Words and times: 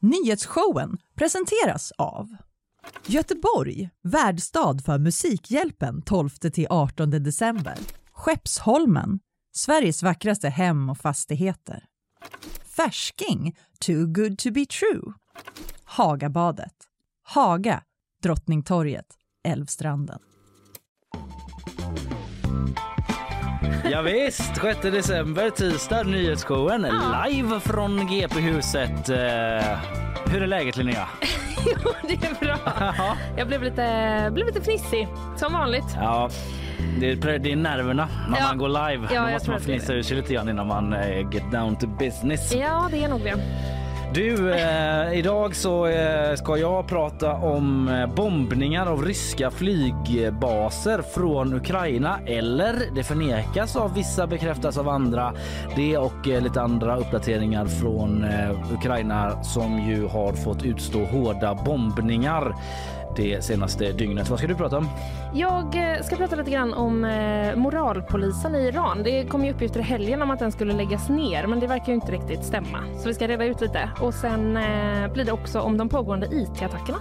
Nyhetsshowen 0.00 0.98
presenteras 1.14 1.92
av 1.98 2.36
Göteborg, 3.06 3.90
värdstad 4.02 4.78
för 4.84 4.98
Musikhjälpen 4.98 6.02
12-18 6.02 7.06
december. 7.06 7.78
Skeppsholmen, 8.12 9.20
Sveriges 9.52 10.02
vackraste 10.02 10.48
hem 10.48 10.90
och 10.90 10.98
fastigheter. 10.98 11.84
Färsking, 12.76 13.56
too 13.80 14.06
good 14.06 14.38
to 14.38 14.50
be 14.50 14.66
true. 14.66 15.12
Hagabadet, 15.84 16.74
Haga, 17.22 17.82
Drottningtorget, 18.22 19.06
Älvstranden. 19.44 20.18
Ja, 23.90 24.02
visst, 24.02 24.56
6 24.56 24.78
december, 24.82 25.50
tisdag, 25.50 26.02
nyhetsshowen 26.02 26.86
live 27.26 27.60
från 27.60 28.06
GP-huset. 28.06 29.08
Eh, 29.08 29.78
hur 30.32 30.42
är 30.42 30.46
läget 30.46 30.76
Linnea? 30.76 31.08
Jo, 31.66 31.90
det 32.02 32.14
är 32.14 32.44
bra. 32.44 32.56
Jag 33.36 33.48
blev 33.48 33.62
lite, 33.62 34.28
blev 34.32 34.46
lite 34.46 34.60
fnissig, 34.60 35.08
som 35.36 35.52
vanligt. 35.52 35.84
Ja, 35.96 36.30
det 37.00 37.10
är, 37.10 37.38
det 37.38 37.52
är 37.52 37.56
nerverna 37.56 38.08
när 38.30 38.38
Ja. 38.38 38.44
man 38.48 38.58
går 38.58 38.68
live. 38.68 39.08
Ja, 39.14 39.22
Då 39.26 39.30
måste 39.32 39.50
man 39.50 39.60
fnissa 39.60 39.92
ur 39.94 40.02
sig 40.02 40.16
lite 40.16 40.34
grann 40.34 40.48
innan 40.48 40.66
man 40.66 40.92
eh, 40.92 41.30
get 41.30 41.50
down 41.52 41.76
to 41.76 41.86
business. 41.86 42.54
Ja, 42.54 42.88
det 42.90 43.04
är 43.04 43.08
nog 43.08 43.20
det. 43.24 43.34
Du, 44.14 44.52
eh, 44.52 45.18
idag 45.18 45.56
så 45.56 45.86
eh, 45.86 46.34
ska 46.34 46.56
jag 46.56 46.86
prata 46.86 47.32
om 47.32 47.88
eh, 47.88 48.14
bombningar 48.14 48.86
av 48.86 49.04
ryska 49.04 49.50
flygbaser 49.50 51.02
från 51.02 51.54
Ukraina. 51.54 52.18
Eller 52.26 52.74
det 52.94 53.04
förnekas 53.04 53.76
av 53.76 53.94
vissa, 53.94 54.26
bekräftas 54.26 54.78
av 54.78 54.88
andra. 54.88 55.34
Det 55.76 55.98
och 55.98 56.28
eh, 56.28 56.42
lite 56.42 56.60
andra 56.60 56.96
uppdateringar 56.96 57.66
från 57.66 58.24
eh, 58.24 58.72
Ukraina 58.74 59.42
som 59.42 59.78
ju 59.78 60.06
har 60.06 60.32
fått 60.32 60.64
utstå 60.64 61.04
hårda 61.04 61.54
bombningar 61.54 62.54
det 63.22 63.44
senaste 63.44 63.92
dygnet. 63.92 64.28
Vad 64.30 64.38
ska 64.38 64.48
du 64.48 64.54
prata 64.54 64.78
om? 64.78 64.88
Jag 65.34 65.94
eh, 65.94 66.02
ska 66.02 66.16
prata 66.16 66.36
lite 66.36 66.50
grann 66.50 66.74
om 66.74 67.04
eh, 67.04 67.56
moralpolisen 67.56 68.54
i 68.54 68.58
Iran. 68.58 69.02
Det 69.02 69.24
kom 69.24 69.44
ju 69.44 69.52
uppgifter 69.52 69.80
i 69.80 69.82
helgen 69.82 70.22
om 70.22 70.30
att 70.30 70.38
den 70.38 70.52
skulle 70.52 70.72
läggas 70.72 71.08
ner, 71.08 71.46
men 71.46 71.60
det 71.60 71.66
verkar 71.66 71.86
ju 71.86 71.94
inte 71.94 72.12
riktigt 72.12 72.44
stämma. 72.44 72.78
Så 72.98 73.08
vi 73.08 73.14
ska 73.14 73.28
reda 73.28 73.44
ut 73.44 73.60
lite. 73.60 73.90
Och 74.00 74.14
sen 74.14 74.56
eh, 74.56 75.12
blir 75.12 75.24
det 75.24 75.32
också 75.32 75.60
om 75.60 75.78
de 75.78 75.88
pågående 75.88 76.26
IT-attackerna. 76.26 76.98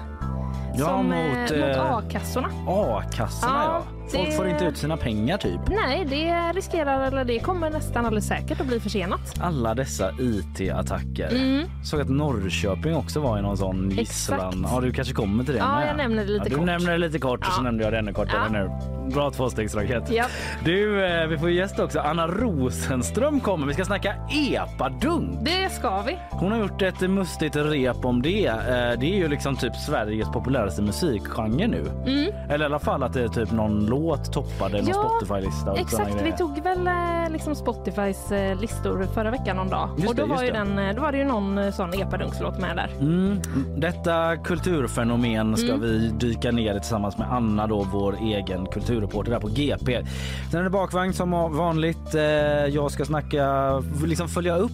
Ja, 0.76 0.86
som, 0.86 1.06
mot, 1.06 1.60
mot 1.60 1.78
A-kassorna. 1.78 2.50
A-kassorna 2.68 3.64
ja. 3.66 3.84
Ja, 3.90 3.97
Folk 4.12 4.26
det- 4.30 4.32
får 4.36 4.48
inte 4.48 4.66
ut 4.66 4.78
sina 4.78 4.98
pengar 4.98 5.38
typ. 5.38 5.60
Nej, 5.68 6.06
det 6.10 6.52
riskerar, 6.60 7.08
eller 7.08 7.26
det 7.26 7.40
kommer 7.40 7.70
nästan 7.70 8.06
alldeles 8.06 8.28
säkert 8.28 8.62
att 8.62 8.68
bli 8.68 8.80
försenat. 8.80 9.34
Alla 9.42 9.74
dessa 9.76 10.12
IT-attacker. 10.20 11.30
Mm. 11.36 11.68
Såg 11.84 12.02
att 12.02 12.10
Norrköping 12.10 12.96
också 12.96 13.20
var 13.20 13.40
i 13.40 13.42
någon 13.42 13.58
sån 13.58 13.90
gisslan. 13.92 14.68
Ja, 14.72 14.82
du 14.82 14.92
kanske 14.92 15.14
kommer 15.14 15.44
till 15.44 15.54
det 15.54 15.60
Ja, 15.60 15.86
jag 15.86 15.98
nämner 15.98 16.26
det 16.26 16.32
lite 16.32 16.44
ja, 16.46 16.50
du 16.50 16.56
kort. 16.56 16.66
nämner 16.66 16.92
det 16.92 16.98
lite 16.98 17.20
kort 17.20 17.40
och 17.40 17.54
så 17.54 17.60
Ja. 17.60 17.64
nämnde 17.64 17.84
jag 17.84 17.94
det 17.94 18.00
ännu 18.00 18.14
kortare 18.14 18.42
Ja. 18.54 18.60
nu. 18.64 18.70
Bra 19.14 19.32
tvåstegsraket. 19.32 20.04
Ja. 20.12 20.26
Du, 20.66 21.06
eh, 21.06 21.28
vi 21.28 21.38
får 21.38 21.50
gäst 21.50 21.80
också. 21.80 22.00
Anna 22.00 22.28
Rosenström 22.28 23.40
kommer. 23.40 23.68
Vi 23.68 23.74
ska 23.74 23.86
snacka 23.86 24.16
epadunk. 24.30 25.40
Det 25.46 25.70
ska 25.74 26.02
vi. 26.02 26.18
Hon 26.30 26.52
har 26.52 26.60
gjort 26.60 26.82
ett 26.82 27.02
mustigt 27.02 27.56
rep 27.56 28.06
om 28.06 28.22
det. 28.22 28.46
Eh, 28.48 28.56
Det 29.00 29.06
är 29.14 29.16
ju 29.18 29.28
liksom 29.28 29.56
typ 29.56 29.76
Sveriges 29.76 30.30
populäraste 30.32 30.82
musikgenre 30.82 31.68
nu. 31.68 31.86
Eller 32.50 32.66
i 32.66 32.66
alla 32.66 32.80
fall 32.80 33.04
att 33.04 33.14
det 33.14 33.24
är 33.24 33.28
typ 33.28 33.52
någon 33.52 33.86
låt 34.00 34.34
toppade 34.34 34.78
någon. 34.78 34.88
Ja, 34.88 34.94
Spotify-lista. 35.22 35.76
Exakt, 35.78 36.22
vi 36.24 36.32
tog 36.32 36.64
väl 36.64 36.88
eh, 36.88 36.94
liksom 37.32 37.56
Spotifys 37.56 38.32
eh, 38.32 38.60
listor 38.60 39.08
förra 39.14 39.32
veckan 39.32 39.56
någon 39.56 39.70
dag. 39.70 39.90
Just 39.98 40.10
och 40.10 40.16
då, 40.16 40.26
det, 40.26 40.30
var 40.30 40.44
ju 40.44 40.52
det. 40.52 40.58
den, 40.58 40.80
eh, 40.80 40.96
då 40.96 41.02
var 41.02 41.12
det 41.12 41.18
ju 41.18 41.26
någon 41.26 41.72
sån 41.74 41.94
epadunk-låt 41.94 42.60
med 42.60 42.76
där. 42.76 42.90
Mm. 43.00 43.40
Detta 43.78 44.38
kulturfenomen 44.38 45.58
ska 45.58 45.68
Mm. 45.68 45.82
vi 45.82 46.12
dyka 46.20 46.52
ner 46.52 46.76
i 46.76 46.80
tillsammans 46.80 47.18
med 47.18 47.32
Anna, 47.32 47.68
då, 47.68 47.88
vår 47.94 48.18
egen 48.22 48.66
kulturreporter 48.66 49.32
där 49.32 49.40
på 49.40 49.48
GP. 49.48 50.06
Sen 50.52 50.60
är 50.60 50.64
det 50.64 50.70
bakvagn 50.70 51.14
som 51.14 51.32
vanligt. 51.32 52.14
Jag 52.70 52.92
ska 52.92 53.06
snacka, 53.06 53.74
liksom 54.06 54.28
följa 54.30 54.58
upp 54.58 54.72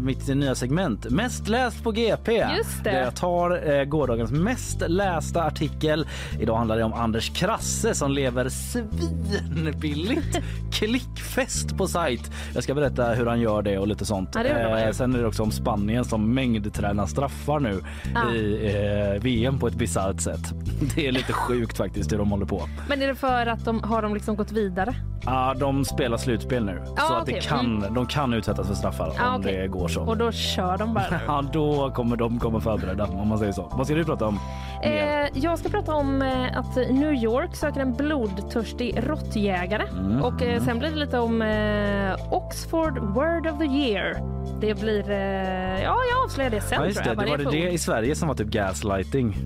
mitt 0.00 0.28
nya 0.28 0.54
segment 0.54 1.10
Mest 1.10 1.48
läst 1.48 1.82
på 1.84 1.90
GP. 1.90 2.32
Just 2.56 2.84
det. 2.84 2.90
Där 2.90 3.02
jag 3.04 3.14
tar 3.16 3.84
gårdagens 3.84 4.30
mest 4.30 4.82
lästa 4.88 5.42
artikel. 5.44 6.06
Idag 6.40 6.56
handlar 6.56 6.76
det 6.76 6.84
om 6.84 6.92
Anders 6.92 7.30
Krasse 7.30 7.94
som 7.94 8.12
lever 8.12 8.48
svinbilligt. 8.66 10.38
Klickfest 10.72 11.76
på 11.76 11.86
sajt. 11.86 12.30
Jag 12.54 12.62
ska 12.62 12.74
berätta 12.74 13.08
hur 13.08 13.26
han 13.26 13.40
gör 13.40 13.62
det 13.62 13.78
och 13.78 13.86
lite 13.88 14.04
sånt. 14.04 14.30
Ja. 14.34 14.44
Eh, 14.44 14.90
Sen 14.92 15.14
är 15.14 15.18
det 15.18 15.26
också 15.26 15.42
om 15.42 15.50
Spanien 15.50 16.04
som 16.04 16.34
mängdtränar 16.34 17.06
straffar 17.06 17.60
nu 17.60 17.80
Ja. 18.14 18.32
i 18.34 19.14
eh, 19.16 19.22
VM 19.22 19.58
på 19.58 19.66
ett 19.66 19.74
bisarrt 19.74 20.20
sätt. 20.20 20.52
Det 20.94 21.06
är 21.06 21.12
lite 21.12 21.32
sjukt 21.32 21.76
faktiskt 21.76 22.12
hur 22.12 22.18
de 22.18 22.30
håller 22.30 22.46
på. 22.46 22.62
Men 22.88 23.02
är 23.02 23.06
det 23.06 23.14
för 23.14 23.46
att 23.46 23.64
de 23.64 23.82
har 23.82 24.02
de 24.02 24.14
liksom 24.14 24.36
gått 24.36 24.52
vidare? 24.52 24.94
Ja, 25.24 25.54
de 25.58 25.84
spelar 25.84 26.16
slutspel 26.16 26.64
nu 26.64 26.82
Ja, 26.96 27.02
så 27.02 27.14
att 27.14 27.26
det 27.26 27.32
kan, 27.46 27.94
de 27.94 28.06
kan 28.06 28.32
utsättas 28.34 28.66
för 28.68 28.74
straffar 28.74 29.06
om 29.08 29.40
okej. 29.40 29.56
det 29.56 29.68
går 29.68 29.88
så. 29.88 30.00
Och 30.02 30.16
då 30.16 30.32
kör 30.32 30.78
de 30.78 30.94
bara? 30.94 31.20
Ja, 31.26 31.44
då 31.52 31.90
kommer 31.90 32.16
de 32.16 32.38
komma 32.38 32.60
förberedda 32.60 33.04
om 33.04 33.28
man 33.28 33.38
säger 33.38 33.52
så. 33.52 33.72
Vad 33.76 33.86
ska 33.86 33.94
du 33.96 34.04
prata 34.04 34.26
om? 34.26 34.38
Eh, 34.82 35.28
jag 35.34 35.58
ska 35.58 35.68
prata 35.68 35.94
om 35.94 36.22
eh, 36.22 36.58
att 36.58 36.76
New 36.76 37.12
York 37.14 37.54
söker 37.56 37.80
en 37.80 37.92
blodtörstig 37.94 38.98
råttjägare. 39.06 39.82
Mm. 39.92 40.22
Och 40.22 40.42
eh, 40.42 40.62
sen 40.64 40.78
blir 40.78 40.90
det 40.90 40.96
lite 40.96 41.18
om 41.18 41.42
eh, 41.42 42.32
Oxford 42.34 42.98
Word 42.98 43.46
of 43.46 43.58
the 43.58 43.64
Year. 43.64 44.16
Det 44.60 44.80
blir... 44.80 45.10
Eh, 45.10 45.82
ja, 45.82 45.96
jag 46.12 46.24
avslöjar 46.24 46.50
det 46.50 46.60
sen 46.60 46.78
Ja, 46.80 46.86
just 46.86 46.96
tror 46.96 47.04
det. 47.04 47.08
jag. 47.10 47.16
Det 47.28 47.30
vad 47.36 47.44
var 47.44 47.52
det, 47.52 47.58
det 47.66 47.70
i 47.72 47.78
Sverige 47.78 48.14
som 48.14 48.28
var 48.28 48.34
typ 48.34 48.48
gaslighting. 48.48 49.36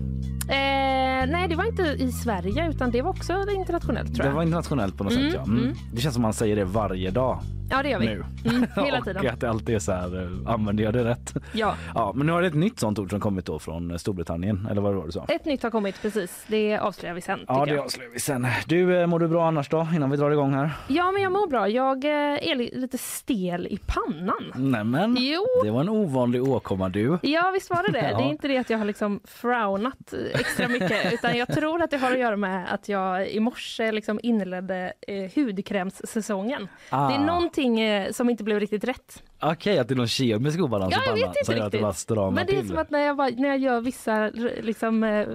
Eh, 0.49 1.27
nej, 1.27 1.47
det 1.49 1.55
var 1.55 1.65
inte 1.65 1.83
i 1.83 2.11
Sverige 2.11 2.69
utan 2.69 2.91
det 2.91 3.01
var 3.01 3.09
också 3.09 3.33
internationellt 3.57 4.15
tror 4.15 4.23
Det 4.23 4.29
jag. 4.29 4.35
var 4.35 4.43
internationellt 4.43 4.97
på 4.97 5.03
något 5.03 5.13
Mm, 5.13 5.31
sätt. 5.31 5.41
Ja. 5.45 5.51
Mm. 5.51 5.63
mm. 5.63 5.75
Det 5.93 6.01
känns 6.01 6.13
som 6.13 6.21
man 6.21 6.33
säger 6.33 6.55
det 6.55 6.65
varje 6.65 7.11
dag 7.11 7.39
Ja, 7.71 7.83
det 7.83 7.89
gör 7.89 7.99
vi. 7.99 8.05
nu. 8.05 8.23
Mm, 8.45 8.65
hela 8.85 8.97
och 8.97 9.03
tiden. 9.05 9.27
att 9.29 9.39
det 9.39 9.49
alltid 9.49 9.75
är 9.75 9.79
så 9.79 9.91
här, 9.91 10.21
eh, 10.45 10.53
använder 10.53 10.83
jag 10.83 10.93
det 10.93 11.03
rätt? 11.03 11.33
Ja. 11.53 11.75
Ja, 11.95 12.11
men 12.15 12.27
nu 12.27 12.33
har 12.33 12.41
det 12.41 12.47
ett 12.47 12.53
nytt 12.53 12.79
sånt 12.79 12.99
ord 12.99 13.09
som 13.09 13.19
kommit 13.19 13.45
då 13.45 13.59
från 13.59 13.99
Storbritannien, 13.99 14.67
eller 14.71 14.81
vad 14.81 14.93
var 14.93 15.05
det 15.05 15.11
sa? 15.11 15.25
Ett 15.27 15.45
nytt 15.45 15.63
har 15.63 15.69
kommit 15.71 16.01
precis. 16.01 16.43
Det 16.47 16.77
avslöjar 16.77 17.15
vi 17.15 17.21
sen. 17.21 17.39
Ja, 17.47 17.65
det 17.65 17.71
jag. 17.73 17.83
avslöjar 17.85 18.11
vi 18.11 18.19
sen. 18.19 18.47
Du, 18.65 18.97
eh, 19.01 19.07
mår 19.07 19.19
du 19.19 19.27
bra 19.27 19.47
annars 19.47 19.69
då, 19.69 19.87
innan 19.95 20.09
vi 20.11 20.17
drar 20.17 20.31
igång 20.31 20.53
här? 20.53 20.71
ja, 20.87 21.11
men 21.11 21.21
jag 21.21 21.31
mår 21.31 21.47
bra. 21.47 21.67
Jag 21.69 22.05
eh, 22.05 22.11
är 22.49 22.55
li- 22.55 22.71
lite 22.75 22.97
stel 22.97 23.67
i 23.67 23.77
pannan. 23.87 24.51
Nämen, 24.55 25.17
Jo. 25.19 25.45
det 25.63 25.71
var 25.71 25.81
en 25.81 25.89
ovanlig 25.89 26.43
åkomma 26.43 26.89
du. 26.89 27.17
Ja, 27.21 27.51
visst 27.53 27.69
var 27.69 27.83
det 27.83 27.91
det. 27.91 28.01
Ja. 28.11 28.17
Det 28.17 28.23
är 28.23 28.29
inte 28.29 28.47
det 28.47 28.57
att 28.57 28.69
jag 28.69 28.77
har 28.77 28.85
liksom 28.85 29.19
frownat 29.23 30.13
eh, 30.13 30.39
extra 30.39 30.67
mycket 30.67 30.91
utan 31.13 31.37
jag 31.37 31.47
tror 31.47 31.81
att 31.81 31.91
det 31.91 31.97
har 31.97 32.11
att 32.11 32.19
göra 32.19 32.35
med 32.37 32.73
att 32.73 32.89
jag 32.89 33.29
i 33.29 33.39
morse 33.39 33.91
liksom 33.91 34.19
inledde 34.23 34.93
eh, 35.07 35.31
hudkrämssäsongen. 35.35 36.67
Ah. 36.89 37.07
Det 37.09 37.15
är 37.15 37.19
någonting 37.19 37.60
eh, 37.67 38.11
som 38.11 38.29
inte 38.29 38.43
blev 38.43 38.59
riktigt 38.59 38.83
rätt. 38.83 39.23
Okej, 39.41 39.79
att 39.79 39.87
det 39.87 39.93
är 39.93 39.95
någon 39.95 40.07
kemisk 40.07 40.59
obalans 40.59 40.93
Ja, 40.93 40.97
i 40.97 41.01
jag 41.01 41.05
pannan 41.05 41.19
vet 41.19 41.37
inte 41.37 41.45
som 41.45 41.55
gör 41.55 41.65
att 41.65 41.71
det 41.71 41.79
bara 41.81 41.93
stramar 41.93 42.31
Men 42.31 42.45
det 42.45 42.53
är 42.55 42.59
till. 42.59 42.67
som 42.69 42.77
att 42.77 42.89
när 42.89 42.99
jag, 42.99 43.15
var, 43.15 43.31
när 43.31 43.49
jag 43.49 43.57
gör 43.57 43.81
vissa 43.81 44.27
liksom, 44.61 45.03
eh, 45.03 45.27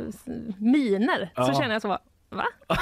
miner 0.58 1.32
Ja. 1.36 1.46
så 1.46 1.52
känner 1.60 1.72
jag 1.72 1.82
så 1.82 1.88
bara, 1.88 2.00
va? 2.30 2.44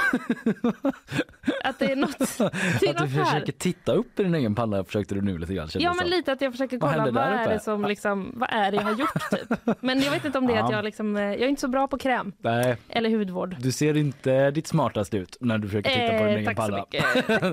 att 1.65 1.79
det 1.79 1.93
är 1.93 1.97
något, 1.97 2.19
det 2.39 2.45
är 2.45 2.47
Att 2.47 2.81
du 2.81 2.87
något 2.93 3.11
här. 3.11 3.25
försöker 3.25 3.53
titta 3.53 3.93
upp 3.93 4.21
i 4.21 4.23
din 4.23 4.35
egen 4.35 4.55
panna 4.55 4.85
försökte 4.85 5.15
du 5.15 5.21
nu 5.21 5.39
lite 5.39 5.55
grann. 5.55 5.69
Ja 5.75 5.95
men 5.95 6.09
lite 6.09 6.33
att 6.33 6.41
jag 6.41 6.53
försöker 6.53 6.79
Vad 6.79 6.91
kolla 6.93 7.05
vad 7.05 7.15
där 7.15 7.31
är 7.33 7.49
det 7.49 7.61
som 7.61 7.85
liksom, 7.85 8.33
vad 8.37 8.49
är 8.53 8.71
det 8.71 8.77
jag 8.77 8.85
har 8.85 8.93
gjort 8.95 9.31
typ. 9.31 9.77
Men 9.83 10.01
jag 10.03 10.11
vet 10.11 10.25
inte 10.25 10.39
om 10.39 10.47
det 10.47 10.53
är 10.55 10.63
att 10.63 10.71
Ja. 10.71 10.77
jag 10.77 10.85
liksom, 10.85 11.17
eh, 11.17 11.23
jag 11.23 11.41
är 11.41 11.47
inte 11.49 11.61
så 11.61 11.69
bra 11.69 11.89
på 11.89 11.99
kräm 11.99 12.33
Nej, 12.39 12.77
eller 12.89 13.11
hudvård. 13.11 13.57
du 13.61 13.73
ser 13.73 13.97
inte 13.97 14.51
ditt 14.51 14.67
smartast 14.67 15.15
ut 15.15 15.37
när 15.41 15.59
du 15.59 15.69
försöker 15.69 15.91
titta 15.91 16.19
på 16.19 16.25
din 16.25 16.27
Eh, 16.27 16.35
egen 16.35 16.45
tack 16.45 16.57
så 16.67 16.73
panna. 16.73 16.85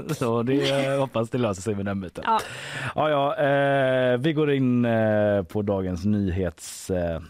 mycket. 0.06 0.18
så 0.18 0.44
det 0.44 0.86
eh, 0.86 1.00
hoppas 1.00 1.30
det 1.30 1.38
löser 1.38 1.62
sig 1.62 1.76
med 1.76 1.86
den 1.86 2.02
biten. 2.02 2.24
Ja. 2.28 2.40
Ja, 2.96 3.10
ja, 3.10 3.36
eh, 3.38 4.18
vi 4.18 4.34
går 4.34 4.52
in 4.52 4.86
eh, 4.86 5.44
på 5.44 5.62
dagens 5.62 6.06
nyhets 6.06 6.90
eh, 6.90 7.22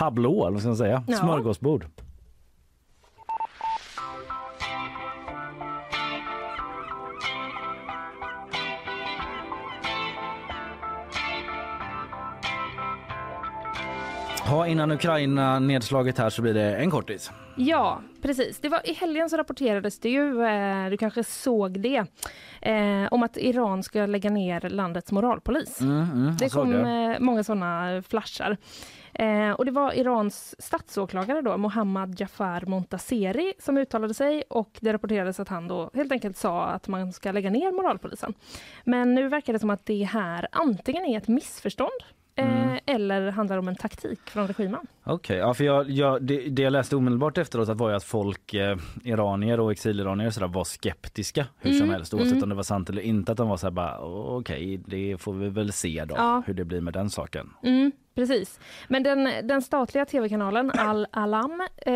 eller 0.00 0.50
vad 0.50 0.60
ska 0.60 0.68
man 0.68 0.76
säga? 0.76 1.04
Ja. 1.08 1.16
Smörgåsbord. 1.16 1.86
Ja, 14.46 14.66
innan 14.66 14.90
Ukraina 14.92 15.58
nedslaget 15.58 16.18
här 16.18 16.30
så 16.30 16.42
blir 16.42 16.54
det 16.54 16.76
en 16.76 16.90
kortis. 16.90 17.30
Ja, 17.56 18.00
precis. 18.22 18.58
Det 18.60 18.68
var, 18.68 18.80
I 18.90 18.92
helgen 18.92 19.30
så 19.30 19.36
rapporterades 19.36 19.98
det 19.98 20.08
ju, 20.08 20.44
eh, 20.44 20.90
du 20.90 20.96
kanske 20.96 21.24
såg 21.24 21.80
det, 21.80 21.96
eh, 22.62 23.06
om 23.10 23.22
att 23.22 23.36
Iran 23.36 23.82
ska 23.82 24.06
lägga 24.06 24.30
ner 24.30 24.60
landets 24.60 25.12
moralpolis. 25.12 25.80
Mm, 25.80 26.10
mm, 26.12 26.36
Det 26.36 26.48
kom 26.48 26.70
det. 26.70 27.12
eh, 27.14 27.20
många 27.20 27.44
sådana 27.44 28.02
flashar. 28.08 28.56
Eh, 29.14 29.50
och 29.50 29.64
det 29.64 29.70
var 29.70 29.92
Irans 29.98 30.54
statsåklagare 30.58 31.40
då, 31.42 31.56
Mohammad 31.56 32.20
Jafar 32.20 32.64
Montaseri 32.66 33.52
som 33.58 33.76
uttalade 33.78 34.14
sig 34.14 34.42
och 34.50 34.78
det 34.80 34.92
rapporterades 34.92 35.40
att 35.40 35.48
han 35.48 35.68
då 35.68 35.90
helt 35.94 36.12
enkelt 36.12 36.36
sa 36.36 36.64
att 36.64 36.88
man 36.88 37.12
ska 37.12 37.32
lägga 37.32 37.50
ner 37.50 37.72
moralpolisen. 37.72 38.34
Men 38.84 39.14
nu 39.14 39.28
verkar 39.28 39.52
det 39.52 39.58
som 39.58 39.70
att 39.70 39.86
det 39.86 40.04
här 40.04 40.48
antingen 40.52 41.04
är 41.04 41.18
ett 41.18 41.28
missförstånd 41.28 41.90
Eh, 42.36 42.76
eller 42.86 43.30
handlar 43.30 43.56
det 43.56 43.60
om 43.60 43.68
en 43.68 43.76
taktik 43.76 44.30
från 44.30 44.46
regimen? 44.46 44.86
Okej, 45.04 45.14
okay, 45.14 45.36
ja, 45.36 45.54
för 45.54 45.64
jag, 45.64 45.90
jag, 45.90 46.22
det, 46.22 46.48
det, 46.48 46.62
jag 46.62 46.70
läste 46.70 46.96
omedelbart 46.96 47.38
efteråt 47.38 47.68
var 47.68 47.90
ju 47.90 47.96
att 47.96 48.04
folk, 48.04 48.54
eh, 48.54 48.76
iranier 49.04 49.60
och 49.60 49.72
exiliranier 49.72 50.30
sådär, 50.30 50.48
var 50.48 50.64
skeptiska 50.64 51.46
hur 51.58 51.70
mm. 51.70 51.80
som 51.80 51.90
helst 51.90 52.14
oavsett 52.14 52.32
mm. 52.32 52.42
om 52.42 52.48
det 52.48 52.54
var 52.54 52.62
sant 52.62 52.90
eller 52.90 53.02
inte. 53.02 53.32
Att 53.32 53.38
de 53.38 53.48
var 53.48 53.56
så 53.56 53.70
här 53.70 54.00
okej, 54.00 54.78
okay, 54.78 54.78
det 54.86 55.18
får 55.18 55.32
vi 55.32 55.48
väl 55.48 55.72
se 55.72 56.04
då 56.04 56.14
ja. 56.18 56.42
hur 56.46 56.54
det 56.54 56.64
blir 56.64 56.80
med 56.80 56.92
den 56.92 57.10
saken. 57.10 57.50
Mm. 57.62 57.92
Precis. 58.14 58.60
Men 58.88 59.02
den, 59.02 59.46
den 59.46 59.62
statliga 59.62 60.04
tv-kanalen 60.04 60.70
Al-Alam 60.78 61.60
eh, 61.76 61.92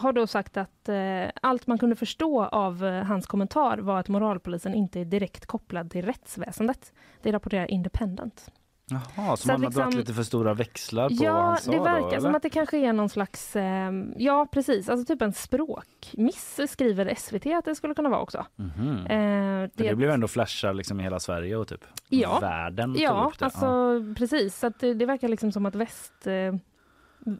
har 0.00 0.12
då 0.12 0.26
sagt 0.26 0.56
att 0.56 0.88
eh, 0.88 1.24
allt 1.42 1.66
man 1.66 1.78
kunde 1.78 1.96
förstå 1.96 2.44
av 2.44 2.86
eh, 2.86 3.04
hans 3.04 3.26
kommentar 3.26 3.78
var 3.78 4.00
att 4.00 4.08
moralpolisen 4.08 4.74
inte 4.74 5.00
är 5.00 5.04
direkt 5.04 5.46
kopplad 5.46 5.90
till 5.90 6.04
rättsväsendet. 6.04 6.92
Det 7.22 7.32
rapporterar 7.32 7.70
Independent. 7.70 8.50
Jaha, 8.90 9.36
så, 9.36 9.42
så 9.42 9.48
man 9.48 9.60
har 9.60 9.68
liksom, 9.68 9.82
dragit 9.82 9.96
lite 9.96 10.14
för 10.14 10.22
stora 10.22 10.54
växlar 10.54 11.08
på 11.08 11.24
ja, 11.24 11.32
vad 11.32 11.42
han 11.44 11.58
sa 11.58 11.70
det 11.70 11.78
verkar 11.78 12.00
då, 12.00 12.08
eller? 12.08 12.20
som 12.20 12.34
att 12.34 12.42
det 12.42 12.50
kanske 12.50 12.78
är 12.78 12.92
någon 12.92 13.08
slags, 13.08 13.56
eh, 13.56 13.92
ja 14.16 14.48
precis, 14.52 14.88
alltså 14.88 15.14
typ 15.14 15.22
en 15.22 15.32
språkmiss 15.32 16.60
skriver 16.68 17.14
SVT 17.14 17.46
att 17.46 17.64
det 17.64 17.74
skulle 17.74 17.94
kunna 17.94 18.08
vara 18.08 18.20
också. 18.20 18.46
Mm 18.58 18.70
-hmm. 18.70 19.62
eh, 19.64 19.70
det, 19.74 19.88
det 19.88 19.94
blev 19.94 20.10
ändå 20.10 20.28
flashar 20.28 20.74
liksom 20.74 21.00
i 21.00 21.02
hela 21.02 21.20
Sverige 21.20 21.56
och 21.56 21.68
typ 21.68 21.84
ja, 22.08 22.38
världen. 22.38 22.94
Ja, 22.98 23.32
alltså 23.38 23.66
ja. 23.66 24.14
precis, 24.16 24.58
så 24.58 24.72
det, 24.80 24.94
det, 24.94 25.06
verkar 25.06 25.28
liksom 25.28 25.52
som 25.52 25.66
att 25.66 25.74
väst, 25.74 26.26
eh, 26.26 26.54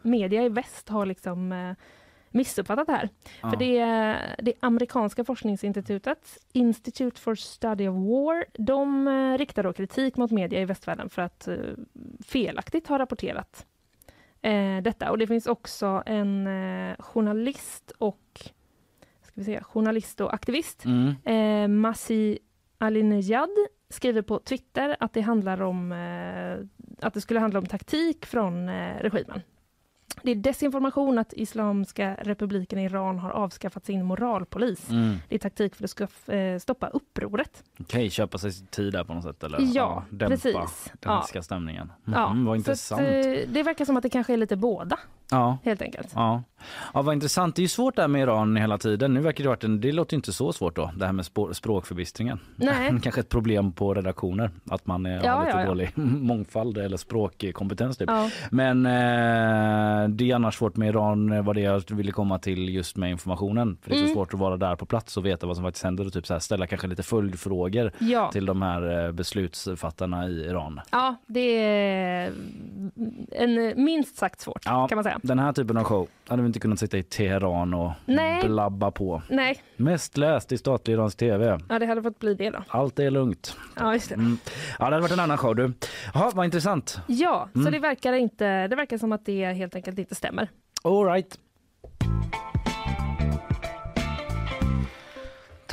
media 0.02 0.42
i 0.42 0.48
väst 0.48 0.88
har 0.88 1.06
liksom 1.06 1.52
eh, 1.52 1.74
missuppfattat 2.34 2.86
det 2.86 2.92
här. 2.92 3.08
Ja. 3.42 3.50
För 3.50 3.56
det, 3.56 3.84
det 4.38 4.52
amerikanska 4.60 5.24
forskningsinstitutet 5.24 6.38
Institute 6.52 7.20
for 7.20 7.34
Study 7.34 7.88
of 7.88 7.94
War, 7.94 8.44
de 8.52 9.08
eh, 9.08 9.38
riktar 9.38 9.62
då 9.62 9.72
kritik 9.72 10.16
mot 10.16 10.30
media 10.30 10.60
i 10.60 10.64
västvärlden 10.64 11.10
för 11.10 11.22
att 11.22 11.48
eh, 11.48 11.56
felaktigt 12.24 12.88
ha 12.88 12.98
rapporterat 12.98 13.66
eh, 14.42 14.82
detta. 14.82 15.10
Och 15.10 15.18
det 15.18 15.26
finns 15.26 15.46
också 15.46 16.02
en 16.06 16.46
eh, 16.46 16.96
journalist 16.98 17.92
och 17.98 18.50
ska 19.22 19.32
vi 19.34 19.44
säga, 19.44 19.64
journalist 19.64 20.20
och 20.20 20.34
aktivist, 20.34 20.84
mm. 20.84 21.14
eh, 21.24 21.68
Masi 21.68 22.38
Alinejad, 22.78 23.50
skriver 23.88 24.22
på 24.22 24.38
Twitter 24.38 24.96
att 25.00 25.12
det 25.12 25.20
handlar 25.20 25.62
om 25.62 25.92
eh, 25.92 27.06
att 27.06 27.14
det 27.14 27.20
skulle 27.20 27.40
handla 27.40 27.58
om 27.58 27.66
taktik 27.66 28.26
från 28.26 28.68
eh, 28.68 28.96
regimen 29.00 29.40
det 30.22 30.30
är 30.30 30.34
desinformation 30.34 31.18
att 31.18 31.32
Islamiska 31.32 32.16
republiken 32.20 32.78
Iran 32.78 33.18
har 33.18 33.30
avskaffat 33.30 33.84
sin 33.84 34.04
moralpolis. 34.04 34.90
Mm. 34.90 35.16
Det 35.28 35.34
är 35.34 35.38
taktik 35.38 35.74
för 35.74 35.84
att 35.84 36.28
eh, 36.28 36.58
stoppa 36.60 36.88
upproret. 36.88 37.64
Okej, 37.72 37.84
okay, 37.84 38.10
köpa 38.10 38.38
sig 38.38 38.52
tid 38.52 38.92
där 38.92 39.04
på 39.04 39.14
något 39.14 39.24
sätt 39.24 39.42
eller 39.42 39.58
ja, 39.60 39.68
ja, 39.74 40.04
dämpa 40.10 40.36
precis. 40.36 40.92
den 41.00 41.22
ja. 41.34 41.42
stämningen. 41.42 41.92
Mm, 42.06 42.20
ja, 42.20 42.34
vad 42.46 42.56
intressant. 42.56 43.00
Att, 43.00 43.06
eh, 43.06 43.32
det 43.48 43.62
verkar 43.62 43.84
som 43.84 43.96
att 43.96 44.02
det 44.02 44.10
kanske 44.10 44.32
är 44.32 44.36
lite 44.36 44.56
båda. 44.56 44.98
Ja. 45.30 45.58
Helt 45.64 45.82
enkelt. 45.82 46.12
Ja. 46.14 46.42
Ja, 46.94 47.02
vad 47.02 47.14
intressant. 47.14 47.56
Det 47.56 47.60
är 47.60 47.64
ju 47.64 47.68
svårt 47.68 47.96
där 47.96 48.08
med 48.08 48.22
Iran 48.22 48.56
hela 48.56 48.78
tiden. 48.78 49.14
Nu 49.14 49.20
verkar 49.20 49.44
det 49.44 49.48
varit 49.48 49.64
en, 49.64 49.80
det 49.80 49.92
låter 49.92 50.16
inte 50.16 50.32
så 50.32 50.52
svårt 50.52 50.76
då, 50.76 50.90
det 50.96 51.06
här 51.06 51.12
med 51.12 51.26
språkförbistringen. 51.56 52.38
Nej. 52.56 52.94
kanske 53.02 53.20
ett 53.20 53.28
problem 53.28 53.72
på 53.72 53.94
redaktioner, 53.94 54.50
att 54.70 54.86
man 54.86 55.06
är, 55.06 55.24
ja, 55.24 55.32
har 55.32 55.46
lite 55.46 55.64
dålig 55.64 55.90
mångfald 55.98 56.78
eller 56.78 56.96
språkkompetens. 56.96 57.96
Typ. 57.96 58.10
Men 58.50 58.86
eh, 58.86 60.08
det 60.08 60.30
är 60.30 60.34
annars 60.34 60.54
svårt 60.54 60.76
med 60.76 60.88
Iran, 60.88 61.32
eh, 61.32 61.44
vad 61.44 61.56
det 61.56 61.60
jag 61.60 61.90
ville 61.90 62.12
komma 62.12 62.38
till 62.38 62.68
just 62.68 62.96
med 62.96 63.10
informationen. 63.10 63.78
För 63.82 63.90
det 63.90 63.96
är 63.96 63.98
så 63.98 64.04
mm. 64.04 64.14
svårt 64.14 64.34
att 64.34 64.40
vara 64.40 64.56
där 64.56 64.76
på 64.76 64.86
plats 64.86 65.16
och 65.16 65.26
veta 65.26 65.46
vad 65.46 65.56
som 65.56 65.64
faktiskt 65.64 65.84
händer 65.84 66.06
och 66.06 66.12
typ 66.12 66.26
så 66.26 66.34
här, 66.34 66.40
ställa 66.40 66.66
kanske 66.66 66.86
lite 66.86 67.02
följdfrågor 67.02 67.92
ja. 67.98 68.30
till 68.32 68.46
de 68.46 68.62
här 68.62 69.06
eh, 69.06 69.12
beslutsfattarna 69.12 70.28
i 70.28 70.46
Iran. 70.46 70.80
Ja, 70.90 71.16
det 71.26 71.40
är 71.40 72.32
en, 73.30 73.84
minst 73.84 74.16
sagt 74.16 74.40
svårt 74.40 74.62
ja, 74.64 74.88
kan 74.88 74.96
man 74.96 75.04
säga. 75.04 75.20
Den 75.22 75.38
här 75.38 75.52
typen 75.52 75.76
av 75.76 75.84
show 75.84 76.08
hade 76.28 76.42
vi 76.42 76.46
inte 76.54 76.60
kunnat 76.60 76.78
sitta 76.78 76.98
i 76.98 77.02
Teheran 77.02 77.74
och 77.74 77.92
Nej. 78.04 78.44
blabba 78.44 78.90
på. 78.90 79.22
Nej. 79.28 79.62
Mest 79.76 80.16
läst 80.16 80.52
i 80.52 80.58
statlig 80.58 80.94
iransk 80.94 81.18
tv. 81.18 81.58
Ja, 81.68 81.78
det 81.78 81.86
hade 81.86 82.02
fått 82.02 82.18
bli 82.18 82.34
det 82.34 82.50
då. 82.50 82.64
Allt 82.68 82.98
är 82.98 83.10
lugnt. 83.10 83.56
Ja, 83.76 83.94
just 83.94 84.08
det. 84.08 84.14
Mm. 84.14 84.38
Ja, 84.78 84.84
det 84.84 84.90
hade 84.90 85.00
varit 85.00 85.12
en 85.12 85.20
annan 85.20 85.38
show 85.38 85.56
du. 85.56 85.72
Jaha, 86.14 86.30
vad 86.34 86.44
intressant. 86.44 87.00
Ja, 87.06 87.48
mm. 87.54 87.64
så 87.64 87.70
det 87.70 87.78
verkar 87.78 88.12
inte, 88.12 88.68
det 88.68 88.76
verkar 88.76 88.98
som 88.98 89.12
att 89.12 89.26
det 89.26 89.52
helt 89.52 89.74
enkelt 89.74 89.98
inte 89.98 90.14
stämmer. 90.14 90.48
All 90.82 91.06
right. 91.06 91.38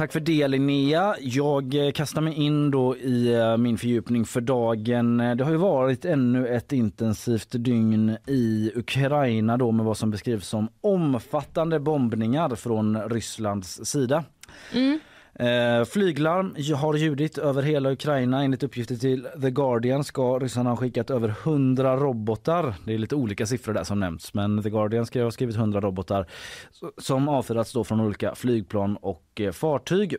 Tack 0.02 0.12
för 0.12 0.20
det 0.20 0.48
Linnea. 0.48 1.16
Jag 1.20 1.76
eh, 1.76 1.92
kastar 1.92 2.22
mig 2.22 2.34
in 2.34 2.72
då 2.72 2.98
i 2.98 3.34
eh, 3.34 3.58
min 3.58 3.78
fördjupning 3.78 4.26
för 4.26 4.42
dagen. 4.42 5.20
Eh, 5.20 5.36
det 5.36 5.44
har 5.44 5.52
ju 5.52 5.58
varit 5.58 6.06
ännu 6.06 6.48
ett 6.48 6.72
intensivt 6.72 7.48
dygn 7.52 8.18
i 8.28 8.72
Ukraina 8.76 9.58
då 9.58 9.72
med 9.72 9.86
vad 9.86 9.98
som 9.98 10.12
beskrivs 10.12 10.48
som 10.48 10.68
omfattande 10.82 11.80
bombningar 11.80 12.56
från 12.56 13.10
Rysslands 13.10 13.86
sida. 13.86 14.24
Mm. 14.74 15.00
Eh, 15.42 15.86
flyglarm 15.86 16.56
har 16.76 16.96
ljudit 16.96 17.38
över 17.38 17.62
hela 17.62 17.92
Ukraina. 17.92 18.44
Enligt 18.44 18.64
uppgifter 18.64 18.96
till 18.96 19.28
The 19.42 19.52
Guardian 19.52 20.04
ska 20.04 20.40
ryssarna 20.40 20.70
ha 20.70 20.78
skickat 20.78 21.10
över 21.10 21.36
100 21.44 21.98
robotar. 21.98 22.76
Det 22.86 22.94
är 22.94 22.98
lite 22.98 23.16
olika 23.16 23.46
siffror 23.46 23.74
där 23.74 23.84
som 23.84 24.00
nämnts 24.00 24.34
men 24.34 24.64
The 24.64 24.70
Guardian 24.70 25.06
ska 25.06 25.24
ha 25.24 25.32
skrivit 25.32 25.56
100 25.56 25.82
robotar 25.82 26.26
som 26.98 27.30
avfyrats 27.30 27.74
då 27.74 27.84
från 27.84 28.02
olika 28.02 28.36
flygplan 28.36 28.98
och 28.98 29.42
eh, 29.42 29.52
fartyg. 29.52 30.16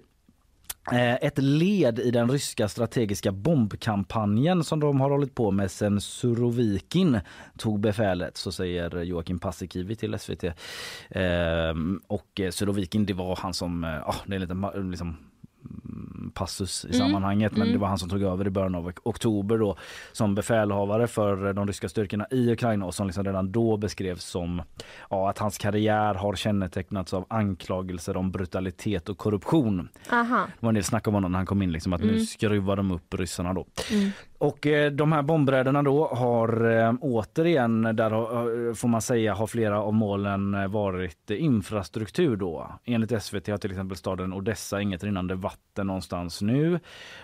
Eh, 0.91 1.15
ett 1.15 1.39
led 1.39 1.99
i 1.99 2.11
den 2.11 2.31
ryska 2.31 2.69
strategiska 2.69 3.33
bombkampanjen 3.33 4.65
som 4.65 4.81
de 4.81 5.01
har 5.01 5.11
hållit 5.11 5.35
på 5.35 5.51
med 5.51 5.71
sen 5.71 6.01
Surovikin 6.01 7.21
tog 7.59 7.81
befälet, 7.81 8.37
så 8.37 8.53
säger 8.53 9.03
Joakim 9.03 9.39
Paasikivi 9.39 9.97
till 9.97 10.19
SVT. 10.19 10.45
Eh, 10.45 11.75
och 12.07 12.41
Surovikin, 12.51 13.07
det 13.07 13.13
var 13.13 13.37
han 13.37 13.55
som, 13.55 13.83
ja, 13.83 14.15
det 14.27 14.35
är 14.35 14.39
lite 14.39 14.83
liksom 14.83 15.17
passus 16.35 16.85
i 16.85 16.89
mm. 16.89 16.99
sammanhanget. 16.99 17.53
Men 17.53 17.63
mm. 17.63 17.73
det 17.73 17.79
var 17.79 17.89
han 17.89 17.99
som 17.99 18.09
tog 18.09 18.23
över 18.23 18.47
i 18.47 18.51
början 18.51 18.75
av 18.75 18.93
oktober 19.03 19.59
då 19.59 19.77
som 20.13 20.35
befälhavare 20.35 21.07
för 21.07 21.53
de 21.53 21.67
ryska 21.67 21.89
styrkorna 21.89 22.27
i 22.31 22.53
Ukraina 22.53 22.87
och 22.87 22.95
som 22.95 23.07
liksom 23.07 23.25
redan 23.25 23.53
då 23.53 23.77
beskrevs 23.77 24.25
som 24.25 24.63
ja, 25.11 25.31
att 25.31 25.39
hans 25.39 25.59
karriär 25.59 26.15
har 26.15 26.35
kännetecknats 26.35 27.15
av 27.15 27.27
anklagelser 27.29 28.17
om 28.17 28.31
brutalitet 28.31 29.09
och 29.09 29.19
korruption. 29.19 29.89
Aha. 30.13 30.47
Det 30.61 30.67
var 30.67 30.69
en 30.69 30.75
del 30.75 30.85
snack 30.85 31.09
om 31.09 31.15
honom 31.15 31.33
när 31.33 31.39
han 31.39 31.47
kom 31.47 31.63
in 31.63 31.73
liksom 31.73 31.93
att 31.93 32.01
mm. 32.01 32.15
nu 32.15 32.27
skruvar 32.27 32.77
de 32.77 32.91
upp 32.91 33.15
ryssarna 33.15 33.53
då. 33.53 33.67
Och 34.43 34.67
eh, 34.67 34.93
de 34.93 35.13
här 35.13 35.23
bombräderna 35.23 35.83
då 35.83 36.07
har 36.07 36.71
eh, 36.71 36.95
återigen, 37.01 37.83
där 37.83 38.13
eh, 38.13 38.75
får 38.75 38.89
man 38.89 39.03
säga, 39.03 39.35
har 39.35 39.47
flera 39.47 39.83
av 39.83 39.95
målen 39.95 40.55
eh, 40.55 40.69
varit 40.69 41.31
infrastruktur 41.31 42.37
då. 42.37 42.73
Enligt 42.85 43.23
SVT 43.23 43.47
har 43.49 43.59
till 43.59 43.71
exempel 43.71 43.97
staden 43.97 44.33
Odessa 44.33 44.81
inget 44.81 45.05
rinnande 45.05 45.35
vatten 45.35 45.87
någonstans 45.87 46.43
nu. 46.43 46.81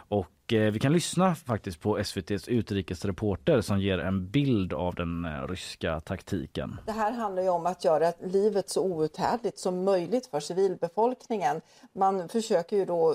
Och 0.09 0.53
eh, 0.53 0.73
vi 0.73 0.79
kan 0.79 0.93
lyssna 0.93 1.35
faktiskt 1.35 1.81
på 1.81 1.99
SVTs 1.99 2.49
utrikesreporter 2.49 3.61
som 3.61 3.81
ger 3.81 3.99
en 3.99 4.31
bild 4.31 4.73
av 4.73 4.95
den 4.95 5.25
eh, 5.25 5.49
ryska 5.49 6.01
taktiken. 6.01 6.81
Det 6.87 6.93
här 6.93 7.13
handlar 7.13 7.43
ju 7.43 7.49
om 7.49 7.67
att 7.67 7.85
göra 7.85 8.13
livet 8.21 8.69
så 8.69 8.83
outhärdligt 8.83 9.59
som 9.59 9.85
möjligt 9.85 10.27
för 10.27 10.41
civilbefolkningen. 10.41 11.61
Man 11.93 12.29
försöker 12.29 12.77
ju 12.77 12.85
då 12.85 13.15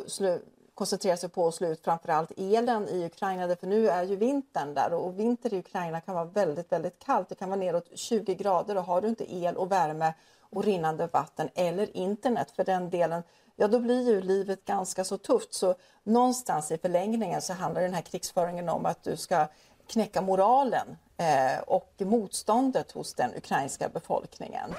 koncentrera 0.73 1.17
sig 1.17 1.29
på 1.29 1.47
att 1.47 1.55
slå 1.55 1.67
ut 1.67 1.83
framförallt 1.83 2.31
elen 2.37 2.87
i 2.87 3.05
Ukraina. 3.05 3.55
För 3.55 3.67
nu 3.67 3.89
är 3.89 4.03
ju 4.03 4.15
vintern 4.15 4.73
där 4.73 4.93
och 4.93 5.19
vinter 5.19 5.53
i 5.53 5.59
Ukraina 5.59 6.01
kan 6.01 6.15
vara 6.15 6.25
väldigt, 6.25 6.71
väldigt 6.71 6.99
kallt. 6.99 7.29
Det 7.29 7.35
kan 7.35 7.49
vara 7.49 7.59
neråt 7.59 7.87
20 7.93 8.35
grader 8.35 8.77
och 8.77 8.83
har 8.83 9.01
du 9.01 9.07
inte 9.07 9.35
el 9.35 9.57
och 9.57 9.71
värme 9.71 10.13
och 10.53 10.63
rinnande 10.63 11.07
vatten 11.07 11.49
eller 11.55 11.97
internet 11.97 12.51
för 12.51 12.63
den 12.63 12.89
delen, 12.89 13.23
ja 13.55 13.67
då 13.67 13.79
blir 13.79 14.09
ju 14.09 14.21
livet 14.21 14.65
ganska 14.65 15.03
så 15.03 15.17
tufft. 15.17 15.53
Så 15.53 15.75
någonstans 16.03 16.71
i 16.71 16.77
förlängningen 16.77 17.41
så 17.41 17.53
handlar 17.53 17.81
den 17.81 17.93
här 17.93 18.01
krigsföringen 18.01 18.69
om 18.69 18.85
att 18.85 19.03
du 19.03 19.17
ska 19.17 19.47
knäcka 19.87 20.21
moralen 20.21 20.97
eh, 21.17 21.59
och 21.67 21.93
motståndet 21.97 22.91
hos 22.91 23.13
den 23.13 23.35
ukrainska 23.37 23.89
befolkningen. 23.89 24.73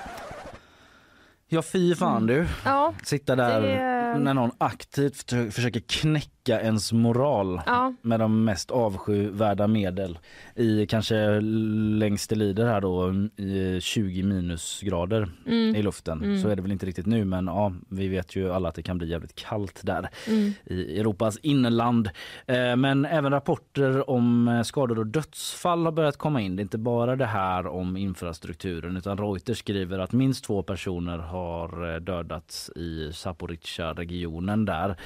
Ja 1.55 1.63
fy 1.63 1.95
fan 1.95 2.23
mm. 2.23 2.27
du. 2.27 2.47
Ja, 2.65 2.95
Sitta 3.03 3.37
där 3.37 3.61
det... 3.61 4.19
när 4.19 4.35
någon 4.35 4.51
aktivt 4.59 5.31
försöker 5.31 5.81
knäcka 5.81 6.34
ens 6.53 6.93
moral 6.93 7.61
ja. 7.67 7.95
med 8.03 8.21
de 8.21 8.45
mest 8.45 8.71
avskyvärda 8.71 9.67
medel 9.67 10.19
i 10.55 10.87
kanske 10.87 11.41
längst 11.41 12.31
det 12.31 12.37
lider 12.37 12.67
här 12.67 12.81
då 12.81 13.15
i 13.37 13.81
20 13.81 14.23
minusgrader 14.23 15.29
mm. 15.47 15.77
i 15.77 15.83
luften. 15.83 16.23
Mm. 16.23 16.43
Så 16.43 16.49
är 16.49 16.57
det 16.57 16.63
väl 16.63 16.73
inte 16.73 16.87
riktigt 16.87 17.07
nu 17.07 17.25
men 17.25 17.47
ja, 17.47 17.73
vi 17.89 18.09
vet 18.09 18.37
ju 18.37 18.53
alla 18.53 18.69
att 18.69 18.75
det 18.75 18.83
kan 18.83 18.99
bli 18.99 19.09
jävligt 19.09 19.35
kallt 19.35 19.81
där 19.83 20.09
mm. 20.29 20.53
i 20.65 21.01
Europas 21.01 21.39
inland. 21.43 22.11
Eh, 22.47 22.77
men 22.77 23.05
även 23.05 23.33
rapporter 23.33 24.11
om 24.11 24.63
skador 24.67 24.99
och 24.99 25.07
dödsfall 25.07 25.85
har 25.85 25.93
börjat 25.93 26.17
komma 26.17 26.41
in. 26.41 26.57
Det 26.57 26.61
är 26.61 26.65
inte 26.65 26.79
bara 26.79 27.17
det 27.17 27.27
här 27.27 27.67
om 27.67 27.97
infrastrukturen 27.97 28.97
utan 28.97 29.19
Reuters 29.19 29.59
skriver 29.59 29.99
att 29.99 30.13
minst 30.13 30.45
två 30.45 30.63
personer 30.63 31.19
har 31.19 32.01
dödats 32.01 32.71
i 32.77 33.13
Zaporizjzja-regionen 33.13 34.65
där. 34.65 34.97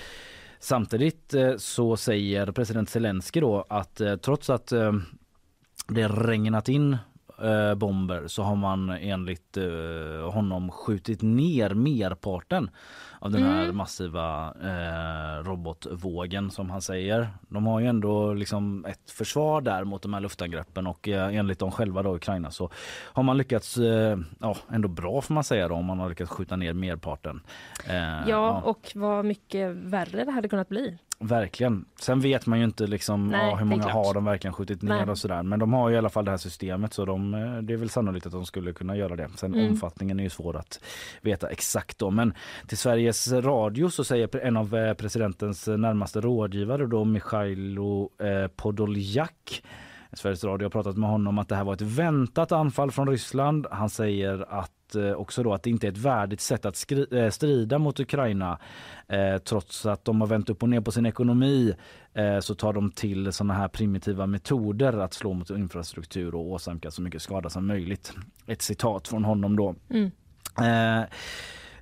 Samtidigt 0.61 1.35
eh, 1.35 1.57
så 1.57 1.97
säger 1.97 2.53
president 2.53 2.91
Zelensky 2.91 3.41
då 3.41 3.65
att 3.69 4.01
eh, 4.01 4.17
trots 4.17 4.51
att 4.51 4.73
eh, 4.73 4.93
det 5.89 6.09
regnat 6.09 6.69
in 6.69 6.97
bomber 7.77 8.27
så 8.27 8.43
har 8.43 8.57
man 8.57 8.91
enligt 8.91 9.59
honom 10.33 10.71
skjutit 10.71 11.23
ner 11.23 11.75
merparten 11.75 12.71
av 13.21 13.31
den 13.31 13.43
här 13.43 13.73
massiva 13.73 14.55
eh, 14.63 15.45
robotvågen 15.45 16.51
som 16.51 16.71
han 16.71 16.83
säger. 16.83 17.29
De 17.49 17.67
har 17.67 17.81
ju 17.81 17.87
ändå 17.87 18.33
liksom 18.35 18.85
ett 18.85 19.11
försvar 19.11 19.61
där 19.61 19.85
mot 19.85 20.03
de 20.03 20.15
här 20.15 20.21
luftangreppen 20.21 20.87
och 20.87 21.09
eh, 21.09 21.35
enligt 21.37 21.59
dem 21.59 21.71
själva 21.71 22.03
då 22.03 22.15
Ukraina 22.17 22.51
så 22.51 22.71
har 23.13 23.23
man 23.23 23.37
lyckats 23.39 23.77
eh, 23.77 24.19
ja, 24.41 24.57
ändå 24.71 24.89
bra 24.89 25.21
får 25.21 25.35
man 25.35 25.45
säga 25.45 25.69
då 25.69 25.75
om 25.75 25.85
man 25.85 25.99
har 25.99 26.09
lyckats 26.09 26.31
skjuta 26.31 26.57
ner 26.57 26.73
merparten. 26.73 27.41
Eh, 27.87 28.29
Ja, 28.29 28.61
och 28.65 28.93
vad 28.95 29.25
mycket 29.25 29.71
värre 29.77 30.25
det 30.25 30.31
hade 30.31 30.49
kunnat 30.49 30.69
bli. 30.69 30.99
Verkligen. 31.21 31.85
Sen 32.01 32.21
vet 32.21 32.47
man 32.47 32.59
ju 32.59 32.65
inte 32.65 32.87
liksom, 32.87 33.29
Nej, 33.29 33.51
ja, 33.51 33.57
hur 33.57 33.65
många 33.65 33.89
har 33.89 34.15
de 34.15 34.25
verkligen 34.25 34.55
skjutit 34.55 34.83
ner 34.83 34.95
Nej. 34.95 35.11
och 35.11 35.19
sådär. 35.19 35.43
Men 35.43 35.59
de 35.59 35.73
har 35.73 35.89
ju 35.89 35.95
i 35.95 35.99
alla 35.99 36.09
fall 36.09 36.25
det 36.25 36.31
här 36.31 36.39
systemet 36.39 36.95
så 36.95 37.05
de, 37.05 37.35
eh, 37.35 37.57
det 37.63 37.73
är 37.73 37.77
väl 37.77 37.91
sannolikt 37.91 38.27
att 38.27 38.33
de 38.33 38.47
skulle 38.47 38.73
kunna 38.73 38.97
göra 38.97 39.17
det. 39.17 39.29
Sen 39.37 39.55
Mm. 39.55 39.69
omfattningen 39.71 40.21
är 40.21 40.25
ju 40.25 40.31
svår 40.31 40.57
att 40.57 40.81
veta 41.21 41.49
exakt 41.49 41.99
då. 41.99 42.11
Men 42.11 42.35
till 42.67 42.79
Sveriges 42.79 43.33
Radio 43.33 43.91
så 43.91 44.05
säger 44.05 44.37
en 44.37 44.57
av 44.57 44.77
eh, 44.77 44.95
presidentens 44.95 45.67
närmaste 45.67 46.21
rådgivare 46.21 46.87
då 46.87 47.05
Mikhailo 47.05 48.11
eh, 48.19 48.49
Podoljak 48.57 49.63
Sveriges 50.13 50.45
Radio 50.45 50.65
har 50.65 50.71
pratat 50.71 50.97
med 50.97 51.11
honom 51.11 51.39
att 51.39 51.49
det 51.49 51.57
här 51.57 51.65
var 51.65 51.73
ett 51.73 51.81
väntat 51.81 52.53
anfall 52.53 52.91
från 52.91 53.09
Ryssland. 53.09 53.67
Han 53.71 53.91
säger 53.91 54.53
att 54.61 54.95
eh, 54.95 55.13
också 55.13 55.43
då 55.43 55.55
att 55.55 55.63
det 55.63 55.71
inte 55.71 55.87
är 55.87 55.91
ett 55.91 55.99
värdigt 55.99 56.41
sätt 56.41 56.65
att 56.67 56.77
skri- 56.77 57.25
eh, 57.25 57.31
strida 57.31 57.79
mot 57.79 58.01
Ukraina. 58.01 58.59
Eh, 59.09 59.39
trots 59.39 59.87
att 59.87 60.05
de 60.05 60.21
har 60.21 60.29
vänt 60.29 60.51
upp 60.51 60.63
och 60.63 60.69
ner 60.69 60.81
på 60.81 60.93
sin 60.93 61.07
ekonomi 61.07 61.75
eh, 62.15 62.41
så 62.41 62.55
tar 62.55 62.73
de 62.73 62.91
till 62.91 63.33
såna 63.33 63.55
här 63.55 63.69
primitiva 63.69 64.27
metoder 64.27 64.93
att 64.93 65.15
slå 65.15 65.33
mot 65.33 65.51
infrastruktur 65.51 66.35
och 66.35 66.47
åsamka 66.51 66.91
så 66.91 67.03
mycket 67.03 67.23
skada 67.23 67.51
som 67.51 67.67
möjligt. 67.67 68.13
Ett 68.47 68.63
citat 68.63 69.09
från 69.09 69.25
honom 69.25 69.57
då. 69.57 69.75
Mm. 69.91 70.11
Eh, 70.59 71.07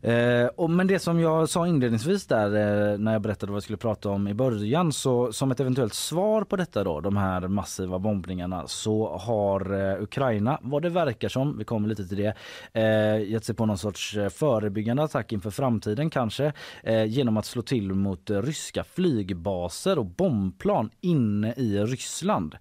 Eh, 0.06 0.46
och, 0.46 0.70
men 0.70 0.86
det 0.86 0.98
som 0.98 1.20
jag 1.20 1.48
sa 1.48 1.66
inledningsvis 1.66 2.26
där 2.26 2.46
eh, 2.46 2.98
när 2.98 3.12
jag 3.12 3.22
berättade 3.22 3.52
vad 3.52 3.56
jag 3.56 3.62
skulle 3.62 3.76
prata 3.76 4.08
om 4.08 4.28
i 4.28 4.34
början 4.34 4.92
så 4.92 5.32
som 5.32 5.50
ett 5.50 5.60
eventuellt 5.60 5.94
svar 5.94 6.44
på 6.44 6.56
detta 6.56 6.84
då, 6.84 7.00
de 7.00 7.16
här 7.16 7.48
massiva 7.48 7.98
bombningarna 7.98 8.66
så 8.66 9.16
har 9.16 9.74
eh, 9.74 10.02
Ukraina, 10.02 10.58
vad 10.62 10.82
det 10.82 10.88
verkar 10.88 11.28
som, 11.28 11.58
vi 11.58 11.64
kommer 11.64 11.88
lite 11.88 12.08
till 12.08 12.16
det, 12.16 12.34
eh, 12.72 13.30
gett 13.30 13.44
sig 13.44 13.54
på 13.54 13.66
någon 13.66 13.78
sorts 13.78 14.16
eh, 14.16 14.28
förebyggande 14.28 15.02
attack 15.02 15.32
inför 15.32 15.50
framtiden 15.50 16.10
kanske 16.10 16.52
eh, 16.82 17.04
genom 17.04 17.36
att 17.36 17.46
slå 17.46 17.62
till 17.62 17.92
mot 17.92 18.30
eh, 18.30 18.42
ryska 18.42 18.84
flygbaser 18.84 19.98
och 19.98 20.06
bombplan 20.06 20.90
inne 21.00 21.54
i 21.56 21.78
Ryssland. 21.78 22.56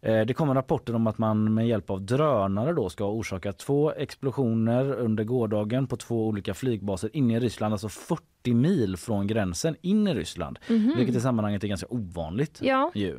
Eh, 0.00 0.20
Det 0.26 0.34
kommer 0.34 0.54
rapporter 0.54 0.94
om 0.94 1.06
att 1.06 1.18
man 1.18 1.54
med 1.54 1.68
hjälp 1.68 1.90
av 1.90 2.02
drönare 2.02 2.72
då 2.72 2.88
ska 2.88 3.04
ha 3.04 3.10
orsakat 3.10 3.58
två 3.58 3.92
explosioner 3.92 4.92
under 4.92 5.24
gårdagen 5.24 5.86
på 5.86 5.96
två 5.96 6.26
olika 6.26 6.54
flygbaser 6.54 7.10
inne 7.12 7.36
i 7.36 7.40
Ryssland, 7.40 7.74
alltså 7.74 7.88
40 7.88 8.22
mil 8.54 8.96
från 8.96 9.26
gränsen 9.26 9.76
in 9.80 10.06
i 10.08 10.14
Ryssland. 10.14 10.58
Vilket 10.96 11.16
i 11.16 11.20
sammanhanget 11.20 11.64
är 11.64 11.68
ganska 11.68 11.86
ovanligt. 11.90 12.58
Ja. 12.62 12.90
Ju. 12.94 13.16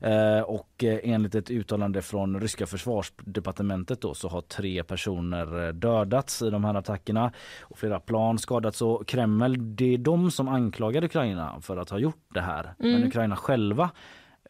Eh, 0.00 0.40
Och 0.40 0.84
eh, 0.84 0.98
enligt 1.02 1.34
ett 1.34 1.50
uttalande 1.50 2.02
från 2.02 2.40
ryska 2.40 2.66
försvarsdepartementet 2.66 4.00
då, 4.00 4.14
så 4.14 4.28
har 4.28 4.40
tre 4.40 4.82
personer 4.84 5.72
dödats 5.72 6.42
i 6.42 6.50
de 6.50 6.64
här 6.64 6.74
attackerna 6.74 7.32
och 7.62 7.78
flera 7.78 8.00
plan 8.00 8.38
skadats. 8.38 8.82
Och 8.82 9.06
Kreml, 9.06 9.76
det 9.76 9.94
är 9.94 9.98
de 9.98 10.30
som 10.30 10.48
anklagar 10.48 11.04
Ukraina 11.04 11.60
för 11.60 11.76
att 11.76 11.90
ha 11.90 11.98
gjort 11.98 12.24
det 12.34 12.40
här. 12.40 12.74
Men 12.78 13.06
Ukraina 13.06 13.36
själva 13.36 13.90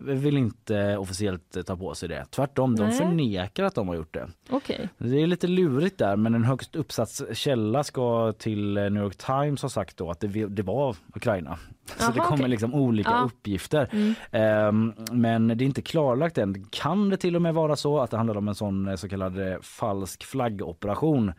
vill 0.04 0.36
inte 0.36 0.96
officiellt 0.96 1.66
ta 1.66 1.76
på 1.76 1.94
sig 1.94 2.08
det. 2.08 2.24
Tvärtom, 2.30 2.76
de 2.76 2.82
Nej. 2.86 2.98
förnekar 2.98 3.64
att 3.64 3.74
de 3.74 3.88
har 3.88 3.94
gjort 3.94 4.14
det. 4.14 4.28
Okej. 4.50 4.88
Det 4.98 5.22
är 5.22 5.26
lite 5.26 5.46
lurigt 5.46 5.98
där 5.98 6.16
men 6.16 6.34
en 6.34 6.44
högst 6.44 6.76
uppsatt 6.76 7.22
källa 7.32 7.84
ska 7.84 8.32
till 8.32 8.74
New 8.74 8.96
York 9.02 9.16
Times 9.16 9.62
ha 9.62 9.68
sagt 9.68 9.96
då 9.96 10.10
att 10.10 10.20
det, 10.20 10.46
det 10.46 10.62
var 10.62 10.96
Ukraina. 11.14 11.58
Så 11.86 11.92
Jaha, 12.02 12.12
det 12.12 12.20
kommer 12.20 12.34
okej. 12.42 12.48
liksom 12.48 12.74
olika 12.74 13.10
Ja. 13.10 13.22
uppgifter. 13.26 13.88
Mm. 13.92 14.14
Ehm, 14.30 14.92
men 15.12 15.48
det 15.48 15.64
är 15.64 15.66
inte 15.66 15.82
klarlagt 15.82 16.38
än. 16.38 16.64
Kan 16.70 17.10
det 17.10 17.16
till 17.16 17.36
och 17.36 17.42
med 17.42 17.54
vara 17.54 17.76
så 17.76 17.98
att 18.00 18.10
det 18.10 18.16
handlar 18.16 18.36
om 18.36 18.48
en 18.48 18.54
sån 18.54 18.88
eh, 18.88 18.96
så 18.96 19.08
kallad 19.08 19.52
eh, 19.52 19.60
falsk 19.60 20.24
flaggoperation? 20.24 21.32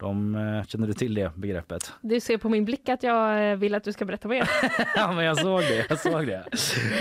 De, 0.00 0.34
eh, 0.34 0.64
känner 0.64 0.86
du 0.86 0.92
till 0.92 1.14
det 1.14 1.32
begreppet? 1.36 1.92
Du 2.00 2.20
ser 2.20 2.38
på 2.38 2.48
min 2.48 2.64
blick 2.64 2.88
att 2.88 3.02
jag 3.02 3.50
eh, 3.50 3.56
vill 3.56 3.74
att 3.74 3.84
du 3.84 3.92
ska 3.92 4.04
berätta 4.04 4.28
mer. 4.28 4.50
ja 4.96 5.12
men 5.12 5.24
jag 5.24 5.38
såg 5.38 5.60
det. 5.60 5.86
Jag 5.88 5.98
såg 5.98 6.26
det. 6.26 6.44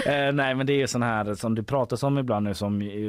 Eh, 0.05 0.33
nej 0.33 0.55
men 0.55 0.65
det 0.65 0.81
är 0.81 0.87
sån 0.87 1.03
här 1.03 1.33
som 1.35 1.55
det 1.55 1.63
pratas 1.63 2.03
om 2.03 2.17
ibland 2.17 2.43
nu 2.47 2.53
som 2.53 2.81
i, 2.81 3.05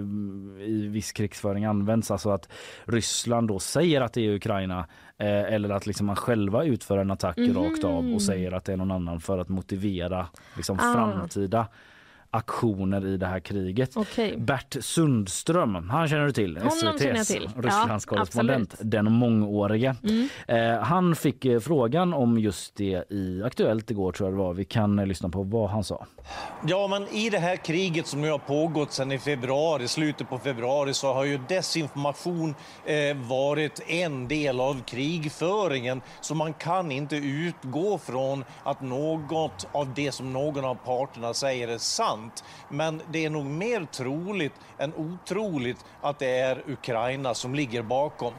i 0.60 0.86
viss 0.88 1.12
krigsföring 1.12 1.64
används. 1.64 2.10
Alltså 2.10 2.30
att 2.30 2.48
Ryssland 2.84 3.48
då 3.48 3.58
säger 3.58 4.00
att 4.00 4.12
det 4.12 4.20
är 4.26 4.34
Ukraina 4.34 4.78
eh, 5.18 5.54
eller 5.54 5.70
att 5.70 5.86
liksom 5.86 6.06
man 6.06 6.16
själva 6.16 6.64
utför 6.64 6.98
en 6.98 7.10
attack 7.10 7.38
rakt 7.38 7.84
av 7.84 8.14
och 8.14 8.22
säger 8.22 8.52
att 8.52 8.64
det 8.64 8.72
är 8.72 8.76
någon 8.76 8.90
annan 8.90 9.20
för 9.20 9.38
att 9.38 9.48
motivera 9.48 10.26
liksom, 10.56 10.78
Ah. 10.80 10.94
framtida 10.94 11.66
aktioner 12.30 13.06
i 13.06 13.16
det 13.16 13.26
här 13.26 13.40
kriget. 13.40 13.96
Okej. 13.96 14.36
Bert 14.38 14.76
Sundström, 14.80 15.88
han 15.90 16.08
känner 16.08 16.26
du 16.26 16.32
till, 16.32 16.56
Honom 16.56 16.70
känner 16.80 17.06
jag 17.06 17.16
SVTs 17.16 17.28
till. 17.28 17.50
Ja, 17.56 17.62
Rysslandskorrespondent, 17.62 18.72
absolut. 18.72 18.90
den 18.92 19.12
mångårige. 19.12 19.96
Mm. 20.02 20.28
Eh, 20.48 20.82
han 20.82 21.16
fick 21.16 21.44
eh, 21.44 21.60
frågan 21.60 22.12
om 22.12 22.38
just 22.38 22.76
det 22.76 23.12
i 23.12 23.42
Aktuellt 23.44 23.90
igår 23.90 24.12
tror 24.12 24.28
jag 24.28 24.38
det 24.38 24.42
var. 24.42 24.54
Vi 24.54 24.64
kan 24.64 24.98
eh, 24.98 25.06
lyssna 25.06 25.28
på 25.28 25.42
vad 25.42 25.70
han 25.70 25.84
sa. 25.84 26.06
Ja, 26.66 26.86
men 26.86 27.08
i 27.08 27.30
det 27.30 27.38
här 27.38 27.56
kriget 27.56 28.06
som 28.06 28.20
nu 28.20 28.30
har 28.30 28.38
pågått 28.38 28.92
sedan 28.92 29.12
i 29.12 29.18
februari, 29.18 29.88
slutet 29.88 30.28
på 30.28 30.38
februari, 30.38 30.94
så 30.94 31.12
har 31.12 31.24
ju 31.24 31.38
desinformation 31.48 32.54
eh, 32.84 33.16
varit 33.16 33.80
en 33.86 34.28
del 34.28 34.60
av 34.60 34.82
krigföringen. 34.82 36.00
Så 36.20 36.34
man 36.34 36.52
kan 36.52 36.92
inte 36.92 37.16
utgå 37.16 37.98
från 37.98 38.44
att 38.62 38.80
något 38.80 39.66
av 39.72 39.94
det 39.94 40.12
som 40.12 40.32
någon 40.32 40.64
av 40.64 40.74
parterna 40.74 41.34
säger 41.34 41.68
är 41.68 41.78
sant. 41.78 42.19
Men 42.68 43.02
det 43.12 43.24
är 43.24 43.30
nog 43.30 43.46
mer 43.46 43.84
troligt 43.84 44.54
än 44.78 44.94
otroligt 44.94 45.84
att 46.00 46.18
det 46.18 46.38
är 46.38 46.62
Ukraina 46.66 47.34
som 47.34 47.54
ligger 47.54 47.82
bakom. 47.82 48.32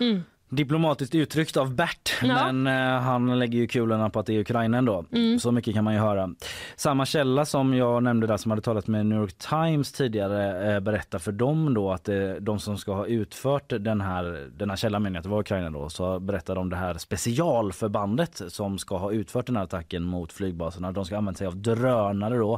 Mm. 0.00 0.22
Diplomatiskt 0.54 1.14
uttryckt 1.14 1.56
av 1.56 1.74
Bert, 1.74 2.12
Ja. 2.22 2.52
men 2.52 2.66
eh, 2.66 3.00
han 3.02 3.38
lägger 3.38 3.58
ju 3.58 3.66
kulorna 3.66 4.10
på 4.10 4.18
att 4.20 4.26
det 4.26 4.34
är 4.34 4.40
Ukraina 4.40 4.78
ändå. 4.78 5.04
Så 5.40 5.52
mycket 5.52 5.74
kan 5.74 5.84
man 5.84 5.94
ju 5.94 6.00
höra. 6.00 6.30
Samma 6.76 7.06
källa 7.06 7.44
som 7.44 7.74
jag 7.74 8.02
nämnde 8.02 8.26
där 8.26 8.36
som 8.36 8.50
hade 8.50 8.62
talat 8.62 8.86
med 8.86 9.06
New 9.06 9.18
York 9.18 9.34
Times 9.38 9.92
tidigare 9.92 10.74
eh, 10.74 10.80
berättar 10.80 11.18
för 11.18 11.32
dem 11.32 11.74
då 11.74 11.92
att 11.92 12.08
eh, 12.08 12.16
de 12.40 12.58
som 12.58 12.78
ska 12.78 12.94
ha 12.94 13.06
utfört 13.06 13.72
den 13.80 14.00
här, 14.00 14.48
den 14.56 14.70
här 14.70 14.76
källan 14.76 15.02
menar 15.02 15.18
att 15.18 15.22
det 15.24 15.28
var 15.30 15.40
Ukraina 15.40 15.70
då, 15.70 15.88
så 15.88 16.20
berättar 16.20 16.54
de 16.54 16.70
det 16.70 16.76
här 16.76 16.94
specialförbandet 16.98 18.42
som 18.48 18.78
ska 18.78 18.96
ha 18.96 19.10
utfört 19.12 19.46
den 19.46 19.56
här 19.56 19.64
attacken 19.64 20.02
mot 20.02 20.32
flygbaserna. 20.32 20.92
De 20.92 21.04
ska 21.04 21.16
använda 21.18 21.38
sig 21.38 21.46
av 21.46 21.56
drönare 21.56 22.36
då, 22.38 22.54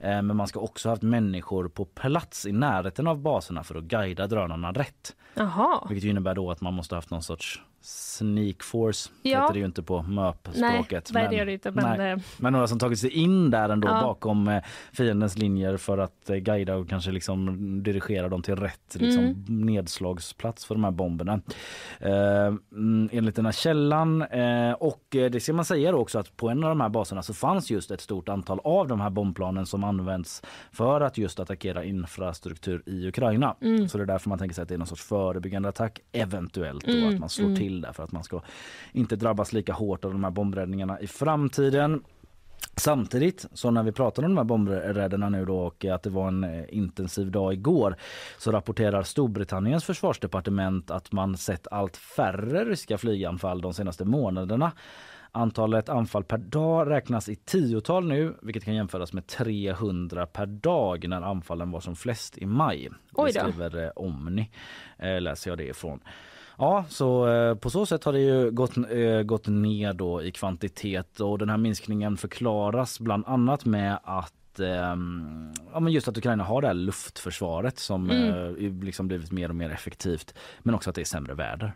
eh, 0.00 0.22
men 0.22 0.36
man 0.36 0.46
ska 0.46 0.60
också 0.60 0.88
ha 0.88 0.92
haft 0.92 1.02
människor 1.02 1.68
på 1.68 1.84
plats 1.84 2.46
i 2.46 2.52
närheten 2.52 3.06
av 3.06 3.18
baserna 3.18 3.62
för 3.64 3.74
att 3.74 3.84
guida 3.84 4.26
drönarna 4.26 4.72
rätt. 4.72 5.16
Jaha. 5.34 5.86
Vilket 5.88 6.08
innebär 6.10 6.34
då 6.34 6.50
att 6.50 6.60
man 6.60 6.74
måste 6.74 6.94
ha 6.94 6.96
haft 6.98 7.10
någon 7.10 7.22
sorts 7.22 7.39
watch. 7.40 7.69
Sneak 7.82 8.62
force. 8.62 9.10
Ja. 9.22 9.40
heter 9.40 9.52
det 9.54 9.58
ju 9.58 9.64
inte 9.66 9.82
på 9.82 10.02
MÖP-språket. 10.02 11.10
nej, 11.12 11.44
det 11.44 11.52
inte. 11.52 11.70
Men, 11.70 11.98
nej. 11.98 12.12
eh, 12.12 12.18
men 12.38 12.52
några 12.52 12.66
som 12.68 12.78
tagit 12.78 12.98
sig 12.98 13.10
in 13.10 13.50
där 13.50 13.68
ändå 13.68 13.88
Ja. 13.88 14.00
bakom 14.02 14.48
eh, 14.48 14.62
fiendens 14.92 15.38
linjer 15.38 15.76
för 15.76 15.98
att 15.98 16.30
eh, 16.30 16.36
guida 16.36 16.76
och 16.76 16.88
kanske 16.88 17.10
liksom 17.10 17.82
dirigera 17.82 18.28
dem 18.28 18.42
till 18.42 18.56
rätt 18.56 18.96
liksom, 18.98 19.24
Mm. 19.24 19.44
nedslagsplats 19.48 20.64
för 20.64 20.74
de 20.74 20.84
här 20.84 20.90
bomberna. 20.90 21.40
Eh, 22.00 22.54
mm, 22.72 23.08
enligt 23.12 23.36
den 23.36 23.44
här 23.44 23.52
källan 23.52 24.22
eh, 24.22 24.72
och 24.72 25.04
det 25.10 25.42
ska 25.42 25.52
man 25.52 25.64
säga 25.64 25.92
då 25.92 25.98
också 25.98 26.18
att 26.18 26.36
på 26.36 26.48
en 26.48 26.64
av 26.64 26.68
de 26.70 26.80
här 26.80 26.88
baserna 26.88 27.22
så 27.22 27.34
fanns 27.34 27.70
just 27.70 27.90
ett 27.90 28.00
stort 28.00 28.28
antal 28.28 28.60
av 28.64 28.88
de 28.88 29.00
här 29.00 29.10
bombplanen 29.10 29.66
som 29.66 29.84
används 29.84 30.42
för 30.72 31.00
att 31.00 31.18
just 31.18 31.40
attackera 31.40 31.84
infrastruktur 31.84 32.82
i 32.86 33.08
Ukraina. 33.08 33.56
Mm. 33.60 33.88
Så 33.88 33.98
det 33.98 34.04
är 34.04 34.06
därför 34.06 34.28
man 34.28 34.38
tänker 34.38 34.54
sig 34.54 34.62
att 34.62 34.68
det 34.68 34.74
är 34.74 34.78
någon 34.78 34.86
sorts 34.86 35.02
förebyggande 35.04 35.68
attack 35.68 36.00
eventuellt 36.12 36.86
Mm, 36.90 37.08
att 37.14 37.20
man 37.20 37.28
slår 37.28 37.46
mm. 37.46 37.58
Till 37.70 37.80
där 37.80 37.92
för 37.92 38.04
att 38.04 38.12
man 38.12 38.24
ska 38.24 38.42
inte 38.92 39.16
drabbas 39.16 39.52
lika 39.52 39.72
hårt 39.72 40.04
av 40.04 40.12
de 40.12 40.24
här 40.24 40.30
bombräddningarna 40.30 41.00
i 41.00 41.06
framtiden. 41.06 42.04
Samtidigt 42.76 43.46
så 43.52 43.70
när 43.70 43.82
vi 43.82 43.92
pratar 43.92 44.22
om 44.22 44.30
de 44.30 44.36
här 44.36 44.44
bombräderna 44.44 45.28
nu 45.28 45.44
då 45.44 45.58
och 45.58 45.84
att 45.84 46.02
det 46.02 46.10
var 46.10 46.28
en 46.28 46.44
eh, 46.44 46.64
intensiv 46.68 47.30
dag 47.30 47.52
igår 47.52 47.96
så 48.38 48.52
rapporterar 48.52 49.02
Storbritanniens 49.02 49.84
försvarsdepartement 49.84 50.90
att 50.90 51.12
man 51.12 51.36
sett 51.36 51.66
allt 51.70 51.96
färre 51.96 52.64
ryska 52.64 52.98
flyganfall 52.98 53.60
de 53.60 53.74
senaste 53.74 54.04
månaderna. 54.04 54.72
Antalet 55.32 55.88
anfall 55.88 56.24
per 56.24 56.38
dag 56.38 56.90
räknas 56.90 57.28
i 57.28 57.36
tiotal 57.36 58.08
nu 58.08 58.34
vilket 58.42 58.64
kan 58.64 58.74
jämföras 58.74 59.12
med 59.12 59.26
300 59.26 60.26
per 60.26 60.46
dag 60.46 61.08
när 61.08 61.22
anfallen 61.22 61.70
var 61.70 61.80
som 61.80 61.96
flest 61.96 62.38
i 62.38 62.46
maj. 62.46 62.88
Det 63.16 63.32
skriver 63.32 63.84
eh, 63.84 63.90
Omni, 63.96 64.50
eh, 64.98 65.20
läser 65.20 65.50
jag 65.50 65.58
det 65.58 65.68
ifrån. 65.68 66.00
Ja, 66.60 66.84
så 66.88 67.28
eh, 67.28 67.54
på 67.54 67.70
så 67.70 67.86
sätt 67.86 68.04
har 68.04 68.12
det 68.12 68.20
ju 68.20 68.50
gått, 68.50 68.76
eh, 68.76 69.22
gått 69.22 69.46
ner 69.46 69.92
då 69.92 70.22
i 70.22 70.32
kvantitet 70.32 71.20
och 71.20 71.38
den 71.38 71.48
här 71.50 71.56
minskningen 71.56 72.16
förklaras 72.16 73.00
bland 73.00 73.24
annat 73.26 73.64
med 73.64 73.98
att 74.04 74.34
att, 74.52 74.60
eh, 74.60 74.96
ja, 75.72 75.80
men 75.80 75.92
just 75.92 76.08
att 76.08 76.18
Ukraina 76.18 76.44
har 76.44 76.60
det 76.60 76.66
här 76.66 76.74
luftförsvaret 76.74 77.78
som 77.78 78.10
Mm. 78.10 78.28
eh, 78.28 78.84
liksom 78.84 79.08
blivit 79.08 79.32
mer 79.32 79.48
och 79.48 79.54
mer 79.54 79.70
effektivt. 79.70 80.34
Men 80.62 80.74
också 80.74 80.90
att 80.90 80.96
det 80.96 81.02
är 81.02 81.04
sämre 81.04 81.34
väder. 81.34 81.72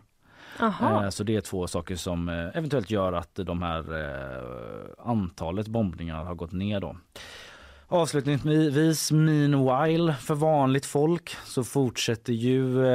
Aha. 0.59 1.11
Så 1.11 1.23
det 1.23 1.35
är 1.35 1.41
två 1.41 1.67
saker 1.67 1.95
som 1.95 2.29
eventuellt 2.29 2.91
gör 2.91 3.13
att 3.13 3.35
de 3.35 3.61
här 3.61 3.83
antalet 5.05 5.67
bombningar 5.67 6.23
har 6.23 6.35
gått 6.35 6.51
ner 6.51 6.79
då. 6.79 6.97
Avslutningsvis 7.87 9.11
meanwhile 9.11 10.13
för 10.13 10.35
vanligt 10.35 10.85
folk 10.85 11.35
så 11.45 11.63
fortsätter 11.63 12.33
ju 12.33 12.85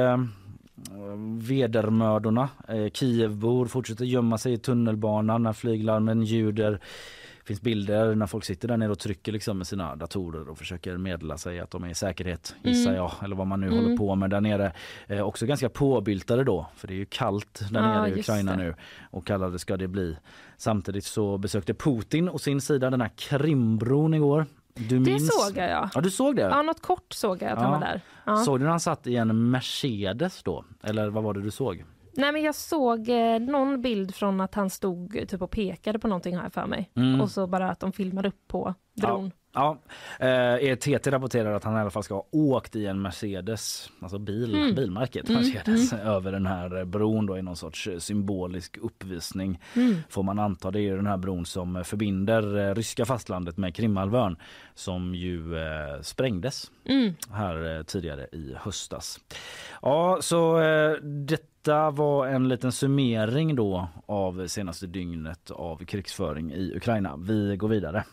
vedermödorna. 1.41 2.49
Eh, 2.67 2.89
Kievbor 2.89 3.65
fortsätter 3.65 4.05
gömma 4.05 4.37
sig 4.37 4.53
i 4.53 4.57
tunnelbanan 4.57 5.43
när 5.43 5.53
flyglarmen 5.53 6.23
ljuder. 6.23 6.71
Det 6.71 7.47
finns 7.47 7.61
bilder 7.61 8.15
när 8.15 8.27
folk 8.27 8.43
sitter 8.43 8.67
där 8.67 8.77
nere 8.77 8.91
och 8.91 8.99
trycker 8.99 9.31
liksom 9.31 9.57
med 9.57 9.67
sina 9.67 9.95
datorer 9.95 10.49
och 10.49 10.57
försöker 10.57 10.97
meddela 10.97 11.37
sig 11.37 11.59
att 11.59 11.71
de 11.71 11.83
är 11.83 11.89
i 11.89 11.95
säkerhet 11.95 12.55
gissar 12.63 12.93
jag 12.93 13.11
eller 13.23 13.35
vad 13.35 13.47
man 13.47 13.61
nu 13.61 13.69
håller 13.69 13.97
på 13.97 14.15
med 14.15 14.29
där 14.29 14.41
nere. 14.41 14.73
Eh, 15.07 15.21
också 15.21 15.45
ganska 15.45 15.69
påbyltade 15.69 16.43
då 16.43 16.65
för 16.75 16.87
det 16.87 16.93
är 16.93 16.97
ju 16.97 17.05
kallt 17.05 17.61
där 17.71 17.81
nere 17.81 18.09
i 18.09 18.19
Ukraina 18.19 18.55
nu 18.55 18.75
och 19.11 19.27
kallare 19.27 19.59
ska 19.59 19.77
det 19.77 19.87
bli. 19.87 20.17
Samtidigt 20.57 21.05
så 21.05 21.37
besökte 21.37 21.73
Putin 21.73 22.29
och 22.29 22.41
sin 22.41 22.61
sida 22.61 22.89
den 22.89 23.01
här 23.01 23.11
Krimbron 23.15 24.13
igår. 24.13 24.45
Du 24.89 24.99
Det 24.99 25.11
minns? 25.11 25.43
såg 25.45 25.57
jag 25.57 25.69
ja. 25.69 25.89
Ja 25.93 26.01
du 26.01 26.09
såg 26.11 26.35
det? 26.35 26.41
Ja, 26.41 26.61
något 26.61 26.81
kort 26.81 27.13
såg 27.13 27.41
jag 27.41 27.51
att 27.51 27.57
han 27.59 27.65
Ja. 27.67 27.71
var 27.71 27.79
där. 27.79 28.01
Ja. 28.25 28.37
Såg 28.37 28.59
du 28.59 28.63
när 28.63 28.69
han 28.69 28.79
satt 28.79 29.07
i 29.07 29.15
en 29.15 29.49
Mercedes 29.51 30.43
då? 30.43 30.65
Eller 30.83 31.09
vad 31.09 31.23
var 31.23 31.33
det 31.33 31.41
du 31.41 31.51
såg? 31.51 31.85
Nej, 32.13 32.31
men 32.31 32.43
jag 32.43 32.55
såg 32.55 33.09
eh, 33.09 33.39
någon 33.39 33.81
bild 33.81 34.15
från 34.15 34.41
att 34.41 34.55
han 34.55 34.69
stod 34.69 35.15
eh, 35.15 35.25
typ 35.25 35.41
och 35.41 35.51
pekade 35.51 35.99
på 35.99 36.07
någonting 36.07 36.37
här 36.37 36.49
för 36.49 36.65
mig. 36.65 36.91
Mm. 36.95 37.21
Och 37.21 37.31
så 37.31 37.47
bara 37.47 37.69
att 37.69 37.79
de 37.79 37.91
filmade 37.91 38.27
upp 38.27 38.47
på 38.47 38.73
bron. 39.01 39.31
Ja, 39.53 39.77
eh, 40.19 40.75
TT 40.75 41.11
rapporterar 41.11 41.53
att 41.53 41.63
han 41.63 41.77
i 41.77 41.79
alla 41.79 41.89
fall 41.89 42.03
ska 42.03 42.13
ha 42.13 42.25
åkt 42.31 42.75
i 42.75 42.85
en 42.85 43.01
Mercedes, 43.01 43.89
alltså 43.99 44.19
bil, 44.19 44.55
Mm. 44.55 44.75
bilmärket 44.75 45.29
Mercedes, 45.29 45.93
över 45.93 46.31
den 46.31 46.45
här 46.45 46.85
bron 46.85 47.25
då 47.25 47.37
i 47.37 47.41
någon 47.41 47.55
sorts 47.55 47.89
symbolisk 47.99 48.77
uppvisning. 48.81 49.59
Mm. 49.75 49.95
Får 50.09 50.23
man 50.23 50.39
anta. 50.39 50.71
Det 50.71 50.81
är 50.81 50.95
den 50.95 51.07
här 51.07 51.17
bron 51.17 51.45
som 51.45 51.83
förbinder 51.85 52.57
eh, 52.69 52.75
ryska 52.75 53.05
fastlandet 53.05 53.57
med 53.57 53.75
Krimhalvön 53.75 54.35
som 54.75 55.15
ju 55.15 55.57
eh, 55.57 56.01
sprängdes 56.01 56.71
Mm. 56.85 57.13
här 57.31 57.77
eh, 57.77 57.83
tidigare 57.83 58.27
i 58.31 58.55
höstas. 58.59 59.19
Ja, 59.81 60.17
så 60.21 60.61
eh, 60.61 60.91
detta 61.03 61.91
var 61.91 62.27
en 62.27 62.47
liten 62.49 62.71
summering 62.71 63.55
då 63.55 63.87
av 64.05 64.47
senaste 64.47 64.87
dygnet 64.87 65.51
av 65.51 65.85
krigsföring 65.85 66.51
i 66.53 66.73
Ukraina. 66.75 67.17
Vi 67.17 67.57
går 67.57 67.67
vidare. 67.67 68.03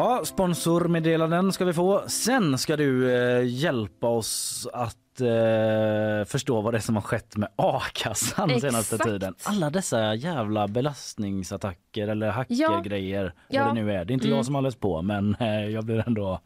Ja, 0.00 0.20
sponsormeddelanden 0.24 1.52
ska 1.52 1.64
vi 1.64 1.72
få. 1.72 2.02
Sen 2.06 2.58
ska 2.58 2.76
du 2.76 3.14
eh, 3.14 3.44
hjälpa 3.46 4.06
oss 4.08 4.66
att 4.72 5.20
eh, 5.20 6.24
förstå 6.26 6.60
vad 6.60 6.74
det 6.74 6.78
är 6.78 6.80
som 6.80 6.94
har 6.94 7.02
skett 7.02 7.36
med 7.36 7.48
a-kassan 7.56 8.60
senaste 8.60 8.98
tiden. 8.98 9.34
Alla 9.44 9.70
dessa 9.70 10.14
jävla 10.14 10.68
belastningsattacker 10.68 12.08
eller 12.08 12.30
hackergrejer. 12.30 13.34
Ja. 13.48 13.64
Vad 13.64 13.74
det 13.76 13.82
nu 13.82 13.92
är. 13.92 14.04
Det 14.04 14.12
är 14.12 14.14
inte 14.14 14.26
Mm. 14.26 14.36
jag 14.36 14.46
som 14.46 14.54
har 14.54 14.62
läst 14.62 14.80
på 14.80 15.02
men 15.02 15.36
eh, 15.40 15.66
jag 15.66 15.84
blir 15.84 16.04
ändå... 16.06 16.40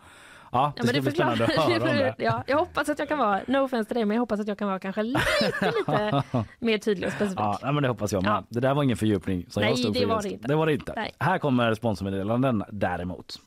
Ja, 0.55 0.73
det 0.77 0.81
Ja, 0.81 0.85
men 0.93 1.03
bli 1.03 1.11
förklarar- 1.11 1.35
spännande 1.35 1.63
att 1.63 1.73
höra 1.73 1.91
om 1.91 1.97
det. 1.97 2.15
ja, 2.19 2.45
jag 2.47 2.59
hoppas 2.59 2.89
att 2.89 2.99
jag 2.99 3.09
kan 3.09 3.19
vara, 3.19 3.41
no 3.49 3.59
offense 3.59 3.89
till 3.89 3.95
dig, 3.95 4.05
men 4.05 4.15
jag 4.15 4.23
hoppas 4.23 4.41
att 4.41 4.49
jag 4.49 4.59
kan 4.59 4.69
vara 4.69 4.79
kanske 4.79 5.03
lite, 5.03 5.21
lite 5.61 6.23
mer 6.61 6.79
tydlig 6.79 7.07
och 7.07 7.13
specifik. 7.13 7.39
Ja, 7.41 7.59
men 7.73 7.83
det 7.83 7.89
hoppas 7.89 8.13
jag 8.13 8.23
med. 8.23 8.31
Ja. 8.33 8.45
Det 8.49 8.61
där 8.61 8.75
var 8.75 8.83
ingen 8.83 8.97
fördjupning 8.97 9.47
som 9.51 9.61
Nej, 9.61 9.71
jag 9.71 9.79
stod 9.79 9.95
det 9.95 10.01
för 10.01 10.07
var 10.07 10.23
det 10.23 10.29
inte. 10.31 10.49
Det 10.49 10.55
var 10.55 10.67
det 10.67 10.73
inte. 10.73 10.93
Nej. 10.97 11.15
Här 11.19 11.39
kommer 11.39 11.75
sponsormeddelanden 11.75 12.65
däremot. 12.73 13.39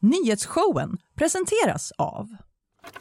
Nyhetsshowen 0.00 0.98
presenteras 1.14 1.92
av 1.98 2.28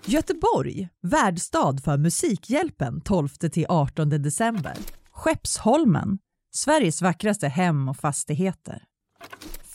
Göteborg, 0.06 0.90
värdstad 1.02 1.78
för 1.84 1.98
Musikhjälpen 1.98 3.02
12-18 3.02 4.06
december. 4.18 4.74
Skeppsholmen, 5.12 6.20
Sveriges 6.52 7.02
vackraste 7.02 7.48
hem 7.48 7.90
och 7.90 7.98
fastigheter. 7.98 8.84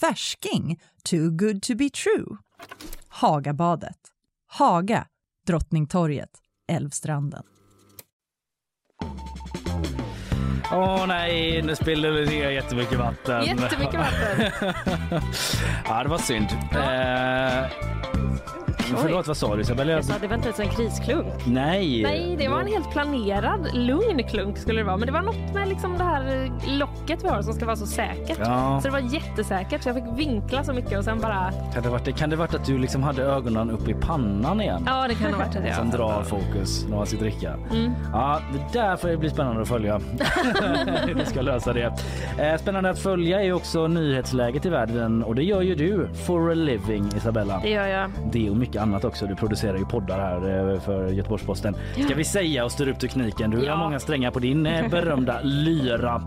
Färsking, 0.00 0.80
too 1.04 1.30
good 1.30 1.62
to 1.62 1.74
be 1.74 1.90
true. 1.90 2.36
Hagabadet, 3.08 3.98
Haga, 4.46 5.06
Drottningtorget, 5.46 6.30
Älvstranden. 6.72 7.42
Åh 10.72 11.06
nej, 11.06 11.62
nu 11.62 11.76
spiller 11.76 12.10
vi 12.10 12.26
ner 12.26 12.50
jättemycket 12.50 12.98
vatten. 12.98 13.44
Jättemycket 13.44 13.94
vatten. 13.94 14.72
Ja, 15.88 16.02
det 16.02 16.08
var 16.08 16.18
synd. 16.18 16.48
Eh, 16.72 17.70
förlåt, 18.96 19.26
vad 19.26 19.36
sa 19.36 19.54
du 19.56 19.62
Isabella? 19.62 19.92
Jag 19.92 20.04
sa 20.04 20.14
det 20.20 20.26
var 20.28 20.34
inte 20.36 20.48
ens 20.48 20.60
en 20.60 20.68
krisklunk. 20.68 21.26
Nej. 21.46 22.02
Nej, 22.02 22.36
det 22.38 22.48
var 22.48 22.60
en 22.60 22.66
helt 22.66 22.90
planerad, 22.90 23.68
lugn 23.74 24.22
klunk 24.28 24.58
skulle 24.58 24.80
det 24.80 24.84
vara. 24.84 24.96
Men 24.96 25.06
det 25.06 25.12
var 25.12 25.22
något 25.22 25.54
med 25.54 25.68
liksom 25.68 25.98
det 25.98 26.04
här 26.04 26.50
locket 26.78 27.24
vi 27.24 27.28
har 27.28 27.42
som 27.42 27.52
ska 27.54 27.66
vara 27.66 27.76
så 27.76 27.86
säkert. 27.86 28.38
Ja. 28.38 28.78
Så 28.82 28.88
det 28.88 28.92
var 28.92 29.14
jättesäkert 29.14 29.82
så 29.82 29.88
jag 29.88 29.96
fick 29.96 30.04
vinkla 30.18 30.64
så 30.64 30.72
mycket 30.72 30.98
och 30.98 31.04
sen 31.04 31.20
bara... 31.20 31.52
Kan 31.74 31.82
det 31.82 31.88
varit, 31.88 32.16
kan 32.16 32.30
det 32.30 32.36
varit 32.36 32.54
att 32.54 32.64
du 32.66 32.78
liksom 32.78 33.02
hade 33.02 33.22
ögonen 33.22 33.70
uppe 33.70 33.90
i 33.90 33.94
pannan 33.94 34.60
igen? 34.60 34.82
Ja, 34.86 35.08
det 35.08 35.14
kan 35.14 35.32
ha 35.32 35.38
varit 35.38 35.52
det. 35.52 35.74
Som 35.74 35.90
Ja. 35.90 35.96
drar 35.96 36.22
fokus 36.22 36.86
när 36.88 36.96
man 36.96 37.06
ska 37.06 37.16
dricka. 37.16 37.54
Mm. 37.72 37.92
Ja, 38.12 38.40
det 38.72 38.78
där 38.78 38.96
får 38.96 39.08
det 39.08 39.16
bli 39.16 39.30
spännande 39.30 39.62
att 39.62 39.68
följa. 39.68 40.00
Du 41.06 41.24
ska 41.24 41.40
lösa 41.42 41.72
det. 41.72 41.92
Eh, 42.38 42.56
Spännande 42.60 42.90
att 42.90 42.98
följa 42.98 43.42
är 43.42 43.52
också 43.52 43.86
nyhetsläget 43.86 44.66
i 44.66 44.68
världen 44.68 45.22
och 45.22 45.34
det 45.34 45.42
gör 45.42 45.62
ju 45.62 45.74
du 45.74 46.08
for 46.26 46.50
a 46.50 46.54
living 46.54 47.10
Isabella. 47.16 47.60
Det 47.62 47.70
gör 47.70 47.86
jag. 47.86 48.10
Det 48.34 48.50
och 48.50 48.56
mycket 48.56 48.82
annat 48.82 49.04
också. 49.04 49.26
Du 49.26 49.34
producerar 49.36 49.76
ju 49.78 49.84
poddar 49.84 50.18
här 50.18 50.72
eh, 50.74 50.80
för 50.80 51.08
Göteborgs-Posten. 51.08 51.76
Ska 52.04 52.14
vi 52.14 52.24
säga 52.24 52.64
och 52.64 52.72
styr 52.72 52.88
upp 52.88 52.98
tekniken. 52.98 53.50
Du 53.50 53.56
har 53.56 53.64
Ja. 53.64 53.76
många 53.76 54.00
strängar 54.00 54.30
på 54.30 54.38
din 54.38 54.66
eh, 54.66 54.88
berömda 54.90 55.40
lyra. 55.42 56.22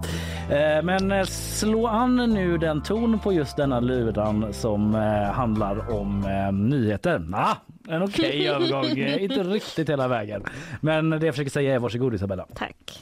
Eh, 0.51 0.83
Men 0.83 1.25
slå 1.25 1.87
an 1.87 2.15
nu 2.15 2.57
den 2.57 2.81
ton 2.83 3.19
på 3.19 3.33
just 3.33 3.57
denna 3.57 3.79
lyran 3.79 4.53
som 4.53 4.93
handlar 5.33 5.93
om 5.95 6.21
nyheter. 6.69 7.21
Ah, 7.33 7.55
en 7.89 8.03
okej 8.03 8.47
övergång. 8.49 8.85
Eh, 8.99 9.23
Inte 9.23 9.43
riktigt 9.43 9.89
hela 9.89 10.07
vägen. 10.07 10.43
Men 10.81 11.09
det 11.09 11.25
jag 11.25 11.33
försöker 11.35 11.51
säga 11.51 11.75
är 11.75 11.79
varsågod 11.79 12.13
Isabella. 12.13 12.45
Tack. 12.55 13.01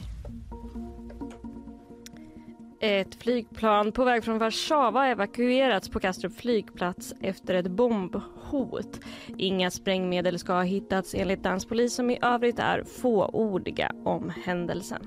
Ett 2.80 3.14
flygplan 3.14 3.92
på 3.92 4.04
väg 4.04 4.24
från 4.24 4.38
Warszawa 4.38 5.06
evakuerats 5.06 5.88
på 5.88 6.00
Kastrup 6.00 6.36
flygplats 6.36 7.14
efter 7.20 7.54
ett 7.54 7.70
bombhot. 7.70 9.00
Inga 9.36 9.70
sprängmedel 9.70 10.38
ska 10.38 10.52
ha 10.52 10.62
hittats 10.62 11.14
enligt 11.14 11.42
dansk 11.42 11.68
polis 11.68 11.94
som 11.94 12.10
i 12.10 12.18
övrigt 12.22 12.58
är 12.58 12.84
fåordiga 12.84 13.92
om 14.04 14.32
händelsen. 14.44 15.06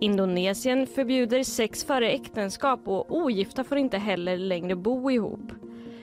Indonesien 0.00 0.86
förbjuder 0.86 1.42
sex 1.42 1.84
före 1.84 2.10
äktenskap 2.10 2.80
och 2.84 3.16
ogifta 3.16 3.64
får 3.64 3.78
inte 3.78 3.98
heller 3.98 4.36
längre 4.36 4.76
bo 4.76 5.10
ihop. 5.10 5.52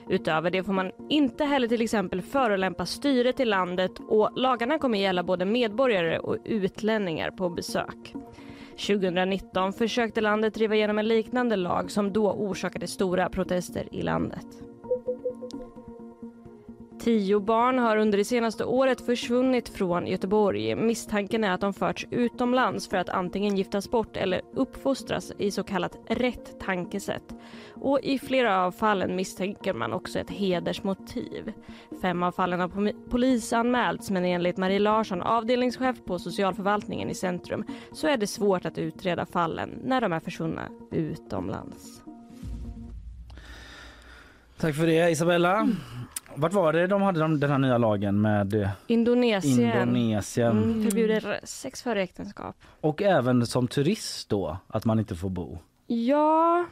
Utöver 0.08 0.50
det 0.50 0.64
får 0.64 0.72
man 0.72 0.90
inte 1.08 1.44
heller 1.44 1.68
till 1.68 1.82
exempel 1.82 2.22
förolämpa 2.22 2.86
styret 2.86 3.40
i 3.40 3.44
landet 3.44 3.92
och 4.08 4.30
lagarna 4.36 4.78
kommer 4.78 4.98
gälla 4.98 5.22
både 5.22 5.44
medborgare 5.44 6.18
och 6.18 6.36
utlänningar 6.44 7.30
på 7.30 7.50
besök. 7.50 8.14
2019 8.76 9.72
försökte 9.72 10.20
landet 10.20 10.54
driva 10.54 10.74
igenom 10.74 10.98
en 10.98 11.08
liknande 11.08 11.56
lag 11.56 11.90
som 11.90 12.12
då 12.12 12.32
orsakade 12.32 12.86
stora 12.86 13.28
protester 13.28 13.88
i 13.94 14.02
landet. 14.02 14.46
Tio 17.06 17.40
barn 17.40 17.78
har 17.78 17.96
under 17.96 18.18
det 18.18 18.24
senaste 18.24 18.64
året 18.64 19.00
försvunnit 19.00 19.68
från 19.68 20.06
Göteborg. 20.06 20.74
Misstanken 20.74 21.44
är 21.44 21.50
att 21.50 21.60
de 21.60 21.74
förts 21.74 22.06
utomlands 22.10 22.88
för 22.88 22.96
att 22.96 23.08
antingen 23.08 23.56
giftas 23.56 23.90
bort 23.90 24.16
eller 24.16 24.40
uppfostras 24.54 25.32
i 25.38 25.50
så 25.50 25.62
kallat 25.62 25.98
rätt 26.08 26.60
tankesätt. 26.60 27.34
Och 27.74 28.00
i 28.02 28.18
flera 28.18 28.64
av 28.64 28.72
fallen 28.72 29.16
misstänker 29.16 29.74
man 29.74 29.92
också 29.92 30.18
ett 30.18 30.30
hedersmotiv. 30.30 31.52
Fem 32.02 32.22
av 32.22 32.32
fallen 32.32 32.60
har 32.60 33.08
polisanmälts 33.10 34.10
men 34.10 34.24
enligt 34.24 34.56
Marie 34.56 34.78
Larsson, 34.78 35.22
avdelningschef 35.22 36.04
på 36.04 36.18
socialförvaltningen 36.18 37.10
i 37.10 37.14
Centrum, 37.14 37.64
så 37.92 38.06
är 38.06 38.16
det 38.16 38.26
svårt 38.26 38.64
att 38.64 38.78
utreda 38.78 39.26
fallen 39.26 39.70
när 39.84 40.00
de 40.00 40.12
är 40.12 40.20
försvunna 40.20 40.68
utomlands. 40.90 42.02
Tack 44.56 44.74
för 44.74 44.86
det 44.86 45.10
Isabella. 45.10 45.68
Vart 46.36 46.52
var 46.52 46.72
det 46.72 46.86
de 46.86 47.02
hade 47.02 47.20
de- 47.20 47.40
den 47.40 47.50
här 47.50 47.58
nya 47.58 47.78
lagen 47.78 48.20
med 48.20 48.54
eh, 48.54 48.68
Indonesien. 48.86 49.60
Indonesien 49.88 50.50
Mm, 50.62 50.82
förbjuder 50.84 51.40
sex 51.44 51.82
före 51.82 52.02
äktenskap. 52.02 52.56
och 52.80 53.02
även 53.02 53.46
som 53.46 53.68
turist 53.68 54.28
då 54.28 54.58
att 54.68 54.84
man 54.84 54.98
inte 54.98 55.16
får 55.16 55.28
bo? 55.30 55.58
Ja, 55.86 56.64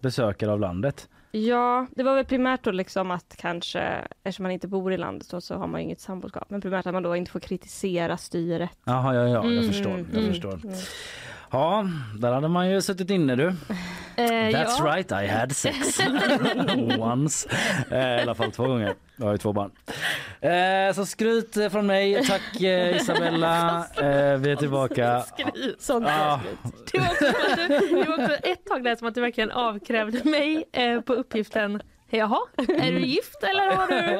Besökare 0.00 0.52
av 0.52 0.60
landet. 0.60 1.08
Ja, 1.30 1.86
det 1.96 2.02
var 2.02 2.14
väl 2.14 2.24
primärt 2.24 2.64
då 2.64 2.70
liksom 2.70 3.10
att 3.10 3.34
kanske, 3.38 3.80
eftersom 4.22 4.42
man 4.42 4.52
inte 4.52 4.68
bor 4.68 4.92
i 4.92 4.96
landet 4.96 5.26
så, 5.26 5.40
så 5.40 5.54
har 5.54 5.66
man 5.66 5.80
inget 5.80 6.00
samboskap, 6.00 6.50
men 6.50 6.60
primärt 6.60 6.86
att 6.86 6.92
man 6.94 7.02
då 7.02 7.16
inte 7.16 7.30
får 7.30 7.40
kritisera 7.40 8.16
styret. 8.16 8.70
Jaha, 8.84 9.14
ja, 9.14 9.20
ja, 9.22 9.28
jag 9.28 9.44
Mm, 9.46 9.64
förstår. 9.66 9.92
Jag 10.12 10.22
mm, 10.22 10.32
förstår. 10.32 10.60
Ja, 11.50 11.86
där 12.18 12.32
hade 12.32 12.48
man 12.48 12.70
ju 12.70 12.82
suttit 12.82 13.10
inne 13.10 13.36
du. 13.36 13.46
Eh, 14.16 14.24
That's 14.24 14.76
ja. 14.78 14.84
right, 14.96 15.12
I 15.12 15.26
had 15.26 15.52
sex. 15.52 15.98
Once. 16.98 17.48
Eh, 17.90 17.98
I 17.98 18.22
alla 18.22 18.34
fall 18.34 18.52
två 18.52 18.66
gånger. 18.66 18.94
Jag 19.16 19.24
har 19.24 19.32
ju 19.32 19.38
två 19.38 19.52
barn. 19.52 19.70
Eh, 20.40 20.94
så 20.94 21.06
skryt 21.06 21.54
från 21.72 21.86
mig. 21.86 22.24
Tack 22.26 22.62
eh, 22.62 22.96
Isabella. 22.96 23.86
Eh, 23.96 24.36
vi 24.36 24.50
är 24.50 24.56
tillbaka. 24.56 25.20
Skryt. 25.20 25.82
Sånt 25.82 26.08
skryt. 26.86 26.92
Det 26.92 26.98
var, 26.98 27.06
också 27.10 27.24
som 27.24 27.52
att 27.52 27.68
du, 27.68 28.02
det 28.02 28.08
var 28.08 28.18
också 28.18 28.48
ett 28.48 28.66
tag 28.66 28.84
där 28.84 28.96
som 28.96 29.08
att 29.08 29.14
du 29.14 29.20
verkligen 29.20 29.50
avkrävde 29.50 30.30
mig 30.30 30.64
eh, 30.72 31.00
på 31.00 31.12
uppgiften 31.14 31.82
Jaha, 32.16 32.38
är 32.56 32.92
du 32.92 33.00
gift 33.00 33.42
eller 33.42 33.76
har 33.76 33.86
du? 33.86 34.18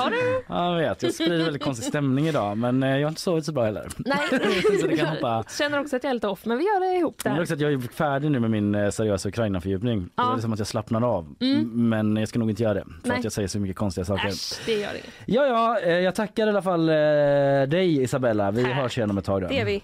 Har 0.00 0.10
du? 0.10 0.44
Ja, 0.48 0.80
Jag 0.80 0.88
vet, 0.88 1.02
jag 1.02 1.14
sprider 1.14 1.44
väldigt 1.44 1.62
konstig 1.62 1.86
stämning 1.88 2.28
idag 2.28 2.58
men 2.58 2.82
eh, 2.82 2.88
jag 2.96 3.02
har 3.02 3.08
inte 3.08 3.20
sovit 3.20 3.44
så 3.44 3.52
bra 3.52 3.64
heller. 3.64 3.88
Nej. 3.96 4.18
Så 4.80 4.86
det 4.86 4.96
kan 4.96 5.06
hoppa. 5.08 5.44
Känner 5.58 5.80
också 5.80 5.96
att 5.96 6.04
jag 6.04 6.10
är 6.10 6.14
lite 6.14 6.28
off, 6.28 6.44
men 6.44 6.58
vi 6.58 6.64
gör 6.64 6.80
det 6.92 6.98
ihop 6.98 7.20
Men 7.24 7.34
där. 7.34 7.42
också 7.42 7.54
att 7.54 7.60
jag 7.60 7.72
är 7.72 7.78
färdig 7.78 8.30
nu 8.30 8.40
med 8.40 8.50
min 8.50 8.74
eh, 8.74 8.90
seriösa 8.90 9.28
Ukraina-fördjupning. 9.28 10.08
Ja. 10.16 10.22
Det 10.24 10.38
är 10.38 10.42
som 10.42 10.52
att 10.52 10.58
jag 10.58 10.68
slappnar 10.68 11.02
av. 11.16 11.34
Mm. 11.40 11.88
Men 11.88 12.16
jag 12.16 12.28
ska 12.28 12.38
nog 12.38 12.50
inte 12.50 12.62
göra 12.62 12.74
det 12.74 12.84
för 12.84 13.08
Nej. 13.08 13.18
att 13.18 13.24
jag 13.24 13.32
säger 13.32 13.48
så 13.48 13.58
mycket 13.58 13.76
konstiga 13.76 14.04
saker. 14.04 14.28
Äsch, 14.28 14.60
det 14.66 14.72
gör 14.72 14.90
inget. 14.94 15.06
Ja, 15.26 15.46
ja, 15.46 15.80
eh, 15.80 15.98
jag 15.98 16.14
tackar 16.14 16.46
i 16.46 16.50
alla 16.50 16.62
fall 16.62 16.86
dig 17.70 18.02
Isabella. 18.02 18.50
Vi 18.50 18.62
Här. 18.64 18.72
hörs 18.82 18.98
igen 18.98 19.10
om 19.10 19.18
ett 19.18 19.24
tag. 19.24 19.42
Då. 19.42 19.48
Det 19.48 19.60
är 19.60 19.64
vi. 19.64 19.82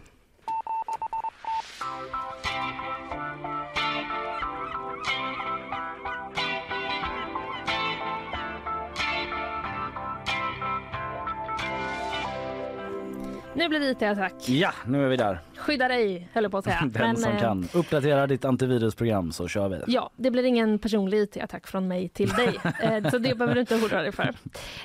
Nu 13.57 13.69
blir 13.69 13.81
det 13.81 13.91
IT-attack. 13.91 14.49
Ja, 14.49 14.73
nu 14.87 15.05
är 15.05 15.09
vi 15.09 15.17
där. 15.17 15.41
Skydda 15.57 15.89
dig, 15.89 16.29
höll 16.33 16.43
jag 16.43 16.51
på 16.53 16.59
att 16.59 16.65
säga. 16.65 16.83
Den 16.93 17.17
som 17.17 17.33
eh, 17.33 17.41
kan. 17.41 17.69
Uppdatera 17.73 18.27
ditt 18.27 18.45
antivirusprogram 18.45 19.33
så 19.33 19.49
kör 19.49 19.69
vi. 19.69 19.81
Ja, 19.87 20.11
det 20.17 20.31
blir 20.31 20.43
ingen 20.43 20.79
personlig 20.79 21.19
IT-attack 21.19 21.67
från 21.67 21.89
mig 21.89 22.09
till 22.09 22.29
dig. 22.29 22.61
eh, 22.83 23.11
så 23.11 23.19
det 23.19 23.35
behöver 23.35 23.55
du 23.55 23.61
inte 23.61 23.75
oroa 23.75 24.03
dig 24.03 24.13
för. 24.13 24.35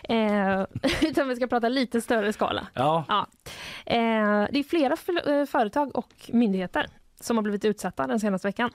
Eh, 0.03 0.65
utan 1.01 1.27
vi 1.27 1.35
ska 1.35 1.47
prata 1.47 1.69
lite 1.69 2.01
större 2.01 2.33
skala. 2.33 2.67
Ja, 2.73 3.05
Ja. 3.07 3.27
Eh, 3.85 4.47
det 4.51 4.59
är 4.59 4.63
flera 4.63 4.95
eh, 5.39 5.45
företag 5.45 5.95
och 5.95 6.13
myndigheter 6.27 6.87
som 7.19 7.37
har 7.37 7.43
blivit 7.43 7.65
utsatta 7.65 8.07
den 8.07 8.19
senaste 8.19 8.47
veckan. 8.47 8.69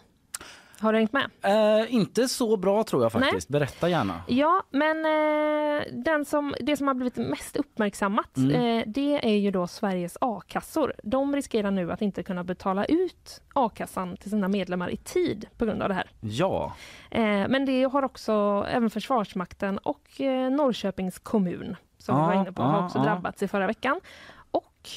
Har 0.81 0.93
du 0.93 0.99
hängt 0.99 1.13
med? 1.13 1.31
eh, 1.43 1.95
inte 1.95 2.29
så 2.29 2.57
bra 2.57 2.85
tror 2.85 3.03
jag 3.03 3.13
faktiskt. 3.13 3.49
Berätta 3.49 3.89
gärna. 3.89 4.21
Ja, 4.29 4.63
men 4.71 5.05
eh, 5.05 5.83
den 5.93 6.25
som, 6.25 6.55
det 6.61 6.77
som 6.77 6.87
har 6.87 6.95
blivit 6.95 7.17
mest 7.17 7.57
uppmärksammat 7.57 8.37
Mm. 8.37 8.79
eh, 8.79 8.85
det 8.87 9.27
är 9.33 9.37
ju 9.37 9.51
då 9.51 9.67
Sveriges 9.67 10.17
a-kassor. 10.21 10.93
De 11.03 11.37
riskerar 11.37 11.71
nu 11.71 11.93
att 11.93 12.03
inte 12.03 12.23
kunna 12.23 12.45
betala 12.45 12.85
ut 12.85 13.41
a-kassan 13.55 14.17
till 14.17 14.31
sina 14.31 14.49
medlemmar 14.49 14.91
i 14.91 14.97
tid 14.97 15.47
på 15.59 15.65
grund 15.65 15.83
av 15.83 15.89
det 15.89 15.95
här. 15.95 16.11
Ja, 16.21 16.73
Eh, 17.11 17.23
men 17.49 17.65
det 17.67 17.83
har 17.85 18.03
också 18.03 18.67
även 18.71 18.91
Försvarsmakten 18.91 19.79
och 19.79 20.21
eh, 20.21 20.51
Norrköpings 20.51 21.19
kommun 21.19 21.77
som 21.99 22.17
vi 22.17 22.21
Ja, 22.23 22.27
var 22.27 22.35
inne 22.35 22.53
på 22.53 22.63
har 22.63 22.79
ja, 22.79 22.85
också 22.85 22.99
ja. 22.99 23.05
drabbats 23.05 23.43
i 23.43 23.49
förra 23.49 23.67
veckan. 23.67 24.01
Och 24.51 24.89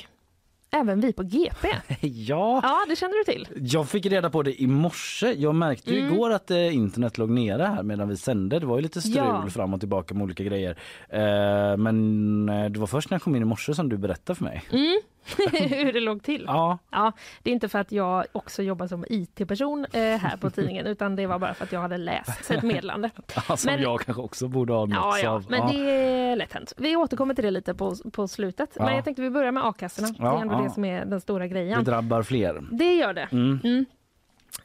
även 0.71 0.99
vi 1.01 1.13
på 1.13 1.23
GP. 1.23 1.67
ja. 2.07 2.59
Ja, 2.63 2.85
det 2.89 2.95
känner 2.95 3.25
du 3.25 3.33
till. 3.33 3.47
Jag 3.55 3.89
fick 3.89 4.05
reda 4.05 4.29
på 4.29 4.43
det 4.43 4.61
i 4.61 4.67
morse. 4.67 5.33
Jag 5.37 5.55
märkte 5.55 5.95
Mm. 5.97 6.13
igår 6.13 6.29
att 6.31 6.51
eh, 6.51 6.75
internet 6.75 7.17
låg 7.17 7.29
nere 7.29 7.63
här 7.63 7.83
medan 7.83 8.09
vi 8.09 8.17
sände. 8.17 8.59
Det 8.59 8.65
var 8.65 8.75
ju 8.75 8.81
lite 8.81 9.01
strul 9.01 9.15
Ja. 9.15 9.47
fram 9.49 9.73
och 9.73 9.79
tillbaka 9.79 10.13
med 10.13 10.23
olika 10.23 10.43
grejer. 10.43 10.77
Eh, 11.09 11.77
men 11.77 12.49
eh, 12.49 12.65
det 12.69 12.79
var 12.79 12.87
först 12.87 13.09
när 13.09 13.15
jag 13.15 13.21
kom 13.21 13.35
in 13.35 13.41
i 13.41 13.45
morse 13.45 13.73
som 13.73 13.89
du 13.89 13.97
berättade 13.97 14.37
för 14.37 14.43
mig. 14.43 14.63
Mm. 14.71 14.99
Hur 15.69 15.93
det 15.93 15.99
låg 15.99 16.23
till. 16.23 16.43
Ja, 16.47 16.77
Ja, 16.91 17.11
det 17.43 17.49
är 17.49 17.53
inte 17.53 17.69
för 17.69 17.79
att 17.79 17.91
jag 17.91 18.25
också 18.31 18.63
jobbar 18.63 18.87
som 18.87 19.05
IT-person 19.09 19.85
eh, 19.93 20.01
här 20.01 20.37
på 20.37 20.49
tidningen 20.49 20.85
utan 20.87 21.15
det 21.15 21.27
var 21.27 21.39
bara 21.39 21.53
för 21.53 21.63
att 21.65 21.71
jag 21.71 21.79
hade 21.79 21.97
läst 21.97 22.51
ett 22.51 22.63
meddelande. 22.63 23.09
som 23.47 23.57
Men- 23.65 23.81
jag 23.81 24.01
kanske 24.01 24.21
också 24.23 24.47
borde 24.47 24.73
ha 24.73 24.79
Ja, 24.89 25.05
nåtts 25.05 25.23
ja, 25.23 25.29
av. 25.29 25.45
men 25.49 25.67
det 25.67 25.75
är 25.91 26.35
lätt 26.35 26.53
hänt. 26.53 26.73
Vi 26.77 26.95
återkommer 26.95 27.33
till 27.33 27.43
det 27.43 27.51
lite 27.51 27.73
på, 27.73 27.95
på 28.11 28.27
slutet. 28.27 28.69
Ja. 28.75 28.85
Men 28.85 28.95
jag 28.95 29.03
tänkte 29.03 29.21
vi 29.21 29.29
börjar 29.29 29.51
med 29.51 29.65
a-kassorna. 29.65 30.07
det 30.07 30.15
Ja, 30.19 30.37
är 30.37 30.41
ändå 30.41 30.53
ja. 30.55 30.61
det 30.61 30.69
som 30.69 30.85
är 30.85 31.05
den 31.05 31.21
stora 31.21 31.43
det 31.43 31.49
grejen. 31.49 31.83
drabbar 31.83 32.23
fler. 32.23 32.63
Det 32.71 32.95
gör 32.95 33.13
det. 33.13 33.27
Mm. 33.31 33.59
Mm. 33.63 33.85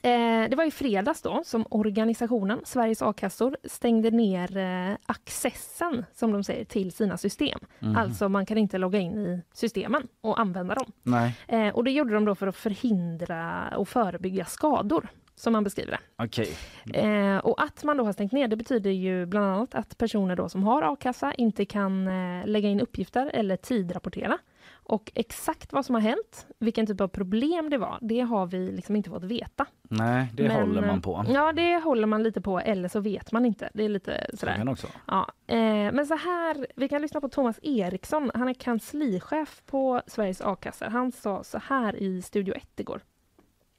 Eh, 0.03 0.49
det 0.51 0.57
var 0.57 0.65
i 0.65 0.71
fredags 0.71 1.23
då 1.23 1.43
som 1.45 1.67
organisationen 1.71 2.61
Sveriges 2.65 3.03
a-kassor 3.03 3.57
stängde 3.65 4.11
ner 4.11 4.57
eh, 4.57 4.97
accessen 5.07 6.05
som 6.15 6.33
de 6.33 6.45
säger 6.45 6.65
till 6.65 6.93
sina 6.93 7.17
system. 7.17 7.59
Mhm. 7.79 7.97
Alltså 7.97 8.29
man 8.29 8.47
kan 8.47 8.59
inte 8.59 8.79
logga 8.79 8.99
in 8.99 9.19
i 9.19 9.43
systemen 9.53 10.09
och 10.21 10.41
använda 10.41 10.75
dem. 10.75 10.93
Nej, 11.03 11.35
Eh, 11.49 11.69
och 11.69 11.85
det 11.85 11.91
gjorde 11.91 12.15
de 12.15 12.25
då 12.25 12.35
för 12.35 12.47
att 12.47 12.57
förhindra 12.57 13.73
och 13.77 13.89
förebygga 13.89 14.45
skador 14.45 15.09
som 15.37 15.53
man 15.53 15.65
beskriver 15.65 15.91
det. 15.91 16.25
okej. 16.25 16.49
Eh, 16.95 17.37
och 17.39 17.63
att 17.63 17.85
man 17.85 17.97
då 17.97 18.05
har 18.05 18.13
stängt 18.13 18.33
ner 18.33 18.49
det 18.49 18.57
betyder 18.57 18.91
ju 18.91 19.27
bland 19.27 19.47
annat 19.47 19.75
att 19.75 19.99
personer 19.99 20.37
då 20.37 20.49
som 20.49 20.63
har 20.63 20.83
a-kassa 20.83 21.35
inte 21.35 21.65
kan 21.65 22.09
eh, 22.09 22.47
lägga 22.47 22.69
in 22.69 22.81
uppgifter 22.81 23.31
eller 23.35 23.57
tidrapportera. 23.57 24.39
Och 24.87 25.13
exakt 25.15 25.73
vad 25.73 25.85
som 25.87 25.95
har 25.95 26.03
hänt, 26.03 26.47
vilken 26.59 26.87
typ 26.87 27.01
av 27.01 27.09
problem 27.09 27.71
det 27.71 27.79
var, 27.79 27.99
det 28.01 28.21
har 28.21 28.47
vi 28.47 28.73
liksom 28.73 28.97
inte 28.97 29.11
fått 29.11 29.25
veta. 29.25 29.67
Nej, 29.83 30.29
det 30.35 30.43
Men, 30.43 30.57
håller 30.57 30.81
man 30.81 30.97
eh, 30.97 31.01
på. 31.01 31.25
Ja, 31.29 31.53
det 31.53 31.77
håller 31.77 32.07
man 32.07 32.23
lite 32.23 32.41
på 32.41 32.61
eller 32.61 32.89
så 32.89 33.01
vet 33.01 33.33
man 33.33 33.47
inte. 33.47 33.71
Det 33.75 33.85
är 33.85 33.89
lite 33.89 34.27
Så 34.31 34.37
sådär. 34.37 34.57
kan 34.57 34.69
också. 34.69 34.87
Ja, 35.07 35.29
eh, 35.47 35.57
men 35.93 36.07
så 36.07 36.15
här, 36.15 36.67
vi 36.77 36.89
kan 36.89 37.03
lyssna 37.03 37.21
på 37.21 37.29
Thomas 37.29 37.59
Eriksson. 37.63 38.31
Han 38.35 38.49
är 38.49 38.55
kanslichef 38.55 39.63
på 39.67 40.03
Sveriges 40.07 40.41
a-kassor. 40.41 40.87
Han 40.87 41.13
sa 41.13 41.45
så 41.45 41.59
här 41.59 41.97
i 41.97 42.23
Studio 42.23 42.55
1 42.55 42.81
igår. 42.81 43.01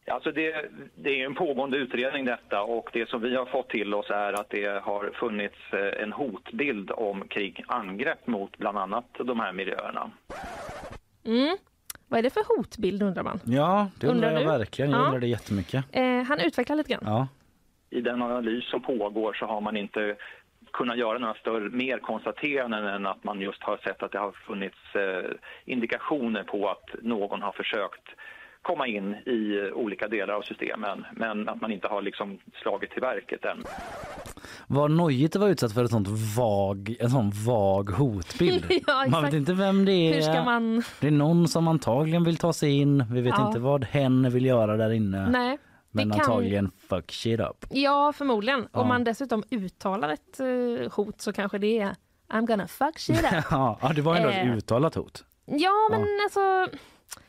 Alltså 0.08 0.32
det, 0.32 0.66
det 0.96 1.22
är 1.22 1.26
en 1.26 1.36
pågående 1.36 1.78
utredning 1.78 2.26
detta 2.26 2.62
och 2.62 2.90
det 2.94 3.10
som 3.10 3.22
vi 3.22 3.36
har 3.36 3.46
fått 3.46 3.70
till 3.70 3.94
oss 3.94 4.10
är 4.10 4.34
att 4.34 4.50
det 4.50 4.84
har 4.84 5.10
funnits 5.14 5.56
eh, 5.74 6.04
en 6.04 6.12
hotbild 6.14 6.92
om 6.92 7.28
krig 7.28 7.64
angrepp 7.68 8.28
mot 8.28 8.58
bland 8.58 8.78
annat 8.78 9.06
de 9.18 9.40
här 9.40 9.52
miljöerna. 9.54 10.12
Mm. 11.26 11.58
Vad 12.08 12.20
är 12.20 12.24
det 12.24 12.30
för 12.30 12.44
hotbild 12.58 13.04
undrar 13.04 13.24
man? 13.24 13.40
Ja, 13.46 13.88
det 14.00 14.08
undrar, 14.08 14.28
Undrar 14.30 14.42
jag 14.42 14.54
du? 14.54 14.58
verkligen. 14.58 14.92
Jag 14.92 15.00
Ja. 15.00 15.06
undrar 15.06 15.20
det 15.20 15.28
jättemycket. 15.28 15.86
Eh, 15.92 16.22
han 16.24 16.40
utvecklar 16.40 16.76
lite 16.76 16.90
grann. 16.94 17.04
Ja. 17.06 17.28
I 17.90 18.02
den 18.02 18.22
analys 18.22 18.70
som 18.70 18.82
pågår 18.82 19.34
så 19.34 19.46
har 19.46 19.62
man 19.62 19.78
inte 19.78 20.16
kunnat 20.74 20.98
göra 20.98 21.18
några 21.18 21.34
större 21.34 21.70
mer 21.70 21.98
konstateranden 22.00 22.86
än 22.88 23.06
att 23.06 23.24
man 23.24 23.42
just 23.42 23.64
har 23.64 23.78
sett 23.78 24.04
att 24.04 24.12
det 24.12 24.20
har 24.20 24.32
funnits 24.32 24.96
eh, 24.96 25.32
indikationer 25.66 26.44
på 26.44 26.70
att 26.70 26.96
någon 27.02 27.42
har 27.42 27.52
försökt 27.52 28.08
komma 28.66 28.88
in 28.88 29.14
i 29.14 29.72
olika 29.76 30.08
delar 30.08 30.34
av 30.34 30.42
systemen 30.42 31.06
men 31.16 31.50
att 31.50 31.62
man 31.62 31.72
inte 31.72 31.88
har 31.88 32.02
liksom 32.02 32.40
slagit 32.64 32.92
till 32.92 33.02
verket 33.02 33.46
än. 33.46 33.64
Vad 34.68 34.92
nojigt 34.92 35.36
att 35.36 35.40
vara 35.42 35.52
utsatt 35.52 35.74
för 35.74 35.84
ett 35.84 35.92
sånt 35.92 36.08
vag, 36.38 36.96
en 37.00 37.10
sån 37.10 37.32
vag 37.46 37.90
hotbild. 37.90 38.66
Ja, 38.88 39.06
man 39.10 39.24
vet 39.24 39.34
inte 39.34 39.54
vem 39.54 39.86
det 39.86 39.92
är. 39.92 40.14
Hur 40.14 40.22
ska 40.22 40.44
man... 40.44 40.84
Det 41.02 41.08
är 41.08 41.12
någon 41.12 41.48
som 41.48 41.68
antagligen 41.68 42.24
vill 42.24 42.38
ta 42.38 42.54
sig 42.54 42.72
in. 42.78 43.06
Vi 43.12 43.22
vet 43.22 43.34
Ja. 43.38 43.48
inte 43.48 43.60
vad 43.60 43.86
hen 43.86 44.30
vill 44.32 44.46
göra 44.46 44.78
där 44.78 44.90
inne. 44.92 45.30
Nej. 45.30 45.58
men 45.92 46.10
det 46.10 46.14
kan- 46.16 46.22
antagligen 46.26 46.72
fuck 46.90 47.12
shit 47.12 47.40
up. 47.40 47.66
Ja, 47.70 48.14
förmodligen. 48.16 48.68
Ja. 48.74 48.80
Om 48.80 48.88
man 48.88 49.04
dessutom 49.04 49.44
uttalar 49.52 50.10
ett 50.10 50.40
eh, 50.40 50.92
hot 50.94 51.22
så 51.22 51.34
kanske 51.34 51.58
det 51.58 51.80
är 51.80 51.96
I'm 52.30 52.46
gonna 52.48 52.68
fuck 52.68 53.00
shit 53.00 53.20
up. 53.24 53.26
Ja, 53.52 53.80
ja, 53.82 53.92
det 53.96 54.02
var 54.02 54.16
ändå 54.16 54.30
Eh. 54.30 54.50
ett 54.52 54.58
uttalat 54.58 54.96
hot. 54.96 55.24
ja, 55.46 55.88
men 55.92 56.02
alltså... 56.24 56.68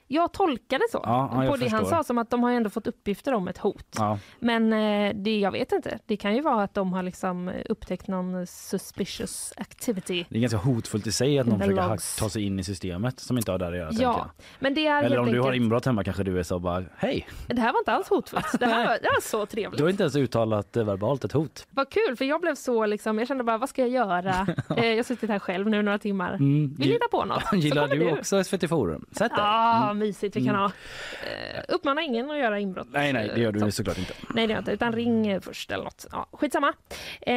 Jag 0.08 0.32
tolkade 0.32 0.84
så 0.90 1.00
Ja, 1.04 1.30
ja, 1.32 1.44
jag 1.44 1.52
på 1.52 1.56
det 1.56 1.68
han 1.68 1.80
förstår. 1.80 1.96
sa 1.96 2.04
som 2.04 2.18
att 2.18 2.30
de 2.30 2.42
har 2.42 2.50
ändå 2.50 2.70
fått 2.70 2.86
uppgifter 2.86 3.34
om 3.34 3.48
ett 3.48 3.58
hot. 3.58 3.94
Ja. 3.98 4.18
Men 4.40 4.72
eh, 4.72 5.14
det, 5.14 5.38
jag 5.38 5.50
vet 5.52 5.72
inte. 5.72 5.98
Det 6.06 6.16
kan 6.16 6.34
ju 6.34 6.40
vara 6.40 6.62
att 6.62 6.74
de 6.74 6.92
har 6.92 7.02
liksom 7.02 7.52
upptäckt 7.68 8.08
någon 8.08 8.46
suspicious 8.46 9.52
activity. 9.56 10.26
Det 10.28 10.36
är 10.36 10.40
ganska 10.40 10.58
hotfullt 10.58 11.06
i 11.06 11.12
sig 11.12 11.38
att 11.38 11.46
någon 11.46 11.58
försöker 11.58 11.88
logs. 11.88 12.16
ta 12.16 12.28
sig 12.28 12.42
in 12.42 12.58
i 12.58 12.64
systemet 12.64 13.20
som 13.20 13.38
inte 13.38 13.50
har 13.52 13.58
där 13.58 13.66
att 13.66 13.74
göra. 13.76 13.92
Ja, 14.02 14.30
men 14.58 14.74
det 14.74 14.86
är 14.86 15.02
Eller 15.02 15.18
om 15.18 15.32
du 15.32 15.40
har 15.40 15.52
inbrott 15.52 15.84
hemma 15.86 16.04
kanske 16.04 16.22
du 16.22 16.38
är 16.38 16.42
så 16.42 16.58
bara 16.58 16.84
hej. 16.96 17.28
Det 17.46 17.60
här 17.60 17.72
var 17.72 17.78
inte 17.78 17.92
alls 17.92 18.08
hotfullt. 18.08 18.58
Det 18.60 18.66
här 18.66 18.84
var, 18.86 18.98
det 19.02 19.08
var 19.14 19.20
så 19.20 19.46
trevligt. 19.46 19.78
Du 19.78 19.84
har 19.84 19.90
inte 19.90 20.02
ens 20.02 20.16
uttalat 20.16 20.76
eh, 20.76 20.84
verbalt 20.84 21.24
ett 21.24 21.32
hot. 21.32 21.66
Vad 21.70 21.90
kul, 21.90 22.16
för 22.16 22.24
jag 22.24 22.40
blev 22.40 22.54
så 22.54 22.86
liksom, 22.86 23.18
jag 23.18 23.28
kände 23.28 23.44
bara 23.44 23.58
vad 23.58 23.68
ska 23.68 23.82
jag 23.82 23.90
göra? 23.90 24.46
eh, 24.76 24.86
jag 24.86 24.96
har 24.96 25.02
suttit 25.02 25.30
här 25.30 25.38
själv 25.38 25.68
nu 25.68 25.82
några 25.82 25.98
timmar. 25.98 26.34
Mm. 26.34 26.74
Vill 26.78 26.88
hitta 26.88 27.08
på 27.10 27.24
något? 27.24 27.42
Gillar 27.52 27.88
kommer 27.88 28.04
du 28.04 28.18
också 28.18 28.44
SVT 28.44 28.68
Forum? 28.68 29.06
Sätt 29.12 29.30
dig. 29.30 29.40
Ja, 29.66 29.94
mysigt 29.94 30.36
vi 30.36 30.44
kan 30.44 30.54
ha. 30.54 30.64
Eh, 30.64 31.62
uppmana 31.68 32.02
ingen 32.02 32.30
att 32.30 32.38
göra 32.38 32.58
inbrott. 32.58 32.88
Nej, 32.90 33.12
nej, 33.12 33.30
det 33.34 33.40
gör 33.40 33.52
du 33.52 33.60
Så. 33.60 33.70
såklart 33.70 33.98
inte. 33.98 34.12
Nej, 34.34 34.46
det 34.46 34.52
gör 34.52 34.58
inte. 34.58 34.72
Utan 34.72 34.92
ring 34.92 35.26
eh, 35.26 35.40
först 35.40 35.70
eller 35.70 35.84
något. 35.84 36.06
Ja, 36.12 36.26
skitsamma. 36.32 36.72
Eh, 37.20 37.34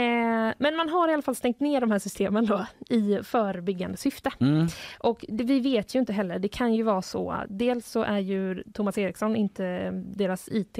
men 0.57 0.75
man 0.75 0.89
har 0.89 1.09
i 1.09 1.13
alla 1.13 1.21
fall 1.21 1.35
stängt 1.35 1.59
ner 1.59 1.81
de 1.81 1.91
här 1.91 1.99
systemen 1.99 2.45
då 2.45 2.65
i 2.89 3.19
förebyggande 3.23 3.97
syfte. 3.97 4.31
Mm. 4.39 4.67
Och 4.99 5.25
det, 5.27 5.43
vi 5.43 5.59
vet 5.59 5.95
ju 5.95 5.99
inte 5.99 6.13
heller. 6.13 6.39
Det 6.39 6.47
kan 6.47 6.73
ju 6.73 6.83
vara 6.83 7.01
så. 7.01 7.43
Dels 7.49 7.87
så 7.87 8.03
är 8.03 8.19
ju 8.19 8.63
Thomas 8.73 8.97
Eriksson 8.97 9.35
inte 9.35 9.91
deras 9.91 10.49
IT 10.51 10.77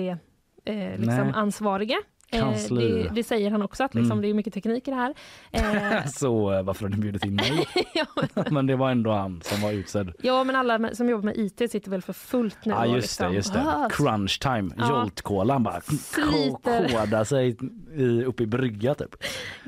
eh, 0.66 0.98
liksom 0.98 1.32
ansvarige. 1.36 1.98
Eh, 2.32 2.40
Kansli. 2.40 3.04
det, 3.04 3.10
det 3.16 3.24
säger 3.24 3.52
han 3.52 3.62
också, 3.62 3.84
att 3.84 3.96
liksom, 3.96 4.12
Mm. 4.12 4.22
det 4.22 4.28
är 4.30 4.34
mycket 4.34 4.54
teknik 4.54 4.88
i 4.88 4.92
det 4.92 4.98
här. 4.98 5.14
Eh, 5.52 6.06
Så 6.06 6.54
eh, 6.54 6.64
varför 6.64 6.84
har 6.86 6.90
ni 6.90 6.98
bjudit 6.98 7.26
in 7.26 7.36
mig? 7.36 7.68
ja, 7.94 8.06
Men 8.52 8.68
det 8.68 8.76
var 8.76 8.92
ändå 8.92 9.12
han 9.12 9.42
som 9.42 9.62
var 9.62 9.72
utsedd. 9.72 10.14
ja, 10.24 10.44
men 10.44 10.56
alla 10.56 10.96
som 10.96 11.10
jobbar 11.10 11.24
med 11.26 11.38
IT 11.38 11.72
sitter 11.72 11.92
väl 11.92 12.02
för 12.02 12.14
fullt 12.14 12.66
nu. 12.66 12.74
Ja 12.74 12.86
just 12.86 12.96
liksom, 12.96 13.30
det, 13.30 13.36
just 13.36 13.54
det. 13.54 13.60
"Ah, 13.62 13.90
Crunch 13.90 14.40
time, 14.42 14.70
Ja. 14.78 14.90
Jolt-kolan 14.90 15.64
bara 15.64 15.82
Sliter. 15.82 16.90
koda 17.02 17.26
sig 17.26 17.58
i, 17.96 18.24
upp 18.24 18.42
i 18.42 18.46
brygga 18.46 18.96
typ. 18.96 19.16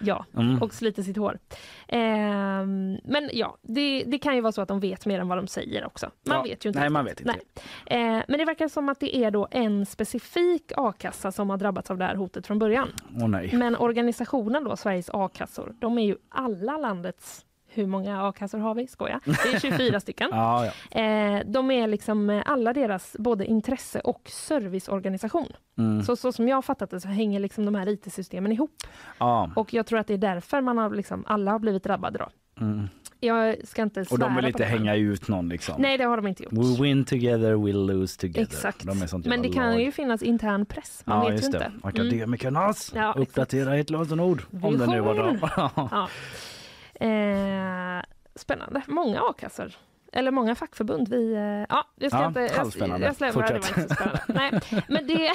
Ja, 0.04 0.26
Mm. 0.38 0.62
och 0.62 0.74
sliter 0.74 1.04
sitt 1.04 1.18
hår. 1.18 1.38
Ehm, 1.94 2.98
men 3.04 3.30
ja, 3.34 3.58
det, 3.62 4.04
det 4.08 4.18
kan 4.18 4.36
ju 4.36 4.42
vara 4.42 4.52
så 4.52 4.62
att 4.62 4.68
de 4.68 4.80
vet 4.80 5.06
mer 5.06 5.20
än 5.20 5.28
vad 5.28 5.38
de 5.38 5.48
säger 5.48 5.86
också. 5.86 6.12
Man 6.26 6.38
Ja, 6.38 6.44
vet 6.44 6.66
ju 6.66 6.70
inte. 6.70 6.80
nej, 6.80 6.90
man 6.90 7.06
vet 7.06 7.20
inte. 7.20 7.34
Nej. 7.90 8.18
Eh, 8.18 8.24
men 8.28 8.40
det 8.40 8.46
verkar 8.46 8.68
som 8.68 8.90
att 8.90 9.00
det 9.00 9.16
är 9.18 9.32
då 9.32 9.48
en 9.52 9.86
specifik 9.86 10.72
a-kassa 10.78 11.32
som 11.32 11.50
har 11.50 11.58
drabbats 11.58 11.92
av 11.92 11.98
det 11.98 12.06
här 12.06 12.16
hotet 12.16 12.48
från 12.48 12.60
början. 12.60 12.88
Nej. 13.10 13.50
Men 13.54 13.76
organisationen 13.76 14.64
då, 14.64 14.76
Sveriges 14.78 15.10
a-kassor, 15.14 15.76
de 15.80 15.98
är 15.98 16.06
ju 16.06 16.16
alla 16.30 16.78
landets 16.78 17.46
hur 17.74 17.88
många 17.88 18.28
a-kassor 18.28 18.60
har 18.60 18.76
vi? 18.76 18.88
Skoja. 18.88 19.20
Det 19.26 19.32
är 19.54 19.60
24 19.60 20.00
stycken. 20.00 20.30
Ja, 20.32 20.66
ja. 20.92 21.00
Eh, 21.02 21.42
de 21.46 21.72
är 21.72 21.88
liksom 21.88 22.30
eh, 22.30 22.42
alla 22.46 22.74
deras 22.74 23.16
både 23.20 23.46
intresse 23.46 24.00
och 24.00 24.22
serviceorganisation. 24.30 25.48
Mm. 25.78 26.04
Så, 26.04 26.16
så 26.16 26.32
som 26.32 26.48
jag 26.48 26.58
har 26.58 26.62
fattat 26.62 26.90
det 26.90 27.00
så 27.00 27.08
hänger 27.08 27.40
liksom 27.40 27.66
de 27.66 27.76
här 27.76 27.90
IT-systemen 27.90 28.52
ihop. 28.52 28.72
ja. 29.18 29.52
Och 29.56 29.74
jag 29.74 29.86
tror 29.86 30.00
att 30.00 30.08
det 30.08 30.14
är 30.14 30.18
därför 30.18 30.62
man 30.62 30.78
har 30.78 30.90
liksom, 30.90 31.24
alla 31.28 31.52
har 31.52 31.60
blivit 31.60 31.84
drabbade 31.84 32.20
då. 32.20 32.30
Mm. 32.64 32.88
Jag 33.24 33.68
ska 33.68 33.82
inte 33.82 34.02
Och 34.02 34.08
svära 34.08 34.20
de 34.20 34.36
vill 34.36 34.46
inte 34.46 34.64
hänga 34.64 34.96
ut 34.96 35.28
någon 35.28 35.50
liksom. 35.50 35.76
Nej, 35.82 35.98
det 35.98 36.04
har 36.04 36.18
de 36.18 36.28
inte 36.28 36.44
gjort. 36.44 36.54
We 36.54 36.84
win 36.84 37.06
together, 37.06 37.54
we'll 37.56 37.86
lose 37.88 38.20
together. 38.20 38.42
Exakt. 38.42 38.86
De 38.86 39.24
Men 39.26 39.42
det 39.42 39.50
kan 39.54 39.72
lag. 39.72 39.82
ju 39.82 39.92
finnas 39.92 40.22
intern 40.24 40.66
press. 40.66 41.04
Man 41.06 41.18
ja, 41.18 41.30
vet 41.30 41.38
ju 41.38 41.42
det. 41.42 41.48
inte. 41.48 41.66
Mm. 41.66 41.80
Akademikernas 41.84 42.92
Ja, 42.96 43.10
exakt. 43.10 43.20
uppdatera 43.30 43.78
ett 43.78 43.90
lösenord. 43.90 44.44
Om 44.62 44.78
det 44.78 44.88
nu 44.88 45.00
var 45.00 45.14
bra. 45.16 45.36
Ja. 45.76 46.08
Eh, 47.02 48.04
spännande. 48.36 48.82
Många 48.88 49.22
a-kassor. 49.22 49.72
Eller 50.14 50.32
många 50.32 50.56
fackförbund. 50.56 51.08
Vi, 51.10 51.34
eh, 51.34 51.42
ja, 51.70 51.88
jag 51.96 52.12
ska 52.12 52.22
Ja, 52.22 52.28
inte... 52.28 52.40
Jag, 52.40 52.50
halvspännande. 52.50 53.06
jag 53.08 53.16
släpper 53.16 53.42
det. 53.42 53.54
var 53.54 53.60
Fortsätt. 53.60 53.90
så 53.90 53.96
spännande. 53.96 54.24
Nej, 54.28 54.84
men 54.88 55.08
det, 55.08 55.32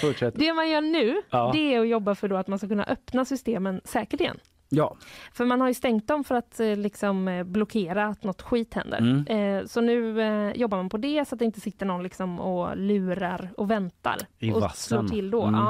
Fortsätt. 0.00 0.34
det 0.38 0.52
man 0.54 0.70
gör 0.70 0.80
nu, 0.80 1.22
Ja. 1.30 1.50
det 1.52 1.74
är 1.74 1.80
att 1.80 1.88
jobba 1.88 2.14
för 2.14 2.28
då 2.28 2.36
att 2.36 2.46
man 2.46 2.58
ska 2.58 2.68
kunna 2.68 2.84
öppna 2.84 3.24
systemen 3.24 3.80
säkert 3.84 4.20
igen. 4.20 4.38
Ja. 4.74 4.96
För 5.32 5.44
man 5.44 5.60
har 5.60 5.68
ju 5.68 5.74
stängt 5.74 6.08
dem 6.08 6.24
för 6.24 6.34
att 6.34 6.60
eh, 6.60 6.76
liksom 6.76 7.28
eh, 7.28 7.44
blockera 7.44 8.06
att 8.06 8.24
något 8.24 8.42
skit 8.42 8.74
händer. 8.74 8.98
Mm. 8.98 9.26
Eh, 9.60 9.66
så 9.66 9.80
nu 9.80 10.52
jobbar 10.56 10.76
man 10.78 10.88
på 10.88 10.96
det 10.96 11.28
så 11.28 11.34
att 11.34 11.38
det 11.38 11.44
inte 11.44 11.60
sitter 11.60 11.86
någon 11.86 12.02
liksom 12.02 12.40
och 12.40 12.76
lurar 12.76 13.50
och 13.56 13.70
väntar 13.70 14.16
I 14.38 14.52
och 14.52 14.60
vassen. 14.60 14.98
slår 14.98 15.08
till 15.08 15.30
då. 15.30 15.42
Mm. 15.42 15.60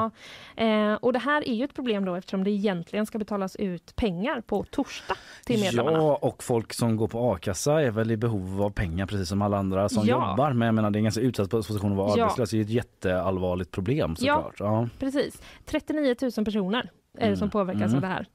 Ja. 0.55 0.97
Och 1.01 1.13
det 1.13 1.19
här 1.19 1.47
är 1.49 1.53
ju 1.53 1.63
ett 1.65 1.73
problem 1.73 2.05
då 2.05 2.15
eftersom 2.15 2.43
det 2.43 2.51
egentligen 2.51 3.05
ska 3.05 3.17
betalas 3.19 3.55
ut 3.55 3.95
pengar 3.95 4.41
på 4.41 4.63
torsdag 4.63 5.15
till 5.45 5.59
medlemmarna. 5.61 5.97
Ja, 5.97 6.15
och 6.21 6.43
folk 6.43 6.73
som 6.73 6.97
går 6.97 7.07
på 7.07 7.31
a-kassa 7.31 7.81
är 7.81 7.91
väl 7.91 8.11
i 8.11 8.17
behov 8.17 8.61
av 8.61 8.69
pengar 8.69 9.05
precis 9.05 9.29
som 9.29 9.41
alla 9.41 9.57
andra 9.57 9.89
som 9.89 10.05
Ja. 10.07 10.29
jobbar. 10.31 10.53
Men 10.53 10.65
jag 10.65 10.75
menar 10.75 10.91
det 10.91 10.97
är 10.97 10.99
en 10.99 11.03
ganska 11.03 11.21
utsatt 11.21 11.49
position 11.49 11.91
att 11.91 11.97
vara 11.97 12.17
Ja. 12.17 12.23
arbetslös. 12.23 12.49
Det 12.51 12.57
är 12.57 12.61
ett 12.61 12.69
jätteallvarligt 12.69 13.71
problem 13.71 14.15
Ja. 14.19 14.35
såklart. 14.35 14.55
Ja. 14.59 14.89
Precis. 14.99 15.41
39 15.65 16.15
000 16.37 16.45
personer 16.45 16.89
är 17.17 17.29
det 17.29 17.37
som 17.37 17.43
Mm. 17.45 17.51
påverkas 17.51 17.81
Mm. 17.81 17.95
av 17.95 18.01
det 18.01 18.07
här. 18.07 18.27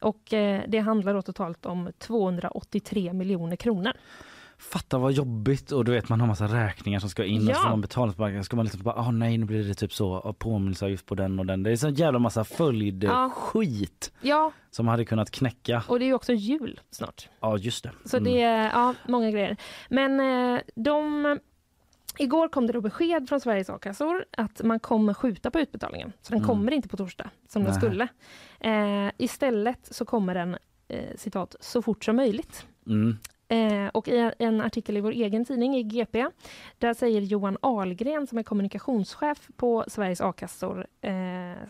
Och 0.00 0.32
eh, 0.32 0.62
det 0.68 0.78
handlar 0.78 1.14
då 1.14 1.22
totalt 1.22 1.66
om 1.66 1.90
283 1.98 3.12
miljoner 3.12 3.56
kronor. 3.56 3.92
Fatta 4.58 4.98
vad 4.98 5.12
jobbigt 5.12 5.72
och 5.72 5.84
du 5.84 5.92
vet 5.92 6.08
man 6.08 6.20
har 6.20 6.26
massa 6.26 6.46
räkningar 6.46 6.98
som 7.00 7.08
ska 7.10 7.24
in 7.24 7.42
och 7.42 7.50
Ja. 7.50 7.54
så 7.54 7.60
får 7.62 7.68
man 8.00 8.12
så 8.12 8.16
bara, 8.18 8.42
ska 8.42 8.56
man 8.56 8.64
liksom 8.64 8.82
bara, 8.82 8.94
ah, 8.94 9.10
nej 9.10 9.38
nu 9.38 9.44
blir 9.46 9.64
det 9.64 9.74
typ 9.74 9.92
så, 9.92 10.14
ah, 10.16 10.32
påminnelseavgift 10.32 11.06
på 11.06 11.14
den 11.14 11.38
och 11.38 11.46
den. 11.46 11.62
Det 11.62 11.70
är 11.70 11.76
så 11.76 11.88
jävla 11.88 12.18
massa 12.18 12.44
följd 12.44 13.04
Ja. 13.04 13.30
skit 13.36 14.12
Ja, 14.20 14.52
som 14.70 14.88
hade 14.88 15.04
kunnat 15.04 15.30
knäcka. 15.30 15.82
och 15.88 15.98
det 15.98 16.04
är 16.04 16.06
ju 16.06 16.14
också 16.14 16.32
jul 16.32 16.80
snart. 16.90 17.28
Ja 17.40 17.56
just 17.58 17.84
det. 17.84 17.90
Så 18.04 18.16
Mm. 18.16 18.32
det 18.32 18.42
är 18.42 18.64
ja, 18.64 18.94
många 19.08 19.30
grejer. 19.30 19.56
Men 19.88 20.20
eh, 20.54 20.60
de... 20.74 21.38
Igår 22.18 22.48
kom 22.48 22.66
det 22.66 22.72
då 22.72 22.80
besked 22.80 23.28
från 23.28 23.40
Sveriges 23.40 23.70
a-kassor 23.70 24.24
att 24.36 24.62
man 24.62 24.80
kommer 24.80 25.14
skjuta 25.14 25.50
på 25.50 25.60
utbetalningen. 25.60 26.12
Så 26.22 26.30
den 26.32 26.38
Mm. 26.38 26.48
kommer 26.48 26.72
inte 26.72 26.88
på 26.88 26.96
torsdag 26.96 27.30
som 27.48 27.62
den 27.64 27.72
Nej. 27.72 27.80
skulle. 27.80 28.08
Eh, 28.60 29.12
istället 29.18 29.88
så 29.90 30.04
kommer 30.04 30.34
den 30.34 30.56
eh, 30.88 31.16
citat 31.16 31.56
så 31.60 31.82
fort 31.82 32.04
som 32.04 32.16
möjligt. 32.16 32.66
Mm. 32.86 33.16
Eh, 33.48 33.88
och 33.88 34.08
i 34.08 34.30
en 34.38 34.60
artikel 34.60 34.96
i 34.96 35.00
vår 35.00 35.10
egen 35.12 35.44
tidning, 35.44 35.76
i 35.76 35.82
GP, 35.82 36.26
där 36.78 36.94
säger 36.94 37.20
Johan 37.20 37.56
Ahlgren 37.60 38.26
som 38.26 38.38
är 38.38 38.42
kommunikationschef 38.42 39.48
på 39.56 39.84
Sveriges 39.88 40.20
a-kassor. 40.20 40.86
Eh, 41.00 41.12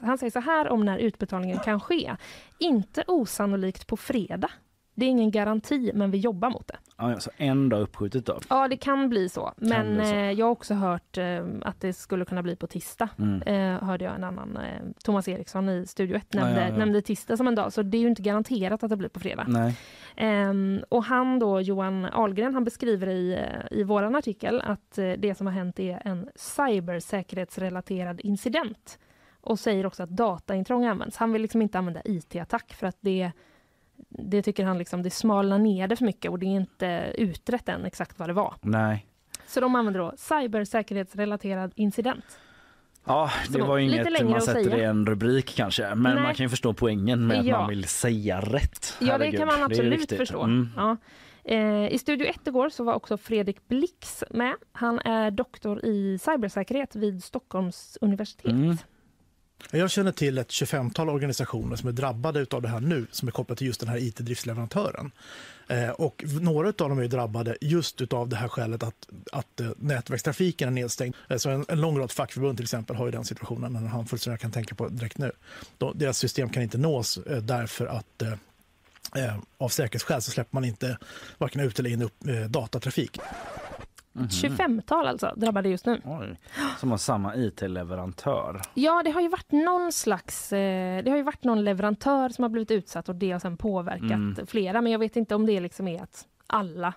han 0.03 0.19
säger 0.19 0.31
så 0.31 0.41
här 0.41 0.69
om 0.69 0.85
när 0.85 0.99
utbetalningen 0.99 1.59
kan 1.59 1.81
ske. 1.81 2.17
Inte 2.59 3.05
osannolikt 3.07 3.87
på 3.87 3.97
fredag. 3.97 4.51
Det 4.95 5.07
är 5.07 5.11
ingen 5.11 5.31
garanti, 5.31 5.91
men 5.95 6.11
vi 6.11 6.19
jobbar 6.19 6.51
mot 6.51 6.69
det. 6.69 6.77
Ja, 6.97 7.21
så 7.21 7.31
en 7.37 7.69
dag 7.69 7.81
uppskjutet 7.81 8.27
då. 8.27 8.41
Ja, 8.49 8.69
det 8.69 8.77
kan 8.77 9.09
bli 9.09 9.29
så. 9.29 9.53
Men 9.57 9.95
bli 9.95 10.05
så. 10.05 10.15
Eh, 10.15 10.31
jag 10.33 10.47
har 10.47 10.51
också 10.53 10.75
hört 10.75 11.19
eh, 11.19 11.45
att 11.63 11.81
det 11.81 11.93
skulle 11.93 12.25
kunna 12.25 12.43
bli 12.43 12.57
på 12.57 12.67
tisdag. 12.67 13.09
Mm. 13.19 13.43
Eh, 13.43 13.85
hörde 13.85 14.05
jag 14.05 14.15
en 14.15 14.25
annan, 14.25 14.59
Thomas 15.05 15.29
Eriksson 15.29 15.69
i 15.69 15.87
Studio 15.87 16.17
1 16.17 16.35
nämnde, 16.35 16.61
Ja, 16.61 16.69
ja, 16.69 16.77
nämnde 16.77 17.03
tisdag 17.03 17.37
som 17.37 17.49
en 17.49 17.55
dag. 17.55 17.73
Så 17.73 17.83
det 17.83 17.97
är 17.97 18.01
ju 18.01 18.09
inte 18.09 18.23
garanterat 18.23 18.83
att 18.83 18.91
det 18.91 18.97
blir 18.97 19.09
på 19.09 19.21
fredag. 19.21 19.45
Nej. 19.49 19.77
Ehm, 20.17 20.85
och 20.89 21.05
han 21.05 21.39
då, 21.39 21.61
Johan 21.61 22.05
Ahlgren, 22.05 22.55
han 22.55 22.65
beskriver 22.65 23.07
i, 23.09 23.39
i 23.71 23.83
våran 23.83 24.15
artikel 24.15 24.61
att 24.61 24.95
det 24.95 25.37
som 25.37 25.47
har 25.47 25.55
hänt 25.55 25.81
är 25.81 26.03
en 26.05 26.29
cybersäkerhetsrelaterad 26.35 28.21
incident. 28.21 28.99
Och 29.41 29.59
säger 29.59 29.87
också 29.87 30.03
att 30.03 30.11
dataintrång 30.11 30.85
används. 30.85 31.17
Han 31.17 31.33
vill 31.33 31.43
liksom 31.43 31.63
inte 31.63 31.79
använda 31.79 32.01
IT-attack 32.05 32.73
för 32.73 32.87
att 32.87 32.97
det, 33.01 33.33
det 34.09 34.43
tycker 34.43 34.65
han 34.65 34.79
liksom, 34.79 35.03
det 35.03 35.11
smalnar 35.11 35.59
ner 35.59 35.89
det 35.89 35.97
för 35.97 36.05
mycket 36.05 36.31
och 36.31 36.39
det 36.39 36.47
är 36.47 36.57
inte 36.57 37.13
utrett 37.19 37.69
än 37.69 37.85
exakt 37.85 38.19
vad 38.19 38.29
det 38.29 38.33
var. 38.33 38.55
Nej. 38.61 39.07
Så 39.47 39.61
de 39.61 39.75
använder 39.75 40.01
då 40.01 40.13
cybersäkerhetsrelaterad 40.17 41.73
incident. 41.75 42.39
Ja, 43.05 43.31
det 43.49 43.63
var 43.63 43.77
ju 43.79 43.85
inget 43.85 44.23
man 44.23 44.35
att 44.35 44.45
sätter 44.45 44.77
i 44.77 44.85
en 44.85 45.07
rubrik 45.07 45.55
kanske. 45.57 45.95
Men 45.95 46.15
Nej. 46.15 46.23
man 46.23 46.35
kan 46.35 46.45
ju 46.45 46.51
förstå 46.51 46.73
poängen 46.75 47.27
med 47.27 47.39
att 47.41 47.47
Ja. 47.47 47.59
man 47.59 47.69
vill 47.69 47.85
säga 47.85 48.41
rätt. 48.41 48.97
Ja, 49.01 49.19
det 49.19 49.33
kan 49.33 49.47
man 49.47 49.63
absolut 49.63 50.13
förstå. 50.13 50.43
Mm. 50.43 50.69
Ja. 50.77 50.97
Eh, 51.45 51.89
I 51.93 51.99
Studio 51.99 52.27
1 52.27 52.47
igår 52.47 52.69
så 52.69 52.85
var 52.85 52.95
också 52.95 53.17
Fredrik 53.17 53.69
Blix 53.69 54.25
med. 54.31 54.55
Han 54.73 54.99
är 54.99 55.31
doktor 55.31 55.85
i 55.85 56.19
cybersäkerhet 56.19 56.97
vid 56.97 57.25
Stockholms 57.25 57.99
universitet. 58.01 58.53
Mm. 58.53 58.77
Jag 59.71 59.91
känner 59.91 60.13
till 60.13 60.39
ett 60.39 60.49
25-tal 60.49 61.09
organisationer 61.09 61.77
som 61.77 61.89
är 61.89 61.93
drabbade 61.93 62.47
av 62.51 62.63
det 62.63 62.69
här 62.69 62.81
nu, 62.81 63.07
som 63.11 63.29
är 63.29 63.33
kopplat 63.33 63.59
till 63.59 63.67
just 63.67 63.81
den 63.81 63.89
här 63.89 63.99
IT-driftsleverantören. 63.99 65.11
Eh, 65.69 65.89
och 65.89 66.25
några 66.41 66.69
av 66.69 66.75
dem 66.75 66.99
är 66.99 67.09
drabbade 67.09 67.57
just 67.61 68.13
av 68.13 68.29
det 68.29 68.37
här 68.37 68.49
skälet 68.49 68.83
att, 68.83 69.09
att 69.33 69.61
eh, 69.61 69.71
nätverkstrafiken 69.77 70.69
är 70.69 70.73
nedstängd. 70.73 71.15
Eh, 71.29 71.37
så 71.37 71.51
en, 71.51 71.65
en 71.69 71.81
lång 71.81 71.99
rad 71.99 72.13
fackförbund 72.13 72.59
till 72.59 72.65
exempel 72.65 72.97
har 72.97 73.07
ju 73.07 73.13
den 73.13 73.25
situationen, 73.25 73.77
en 73.77 73.87
handfull 73.87 74.19
som 74.19 74.31
jag 74.31 74.41
kan 74.41 74.53
tänka 74.53 74.75
på 74.75 74.89
direkt 74.89 75.19
nu. 75.19 75.33
De, 75.79 75.99
deras 75.99 76.19
system 76.19 76.49
kan 76.49 76.63
inte 76.63 76.79
nås 76.79 77.19
eh, 77.19 77.37
därför 77.43 77.87
att 77.87 78.23
eh, 78.23 78.33
eh, 79.25 79.37
av 79.59 79.69
säkerhetsskäl 79.69 80.23
så 80.23 80.31
släpper 80.31 80.57
man 80.57 80.65
inte 80.65 80.99
varken 81.39 81.61
ut 81.61 81.79
eller 81.79 81.91
in 81.91 82.03
upp, 82.03 82.27
eh, 82.27 82.45
datatrafik. 84.15 84.51
Mhm. 84.51 84.57
25-tal 84.59 85.07
alltså 85.07 85.33
drabbade 85.37 85.69
just 85.69 85.87
nu. 85.87 86.01
Oj. 86.05 86.39
Som 86.81 86.91
har 86.91 86.99
samma 86.99 87.37
IT-leverantör. 87.37 88.61
Ja, 88.75 89.03
det 89.05 89.11
har 89.11 89.21
ju 89.21 89.29
varit 89.29 89.53
någon 89.53 89.93
slags... 89.93 90.53
Eh, 90.53 91.05
det 91.05 91.11
har 91.11 91.17
ju 91.17 91.23
varit 91.23 91.45
någon 91.45 91.65
leverantör 91.65 92.29
som 92.29 92.43
har 92.43 92.49
blivit 92.49 92.71
utsatt 92.71 93.09
och 93.09 93.15
det 93.15 93.31
har 93.33 93.39
sen 93.39 93.57
påverkat 93.57 94.03
Mm. 94.13 94.47
flera. 94.47 94.81
Men 94.81 94.93
jag 94.93 94.99
vet 94.99 95.17
inte 95.17 95.35
om 95.35 95.47
det 95.47 95.61
liksom 95.61 95.89
är 95.89 96.03
att 96.03 96.25
alla 96.47 96.93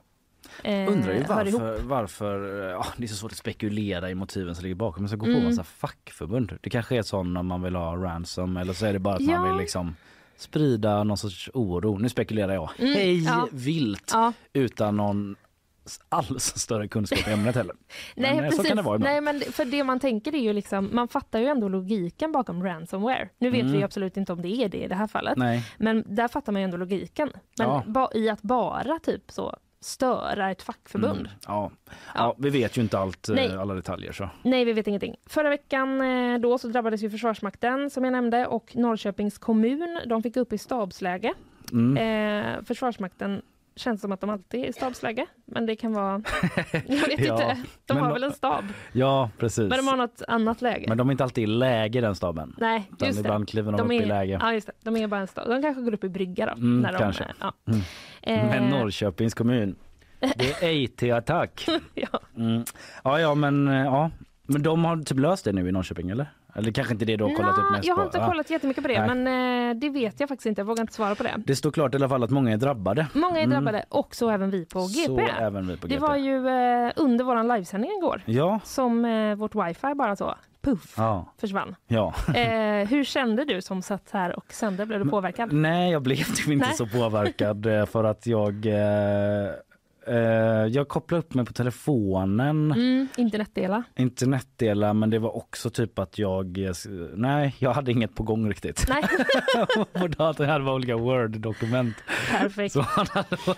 eh, 0.64 0.92
Undrar 0.92 1.14
ju 1.14 1.24
varför, 1.24 1.80
varför 1.84 2.40
ja, 2.70 2.86
det 2.98 3.04
är 3.04 3.08
så 3.08 3.16
svårt 3.16 3.32
att 3.32 3.38
spekulera 3.38 4.10
i 4.10 4.16
motiven 4.16 4.56
som 4.56 4.64
ligger 4.64 4.76
bakom. 4.76 5.04
Men 5.04 5.10
så 5.10 5.18
gå 5.18 5.26
på 5.26 5.32
Mm. 5.32 5.44
massa 5.46 5.64
fackförbund. 5.64 6.58
Det 6.62 6.70
kanske 6.70 6.98
är 6.98 7.02
sån 7.02 7.38
om 7.38 7.48
man 7.48 7.62
vill 7.62 7.76
ha 7.76 7.96
ransom 7.96 8.58
eller 8.58 8.74
så 8.74 8.86
är 8.86 8.94
det 8.94 9.00
bara 9.00 9.16
att 9.16 9.22
Ja. 9.22 9.40
man 9.40 9.50
vill 9.50 9.58
liksom 9.62 9.96
sprida 10.38 11.04
någon 11.04 11.18
sorts 11.18 11.50
oro. 11.54 11.98
Nu 11.98 12.10
spekulerar 12.10 12.54
jag 12.54 12.70
Mm, 12.80 12.94
hej 12.94 13.24
ja. 13.24 13.48
vilt 13.52 14.12
Ja. 14.14 14.34
utan 14.54 14.98
någon 14.98 15.36
alls 16.10 16.44
större 16.58 16.88
kunskap 16.88 17.28
i 17.28 17.32
ämnet 17.32 17.56
heller. 17.56 17.76
Nej, 18.16 18.36
Men, 18.36 18.44
eh, 18.44 18.50
precis. 18.50 18.58
Så 18.58 18.68
kan 18.68 18.78
det 18.78 18.84
vara 18.84 18.96
ibland. 18.96 19.12
Nej, 19.14 19.22
men 19.22 19.42
för 19.52 19.66
det 19.66 19.84
man 19.84 20.00
tänker 20.00 20.36
är 20.36 20.40
ju 20.40 20.54
liksom, 20.54 20.90
man 20.94 21.08
fattar 21.08 21.40
ju 21.40 21.46
ändå 21.46 21.68
logiken 21.70 22.32
bakom 22.32 22.64
ransomware. 22.64 23.30
Nu 23.38 23.50
vet 23.50 23.62
Mm. 23.62 23.74
vi 23.74 23.84
absolut 23.84 24.18
inte 24.18 24.34
om 24.34 24.42
det 24.42 24.48
är 24.50 24.70
det 24.70 24.78
i 24.84 24.88
det 24.88 24.96
här 24.96 25.08
fallet. 25.08 25.38
Nej. 25.38 25.64
Men 25.78 26.04
där 26.08 26.28
fattar 26.28 26.52
man 26.52 26.62
ju 26.62 26.64
ändå 26.64 26.78
logiken. 26.78 27.30
Men 27.60 27.68
Ja. 27.70 27.84
ba, 27.88 28.10
i 28.14 28.30
att 28.30 28.42
bara 28.42 29.00
typ 29.00 29.32
så 29.32 29.58
störa 29.80 30.52
ett 30.52 30.62
fackförbund. 30.62 31.20
Mm. 31.20 31.32
Ja. 31.48 31.72
Ja. 32.16 32.36
vi 32.38 32.50
vet 32.50 32.78
ju 32.78 32.82
inte 32.82 33.00
allt, 33.00 33.30
eh, 33.30 33.36
Nej. 33.36 33.58
alla 33.58 33.74
detaljer 33.74 34.12
så. 34.12 34.30
Nej, 34.44 34.66
vi 34.66 34.74
vet 34.74 34.88
ingenting. 34.88 35.16
Förra 35.26 35.50
veckan 35.50 36.02
eh, 36.02 36.40
då 36.40 36.58
så 36.58 36.68
drabbades 36.68 37.02
ju 37.04 37.10
Försvarsmakten 37.10 37.90
som 37.90 38.04
jag 38.04 38.12
nämnde 38.12 38.48
och 38.48 38.76
Norrköpings 38.76 39.38
kommun. 39.38 40.00
De 40.06 40.24
fick 40.24 40.38
upp 40.38 40.54
i 40.54 40.58
stabsläge. 40.58 41.34
Mm. 41.72 41.98
Eh, 42.58 42.64
Försvarsmakten 42.64 43.42
känns 43.78 44.02
som 44.02 44.12
att 44.12 44.22
de 44.22 44.30
alltid 44.30 44.64
är 44.64 44.68
i 44.68 44.74
stabsläge. 44.74 45.26
Men 45.46 45.66
det 45.66 45.76
kan 45.76 45.94
vara... 45.94 46.22
Jag 46.72 47.08
vet 47.08 47.20
Ja, 47.20 47.52
inte. 47.52 47.58
De 47.86 47.98
har 47.98 48.14
väl 48.14 48.24
en 48.24 48.34
stab. 48.34 48.66
Ja, 48.92 49.30
precis. 49.38 49.70
Men 49.70 49.78
de 49.78 49.88
har 49.88 49.98
något 49.98 50.22
annat 50.28 50.62
läge. 50.62 50.86
Men 50.88 50.98
de 50.98 51.10
är 51.10 51.12
inte 51.12 51.24
alltid 51.24 51.44
i 51.44 51.48
läge 51.48 52.02
den 52.02 52.16
staben. 52.16 52.56
Nej, 52.58 52.92
just 53.00 53.14
det. 53.18 53.20
ibland 53.20 53.50
kliver 53.50 53.72
de, 53.72 53.78
De 53.78 53.84
upp 53.84 53.92
är, 53.92 54.04
i 54.04 54.06
läge. 54.06 54.38
Ja, 54.42 54.54
just 54.54 54.68
det. 54.68 54.74
De 54.84 54.98
är 54.98 55.08
bara 55.08 55.22
en 55.22 55.28
stab. 55.28 55.48
De 55.50 55.62
kanske 55.62 55.82
går 55.82 55.94
upp 55.94 56.04
i 56.04 56.10
brygga 56.10 56.46
då. 56.46 56.52
Mm, 56.52 56.82
när 56.82 56.92
de, 56.92 56.98
kanske. 56.98 57.26
Ja. 57.40 57.54
Mm. 57.68 57.80
Eh, 58.22 58.60
Men 58.60 58.70
Norrköpings 58.70 59.34
kommun. 59.34 59.76
Det 60.20 60.64
är 60.64 60.70
IT-attack. 60.70 61.66
ja. 61.94 62.20
Mm. 62.38 62.64
Ja, 63.04 63.20
ja, 63.20 63.36
men 63.36 63.68
eh, 63.68 63.76
ja. 63.76 64.12
Men 64.44 64.64
de 64.64 64.86
har 64.86 64.98
typ 65.04 65.20
löst 65.20 65.46
det 65.46 65.52
nu 65.52 65.70
i 65.70 65.72
Norrköping, 65.72 66.10
eller? 66.10 66.28
Eller 66.58 66.72
kanske 66.72 66.94
inte 66.94 67.06
det 67.06 67.16
du 67.16 67.24
har 67.24 67.32
kollat 67.36 67.58
upp 67.58 67.64
Nå, 67.64 67.72
mest 67.72 67.88
jag 67.88 67.96
har 67.96 68.02
på? 68.02 68.08
inte 68.08 68.18
Ja. 68.18 68.28
kollat 68.28 68.50
jättemycket 68.50 68.84
på 68.84 68.88
det, 68.88 69.06
Nej. 69.06 69.16
men 69.16 69.70
eh, 69.70 69.76
det 69.80 69.90
vet 69.90 70.20
jag 70.20 70.30
faktiskt 70.30 70.46
inte. 70.46 70.62
Jag 70.62 70.66
vågar 70.66 70.82
inte 70.82 70.94
svara 70.94 71.16
på 71.16 71.24
det. 71.24 71.34
Det 71.46 71.56
står 71.56 71.72
klart 71.72 71.94
i 71.94 71.98
alla 71.98 72.10
fall 72.10 72.24
att 72.24 72.30
många 72.30 72.52
är 72.54 72.58
drabbade. 72.58 73.08
Många 73.14 73.40
är 73.40 73.44
Mm. 73.44 73.50
drabbade 73.50 73.86
och 73.90 74.16
så 74.16 74.30
även 74.30 74.50
vi 74.52 74.66
på 74.66 74.82
Så 74.82 75.16
GP. 75.16 75.32
även 75.40 75.68
vi 75.68 75.78
på 75.78 75.88
Det 75.88 75.94
GP. 75.94 76.02
var 76.08 76.16
ju 76.16 76.48
eh, 76.48 76.92
under 76.96 77.26
våran 77.26 77.48
livesändning 77.48 77.92
igår 77.98 78.22
Ja, 78.26 78.60
som 78.64 79.06
eh, 79.06 79.36
vårt 79.36 79.56
wifi 79.56 79.94
bara 79.96 80.16
så 80.16 80.36
puff 80.62 80.94
ja, 80.98 81.34
försvann. 81.42 81.76
ja. 81.88 82.14
Eh, 82.36 82.88
hur 82.88 83.04
kände 83.04 83.46
du 83.46 83.62
som 83.62 83.82
satt 83.82 84.10
här 84.12 84.38
och 84.38 84.54
sände? 84.54 84.86
Blev 84.86 85.04
du 85.04 85.10
påverkad? 85.10 85.54
Nej, 85.54 85.92
jag 85.92 86.02
blev 86.02 86.16
typ 86.24 86.48
inte 86.48 86.66
Nej. 86.66 86.76
så 86.76 86.86
påverkad 86.88 87.66
eh, 87.66 87.86
för 87.86 88.04
att 88.04 88.28
jag 88.28 88.66
eh, 88.66 89.50
jag 90.72 90.88
kopplade 90.88 91.20
upp 91.20 91.34
mig 91.34 91.46
på 91.46 91.54
telefonen, 91.54 92.72
Mm, 92.72 93.08
internetdela. 93.18 93.84
internetdela 93.96 94.94
men 94.94 95.10
det 95.10 95.20
var 95.20 95.36
också 95.38 95.70
typ 95.70 96.00
att 96.00 96.20
jag, 96.20 96.58
eh, 96.58 96.72
nej 97.16 97.56
jag 97.60 97.74
hade 97.74 97.92
inget 97.92 98.16
på 98.16 98.24
gång 98.24 98.50
riktigt. 98.50 98.86
Nej, 98.90 99.04
datorn 100.18 100.50
hade 100.50 100.64
var 100.66 100.74
olika 100.74 100.96
word-dokument. 100.98 101.96
perfekt. 102.32 102.74
Så 102.74 102.86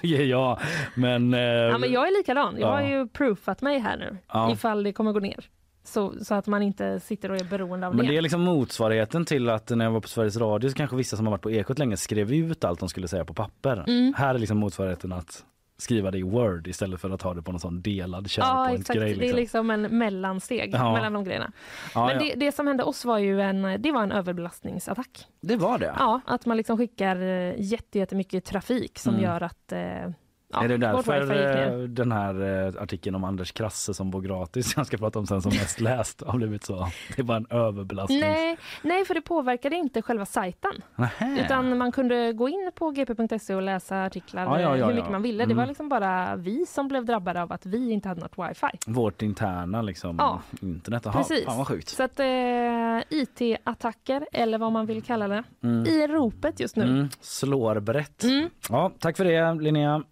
ja, 0.01 0.59
men, 0.95 1.33
eh, 1.33 1.39
Ja, 1.39 1.77
men 1.77 1.91
jag 1.91 2.07
är 2.07 2.17
likadan. 2.17 2.55
Jag 2.59 2.69
Ja. 2.69 2.73
har 2.73 2.81
ju 2.81 3.07
proofat 3.07 3.61
mig 3.61 3.79
här 3.79 3.97
nu 3.97 4.17
Ja. 4.33 4.51
ifall 4.51 4.83
det 4.83 4.93
kommer 4.93 5.11
gå 5.11 5.19
ner. 5.19 5.45
Så, 5.83 6.13
så 6.23 6.35
att 6.35 6.47
man 6.47 6.61
inte 6.61 6.99
sitter 6.99 7.31
och 7.31 7.37
är 7.37 7.43
beroende 7.43 7.87
av 7.87 7.95
Men 7.95 8.05
det. 8.05 8.11
det 8.11 8.17
är 8.17 8.21
liksom 8.21 8.41
motsvarigheten 8.41 9.25
till 9.25 9.49
att 9.49 9.69
när 9.69 9.85
jag 9.85 9.91
var 9.91 9.99
på 10.01 10.07
Sveriges 10.07 10.37
Radio 10.37 10.69
så 10.69 10.75
kanske 10.75 10.95
vissa 10.95 11.17
som 11.17 11.25
har 11.25 11.31
varit 11.31 11.41
på 11.41 11.51
Ekot 11.51 11.79
länge 11.79 11.97
skrev 11.97 12.33
ut 12.33 12.63
allt 12.63 12.79
de 12.79 12.89
skulle 12.89 13.07
säga 13.07 13.25
på 13.25 13.33
papper. 13.33 13.83
Mm. 13.87 14.13
Här 14.17 14.35
är 14.35 14.39
liksom 14.39 14.57
motsvarigheten 14.57 15.13
att 15.13 15.45
skriva 15.79 16.11
det 16.11 16.17
i 16.17 16.23
Word 16.23 16.67
istället 16.67 17.01
för 17.01 17.09
att 17.09 17.21
ha 17.21 17.33
det 17.33 17.41
på 17.41 17.51
någon 17.51 17.59
sån 17.59 17.81
delad 17.81 18.27
Ja, 18.37 18.69
exakt. 18.71 18.87
SharePoint-grej. 18.87 19.15
Det 19.15 19.29
är 19.29 19.33
Liksom. 19.33 19.37
liksom 19.37 19.69
en 19.69 19.97
mellansteg 19.97 20.69
Ja. 20.73 20.93
mellan 20.93 21.13
de 21.13 21.23
grejerna. 21.23 21.51
Ja, 21.95 22.05
Men 22.07 22.15
ja. 22.15 22.35
det, 22.35 22.45
det 22.45 22.51
som 22.51 22.67
hände 22.67 22.83
oss 22.83 23.05
var 23.05 23.17
ju 23.17 23.41
en, 23.41 23.81
det 23.81 23.91
var 23.91 24.03
en 24.03 24.11
överbelastningsattack. 24.11 25.27
det 25.41 25.55
var 25.55 25.77
det. 25.79 25.93
Ja, 25.99 26.21
att 26.25 26.45
man 26.45 26.57
liksom 26.57 26.77
skickar 26.77 27.15
eh, 27.21 27.53
jätte- 27.57 27.99
jättemycket 27.99 28.45
trafik 28.45 28.99
som 28.99 29.13
Mm. 29.13 29.23
gör 29.25 29.43
att 29.43 29.71
eh, 29.71 30.11
ja, 30.53 30.63
är 30.63 30.67
det 30.67 30.77
därför 30.77 31.71
eh, 31.73 31.79
den 31.83 32.11
här 32.11 32.65
eh, 32.67 32.81
artikeln 32.83 33.15
om 33.15 33.23
Anders 33.23 33.51
Krasse 33.51 33.93
som 33.93 34.11
bor 34.11 34.21
gratis 34.21 34.73
jag 34.77 34.85
ska 34.87 34.97
prata 34.97 35.19
om 35.19 35.27
sen 35.27 35.41
som 35.41 35.49
mest 35.51 35.79
läst 35.81 36.21
har 36.27 36.37
blivit 36.37 36.63
så? 36.63 36.87
Det 37.15 37.21
är 37.21 37.23
bara 37.23 37.37
en 37.37 37.47
överbelastning. 37.49 38.19
Nej, 38.19 38.57
nej, 38.81 39.05
för 39.05 39.13
det 39.13 39.21
påverkade 39.21 39.75
inte 39.75 40.01
själva 40.01 40.25
sajten. 40.25 40.71
Nähä. 40.95 41.41
Utan 41.45 41.77
man 41.77 41.91
kunde 41.91 42.33
gå 42.33 42.49
in 42.49 42.71
på 42.75 42.91
gp.se 42.91 43.55
och 43.55 43.61
läsa 43.61 44.03
artiklar 44.05 44.43
Ja, 44.43 44.61
ja, 44.61 44.77
ja, 44.77 44.87
hur 44.87 44.93
mycket 44.93 45.11
man 45.11 45.21
ville. 45.21 45.37
Det 45.37 45.43
Mm. 45.43 45.57
var 45.57 45.65
liksom 45.65 45.89
bara 45.89 46.35
vi 46.35 46.65
som 46.65 46.87
blev 46.87 47.05
drabbade 47.05 47.41
av 47.41 47.51
att 47.51 47.65
vi 47.65 47.91
inte 47.91 48.07
hade 48.09 48.21
något 48.21 48.49
wifi. 48.49 48.67
Vårt 48.87 49.21
interna 49.21 49.81
liksom, 49.81 50.15
Ja. 50.19 50.41
internet. 50.61 51.01
Jaha, 51.05 51.13
Precis. 51.13 51.45
Fan 51.45 51.57
vad 51.57 51.67
sjukt. 51.67 51.89
Så 51.89 52.03
att 52.03 52.19
eh, 52.19 52.25
IT-attacker, 53.09 54.27
eller 54.31 54.57
vad 54.57 54.71
man 54.71 54.85
vill 54.85 55.03
kalla 55.03 55.27
det, 55.27 55.43
Mm. 55.63 55.85
i 55.85 56.07
ropet 56.07 56.59
just 56.59 56.75
nu. 56.75 56.83
Mm. 56.83 57.09
Slår 57.21 57.79
brett. 57.79 58.23
Mm. 58.23 58.49
Ja, 58.69 58.91
tack 58.99 59.17
för 59.17 59.25
det 59.25 59.53
Linnea. 59.61 60.03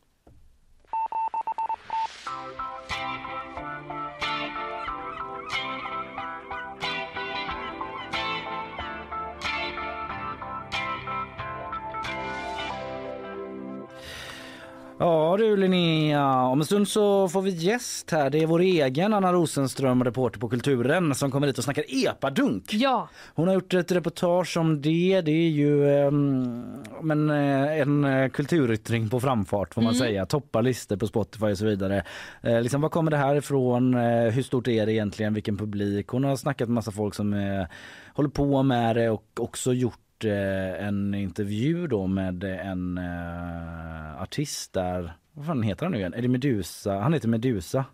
Ja 14.99 15.37
du 15.37 15.57
Linnea, 15.57 16.43
om 16.43 16.59
en 16.59 16.65
stund 16.65 16.87
så 16.87 17.27
får 17.27 17.41
vi 17.41 17.49
gäst 17.49 18.11
här. 18.11 18.29
Det 18.29 18.43
är 18.43 18.47
vår 18.47 18.59
egen 18.59 19.13
Anna 19.13 19.33
Rosenström, 19.33 20.03
reporter 20.03 20.39
på 20.39 20.49
Kulturen, 20.49 21.15
som 21.15 21.31
kommer 21.31 21.47
hit 21.47 21.57
och 21.57 21.63
snackar 21.63 21.83
epadunk. 21.87 22.73
Ja, 22.73 23.09
Hon 23.35 23.47
har 23.47 23.55
gjort 23.55 23.73
ett 23.73 23.91
reportage 23.91 24.57
om 24.57 24.81
det. 24.81 25.21
Det 25.21 25.31
är 25.31 25.49
ju 25.49 25.89
ehm, 25.89 26.65
men, 27.01 27.29
eh, 27.29 27.81
en 27.81 28.05
eh, 28.05 28.29
kulturyttring 28.29 29.09
på 29.09 29.19
framfart 29.19 29.73
får 29.73 29.81
man 29.81 29.95
säga. 29.95 30.25
Toppar 30.25 30.61
listor 30.61 30.97
på 30.97 31.07
Spotify 31.07 31.45
och 31.45 31.57
så 31.57 31.65
vidare. 31.65 32.03
Eh, 32.41 32.61
liksom, 32.61 32.81
var 32.81 32.89
kommer 32.89 33.11
det 33.11 33.17
här 33.17 33.35
ifrån? 33.35 33.93
Eh, 33.93 34.31
hur 34.31 34.43
stort 34.43 34.67
är 34.67 34.85
det 34.85 34.93
egentligen? 34.93 35.33
Vilken 35.33 35.57
publik? 35.57 36.07
Hon 36.07 36.23
har 36.23 36.35
snackat 36.35 36.69
med 36.69 36.75
massa 36.75 36.91
folk 36.91 37.15
som 37.15 37.33
eh, 37.33 37.65
håller 38.13 38.29
på 38.29 38.63
med 38.63 38.95
det 38.95 39.09
och 39.09 39.23
också 39.39 39.73
gjort 39.73 39.99
eh, 40.25 40.87
en 40.87 41.13
intervju 41.15 41.87
då 41.87 42.07
med 42.07 42.43
en 42.43 42.97
eh, 42.97 44.21
artist 44.21 44.73
där. 44.73 45.13
Vad 45.33 45.45
fan 45.45 45.63
heter 45.63 45.85
han 45.85 45.91
nu 45.91 45.97
igen? 45.97 46.13
Är 46.13 46.21
det 46.21 46.27
Medusa? 46.27 46.93
Han 46.99 47.13
heter 47.13 47.27
Medusa. 47.27 47.85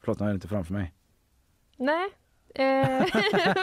Förlåt, 0.00 0.20
har 0.20 0.26
jag 0.26 0.36
inte 0.36 0.48
framför 0.48 0.72
mig. 0.72 0.92
nej. 1.76 2.08
Eh, 2.54 3.04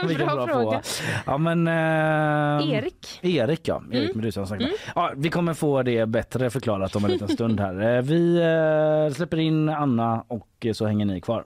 Vilken 0.08 0.28
bra, 0.28 0.48
fråga. 0.48 0.82
Ja 1.26 1.38
men... 1.38 1.68
eh, 1.68 2.70
Erik. 2.78 3.20
Erik 3.22 3.68
ja, 3.68 3.84
Erik 3.92 4.16
Medusa 4.16 4.42
har 4.42 4.46
sagt 4.46 4.62
det. 4.64 4.72
Ja, 4.96 5.14
vi 5.16 5.30
kommer 5.30 5.54
få 5.54 5.84
det 5.84 6.06
bättre 6.06 6.50
förklarat 6.50 6.96
om 6.96 7.06
en 7.06 7.12
liten 7.12 7.28
stund 7.28 7.60
här. 7.60 7.96
Eh, 7.98 8.02
Vi 8.02 8.38
eh, 9.08 9.14
släpper 9.16 9.38
in 9.38 9.70
Anna 9.70 10.22
och 10.28 10.48
eh, 10.66 10.74
så 10.74 10.86
hänger 10.86 11.06
ni 11.06 11.22
kvar. 11.22 11.46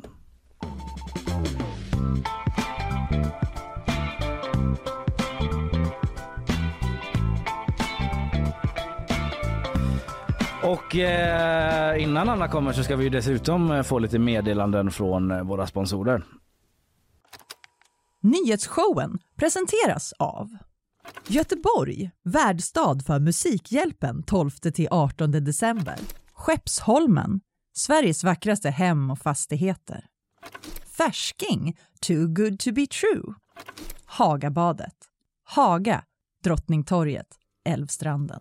Och 10.69 10.95
eh, 10.95 12.03
innan 12.03 12.29
Anna 12.29 12.47
kommer 12.47 12.73
så 12.73 12.84
ska 12.84 12.95
vi 12.95 13.10
dessutom 13.10 13.71
eh, 13.71 13.84
få 13.84 13.99
lite 13.99 14.19
meddelanden 14.19 14.91
från 14.91 15.32
eh, 15.32 15.43
våra 15.43 15.67
sponsorer. 15.67 16.23
Nyhetsshowen 18.21 19.19
presenteras 19.36 20.13
av 20.19 20.49
Göteborg, 21.27 22.12
värdstad 22.23 22.99
för 23.05 23.19
Musikhjälpen 23.19 24.23
12-18 24.23 25.27
december. 25.27 25.95
Skeppsholmen, 26.34 27.41
Sveriges 27.73 28.23
vackraste 28.23 28.69
hem 28.69 29.12
och 29.12 29.19
fastigheter. 29.19 30.05
Färsking, 30.97 31.77
too 32.08 32.27
good 32.27 32.60
to 32.60 32.71
be 32.71 32.88
true. 32.88 33.34
Hagabadet. 34.05 34.95
Haga, 35.43 36.03
Drottningtorget, 36.43 37.27
Älvstranden. 37.65 38.39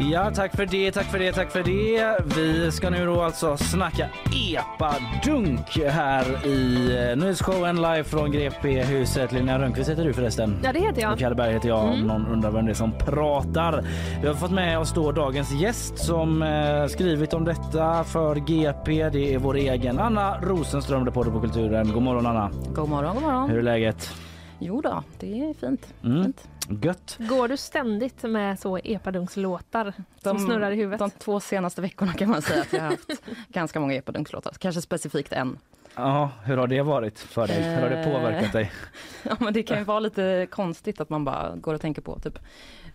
Ja, 0.00 0.30
tack 0.34 0.56
för 0.56 0.66
det, 0.66 0.92
tack 0.92 1.06
för 1.06 1.18
det, 1.18 1.32
tack 1.32 1.50
för 1.50 1.62
det. 1.62 2.16
Vi 2.36 2.70
ska 2.72 2.90
nu 2.90 3.06
då 3.06 3.22
alltså 3.22 3.56
snacka 3.56 4.08
epadunk 4.52 5.78
här 5.90 6.46
i 6.46 6.88
eh, 7.10 7.16
nyhetsshowen 7.16 7.76
live 7.76 8.04
från 8.04 8.32
GP-huset. 8.32 9.32
Linnea 9.32 9.58
Rönnqvist 9.58 9.90
heter 9.90 10.04
du 10.04 10.12
förresten. 10.12 10.56
Ja, 10.64 10.72
det 10.72 10.78
heter 10.80 10.92
Och 11.06 11.12
jag. 11.12 11.18
Kalle 11.18 11.34
Berg 11.34 11.52
heter 11.52 11.68
jag 11.68 11.78
om 11.84 11.92
Mm. 11.92 12.06
någon 12.06 12.26
undrar 12.26 12.50
vem 12.50 12.64
det 12.66 12.72
är 12.72 12.74
som 12.74 12.92
pratar. 12.98 13.84
Vi 14.22 14.26
har 14.28 14.34
fått 14.34 14.50
med 14.50 14.78
oss 14.78 14.94
då 14.94 15.12
dagens 15.12 15.52
gäst 15.52 15.98
som 15.98 16.42
eh, 16.42 16.86
skrivit 16.86 17.34
om 17.34 17.44
detta 17.44 18.04
för 18.04 18.36
GP. 18.36 19.08
Det 19.08 19.34
är 19.34 19.38
vår 19.38 19.54
egen 19.56 19.98
Anna 19.98 20.38
Rosenström, 20.40 21.04
reporter 21.06 21.30
på 21.30 21.40
Kulturen. 21.40 21.92
God 21.92 22.02
morgon 22.02 22.26
Anna. 22.26 22.50
God 22.74 22.88
morgon, 22.88 23.14
god 23.14 23.22
morgon. 23.22 23.50
Hur 23.50 23.58
är 23.58 23.62
läget? 23.62 24.10
Jo 24.58 24.80
då, 24.80 25.02
det 25.20 25.40
är 25.40 25.54
fint. 25.54 25.86
Mm. 26.04 26.24
fint. 26.24 26.48
Gött. 26.68 27.16
Går 27.18 27.48
du 27.48 27.56
ständigt 27.56 28.22
med 28.22 28.58
så 28.60 28.78
epadungslåtar 28.78 29.92
som 30.22 30.36
De- 30.36 30.44
snurrar 30.44 30.70
i 30.70 30.76
huvudet? 30.76 30.98
De 30.98 31.10
två 31.10 31.40
senaste 31.40 31.80
veckorna 31.82 32.12
kan 32.12 32.30
man 32.30 32.42
säga 32.42 32.62
att 32.62 32.72
jag 32.72 32.80
har 32.80 32.90
haft 32.90 33.10
ganska 33.48 33.80
många 33.80 33.94
epadunklåtar. 33.94 34.52
Kanske 34.58 34.82
specifikt 34.82 35.32
en. 35.32 35.58
Ja, 35.94 36.30
hur 36.44 36.56
har 36.56 36.66
det 36.66 36.82
varit 36.82 37.18
för 37.18 37.46
dig? 37.46 37.62
Hur 37.62 37.80
har 37.82 37.90
det 37.90 37.96
Eh. 37.98 38.04
påverkat 38.12 38.52
dig? 38.52 38.72
Ja, 39.22 39.36
men 39.40 39.52
det 39.54 39.62
kan 39.62 39.78
ju 39.78 39.84
vara 39.84 40.00
lite 40.00 40.46
konstigt 40.50 41.00
att 41.00 41.10
man 41.10 41.24
bara 41.24 41.56
går 41.56 41.74
och 41.74 41.80
tänker 41.80 42.02
på 42.02 42.18
typ 42.18 42.38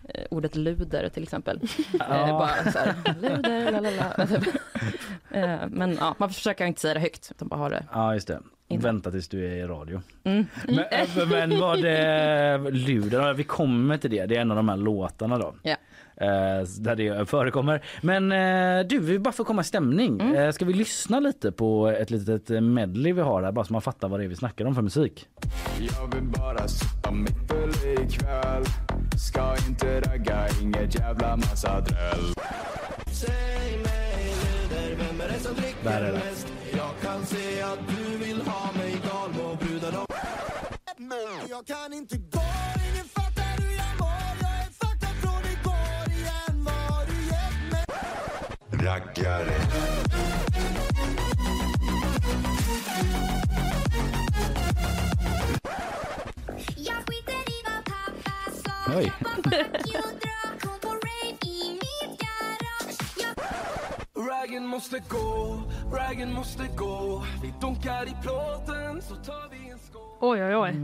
eh, 0.08 0.24
ordet 0.30 0.56
luder 0.56 1.08
till 1.08 1.22
exempel. 1.22 1.60
Eh, 2.00 2.38
bara 2.38 2.72
så 2.72 2.78
här, 2.78 2.94
luder, 3.20 3.72
lalala. 3.72 4.14
Eh, 5.30 5.68
Men 5.68 5.96
ja, 6.00 6.14
man 6.18 6.30
försöker 6.30 6.64
inte 6.66 6.80
säga 6.80 6.94
det 6.94 7.00
högt 7.00 7.30
utan 7.30 7.48
bara 7.48 7.56
ha 7.60 7.68
det. 7.68 7.84
Ja, 7.92 8.14
just 8.14 8.28
det. 8.28 8.40
Inte. 8.72 8.86
Vänta 8.86 9.10
tills 9.10 9.28
du 9.28 9.46
är 9.46 9.56
i 9.56 9.62
radio. 9.62 10.02
Mm. 10.24 10.46
Men, 10.68 11.28
men 11.28 11.60
var 11.60 11.76
det 11.76 12.70
Luder? 12.70 13.34
Vi 13.34 13.44
kommer 13.44 13.96
till 13.98 14.10
det. 14.10 14.26
Det 14.26 14.36
är 14.36 14.40
en 14.40 14.50
av 14.50 14.56
de 14.56 14.68
här 14.68 14.76
låtarna 14.76 15.38
då. 15.38 15.54
Ja. 15.62 15.76
eh, 16.16 16.62
där 16.78 16.96
det 16.96 17.26
förekommer. 17.26 17.82
Men 18.02 18.32
eh, 18.32 18.86
du, 18.86 18.98
vi 18.98 19.18
bara 19.18 19.32
får 19.32 19.44
komma 19.44 19.60
i 19.60 19.64
stämning. 19.64 20.20
Mm. 20.20 20.34
Eh, 20.34 20.50
ska 20.50 20.64
vi 20.64 20.72
lyssna 20.72 21.20
lite 21.20 21.52
på 21.52 21.88
ett 21.88 22.10
litet 22.10 22.62
medley 22.62 23.12
vi 23.12 23.20
har 23.20 23.42
här 23.42 23.52
bara 23.52 23.64
så 23.64 23.72
man 23.72 23.82
fattar 23.82 24.08
vad 24.08 24.20
det 24.20 24.24
är 24.24 24.28
vi 24.28 24.36
snackar 24.36 24.64
om 24.64 24.74
för 24.74 24.82
musik? 24.82 25.28
Jag 25.78 26.14
vill 26.14 26.24
bara 26.24 26.66
mig 27.12 27.32
full 27.48 28.04
ikväll 28.04 28.64
Ska 29.16 29.54
inte 29.68 30.00
ragga, 30.00 30.46
inget 30.62 30.94
jävla 30.94 31.36
massa 31.36 31.80
dräll 31.80 32.34
Säg 33.06 33.78
mig 33.78 34.34
Luder, 34.42 34.96
vem 34.96 35.20
är 35.20 35.32
det 35.32 35.38
som 35.38 35.54
dricker 35.54 36.12
mest? 36.12 36.51
Se 37.32 37.62
att 37.62 37.78
du 37.88 38.18
vill 38.18 38.42
ha 38.42 38.72
mig 38.72 39.00
galmo 39.04 39.56
brudar 39.56 39.92
de 39.92 40.06
Jag 41.48 41.66
kan 41.66 41.92
inte 41.92 42.16
gå, 42.16 42.42
ingen 42.92 43.04
fattar 43.04 43.62
hur 43.62 43.72
jag 43.76 43.98
mår 43.98 44.36
Jag 44.40 44.58
är 44.66 44.70
fuckad 44.80 45.16
från 45.22 45.42
igår 45.52 46.12
igen, 46.18 46.64
vad 46.64 47.06
du 47.08 47.24
gett 47.26 47.72
mig? 47.72 47.84
Raggare 48.88 49.61
måste 64.72 65.02
gå, 65.08 65.58
raggen 65.96 66.34
måste 66.34 66.62
gå 66.76 67.22
Vi 67.42 67.52
dunkar 67.60 68.04
i 68.06 68.14
plåten 68.22 69.02
så 69.02 69.14
tar 69.14 69.50
vi 69.50 69.70
en 69.70 69.78
skål 69.78 70.02
Oj, 70.20 70.44
oj, 70.44 70.56
oj. 70.56 70.74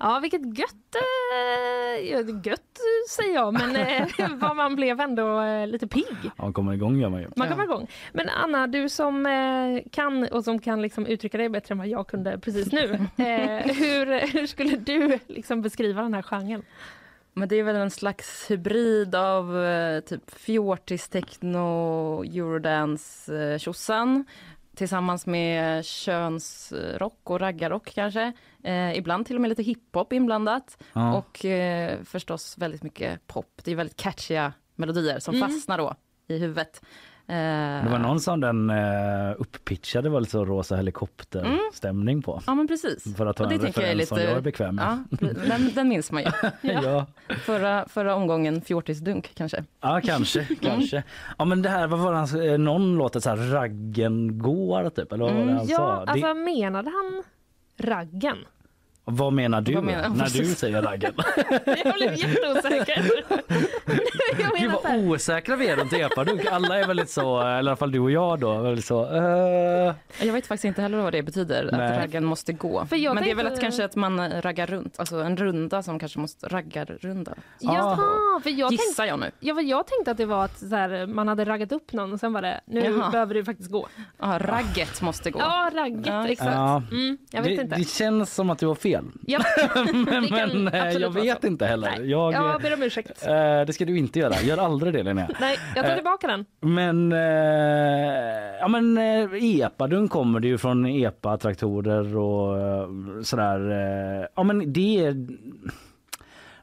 Ja, 0.00 0.18
vilket 0.22 0.58
gött, 0.58 0.94
eh, 0.94 2.10
ja, 2.10 2.20
gött 2.44 2.78
säger 3.10 3.34
jag, 3.34 3.52
men 3.52 3.76
eh, 3.76 4.08
vad 4.36 4.56
man 4.56 4.76
blev 4.76 5.00
ändå 5.00 5.40
eh, 5.40 5.66
lite 5.66 5.86
pigg. 5.86 6.16
Ja, 6.22 6.30
man 6.36 6.52
kommer 6.52 6.72
igång 6.72 6.96
gör 6.98 7.08
man 7.08 7.20
ju. 7.20 7.28
Man 7.36 7.48
kommer 7.48 7.64
igång. 7.64 7.86
Men 8.12 8.28
Anna, 8.28 8.66
du 8.66 8.88
som 8.88 9.26
eh, 9.26 9.90
kan 9.92 10.28
och 10.28 10.44
som 10.44 10.58
kan 10.58 10.82
liksom 10.82 11.06
uttrycka 11.06 11.38
dig 11.38 11.48
bättre 11.48 11.72
än 11.72 11.78
vad 11.78 11.88
jag 11.88 12.06
kunde 12.06 12.38
precis 12.38 12.72
nu. 12.72 12.92
Eh, 13.16 13.74
hur, 13.74 14.32
hur 14.32 14.46
skulle 14.46 14.76
du 14.76 15.18
liksom 15.26 15.62
beskriva 15.62 16.02
den 16.02 16.14
här 16.14 16.22
genren? 16.22 16.62
Men 17.34 17.48
det 17.48 17.56
är 17.56 17.62
väl 17.62 17.76
en 17.76 17.90
slags 17.90 18.50
hybrid 18.50 19.14
av 19.14 19.64
eh, 19.64 20.00
typ 20.00 20.30
fjortis, 20.30 21.08
techno, 21.08 22.24
eurodance, 22.24 23.36
eh, 23.36 23.58
tjosan 23.58 24.24
tillsammans 24.76 25.26
med 25.26 25.84
könsrock 25.84 27.30
och 27.30 27.40
raggarrock 27.40 27.94
kanske. 27.94 28.32
Eh, 28.64 28.98
ibland 28.98 29.26
till 29.26 29.36
och 29.36 29.40
med 29.42 29.48
lite 29.48 29.62
hiphop 29.62 30.12
inblandat. 30.12 30.78
Ja. 30.92 31.14
Och 31.14 31.44
eh, 31.44 31.98
förstås 32.04 32.58
väldigt 32.58 32.82
mycket 32.82 33.26
pop. 33.26 33.60
Det 33.64 33.70
är 33.72 33.76
väldigt 33.76 33.96
catchiga 33.96 34.52
melodier 34.74 35.18
som 35.18 35.34
Mm. 35.34 35.48
fastnar 35.48 35.78
då 35.78 35.94
i 36.28 36.38
huvudet. 36.38 36.82
Eh, 37.26 37.34
Det 37.84 37.88
var 37.90 37.98
någon 37.98 38.20
som 38.20 38.40
den 38.40 38.70
uh, 38.70 39.34
upppitchade 39.38 40.08
var 40.08 40.20
lite 40.20 40.30
så 40.32 40.44
rosa 40.44 40.76
helikopterstämning 40.76 42.22
på. 42.22 42.42
Ja 42.46 42.54
men 42.54 42.68
precis. 42.68 43.16
För 43.16 43.26
att 43.26 43.36
ta 43.36 43.44
Och 43.44 43.52
en 43.52 43.58
det 43.58 43.66
tycker 43.66 43.80
jag 43.80 43.90
är 43.90 43.94
referens 43.94 44.08
som 44.08 44.18
lite- 44.18 44.28
jag 44.30 44.38
är 44.38 44.42
bekväm 44.42 44.74
med. 44.74 45.04
Ja, 45.20 45.26
den, 45.48 45.70
den 45.74 45.88
minns 45.88 46.12
man 46.12 46.22
ju. 46.22 46.28
Ja. 46.82 47.06
Förra, 47.44 47.88
förra 47.88 48.14
omgången 48.14 48.60
fjortisdunk 48.62 49.30
kanske. 49.34 49.64
Ja, 49.80 50.00
kanske, 50.04 50.44
kanske. 50.60 51.02
Ja, 51.38 51.44
men 51.44 51.62
det 51.62 51.68
här, 51.68 51.86
vad 51.86 51.98
var 52.00 52.12
det 52.12 52.18
han, 52.18 52.40
eh, 52.52 52.58
någon 52.58 52.94
låt, 52.96 53.22
så 53.22 53.30
här, 53.30 53.36
raggen 53.36 54.38
går 54.38 54.90
typ, 54.90 55.12
eller 55.12 55.24
vad 55.24 55.34
var 55.34 55.44
det 55.44 55.52
han 55.52 55.66
Ja, 55.68 55.76
sa? 55.76 56.04
Det, 56.04 56.10
alltså 56.10 56.34
menade 56.34 56.90
han 56.90 57.22
raggen? 57.78 58.36
Vad 59.04 59.32
menar 59.32 59.60
du 59.60 59.74
Vad 59.74 59.84
menar- 59.84 60.08
när 60.08 60.26
du 60.38 60.44
säger 60.54 60.82
raggen? 60.82 61.12
Jag 61.84 61.94
blev 61.94 62.14
jätteosäker. 62.14 63.24
jag 64.38 64.50
Gud 64.60 64.70
här, 64.70 64.78
vad 64.84 64.94
osäkra 65.10 65.56
vi 65.56 65.68
är 65.68 65.76
runt 65.76 65.92
epadunk. 65.92 66.46
Alla 66.50 66.78
är 66.80 66.86
väldigt 66.86 67.10
så, 67.10 67.40
eller 67.40 67.50
i 67.54 67.58
alla 67.58 67.76
fall 67.76 67.92
du 67.92 67.98
och 68.00 68.10
jag 68.10 68.40
då, 68.40 68.58
väldigt 68.58 68.84
så. 68.84 69.14
eh, 69.16 69.94
Jag 70.26 70.32
vet 70.32 70.46
faktiskt 70.46 70.64
inte 70.64 70.82
heller 70.82 70.98
vad 70.98 71.12
det 71.12 71.22
betyder, 71.22 71.68
Nej. 71.72 71.92
att 71.92 71.98
raggen 71.98 72.24
måste 72.24 72.52
gå. 72.52 72.86
Men 72.90 72.90
det 72.90 73.00
är 73.00 73.14
väl 73.14 73.24
tänkte- 73.36 73.46
att 73.52 73.60
kanske 73.60 73.84
att 73.84 73.96
man 73.96 74.42
raggar 74.42 74.66
runt, 74.66 74.98
alltså 74.98 75.16
en 75.16 75.36
runda 75.36 75.82
som 75.82 75.98
kanske 75.98 76.18
måste 76.18 76.48
raggarrunda. 76.48 77.34
Jaha, 77.58 77.96
för 78.42 78.50
jag 78.50 78.68
tänkte, 78.68 78.86
Gissar 78.88 79.04
jag 79.04 79.18
nu. 79.20 79.30
ja, 79.40 79.60
jag 79.60 79.86
tänkte 79.86 80.10
att 80.10 80.16
det 80.16 80.26
var 80.26 80.44
att 80.44 80.58
så 80.58 80.76
här, 80.76 81.06
man 81.06 81.28
hade 81.28 81.44
raggat 81.44 81.72
upp 81.72 81.92
någon 81.92 82.12
och 82.12 82.20
sen 82.20 82.32
var 82.32 82.42
det, 82.42 82.60
nu 82.66 82.80
Jaha. 82.84 83.10
behöver 83.10 83.34
du 83.34 83.44
faktiskt 83.44 83.70
gå. 83.70 83.88
Ja, 84.18 84.38
ragget 84.40 85.02
måste 85.02 85.30
gå. 85.30 85.38
Ja, 85.38 85.70
ragget, 85.74 86.06
Ja. 86.06 86.28
exakt. 86.28 86.50
Ja. 86.54 86.82
Mm, 86.90 87.18
jag 87.30 87.42
vet 87.42 87.56
det, 87.56 87.62
inte. 87.62 87.76
det 87.76 87.88
känns 87.88 88.34
som 88.34 88.50
att 88.50 88.58
du 88.58 88.66
har 88.66 88.74
fel. 88.74 88.91
Ja, 89.26 89.40
men 89.92 90.26
kan 90.26 90.64
men 90.64 90.68
eh, 90.68 90.90
jag 90.92 91.10
vet 91.14 91.44
inte 91.44 91.66
heller. 91.66 91.94
Nej. 91.98 92.10
Jag, 92.10 92.32
Jag 92.32 92.62
ber 92.62 92.74
om 92.74 92.82
ursäkt. 92.82 93.26
eh, 93.26 93.60
det 93.66 93.72
ska 93.72 93.84
du 93.84 93.98
inte 93.98 94.18
göra. 94.18 94.34
Gör 94.42 94.58
aldrig 94.58 94.92
det 94.92 95.02
Linnea. 95.02 95.28
Nej, 95.40 95.56
jag 95.76 95.84
tar 95.84 95.90
Eh, 95.90 95.96
tillbaka 95.96 96.26
den. 96.26 96.44
Men, 96.60 97.12
eh, 97.12 97.18
ja 98.60 98.68
men 98.68 98.98
eh, 98.98 99.44
epadunk 99.60 100.10
kommer 100.10 100.40
det 100.40 100.48
ju 100.48 100.58
från 100.58 100.86
epa-traktorer 100.86 102.16
och 102.16 102.58
eh, 102.60 102.88
sådär. 103.22 103.70
Eh, 104.20 104.26
ja 104.36 104.42
men 104.42 104.72
det 104.72 105.04
är 105.04 105.26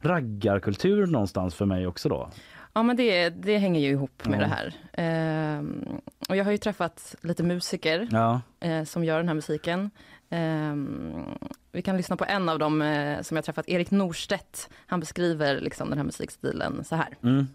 raggarkultur 0.01 1.05
någonstans 1.07 1.55
för 1.55 1.65
mig 1.65 1.87
också 1.87 2.09
då. 2.09 2.29
Ja, 2.73 2.83
men 2.83 2.95
det, 2.95 3.29
det 3.29 3.57
hänger 3.57 3.79
ju 3.81 3.87
ihop 3.89 4.25
med 4.27 4.35
Ja. 4.39 4.43
det 4.43 4.47
här. 4.55 4.73
Ehm, 4.93 5.85
och 6.29 6.35
jag 6.35 6.43
har 6.45 6.51
ju 6.51 6.57
träffat 6.57 7.15
lite 7.21 7.43
musiker 7.43 8.07
Ja. 8.11 8.41
eh, 8.59 8.83
som 8.83 9.03
gör 9.03 9.17
den 9.17 9.27
här 9.27 9.35
musiken. 9.35 9.91
Ehm, 10.29 11.25
vi 11.71 11.81
kan 11.81 11.97
lyssna 11.97 12.17
på 12.17 12.25
en 12.25 12.49
av 12.49 12.59
dem 12.59 12.81
eh, 12.81 13.21
som 13.21 13.37
jag 13.37 13.45
träffat, 13.45 13.69
Erik 13.69 13.91
Norstedt. 13.91 14.69
Han 14.85 14.99
beskriver 14.99 15.61
liksom 15.61 15.89
den 15.89 15.97
här 15.97 16.05
musikstilen 16.05 16.83
så 16.83 16.95
här. 16.95 17.17
Mm. 17.23 17.47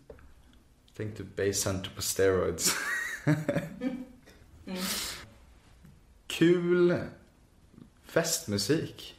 Tänk 0.96 1.16
du 1.16 1.24
Basshunter 1.24 1.90
på 1.96 2.02
steroids. 2.02 2.72
Kul 6.26 6.98
festmusik. 8.04 9.14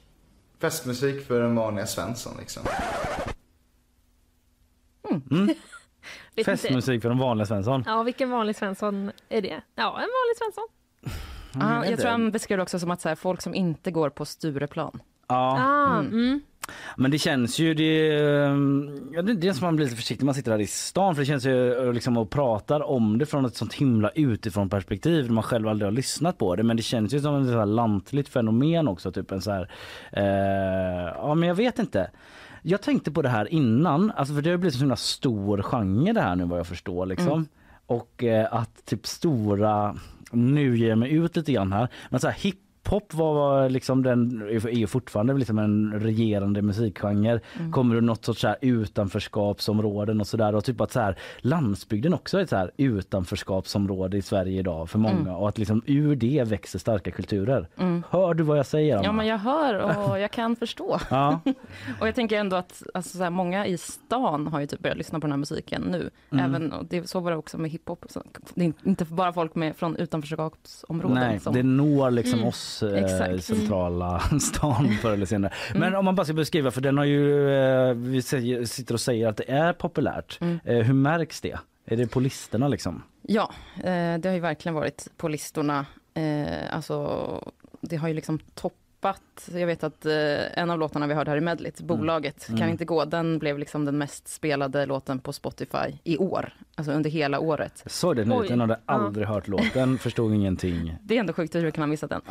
Festmusik 0.60 1.28
för 1.28 1.42
den 1.42 1.56
vanliga 1.56 1.88
Svensson 1.88 2.38
liksom. 2.40 2.64
Mm. 5.10 5.50
Inte. 6.36 6.52
Festmusik 6.52 7.02
för 7.02 7.10
de 7.10 7.18
vanliga 7.18 7.46
Svensson. 7.46 7.84
Ja, 7.86 8.04
vilken 8.04 8.30
vanlig 8.30 8.56
Svensson 8.56 9.12
är 9.30 9.42
det? 9.42 9.62
Ja, 9.76 9.84
en 9.84 10.10
vanlig 10.10 10.38
Svensson. 10.38 10.68
Ah, 11.60 11.86
jag 11.86 12.00
tror 12.00 12.12
han 12.12 12.32
beskrev 12.32 12.58
det 12.58 12.64
också 12.64 12.80
som 12.80 12.92
att 12.92 13.02
så 13.02 13.10
här, 13.10 13.16
folk 13.16 13.42
som 13.42 13.56
inte 13.56 13.92
går 13.92 14.10
på 14.10 14.26
Stureplan. 14.26 15.02
Ja. 15.28 15.58
Ah, 15.60 16.00
mm. 16.00 16.42
Men 16.96 17.12
det 17.12 17.18
känns 17.18 17.60
ju, 17.60 17.74
det, 17.74 18.24
ehm, 18.24 19.10
ja, 19.14 19.22
det, 19.22 19.34
det 19.34 19.48
är 19.48 19.54
som 19.54 19.66
man 19.66 19.76
blir 19.76 19.86
lite 19.86 19.98
försiktig 19.98 20.24
när 20.24 20.26
man 20.26 20.36
sitter 20.36 20.52
här 20.52 20.60
i 20.60 20.68
stan 20.68 21.16
för 21.16 21.22
det 21.22 21.26
känns 21.26 21.46
ju 21.46 21.74
eh, 21.74 21.94
liksom 21.94 22.18
och 22.18 22.30
pratar 22.30 22.82
om 22.90 23.18
det 23.18 23.26
från 23.26 23.46
ett 23.46 23.56
sånt 23.56 23.74
himla 23.74 24.10
utifrån 24.10 24.70
perspektiv 24.70 25.26
när 25.26 25.34
man 25.34 25.44
själv 25.44 25.68
aldrig 25.68 25.88
har 25.88 25.92
lyssnat 25.92 26.38
på 26.38 26.56
det 26.56 26.64
men 26.64 26.78
det 26.78 26.84
känns 26.84 27.14
ju 27.14 27.20
som 27.20 27.42
ett 27.42 27.48
så 27.48 27.58
här 27.58 27.66
lantligt 27.66 28.30
fenomen 28.30 28.88
också 28.88 29.12
typ 29.12 29.32
en 29.32 29.42
så 29.42 29.52
här, 29.52 29.72
eh, 30.12 31.14
ja 31.16 31.36
men 31.36 31.50
jag 31.50 31.56
vet 31.56 31.80
inte. 31.80 32.12
Jag 32.62 32.82
tänkte 32.82 33.12
på 33.12 33.22
det 33.22 33.30
här 33.30 33.54
innan, 33.54 34.12
alltså 34.12 34.34
för 34.34 34.42
det 34.42 34.50
har 34.50 34.58
blivit 34.58 34.74
en 34.74 34.80
så 34.80 34.84
himla 34.84 34.96
stor 34.96 35.62
genre 35.62 36.14
det 36.14 36.22
här 36.22 36.36
nu 36.36 36.46
vad 36.46 36.60
jag 36.60 36.68
förstår 36.68 37.06
liksom. 37.06 37.28
Mm. 37.28 37.48
Och 37.86 38.24
eh, 38.24 38.54
att 38.54 38.86
typ 38.86 39.08
stora, 39.08 39.96
nu 40.32 40.78
ger 40.78 40.90
jag 40.90 40.98
mig 40.98 41.12
ut 41.12 41.36
lite 41.36 41.52
grann 41.52 41.72
här, 41.72 41.88
men 42.10 42.20
så 42.20 42.28
här 42.28 42.36
hiphop 42.86 43.14
var 43.14 43.70
liksom 43.70 44.04
den, 44.04 44.42
är 44.50 44.70
ju 44.70 44.88
fortfarande 44.88 45.34
liksom 45.34 45.60
en 45.60 46.00
regerande 46.00 46.62
musikgenre. 46.62 47.40
Mm. 47.60 47.72
Kommer 47.72 47.96
ur 47.96 48.02
något 48.02 48.26
sorts 48.26 48.42
så 48.42 48.48
här 48.48 48.58
utanförskapsområden 48.62 50.20
och 50.22 50.28
sådär 50.28 50.56
och 50.56 50.64
typ 50.66 50.82
att 50.82 50.92
så 50.92 51.00
här 51.00 51.18
landsbygden 51.40 52.14
också 52.14 52.38
är 52.38 52.42
ett 52.44 52.50
så 52.50 52.56
här 52.56 52.72
utanförskapsområde 52.78 54.18
i 54.18 54.22
Sverige 54.22 54.60
idag 54.60 54.90
för 54.90 55.00
många 55.00 55.16
Mm. 55.16 55.36
och 55.36 55.50
att 55.50 55.58
liksom 55.58 55.82
ur 55.86 56.16
det 56.16 56.44
växer 56.48 56.80
starka 56.80 57.12
kulturer. 57.12 57.68
Mm. 57.78 58.04
Hör 58.10 58.34
du 58.34 58.44
vad 58.44 58.58
jag 58.58 58.66
säger 58.66 58.96
Anna? 58.96 59.04
Ja, 59.06 59.12
men 59.12 59.28
jag 59.28 59.38
hör 59.38 59.76
och 59.80 60.20
jag 60.26 60.32
kan 60.32 60.56
förstå. 60.56 61.00
Ja. 61.10 61.40
Och 62.00 62.08
jag 62.08 62.16
tänker 62.16 62.40
ändå 62.40 62.56
att 62.56 62.84
alltså, 62.94 63.18
så 63.18 63.24
här, 63.24 63.30
många 63.30 63.66
i 63.68 63.78
stan 63.78 64.48
har 64.48 64.60
ju 64.60 64.68
typ 64.68 64.80
börjat 64.80 64.98
lyssna 64.98 65.20
på 65.20 65.28
den 65.28 65.32
här 65.32 65.38
musiken 65.38 65.82
nu. 65.82 66.10
Mm. 66.32 66.46
Även, 66.46 66.74
och 66.74 66.86
det, 66.86 67.10
så 67.10 67.20
var 67.20 67.32
det 67.32 67.38
också 67.38 67.58
med 67.58 67.72
hiphop. 67.72 68.06
Så 68.10 68.22
Det 68.56 68.66
är 68.66 68.74
inte 68.84 69.06
bara 69.06 69.34
folk 69.34 69.56
med, 69.56 69.76
från 69.76 69.96
utanförskapsområden. 69.96 71.18
Nej, 71.20 71.40
som, 71.40 71.54
det 71.54 71.64
når 71.64 72.12
liksom 72.12 72.36
Mm. 72.40 72.48
Oss 72.84 73.22
eh, 73.22 73.36
i 73.36 73.42
centrala 73.42 74.20
stan 74.42 74.98
förr 75.02 75.12
eller 75.14 75.26
senare. 75.26 75.54
Men 75.74 75.84
Mm. 75.84 75.96
om 76.00 76.06
man 76.06 76.16
bara 76.16 76.24
ska 76.26 76.34
beskriva, 76.34 76.72
för 76.72 76.82
den 76.82 76.98
har 76.98 77.06
ju, 77.06 77.50
eh, 77.56 77.94
vi 77.94 78.22
säger, 78.22 78.66
sitter 78.66 78.94
och 78.94 79.02
säger 79.02 79.28
att 79.28 79.38
det 79.38 79.52
är 79.52 79.74
populärt. 79.74 80.38
Mm. 80.42 80.60
Eh, 80.66 80.78
hur 80.78 80.94
märks 80.94 81.42
det? 81.42 81.58
Är 81.86 81.98
det 81.98 82.08
på 82.08 82.20
listorna 82.20 82.68
liksom? 82.68 83.04
Ja, 83.22 83.52
eh, 83.78 84.18
det 84.20 84.26
har 84.26 84.34
ju 84.34 84.40
verkligen 84.40 84.74
varit 84.76 85.08
på 85.18 85.28
listorna. 85.28 85.86
Eh, 86.14 86.76
alltså, 86.76 87.28
det 87.82 87.96
har 87.96 88.08
ju 88.08 88.14
liksom 88.14 88.40
toppat. 89.14 89.50
Jag 89.60 89.68
vet 89.68 89.84
att 89.84 90.06
eh, 90.06 90.58
en 90.60 90.70
av 90.70 90.80
låtarna 90.80 91.08
vi 91.08 91.14
hörde 91.14 91.32
här 91.32 91.38
i 91.38 91.42
medlet, 91.42 91.82
Bolaget, 91.82 92.48
Mm. 92.50 92.60
kan 92.62 92.70
inte 92.70 92.86
gå. 92.86 93.06
Den 93.06 93.40
blev 93.40 93.60
liksom 93.60 93.86
den 93.86 93.98
mest 93.98 94.28
spelade 94.28 94.86
låten 94.86 95.20
på 95.20 95.34
Spotify 95.34 95.98
i 96.04 96.18
år. 96.18 96.54
Alltså 96.78 96.92
under 96.94 97.10
hela 97.10 97.40
året. 97.40 97.84
Så 97.86 98.14
den 98.14 98.32
Oj. 98.32 98.38
nyheten 98.38 98.60
hade 98.60 98.80
Ja. 98.86 98.94
aldrig 98.94 99.28
hört 99.28 99.48
låten, 99.48 99.98
förstod 99.98 100.34
ingenting. 100.34 100.96
Det 101.04 101.16
är 101.16 101.20
ändå 101.20 101.34
sjukt 101.34 101.56
hur 101.56 101.64
du 101.64 101.72
kan 101.72 101.82
ha 101.82 101.88
missat 101.88 102.10
den. 102.10 102.22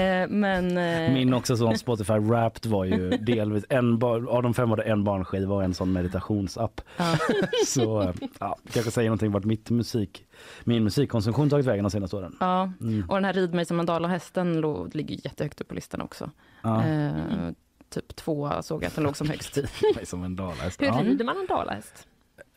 Eh, 0.00 0.28
men... 0.28 0.78
eh, 0.78 1.12
Min 1.14 1.34
också 1.34 1.56
sån 1.56 1.78
Spotify 1.78 2.12
Wrapped 2.18 2.66
var 2.70 2.84
ju 2.84 3.10
delvis 3.20 3.64
en 3.68 3.98
bar, 3.98 4.26
av 4.30 4.42
de 4.42 4.54
fem 4.54 4.70
var 4.70 4.76
det 4.76 4.82
en 4.82 5.04
barnskiva 5.04 5.54
och 5.54 5.64
en 5.64 5.74
sån 5.74 5.92
meditationsapp. 5.92 6.80
Ja. 6.96 7.16
Så 7.66 8.12
ja, 8.40 8.56
kanske 8.72 8.90
säger 8.90 9.08
någonting 9.08 9.30
vart 9.32 9.44
mitt 9.44 9.70
musik, 9.70 10.24
min 10.64 10.84
musikkonsumtion 10.84 11.50
tagit 11.50 11.66
vägen 11.66 11.84
de 11.84 11.90
senaste 11.90 12.16
åren. 12.16 12.36
Ja, 12.40 12.72
Mm. 12.80 13.04
och 13.08 13.14
den 13.14 13.24
här 13.24 13.32
Rid 13.32 13.54
mig 13.54 13.64
som 13.64 13.80
en 13.80 13.86
dalahästen 13.86 14.60
ligger 14.92 15.14
jättehögt 15.24 15.60
upp 15.60 15.68
på 15.68 15.74
listan 15.74 16.00
också. 16.00 16.23
Ja. 16.62 16.84
Eh, 16.86 17.50
typ 17.90 18.16
två 18.16 18.62
såg 18.62 18.82
jag 18.82 18.88
att 18.88 18.94
den 18.94 19.04
låg 19.04 19.16
som 19.16 19.28
högst. 19.30 19.58
Som 20.04 20.24
en 20.24 20.36
dalahäst. 20.36 20.82
Hur 20.82 20.92
rider 21.04 21.24
man 21.24 21.36
en 21.40 21.46
dalahäst? 21.46 22.08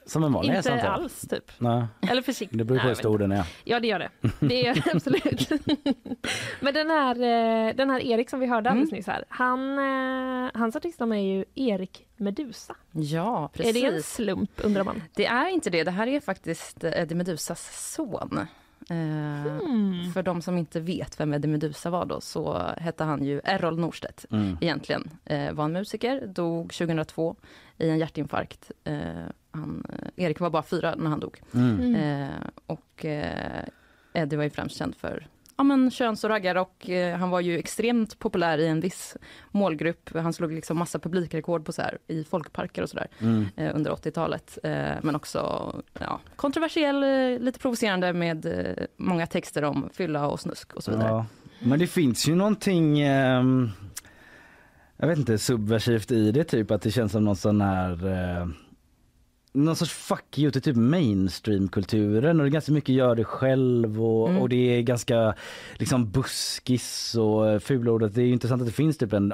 Som 0.06 0.24
en 0.24 0.34
vanlig 0.34 0.54
häst 0.54 0.70
Inte 0.70 0.90
alls 0.90 1.22
typ. 1.30 1.52
Nej. 1.58 1.86
Eller 2.02 2.22
försiktigt. 2.22 2.58
Det 2.58 2.64
beror 2.64 2.80
på 2.80 2.88
hur 2.88 2.94
stor 2.96 3.18
den 3.20 3.32
är. 3.32 3.46
Ja 3.64 3.80
det 3.80 3.88
gör 3.88 4.00
det. 4.00 4.10
Det 4.40 4.62
gör 4.62 4.74
det 4.76 4.92
absolut. 4.96 5.50
Men 6.60 6.74
den 6.74 6.90
här, 6.90 7.16
eh, 7.16 7.76
den 7.76 7.90
här 7.90 8.00
Erik 8.00 8.30
som 8.30 8.40
vi 8.40 8.46
hörde 8.46 8.70
alldeles 8.70 8.90
Mm. 8.92 8.98
nyss 8.98 9.08
här. 9.08 9.26
Han, 9.30 9.80
eh, 9.80 10.52
hans 10.54 10.76
artistnamn 10.76 11.12
är 11.14 11.36
ju 11.38 11.46
Erik 11.56 12.08
Medusa. 12.18 12.76
Ja, 12.92 13.50
precis. 13.54 13.76
Är 13.76 13.82
det 13.92 13.96
en 13.96 14.04
slump 14.04 14.52
undrar 14.64 14.84
man? 14.84 15.04
Det 15.16 15.26
är 15.26 15.48
inte 15.50 15.70
det. 15.70 15.84
Det 15.84 15.92
här 15.92 16.08
är 16.08 16.20
faktiskt 16.20 16.84
Eddie 16.84 17.16
Medusas 17.16 17.94
son. 17.96 18.48
Hmm. 18.90 20.12
För 20.14 20.24
de 20.24 20.42
som 20.42 20.58
inte 20.58 20.80
vet 20.80 21.20
vem 21.20 21.34
Eddie 21.34 21.48
Medusa 21.48 21.90
var 21.90 22.06
då 22.06 22.22
så 22.22 22.58
hette 22.78 23.04
han 23.04 23.24
ju 23.26 23.42
Errol 23.44 23.80
Norstedt 23.80 24.26
Mm. 24.32 24.58
egentligen. 24.62 25.10
Eh, 25.26 25.52
var 25.54 25.66
en 25.66 25.72
musiker, 25.74 26.28
dog 26.28 26.74
2002 26.74 27.36
i 27.78 27.90
en 27.90 27.98
hjärtinfarkt. 27.98 28.72
Eh, 28.84 29.00
han, 29.52 29.84
Erik 30.16 30.40
var 30.40 30.50
bara 30.50 30.64
fyra 30.64 30.96
när 30.96 31.10
han 31.10 31.20
dog. 31.20 31.42
Mm. 31.54 31.96
Eh, 31.96 32.30
och 32.66 33.06
eh, 33.06 33.64
Eddie 34.14 34.36
var 34.36 34.44
ju 34.44 34.50
främst 34.50 34.78
känd 34.78 34.96
för 34.96 35.28
ja, 35.58 35.64
men 35.64 35.92
köns 35.92 36.24
och 36.24 36.30
raggarrock. 36.30 36.90
Eh, 36.90 37.18
han 37.18 37.30
var 37.30 37.40
ju 37.42 37.58
extremt 37.60 38.20
populär 38.20 38.58
i 38.58 38.68
en 38.68 38.80
viss 38.80 39.18
målgrupp. 39.52 40.10
Han 40.14 40.34
slog 40.34 40.52
liksom 40.52 40.78
massa 40.78 41.00
publikrekord 41.00 41.66
på 41.66 41.72
så 41.74 41.82
här, 41.82 41.98
i 42.08 42.24
folkparker 42.24 42.82
och 42.82 42.90
sådär 42.90 43.08
Mm. 43.20 43.46
eh, 43.56 43.76
under 43.76 43.92
80-talet. 43.92 44.58
Eh, 44.64 44.72
men 45.02 45.16
också 45.16 45.40
ja, 46.00 46.20
kontroversiell, 46.36 47.00
lite 47.44 47.60
provocerande 47.60 48.14
med 48.14 48.48
många 48.98 49.28
texter 49.28 49.64
om 49.64 49.90
fylla 49.94 50.28
och 50.28 50.40
snusk 50.40 50.74
och 50.74 50.84
så 50.84 50.92
vidare. 50.92 51.08
Ja. 51.10 51.26
Men 51.60 51.80
det 51.80 51.88
finns 51.88 52.28
ju 52.28 52.36
någonting 52.36 53.00
ehm, 53.02 53.70
jag 54.98 55.08
vet 55.08 55.18
inte, 55.18 55.38
subversivt 55.38 56.12
i 56.12 56.32
det 56.32 56.44
typ 56.44 56.72
att 56.72 56.82
det 56.82 56.92
känns 56.92 57.12
som 57.12 57.24
någon 57.26 57.36
sån 57.36 57.62
här 57.62 58.08
eh, 58.42 58.48
någon 59.58 59.76
sorts 59.76 59.92
fuck 59.92 60.38
you 60.40 60.52
till 60.52 60.62
typ 60.62 60.76
mainstream-kulturen 60.76 62.40
och 62.40 62.46
det 62.46 62.50
är 62.50 62.52
ganska 62.52 62.72
mycket 62.72 62.96
gör 62.96 63.16
det 63.16 63.24
själv 63.24 64.06
och, 64.06 64.30
Mm. 64.30 64.42
och 64.42 64.50
det 64.50 64.56
är 64.78 64.82
ganska 64.82 65.34
liksom 65.76 66.12
buskis 66.12 67.16
och 67.16 67.50
eh, 67.50 67.60
fulordet. 67.60 68.16
Det 68.16 68.22
är 68.22 68.28
intressant 68.28 68.62
att 68.62 68.68
det 68.68 68.74
finns 68.74 68.98
typ 68.98 69.14
en, 69.14 69.34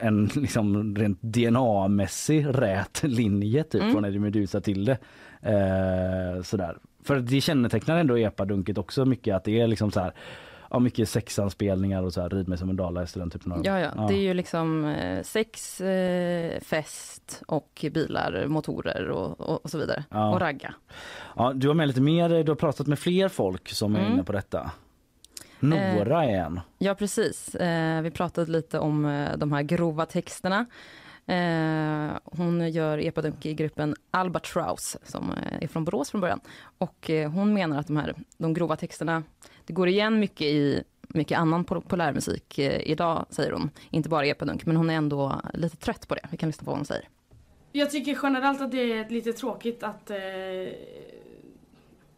en 0.00 0.30
liksom 0.34 0.96
rent 0.96 1.22
DNA-mässig 1.22 2.46
rät 2.48 3.02
linje 3.02 3.64
typ 3.64 3.80
Mm. 3.82 3.92
från 3.92 4.04
Eddie 4.04 4.18
Meduza 4.18 4.60
till 4.60 4.84
det. 4.84 4.98
Eh, 5.42 6.42
sådär. 6.42 6.76
För 7.04 7.20
det 7.20 7.40
kännetecknar 7.40 7.96
ändå 7.96 8.18
epadunket 8.18 8.78
också 8.78 9.04
mycket 9.04 9.36
att 9.36 9.44
det 9.44 9.60
är 9.60 9.66
liksom 9.66 9.90
så 9.90 10.00
här 10.00 10.12
Ja 10.72 10.78
mycket 10.78 11.08
sexanspelningar 11.08 12.02
och 12.02 12.12
så 12.12 12.20
här 12.20 12.28
rid 12.28 12.48
mig 12.48 12.58
som 12.58 12.70
en 12.70 12.76
dalahäst 12.76 13.14
den 13.14 13.30
typen 13.30 13.52
av 13.52 13.60
Ja, 13.66 13.78
ja, 13.80 14.06
det 14.08 14.14
är 14.14 14.20
ju 14.22 14.34
liksom 14.34 14.84
eh, 14.84 15.22
sex, 15.22 15.80
eh, 15.80 16.60
fest 16.60 17.42
och 17.46 17.84
bilar, 17.92 18.46
motorer 18.46 19.08
och, 19.08 19.40
och, 19.40 19.64
och 19.64 19.70
så 19.70 19.78
vidare. 19.78 20.04
Ja. 20.10 20.32
Och 20.34 20.40
ragga. 20.40 20.74
Ja, 21.36 21.52
du 21.52 21.68
har 21.68 21.74
med 21.74 21.88
lite 21.88 22.00
mer, 22.00 22.28
du 22.44 22.50
har 22.50 22.56
pratat 22.56 22.86
med 22.86 22.98
fler 22.98 23.28
folk 23.28 23.68
som 23.68 23.96
är 23.96 24.00
Mm. 24.00 24.12
inne 24.12 24.24
på 24.24 24.32
detta. 24.32 24.70
Nora 25.60 26.24
är 26.24 26.36
en. 26.38 26.60
Ja, 26.78 26.94
precis. 26.94 27.54
Eh, 27.54 28.02
vi 28.02 28.10
pratade 28.10 28.50
lite 28.50 28.78
om 28.78 29.04
eh, 29.04 29.36
de 29.36 29.52
här 29.52 29.62
grova 29.62 30.06
texterna. 30.06 30.66
Eh, 31.26 32.16
hon 32.24 32.70
gör 32.72 32.98
epadunk 32.98 33.46
i 33.46 33.54
gruppen 33.54 33.94
Albatross 34.10 34.96
som 35.04 35.30
eh, 35.30 35.62
är 35.62 35.68
från 35.68 35.84
Borås 35.84 36.10
från 36.10 36.20
början. 36.20 36.40
Och 36.78 37.10
eh, 37.10 37.30
hon 37.30 37.54
menar 37.54 37.78
att 37.78 37.86
de 37.86 37.96
här 37.96 38.14
de 38.38 38.54
grova 38.54 38.76
texterna, 38.76 39.22
det 39.66 39.72
går 39.72 39.88
igen 39.88 40.20
mycket 40.20 40.46
i 40.46 40.82
mycket 41.14 41.38
annan 41.38 41.64
populärmusik 41.64 42.58
eh, 42.58 42.90
idag, 42.90 43.26
säger 43.30 43.52
hon. 43.52 43.70
Inte 43.90 44.08
bara 44.08 44.26
epadunk, 44.26 44.66
men 44.66 44.76
hon 44.76 44.90
är 44.90 44.94
ändå 44.94 45.40
lite 45.54 45.76
trött 45.76 46.08
på 46.08 46.14
det. 46.14 46.28
Vi 46.30 46.36
kan 46.36 46.48
lyssna 46.48 46.64
på 46.64 46.70
vad 46.70 46.78
hon 46.78 46.86
säger. 46.86 47.08
Jag 47.72 47.90
tycker 47.90 48.18
generellt 48.22 48.60
att 48.60 48.70
det 48.70 48.92
är 48.92 49.08
lite 49.08 49.32
tråkigt 49.32 49.82
att 49.82 50.10
eh, 50.10 50.16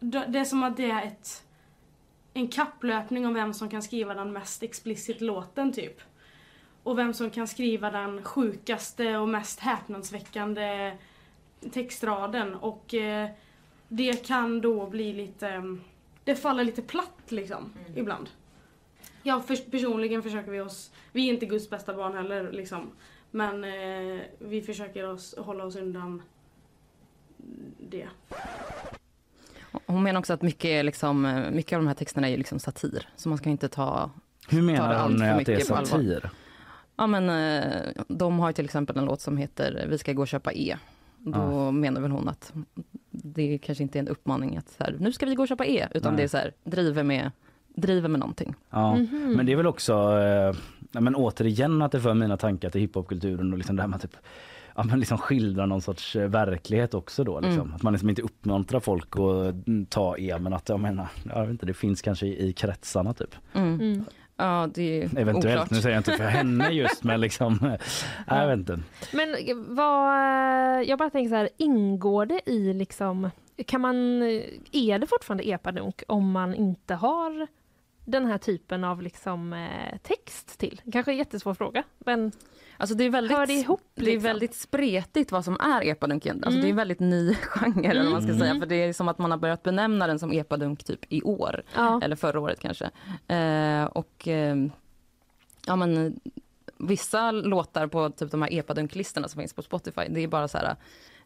det 0.01 0.39
är 0.39 0.45
som 0.45 0.63
att 0.63 0.77
det 0.77 0.91
är 0.91 1.07
ett, 1.07 1.45
en 2.35 2.49
kapplöpning 2.49 3.27
om 3.27 3.35
vem 3.35 3.55
som 3.55 3.69
kan 3.69 3.83
skriva 3.83 4.15
den 4.15 4.33
mest 4.33 4.63
explicit 4.63 5.21
låten 5.21 5.73
typ. 5.73 6.01
Och 6.83 6.99
vem 6.99 7.15
som 7.15 7.31
kan 7.31 7.49
skriva 7.49 7.91
den 7.91 8.23
sjukaste 8.23 9.17
och 9.17 9.29
mest 9.29 9.61
häpnadsväckande 9.61 10.93
textraden 11.73 12.55
och 12.55 12.95
eh, 12.95 13.29
det 13.89 14.27
kan 14.27 14.61
då 14.61 14.87
bli 14.87 15.13
lite, 15.13 15.63
det 16.25 16.35
faller 16.37 16.65
lite 16.65 16.83
platt 16.83 17.23
liksom 17.29 17.73
ibland. 17.95 18.29
Ja, 19.23 19.41
för, 19.41 19.57
personligen 19.71 20.23
försöker 20.23 20.51
vi 20.51 20.61
oss, 20.61 20.91
vi 21.13 21.29
är 21.29 21.33
inte 21.33 21.47
Guds 21.47 21.71
bästa 21.71 21.95
barn 21.95 22.15
heller 22.15 22.53
liksom. 22.53 22.91
Men 23.31 23.65
eh, 23.65 24.21
vi 24.39 24.63
försöker 24.63 25.07
oss, 25.09 25.35
hålla 25.39 25.65
oss 25.65 25.77
undan 25.77 26.23
det. 27.91 28.09
Hon 29.87 30.03
menar 30.03 30.19
också 30.21 30.33
att 30.33 30.43
mycket, 30.43 30.85
liksom, 30.85 31.25
eh, 31.27 31.51
mycket 31.51 31.77
av 31.77 31.83
de 31.83 31.87
här 31.89 31.95
texterna 31.95 32.29
är 32.29 32.37
liksom 32.37 32.59
satir. 32.59 33.09
Så 33.17 33.29
man 33.29 33.39
ska 33.39 33.51
inte 33.51 33.69
ta 33.69 34.11
Hur 34.49 34.59
ta 34.61 34.65
menar 34.65 34.95
allt 34.95 35.11
hon 35.13 35.19
för 35.19 35.27
att 35.41 35.47
det 35.47 35.55
är 35.55 35.61
satir? 35.61 36.31
Ja 36.97 37.07
men 37.07 37.29
eh, 37.31 38.03
de 38.09 38.39
har 38.39 38.49
ju 38.49 38.53
till 38.53 38.65
exempel 38.65 38.99
en 38.99 39.05
låt 39.05 39.21
som 39.21 39.37
heter 39.37 39.87
Vi 39.89 39.99
ska 39.99 40.13
gå 40.13 40.23
och 40.23 40.29
köpa 40.29 40.53
E. 40.53 40.77
Då 41.19 41.39
Ja. 41.39 41.71
menar 41.71 42.01
väl 42.01 42.11
hon 42.11 42.29
att 42.29 42.53
det 43.23 43.59
kanske 43.59 43.83
inte 43.83 43.99
är 43.99 44.01
en 44.01 44.09
uppmaning 44.09 44.57
att 44.57 44.69
så 44.69 44.85
här, 44.85 44.97
nu 45.01 45.13
ska 45.13 45.27
vi 45.27 45.35
gå 45.35 45.43
och 45.43 45.49
köpa 45.49 45.67
E. 45.67 45.89
Utan 45.95 46.13
Nej. 46.13 46.17
det 46.17 46.25
är 46.25 46.29
så 46.29 46.37
här, 46.37 46.53
driver 46.65 47.03
med, 47.03 47.31
driver 47.75 48.09
med 48.09 48.21
någonting. 48.21 48.55
Ja, 48.71 48.95
Mhm. 48.97 49.33
men 49.37 49.47
det 49.47 49.53
är 49.53 49.57
väl 49.57 49.67
också, 49.67 49.93
eh, 50.93 51.01
men 51.01 51.15
återigen 51.15 51.83
att 51.83 51.93
det 51.93 52.01
för 52.01 52.15
mina 52.15 52.37
tankar 52.37 52.71
till 52.71 52.81
hiphopkulturen 52.81 53.53
och 53.53 53.59
liksom 53.59 53.77
det 53.77 53.83
här 53.83 53.89
med 53.89 54.01
typ 54.01 54.17
Ja, 54.77 54.83
men 54.85 55.01
liksom 55.01 55.19
skildra 55.19 55.67
någon 55.67 55.81
sorts 55.83 56.17
eh, 56.17 56.29
verklighet 56.29 56.95
också 56.95 57.25
då. 57.25 57.41
Liksom. 57.41 57.61
Mm. 57.61 57.75
Att 57.75 57.83
man 57.83 57.93
liksom 57.93 58.11
inte 58.11 58.23
uppmuntrar 58.23 58.81
folk 58.81 59.17
att 59.17 59.67
mm, 59.69 59.87
ta 59.87 60.19
E 60.19 60.39
men 60.41 60.53
att 60.53 60.69
jag 60.69 60.81
menar, 60.81 61.09
jag 61.35 61.41
vet 61.43 61.51
inte, 61.51 61.67
det 61.67 61.75
finns 61.75 62.03
kanske 62.03 62.27
i, 62.27 62.49
i 62.49 62.53
kretsarna 62.53 63.15
typ. 63.15 63.35
Mm. 63.53 64.05
Ja 64.37 64.69
det 64.75 65.03
är 65.03 65.19
Eventuellt, 65.19 65.45
oklart. 65.47 65.71
nu 65.71 65.81
säger 65.81 65.95
jag 65.97 66.01
inte 66.01 66.13
för 66.13 66.25
henne 66.25 66.69
just 66.73 67.05
men 67.05 67.21
liksom, 67.21 67.59
eh, 67.63 67.81
jag 68.39 68.47
vet 68.49 68.59
inte. 68.59 68.81
Men 69.13 69.35
eh, 69.35 69.57
vad, 69.57 70.85
jag 70.85 70.99
bara 70.99 71.11
tänker 71.11 71.29
så 71.29 71.35
här, 71.37 71.49
ingår 71.57 72.27
det 72.27 72.41
i 72.51 72.73
liksom, 72.73 73.31
kan 73.67 73.81
man, 73.81 74.23
är 74.73 74.99
det 74.99 75.07
fortfarande 75.07 75.49
epadunk 75.49 76.03
om 76.09 76.31
man 76.31 76.55
inte 76.55 76.95
har 76.95 77.47
den 78.05 78.27
här 78.27 78.39
typen 78.39 78.85
av 78.85 79.03
liksom 79.03 79.53
eh, 79.53 79.99
text 80.03 80.59
till? 80.59 80.81
Kanske 80.93 81.13
en 81.13 81.19
jättesvår 81.19 81.55
fråga, 81.55 81.83
men 81.99 82.33
Alltså 82.77 82.95
det 82.97 83.05
är 83.05 83.11
väldigt, 83.11 83.37
hör 83.37 83.47
det 83.47 83.53
ihop? 83.53 83.81
det 83.95 84.01
är 84.01 84.05
liksom? 84.05 84.23
väldigt 84.23 84.55
spretigt 84.55 85.33
vad 85.33 85.45
som 85.45 85.57
är 85.61 85.85
epadunk. 85.85 86.27
egentligen. 86.27 86.45
Alltså 86.45 86.59
Mm. 86.59 86.63
Det 86.63 86.69
är 86.69 86.71
en 86.71 86.77
väldigt 86.77 87.01
ny 87.01 87.35
genre 87.41 88.03
vad 88.03 88.13
man 88.13 88.23
ska 88.23 88.33
Mm. 88.33 88.39
säga. 88.41 88.61
För 88.61 88.67
det 88.67 88.75
är 88.75 88.93
som 88.93 89.09
att 89.09 89.19
man 89.19 89.31
har 89.31 89.39
börjat 89.39 89.63
benämna 89.63 90.07
den 90.07 90.19
som 90.19 90.33
epadunk 90.33 90.85
typ 90.85 91.01
i 91.13 91.23
år. 91.23 91.63
Ja. 91.75 92.01
Eller 92.03 92.17
förra 92.17 92.41
året 92.41 92.61
kanske. 92.61 92.91
Eh, 93.35 93.85
och 93.85 94.29
eh, 94.29 94.57
ja 95.67 95.77
men 95.77 96.21
vissa 96.79 97.31
låtar 97.31 97.87
på 97.87 98.11
typ 98.11 98.31
de 98.31 98.43
här 98.43 98.53
epadunk-listorna 98.53 99.29
som 99.29 99.41
finns 99.41 99.53
på 99.55 99.63
Spotify. 99.63 100.03
Det 100.09 100.21
är 100.21 100.29
bara 100.29 100.49
så 100.49 100.59
här, 100.59 100.77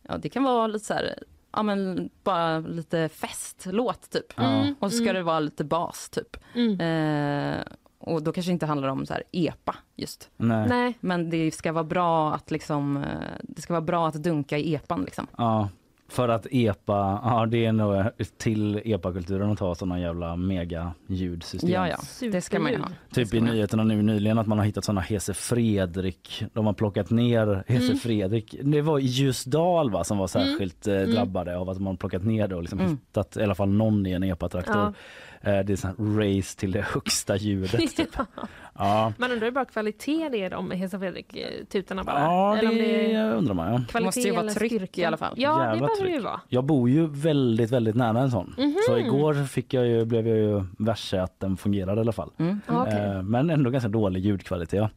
ja 0.03 0.18
det 0.18 0.28
kan 0.28 0.42
vara 0.44 0.66
lite 0.66 0.84
så 0.84 0.94
här, 0.94 1.14
ja 1.53 1.62
men 1.62 2.11
bara 2.24 2.59
lite 2.59 3.09
festlåt 3.09 4.11
typ. 4.11 4.38
Mm, 4.40 4.74
Och 4.78 4.90
så 4.90 4.96
ska 4.96 5.03
mm. 5.05 5.14
det 5.14 5.22
vara 5.22 5.40
lite 5.40 5.64
bas 5.64 6.11
typ. 6.11 6.36
Mm. 6.55 6.80
Eh, 6.80 7.64
och 8.09 8.22
då 8.22 8.32
kanske 8.32 8.50
det 8.50 8.52
inte 8.52 8.66
handlar 8.66 8.88
om 8.88 9.06
så 9.06 9.12
här 9.12 9.22
epa 9.32 9.74
just. 9.96 10.30
Nej. 10.36 10.68
Nej. 10.68 10.94
Men 11.00 11.30
det 11.30 11.50
ska 11.54 11.72
vara 11.72 11.84
bra 11.84 12.34
att 12.34 12.50
liksom, 12.50 12.96
eh, 12.96 13.02
det 13.42 13.62
ska 13.62 13.72
vara 13.72 13.80
bra 13.80 14.09
att 14.09 14.14
dunka 14.14 14.59
i 14.59 14.74
epan 14.74 15.02
liksom. 15.04 15.26
Ja, 15.38 15.68
för 16.11 16.28
att 16.28 16.46
epa, 16.50 17.20
ja 17.24 17.46
det 17.46 17.64
är 17.64 17.72
nog 17.72 18.04
till 18.36 18.80
epakulturen 18.84 19.50
att 19.50 19.59
ta 19.59 19.74
sådana 19.74 20.00
jävla 20.00 20.36
mega 20.36 20.92
ljudsystem. 21.06 21.70
Ja, 21.70 21.88
ja, 21.88 21.96
det 22.32 22.40
ska 22.40 22.59
man 22.59 22.72
ju 22.72 22.78
ha. 22.78 22.88
Typ 23.12 23.34
i 23.34 23.40
nyheterna 23.40 23.84
nu 23.84 24.02
nyligen 24.02 24.38
att 24.38 24.46
man 24.46 24.59
har 24.59 24.64
hittat 24.64 24.84
såna 24.84 25.00
Hese 25.00 25.34
Fredrik. 25.34 26.44
De 26.52 26.66
har 26.66 26.72
plockat 26.72 27.11
ner 27.11 27.64
Hese 27.66 27.84
Mm. 27.84 27.98
Fredrik. 27.98 28.54
Det 28.62 28.82
var 28.82 28.98
i 28.98 29.02
Ljusdal 29.02 29.90
va, 29.90 30.04
som 30.04 30.18
var 30.18 30.26
särskilt 30.26 30.86
eh, 30.86 30.94
Mm. 30.94 31.11
drabbade 31.11 31.56
av 31.59 31.70
att 31.70 31.80
man 31.80 31.96
plockat 31.96 32.24
ner 32.24 32.48
det 32.48 32.54
och 32.54 32.62
liksom 32.62 32.78
Mm. 32.78 32.90
hittat 32.90 33.36
i 33.36 33.42
alla 33.42 33.54
fall 33.54 33.68
någon 33.68 34.06
i 34.06 34.12
en 34.12 34.22
epatraktor. 34.22 34.76
Ja. 34.76 34.92
Eh, 35.41 35.59
det 35.59 35.72
är 35.72 35.76
sån 35.76 36.18
race 36.20 36.59
till 36.59 36.72
det 36.72 36.82
högsta 36.93 37.36
ljudet. 37.36 37.97
Typ. 37.97 38.11
ja. 38.78 39.12
Man 39.18 39.32
undrar 39.32 39.44
hur 39.46 39.52
bra 39.52 39.64
kvalitet 39.64 40.28
det 40.28 40.42
är 40.44 40.50
de 40.50 40.68
med 40.68 40.78
Hesa 40.78 40.98
Fredrik-tutorna 40.98 42.04
bara. 42.04 42.20
Ja, 42.20 42.56
Eller 42.56 42.68
om 42.70 42.74
det 42.76 43.14
är 43.14 43.34
undrar 43.34 43.54
man 43.54 43.72
ja. 43.72 43.80
Kvalitet 43.88 44.04
måste 44.06 44.20
ju 44.20 44.30
vara 44.30 44.40
eller 44.40 44.52
tryck 44.52 44.72
styrka. 44.72 45.00
i 45.00 45.04
alla 45.04 45.16
fall. 45.16 45.34
Ja, 45.36 45.64
Jävla 45.64 45.86
det 45.86 46.04
det 46.04 46.10
ju 46.10 46.20
vara. 46.20 46.40
Jag 46.48 46.64
bor 46.64 46.90
ju 46.90 47.06
väldigt, 47.06 47.70
väldigt 47.70 47.96
nära 47.96 48.20
en 48.20 48.30
sån. 48.30 48.54
Mhm. 48.58 48.76
Så 48.86 48.98
igår 48.98 49.34
fick 49.46 49.74
jag 49.74 49.86
ju, 49.86 50.04
blev 50.04 50.28
jag 50.28 50.36
ju 50.38 50.64
värse 50.78 51.22
att 51.22 51.40
den 51.40 51.56
fungerade 51.56 52.00
i 52.00 52.02
alla 52.02 52.12
fall. 52.12 52.30
Mm. 52.38 52.60
Ja, 52.66 52.82
okej. 52.82 53.04
Eh, 53.04 53.22
Men 53.22 53.50
ändå 53.50 53.70
ganska 53.70 53.88
dålig 53.88 54.20
ljudkvalitet. 54.26 54.78
Ja. 54.78 54.88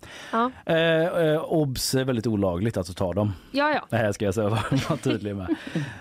Ja. 0.66 0.74
Eh, 0.74 1.26
eh, 1.28 1.44
obs 1.44 1.96
är 1.96 2.04
väldigt 2.04 2.28
olagligt 2.28 2.78
att 2.78 2.96
ta 2.96 3.14
dem. 3.14 3.34
Ja, 3.52 3.70
ja. 3.74 3.86
Det 3.90 3.98
här 3.98 4.12
ska 4.12 4.26
jag 4.26 4.34
säga 4.34 4.50
vara 4.90 4.98
tydlig 5.04 5.36
med. 5.36 5.56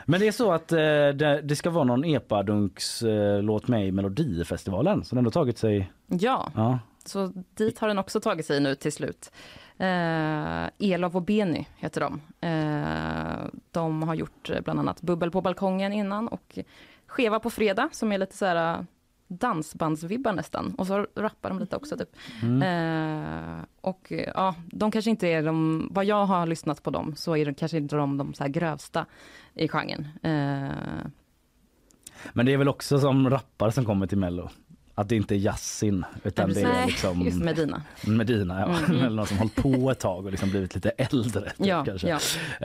Men 0.04 0.20
det 0.20 0.26
är 0.26 0.32
så 0.32 0.52
att 0.52 0.72
eh, 0.72 0.78
det, 0.78 1.40
det 1.44 1.56
ska 1.56 1.70
vara 1.70 1.84
någon 1.84 2.04
epadunks 2.04 3.02
eh, 3.02 3.42
låt 3.42 3.68
mig 3.68 3.86
i 3.86 3.92
Melodifestivalen. 3.92 5.04
Så 5.04 5.14
den 5.14 5.24
har 5.24 5.32
tagit 5.32 5.58
sig... 5.58 5.90
Ja, 6.06 6.48
Ja. 6.54 6.78
Så 7.04 7.32
dit 7.54 7.78
har 7.78 7.88
den 7.88 7.98
också 7.98 8.20
tagit 8.20 8.46
sig 8.46 8.60
nu 8.60 8.74
till 8.74 8.92
slut. 8.92 9.32
Eh, 9.78 10.66
Elof 10.78 11.14
och 11.14 11.22
Beny 11.22 11.66
heter 11.76 12.00
de. 12.00 12.20
Eh, 12.48 13.46
de 13.70 14.02
har 14.02 14.14
gjort 14.14 14.50
eh, 14.50 14.60
bland 14.60 14.80
annat 14.80 15.02
Bubbel 15.02 15.30
på 15.30 15.40
balkongen 15.40 15.92
innan 15.92 16.28
och 16.28 16.58
Skeva 17.06 17.40
på 17.40 17.50
fredag 17.50 17.88
som 17.92 18.12
är 18.12 18.18
lite 18.18 18.36
så 18.36 18.46
här 18.46 18.78
eh, 18.78 18.84
dansbandsvibbar 19.28 20.32
nästan. 20.32 20.74
Och 20.78 20.86
så 20.86 21.06
rappar 21.16 21.48
de 21.48 21.58
lite 21.58 21.76
också 21.76 21.96
typ. 21.96 22.16
Mm. 22.42 22.62
Eh, 22.62 23.64
och 23.80 24.12
eh, 24.12 24.32
ja, 24.34 24.54
de 24.72 24.90
kanske 24.90 25.10
inte 25.10 25.28
är 25.28 25.42
de, 25.42 25.88
vad 25.90 26.04
jag 26.04 26.26
har 26.26 26.46
lyssnat 26.46 26.82
på 26.82 26.90
dem 26.90 27.16
så 27.16 27.36
är 27.36 27.46
de 27.46 27.54
kanske 27.54 27.76
inte 27.78 27.96
de, 27.96 28.16
de 28.16 28.34
så 28.34 28.44
grövsta 28.48 29.06
i 29.54 29.68
genren. 29.68 30.08
Eh, 30.22 31.06
Men 32.32 32.46
det 32.46 32.52
är 32.52 32.56
väl 32.56 32.68
också 32.68 32.98
som 32.98 33.30
rappare 33.30 33.72
som 33.72 33.84
kommer 33.84 34.06
till 34.06 34.18
Mello. 34.18 34.50
Att 35.00 35.08
det 35.08 35.16
inte 35.16 35.34
är 35.34 35.38
Yasin 35.38 36.04
utan 36.24 36.52
det 36.52 36.60
är 36.62 36.86
liksom 36.86 37.20
just 37.22 37.38
Medina. 37.38 37.82
Medina. 38.06 38.60
Ja. 38.60 38.66
Mm, 38.78 38.84
mm. 38.90 39.00
Eller 39.06 39.16
någon 39.16 39.26
som 39.26 39.38
hållit 39.38 39.54
på 39.54 39.90
ett 39.90 39.98
tag 39.98 40.24
och 40.24 40.30
liksom 40.30 40.50
blivit 40.50 40.74
lite 40.74 40.90
äldre. 40.90 41.42
Typ, 41.50 41.52
Ja, 41.66 41.84
kanske. 41.84 42.08
ja. 42.08 42.18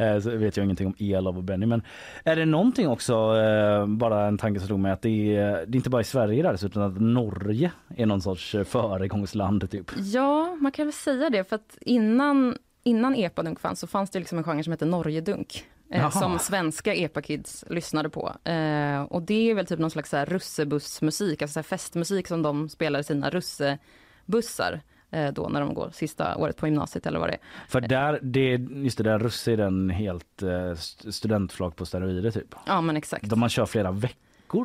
Eh, 0.06 0.20
Så 0.20 0.30
vet 0.38 0.58
jag 0.58 0.64
ingenting 0.64 0.88
om 0.88 0.96
Elof 1.00 1.36
och 1.38 1.44
Benny. 1.44 1.66
Men 1.66 1.82
är 2.24 2.36
det 2.36 2.46
någonting 2.46 2.88
också, 2.88 3.14
eh, 3.38 3.88
bara 3.88 4.26
en 4.28 4.38
tanke 4.38 4.60
som 4.60 4.68
slog 4.68 4.80
mig, 4.80 4.92
att 4.92 5.02
det 5.02 5.36
är, 5.36 5.52
det 5.52 5.76
är 5.76 5.76
inte 5.76 5.90
bara 5.90 6.02
i 6.02 6.06
Sverige 6.06 6.44
där 6.44 6.66
utan 6.66 6.84
att 6.84 7.02
Norge 7.02 7.72
är 7.96 8.06
någon 8.06 8.22
sorts 8.22 8.56
eh, 8.56 8.64
föregångsland 8.64 9.72
typ. 9.72 9.92
Ja, 9.98 10.58
man 10.62 10.72
kan 10.72 10.86
väl 10.86 10.94
säga 10.94 11.30
det 11.30 11.44
för 11.50 11.56
att 11.56 11.78
innan, 11.82 12.58
innan 12.84 13.16
epadunk 13.16 13.60
fanns 13.60 13.80
så 13.80 13.88
fanns 13.88 14.10
det 14.10 14.20
liksom 14.20 14.38
en 14.38 14.44
genre 14.44 14.64
som 14.64 14.74
heter 14.74 14.86
Norgedunk. 14.86 15.66
Jaha. 15.90 16.02
Eh, 16.04 16.10
som 16.10 16.40
svenska 16.40 16.94
epakids 16.96 17.66
lyssnade 17.70 18.10
på. 18.10 18.36
Eh, 18.44 19.02
och 19.02 19.22
det 19.22 19.50
är 19.52 19.56
väl 19.56 19.66
typ 19.66 19.80
någon 19.80 19.92
slags 19.92 20.10
så 20.10 20.18
här 20.18 20.26
russebussmusik, 20.26 21.42
alltså 21.42 21.60
så 21.60 21.64
festmusik 21.64 22.28
som 22.28 22.42
de 22.42 22.70
spelar 22.70 23.00
i 23.00 23.04
sina 23.04 23.30
russebussar. 23.30 24.82
Eh, 25.12 25.34
då 25.34 25.50
när 25.50 25.62
de 25.62 25.74
går 25.74 25.90
sista 25.94 26.36
året 26.38 26.58
på 26.58 26.68
gymnasiet 26.68 27.06
eller 27.06 27.20
vad 27.20 27.30
det 27.30 27.34
är. 27.34 27.40
För 27.68 27.82
där, 27.82 28.20
det, 28.22 28.50
just 28.84 28.98
det 28.98 29.04
där 29.04 29.20
Russe 29.20 29.52
är 29.54 29.58
den 29.58 29.90
helt 29.90 30.42
eh, 30.44 30.72
st- 30.72 31.12
studentflak 31.12 31.76
på 31.76 31.86
steroider 31.86 32.32
typ. 32.32 32.56
Ja 32.68 32.82
men 32.82 32.98
exakt. 32.98 33.30
De 33.30 33.40
man 33.40 33.50
kör 33.50 33.66
flera 33.66 33.92
veckor 33.92 34.18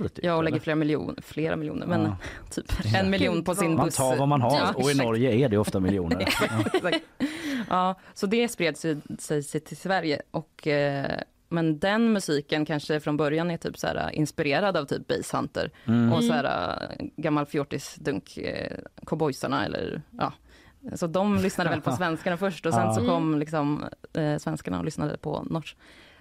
typ. 0.08 0.24
Ja 0.24 0.34
och 0.34 0.44
lägger 0.44 0.54
eller? 0.56 0.62
flera 0.62 0.76
miljoner, 0.76 1.22
flera 1.22 1.56
miljoner, 1.56 1.86
men 1.86 2.02
Ja. 2.04 2.16
typ 2.50 2.72
en 2.96 3.10
miljon 3.10 3.44
på 3.44 3.54
sin 3.54 3.74
Man 3.76 3.86
buss. 3.86 3.96
tar 3.96 4.16
vad 4.16 4.28
man 4.28 4.40
har 4.42 4.58
Ja, 4.58 4.72
och 4.76 4.90
i. 4.90 4.94
Norge 4.94 5.30
är 5.44 5.48
det 5.48 5.58
ofta 5.58 5.80
miljoner. 5.80 6.28
Ja, 7.68 7.94
så 8.14 8.26
det 8.26 8.48
spred 8.48 8.76
sig, 8.76 9.42
till 9.60 9.76
Sverige. 9.76 10.22
Och, 10.30 10.66
eh, 10.66 11.20
men 11.48 11.78
den 11.78 12.12
musiken 12.12 12.64
kanske 12.64 13.00
från 13.00 13.16
början 13.16 13.50
är 13.50 13.56
typ 13.56 13.78
så 13.78 13.86
här, 13.86 14.10
inspirerad 14.10 14.76
av 14.76 14.84
typ 14.84 15.06
Basshunter 15.08 15.70
Mm. 15.86 16.12
och 16.12 16.24
så 16.24 16.32
här, 16.32 16.44
eh, 16.98 17.06
gammal 17.16 17.46
fjortisdunk, 17.46 18.36
eh, 18.36 18.76
cowboysarna 19.06 19.64
eller 19.64 20.02
ja. 20.18 20.32
Så 20.94 21.06
de 21.06 21.36
lyssnade 21.38 21.70
väl 21.70 21.80
på 21.80 21.92
svenskarna 21.96 22.36
först 22.36 22.66
och 22.66 22.74
sen 22.74 22.82
Ja. 22.86 22.94
så 22.94 23.06
kom 23.06 23.38
liksom 23.38 23.84
eh, 24.12 24.36
svenskarna 24.38 24.78
och 24.78 24.84
lyssnade 24.84 25.16
på 25.16 25.42
nors 25.50 25.76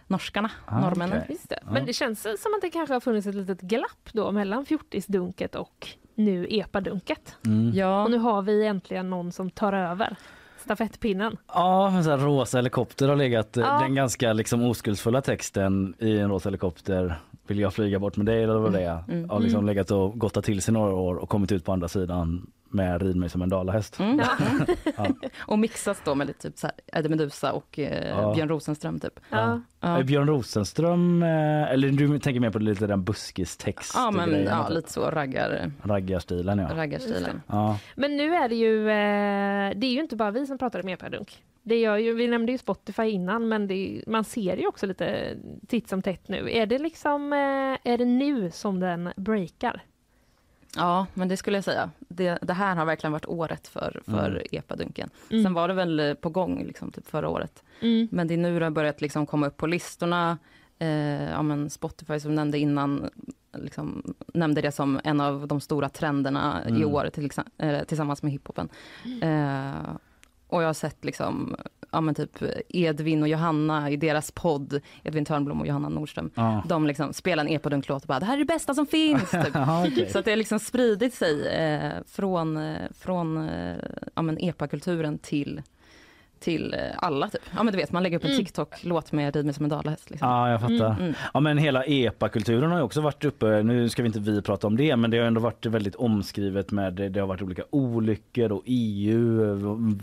norskarna, 0.09 0.51
Ah, 0.65 0.79
norrmännen. 0.79 1.21
Just 1.29 1.49
det. 1.49 1.59
Men 1.71 1.85
det 1.85 1.93
känns 1.93 2.21
som 2.21 2.53
att 2.55 2.61
det 2.61 2.69
kanske 2.69 2.93
har 2.95 2.99
funnits 2.99 3.27
ett 3.27 3.35
litet 3.35 3.61
glapp 3.61 4.09
då 4.13 4.31
mellan 4.31 4.65
fjortisdunket 4.65 5.55
och 5.55 5.87
nu 6.15 6.47
epadunket. 6.49 7.35
Mm. 7.45 7.71
Ja. 7.73 8.03
Och 8.03 8.11
nu 8.11 8.17
har 8.17 8.41
vi 8.41 8.65
äntligen 8.65 9.09
någon 9.09 9.31
som 9.31 9.49
tar 9.49 9.73
över 9.73 10.15
stafettpinnen. 10.63 11.37
Ja, 11.47 11.87
en 11.91 12.03
sån 12.03 12.19
här 12.19 12.25
rosa 12.25 12.57
helikopter 12.57 13.07
har 13.09 13.15
legat. 13.15 13.57
eh, 13.57 13.63
Ja. 13.63 13.79
Den 13.79 13.95
ganska 13.95 14.33
liksom 14.33 14.63
oskuldsfulla 14.63 15.21
texten 15.21 15.93
i 15.99 16.17
en 16.19 16.29
rosa 16.29 16.49
helikopter 16.49 17.15
vill 17.47 17.59
jag 17.59 17.73
flyga 17.73 17.99
bort 17.99 18.17
med 18.17 18.25
dig 18.25 18.43
eller 18.43 18.57
vad 18.57 18.73
det 18.73 18.81
är. 18.83 19.03
Mm. 19.07 19.29
Har 19.29 19.39
liksom 19.39 19.57
Mm. 19.59 19.65
legat 19.67 19.91
och 19.91 20.19
gottat 20.19 20.45
till 20.45 20.61
sig 20.61 20.73
några 20.73 20.93
år 20.93 21.15
och 21.15 21.29
kommit 21.29 21.51
ut 21.51 21.65
på 21.65 21.71
andra 21.73 21.87
sidan 21.87 22.51
med 22.69 23.01
Rid 23.01 23.15
mig 23.15 23.29
som 23.29 23.41
en 23.41 23.49
dalahäst. 23.49 23.99
Mm. 23.99 24.19
Ja. 24.97 25.07
och 25.39 25.59
mixas 25.59 26.01
då 26.05 26.15
med 26.15 26.27
lite 26.27 26.49
typ 26.49 26.57
så 26.57 26.67
här 26.67 26.75
Eddie 26.99 27.09
Meduza 27.09 27.51
och 27.51 27.79
eh, 27.79 28.09
Ja. 28.09 28.33
Björn 28.35 28.49
Rosenström 28.49 28.99
typ. 28.99 29.19
Ja. 29.29 29.61
Ja. 29.79 30.03
Björn 30.03 30.27
Rosenström, 30.27 31.23
eh, 31.23 31.71
eller 31.71 31.89
du 31.89 32.19
tänker 32.19 32.39
mer 32.39 32.49
på 32.51 32.59
lite 32.59 32.87
den 32.87 33.03
buskistext 33.03 33.91
Ja 33.95 34.11
men 34.11 34.29
grejen, 34.29 34.45
ja, 34.47 34.65
typ. 34.67 34.75
lite 34.75 34.91
så 34.91 35.01
raggar, 35.11 35.71
Raggarstilen 35.83 36.59
ja. 36.59 36.69
raggarstilen. 36.75 37.41
ja. 37.47 37.77
Men 37.95 38.17
nu 38.17 38.35
är 38.35 38.49
det 38.49 38.55
ju, 38.55 38.79
eh, 38.89 39.79
det 39.79 39.87
är 39.87 39.91
ju 39.93 39.99
inte 39.99 40.15
bara 40.15 40.31
vi 40.31 40.45
som 40.47 40.57
pratar 40.57 40.83
om 40.83 40.89
epadunk. 40.89 41.43
Det 41.63 41.79
gör 41.79 41.97
ju, 41.97 42.13
vi 42.13 42.27
nämnde 42.27 42.51
ju 42.51 42.57
Spotify 42.57 43.03
innan 43.03 43.47
men 43.47 43.67
det, 43.67 43.73
är- 43.73 44.03
man 44.09 44.23
ser 44.23 44.57
ju 44.57 44.67
också 44.67 44.85
lite 44.85 45.35
titt 45.67 45.87
som 45.89 46.01
tätt 46.01 46.27
nu. 46.27 46.51
Är 46.51 46.65
det 46.65 46.77
liksom, 46.79 47.33
eh, 47.33 47.91
är 47.93 47.97
det 47.97 48.05
nu 48.05 48.51
som 48.51 48.79
den 48.79 49.09
breakar? 49.15 49.81
Ja, 50.75 51.05
men 51.13 51.27
det 51.27 51.37
skulle 51.37 51.57
jag 51.57 51.63
säga. 51.63 51.89
Det, 51.99 52.37
det 52.41 52.53
här 52.53 52.75
har 52.75 52.85
verkligen 52.85 53.11
varit 53.11 53.25
året 53.25 53.67
för, 53.67 54.01
för 54.05 54.29
Mm. 54.29 54.41
epadunken. 54.51 55.09
Mm. 55.31 55.43
Sen 55.43 55.53
var 55.53 55.67
det 55.67 55.73
väl 55.73 55.99
eh, 55.99 56.13
på 56.13 56.29
gång 56.29 56.63
liksom, 56.63 56.91
typ 56.91 57.07
förra 57.07 57.29
året. 57.29 57.63
Mm. 57.81 58.07
Men 58.11 58.27
det 58.27 58.33
är 58.33 58.37
nu 58.37 58.59
det 58.59 58.65
har 58.65 58.71
börjat 58.71 59.01
liksom 59.01 59.25
komma 59.25 59.47
upp 59.47 59.57
på 59.57 59.67
listorna. 59.67 60.37
Eh, 60.79 61.29
ja, 61.29 61.41
men 61.41 61.69
Spotify 61.69 62.19
som 62.19 62.35
nämnde 62.35 62.59
innan 62.59 63.09
liksom, 63.57 64.13
nämnde 64.33 64.61
det 64.61 64.71
som 64.71 64.99
en 65.03 65.21
av 65.21 65.47
de 65.47 65.61
stora 65.61 65.89
trenderna 65.89 66.61
i 66.67 66.69
Mm. 66.71 66.87
år 66.93 67.09
till, 67.13 67.29
eh, 67.57 67.83
tillsammans 67.83 68.23
med 68.23 68.31
hiphopen. 68.31 68.69
Eh, 69.21 69.95
och 70.47 70.63
jag 70.63 70.67
har 70.67 70.73
sett 70.73 71.05
liksom, 71.05 71.55
ja, 71.91 72.01
men 72.01 72.15
typ 72.15 72.37
Edvin 72.69 73.21
och 73.21 73.27
Johanna 73.27 73.89
i 73.89 73.97
deras 73.97 74.31
podd, 74.31 74.81
Edvin 75.03 75.25
Törnblom 75.25 75.61
och 75.61 75.67
Johanna 75.67 75.89
Nordström. 75.89 76.31
Ja. 76.35 76.63
De 76.67 76.87
liksom 76.87 77.13
spelar 77.13 77.45
en 77.45 77.49
epadunklåt 77.49 78.01
och 78.01 78.07
bara 78.07 78.19
det 78.19 78.25
här 78.25 78.33
är 78.33 78.37
det 78.37 78.45
bästa 78.45 78.73
som 78.73 78.87
finns. 78.87 79.31
Typ. 79.31 79.55
Okej. 79.87 80.09
Så 80.09 80.19
att 80.19 80.25
det 80.25 80.31
har 80.31 80.37
liksom 80.37 80.59
spridit 80.59 81.13
sig 81.13 81.47
eh, 81.47 81.91
från, 82.07 82.57
eh, 82.57 82.81
från 82.99 83.49
eh, 83.49 83.75
ja, 84.15 84.21
men 84.21 84.37
epakulturen 84.37 85.17
till, 85.17 85.61
till 86.39 86.73
eh, 86.73 86.79
alla. 86.97 87.29
Typ. 87.29 87.41
Ja 87.55 87.63
men 87.63 87.71
du 87.73 87.77
vet 87.77 87.91
man 87.91 88.03
lägger 88.03 88.17
upp 88.17 88.23
en 88.23 88.29
Mm. 88.31 88.45
TikTok-låt 88.45 89.11
med 89.11 89.35
Rid 89.35 89.45
mig 89.45 89.53
som 89.53 89.63
en 89.65 89.69
dalahäst. 89.69 90.09
Liksom. 90.09 90.29
Ja, 90.29 90.49
jag 90.51 90.61
fattar. 90.61 90.95
Mm. 90.99 91.13
Ja, 91.33 91.39
men 91.39 91.57
hela 91.57 91.83
epakulturen 91.83 92.71
har 92.71 92.77
ju 92.77 92.83
också 92.83 93.01
varit 93.01 93.25
uppe. 93.25 93.63
Nu 93.63 93.89
ska 93.89 94.01
vi 94.03 94.07
inte 94.07 94.19
vi 94.19 94.41
prata 94.41 94.67
om 94.67 94.77
det, 94.77 94.95
men 94.95 95.11
det 95.11 95.17
har 95.17 95.25
ändå 95.25 95.41
varit 95.41 95.65
väldigt 95.65 95.95
omskrivet 95.95 96.71
med 96.71 96.93
det, 96.93 97.09
det 97.09 97.19
har 97.19 97.27
varit 97.27 97.41
olika 97.41 97.63
olyckor 97.69 98.51
och 98.51 98.63
EU. 98.65 99.41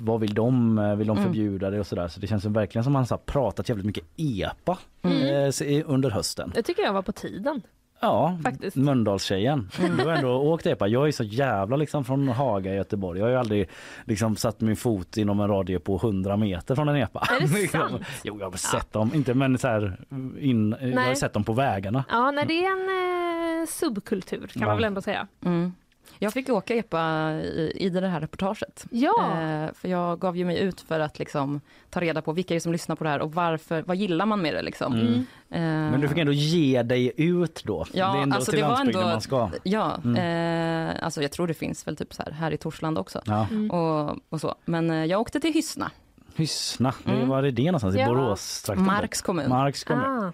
Vad 0.00 0.20
vill 0.20 0.34
de? 0.34 0.76
Vill 0.98 1.06
de 1.06 1.16
Mm. 1.16 1.24
förbjuda 1.24 1.70
det 1.70 1.80
och 1.80 1.86
sådär? 1.86 2.08
Så 2.08 2.20
det 2.20 2.26
känns 2.26 2.44
verkligen 2.44 2.84
som 2.84 2.92
man 2.92 3.06
har 3.10 3.16
pratat 3.18 3.68
jävligt 3.68 3.86
mycket 3.86 4.04
epa 4.16 4.78
eh, 5.02 5.50
så 5.50 5.64
i- 5.64 5.82
under 5.86 6.10
hösten. 6.10 6.52
Det 6.54 6.62
tycker 6.62 6.82
jag 6.82 6.92
var 6.92 7.02
på 7.02 7.12
tiden. 7.12 7.62
Ja, 8.00 8.38
Faktiskt. 8.44 8.76
Mölndalstjejen. 8.76 9.68
Du 9.98 10.04
har 10.04 10.12
ändå 10.12 10.30
åkt 10.36 10.66
epa. 10.66 10.86
Jag 10.88 11.08
är 11.08 11.12
så 11.12 11.24
jävla 11.24 11.76
liksom 11.76 12.04
från 12.04 12.28
Haga 12.28 12.72
i 12.72 12.76
Göteborg. 12.76 13.18
Jag 13.18 13.26
har 13.26 13.30
ju 13.30 13.36
aldrig 13.38 13.68
liksom 14.04 14.36
satt 14.36 14.60
min 14.60 14.76
fot 14.76 15.16
inom 15.16 15.40
en 15.40 15.48
radie 15.48 15.78
på 15.78 15.96
100 15.96 16.36
meter 16.36 16.74
från 16.74 16.88
en 16.88 16.96
epa. 16.96 17.28
Är 17.40 17.62
det 17.62 17.68
sant? 17.70 18.02
jo, 18.24 18.36
jag 18.40 18.50
har 18.50 18.56
sett 18.56 18.92
dem. 18.92 19.10
Inte 19.14 19.34
men 19.34 19.58
så 19.58 19.68
här 19.68 19.96
in, 20.40 20.76
jag 20.80 21.00
har 21.00 21.14
sett 21.14 21.32
dem 21.32 21.44
på 21.44 21.52
vägarna. 21.52 22.04
Ja, 22.10 22.30
nej, 22.30 22.44
det 22.48 22.64
är 22.64 22.70
en 22.72 23.60
eh, 23.62 23.66
subkultur 23.66 24.46
kan 24.46 24.60
Ja. 24.62 24.66
man 24.66 24.76
väl 24.76 24.84
ändå 24.84 25.00
säga. 25.02 25.26
Mm. 25.44 25.72
Jag 26.18 26.32
fick 26.32 26.48
åka 26.48 26.74
epa 26.74 27.32
i, 27.32 27.72
i 27.80 27.88
det 27.90 28.08
här 28.08 28.20
reportaget. 28.20 28.86
Ja, 28.90 29.32
Eh, 29.40 29.72
för 29.74 29.88
jag 29.88 30.18
gav 30.20 30.36
ju 30.36 30.44
mig 30.44 30.58
ut 30.60 30.80
för 30.80 31.00
att 31.00 31.18
liksom, 31.18 31.60
ta 31.90 32.00
reda 32.00 32.22
på 32.22 32.32
vilka 32.32 32.54
är 32.54 32.56
det 32.56 32.60
som 32.60 32.72
lyssnar 32.72 32.96
på 32.96 33.04
det 33.04 33.10
här 33.10 33.20
och 33.22 33.34
varför, 33.34 33.82
vad 33.86 33.96
gillar 33.96 34.26
man 34.26 34.42
med 34.42 34.54
det 34.54 34.62
liksom. 34.62 34.92
Mm. 34.94 35.14
Eh, 35.50 35.60
Men 35.90 36.00
du 36.00 36.08
fick 36.08 36.18
ändå 36.18 36.32
ge 36.32 36.82
dig 36.82 37.12
ut 37.16 37.62
då. 37.64 37.86
Ja, 37.92 38.12
det 38.12 38.18
är 38.18 38.22
ändå 38.22 38.36
alltså 38.36 38.50
till 38.50 38.60
det 38.60 38.66
var 38.66 38.72
landsbygden 38.74 39.02
ändå- 39.02 39.12
man 39.12 39.20
ska. 39.20 39.50
Ja, 39.62 39.96
Mm. 40.04 40.88
eh, 40.90 41.04
alltså 41.04 41.22
jag 41.22 41.32
tror 41.32 41.46
det 41.46 41.54
finns 41.54 41.86
väl 41.86 41.96
typ 41.96 42.14
så 42.14 42.22
här, 42.22 42.32
här 42.32 42.50
i 42.50 42.56
Torslanda 42.56 43.00
också. 43.00 43.20
Ja. 43.24 43.46
Mm. 43.50 43.70
Och, 43.70 44.16
och 44.28 44.40
så. 44.40 44.54
Men 44.64 44.90
eh, 44.90 45.04
jag 45.04 45.20
åkte 45.20 45.40
till 45.40 45.52
Hyssna, 45.52 45.90
Hyssna, 46.36 46.94
Mm. 47.06 47.28
var 47.28 47.42
är 47.42 47.50
det 47.50 47.64
någonstans? 47.66 47.96
I 47.96 47.98
Ja. 47.98 48.06
Borås? 48.08 48.70
Marks 48.76 49.22
kommun. 49.22 49.48
Marks 49.48 49.84
kommun. 49.84 50.04
ah. 50.04 50.32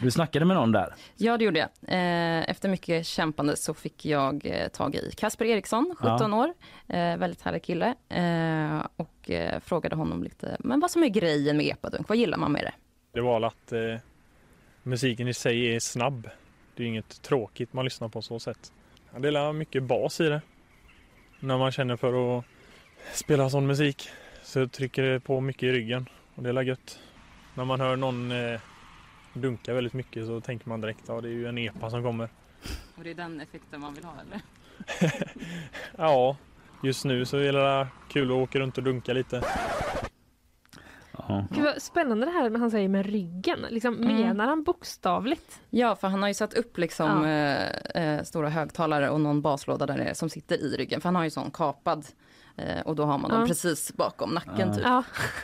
Du 0.00 0.10
snackade 0.10 0.44
med 0.44 0.56
någon 0.56 0.72
där? 0.72 0.94
Ja, 1.16 1.38
det 1.38 1.44
gjorde 1.44 1.58
jag. 1.58 1.68
Eh, 1.88 2.50
efter 2.50 2.68
mycket 2.68 3.06
kämpande 3.06 3.56
så 3.56 3.74
fick 3.74 4.04
jag 4.04 4.46
eh, 4.46 4.68
tag 4.68 4.94
i 4.94 5.10
Kasper 5.16 5.44
Eriksson, 5.44 5.94
17 5.98 6.34
år. 6.34 6.54
Eh, 6.88 7.16
väldigt 7.16 7.42
härlig 7.42 7.62
kille. 7.62 7.94
Och 8.96 9.30
frågade 9.60 9.96
honom 9.96 10.22
lite, 10.22 10.56
men 10.60 10.80
vad 10.80 10.90
som 10.90 11.02
är 11.02 11.08
grejen 11.08 11.56
med 11.56 11.66
epadunk? 11.66 12.08
Vad 12.08 12.18
gillar 12.18 12.38
man 12.38 12.52
med 12.52 12.62
det? 12.62 12.72
Det 13.12 13.20
var 13.20 13.42
att 13.42 13.72
eh, 13.72 13.96
musiken 14.82 15.28
i 15.28 15.34
sig 15.34 15.74
är 15.74 15.80
snabb. 15.80 16.28
Det 16.74 16.82
är 16.82 16.86
inget 16.86 17.22
tråkigt 17.22 17.72
man 17.72 17.84
lyssnar 17.84 18.08
på 18.08 18.22
så 18.22 18.38
sätt. 18.38 18.72
Jag 19.12 19.22
delar 19.22 19.52
mycket 19.52 19.82
bas 19.82 20.20
i 20.20 20.28
det. 20.28 20.40
När 21.40 21.58
man 21.58 21.72
känner 21.72 21.96
för 21.96 22.38
att 22.38 22.44
spela 23.12 23.50
sån 23.50 23.66
musik 23.66 24.08
så 24.42 24.68
trycker 24.68 25.02
det 25.02 25.20
på 25.20 25.40
mycket 25.40 25.62
i 25.62 25.72
ryggen 25.72 26.08
och 26.34 26.42
det 26.42 26.50
är 26.50 26.62
gött. 26.62 26.98
När 27.54 27.64
man 27.64 27.80
hör 27.80 27.96
någon 27.96 28.30
eh, 28.30 28.60
dunkar 29.32 29.74
väldigt 29.74 29.92
mycket 29.92 30.26
så 30.26 30.40
tänker 30.40 30.68
man 30.68 30.80
direkt 30.80 31.04
ja 31.06 31.20
det 31.20 31.28
är 31.28 31.32
ju 31.32 31.46
en 31.46 31.58
epa 31.58 31.90
som 31.90 32.02
kommer. 32.02 32.28
Och 32.96 33.04
det 33.04 33.10
är 33.10 33.14
den 33.14 33.40
effekten 33.40 33.80
man 33.80 33.94
vill 33.94 34.04
ha 34.04 34.14
eller? 34.26 34.40
Ja, 35.98 36.36
just 36.82 37.04
nu 37.04 37.24
så 37.24 37.36
är 37.36 37.52
det 37.52 37.86
kul 38.08 38.30
att 38.30 38.36
åka 38.36 38.58
runt 38.58 38.78
och 38.78 38.84
dunka 38.84 39.12
lite. 39.12 39.42
Gud 41.50 41.64
vad 41.64 41.82
spännande 41.82 42.26
det 42.26 42.32
här 42.32 42.50
med 42.50 42.60
han 42.60 42.70
säger 42.70 42.88
med 42.88 43.06
ryggen. 43.06 43.66
Liksom, 43.70 43.94
Mm. 43.94 44.16
Menar 44.16 44.46
han 44.46 44.62
bokstavligt? 44.64 45.60
Ja, 45.70 45.96
för 45.96 46.08
han 46.08 46.22
har 46.22 46.28
ju 46.28 46.34
satt 46.34 46.54
upp 46.54 46.78
liksom 46.78 47.24
Ja. 47.24 47.28
eh, 47.28 48.02
eh, 48.14 48.22
stora 48.22 48.48
högtalare 48.48 49.10
och 49.10 49.20
någon 49.20 49.42
baslåda 49.42 49.86
där 49.86 49.98
är, 49.98 50.14
som 50.14 50.30
sitter 50.30 50.56
i 50.56 50.76
ryggen. 50.76 51.00
För 51.00 51.08
han 51.08 51.16
har 51.16 51.24
ju 51.24 51.30
sån 51.30 51.50
kapad 51.50 52.06
eh, 52.56 52.80
och 52.80 52.96
då 52.96 53.04
har 53.04 53.18
man 53.18 53.30
dem 53.30 53.40
Ja. 53.40 53.46
precis 53.46 53.92
bakom 53.94 54.30
nacken 54.30 54.74
Ja. 54.82 55.02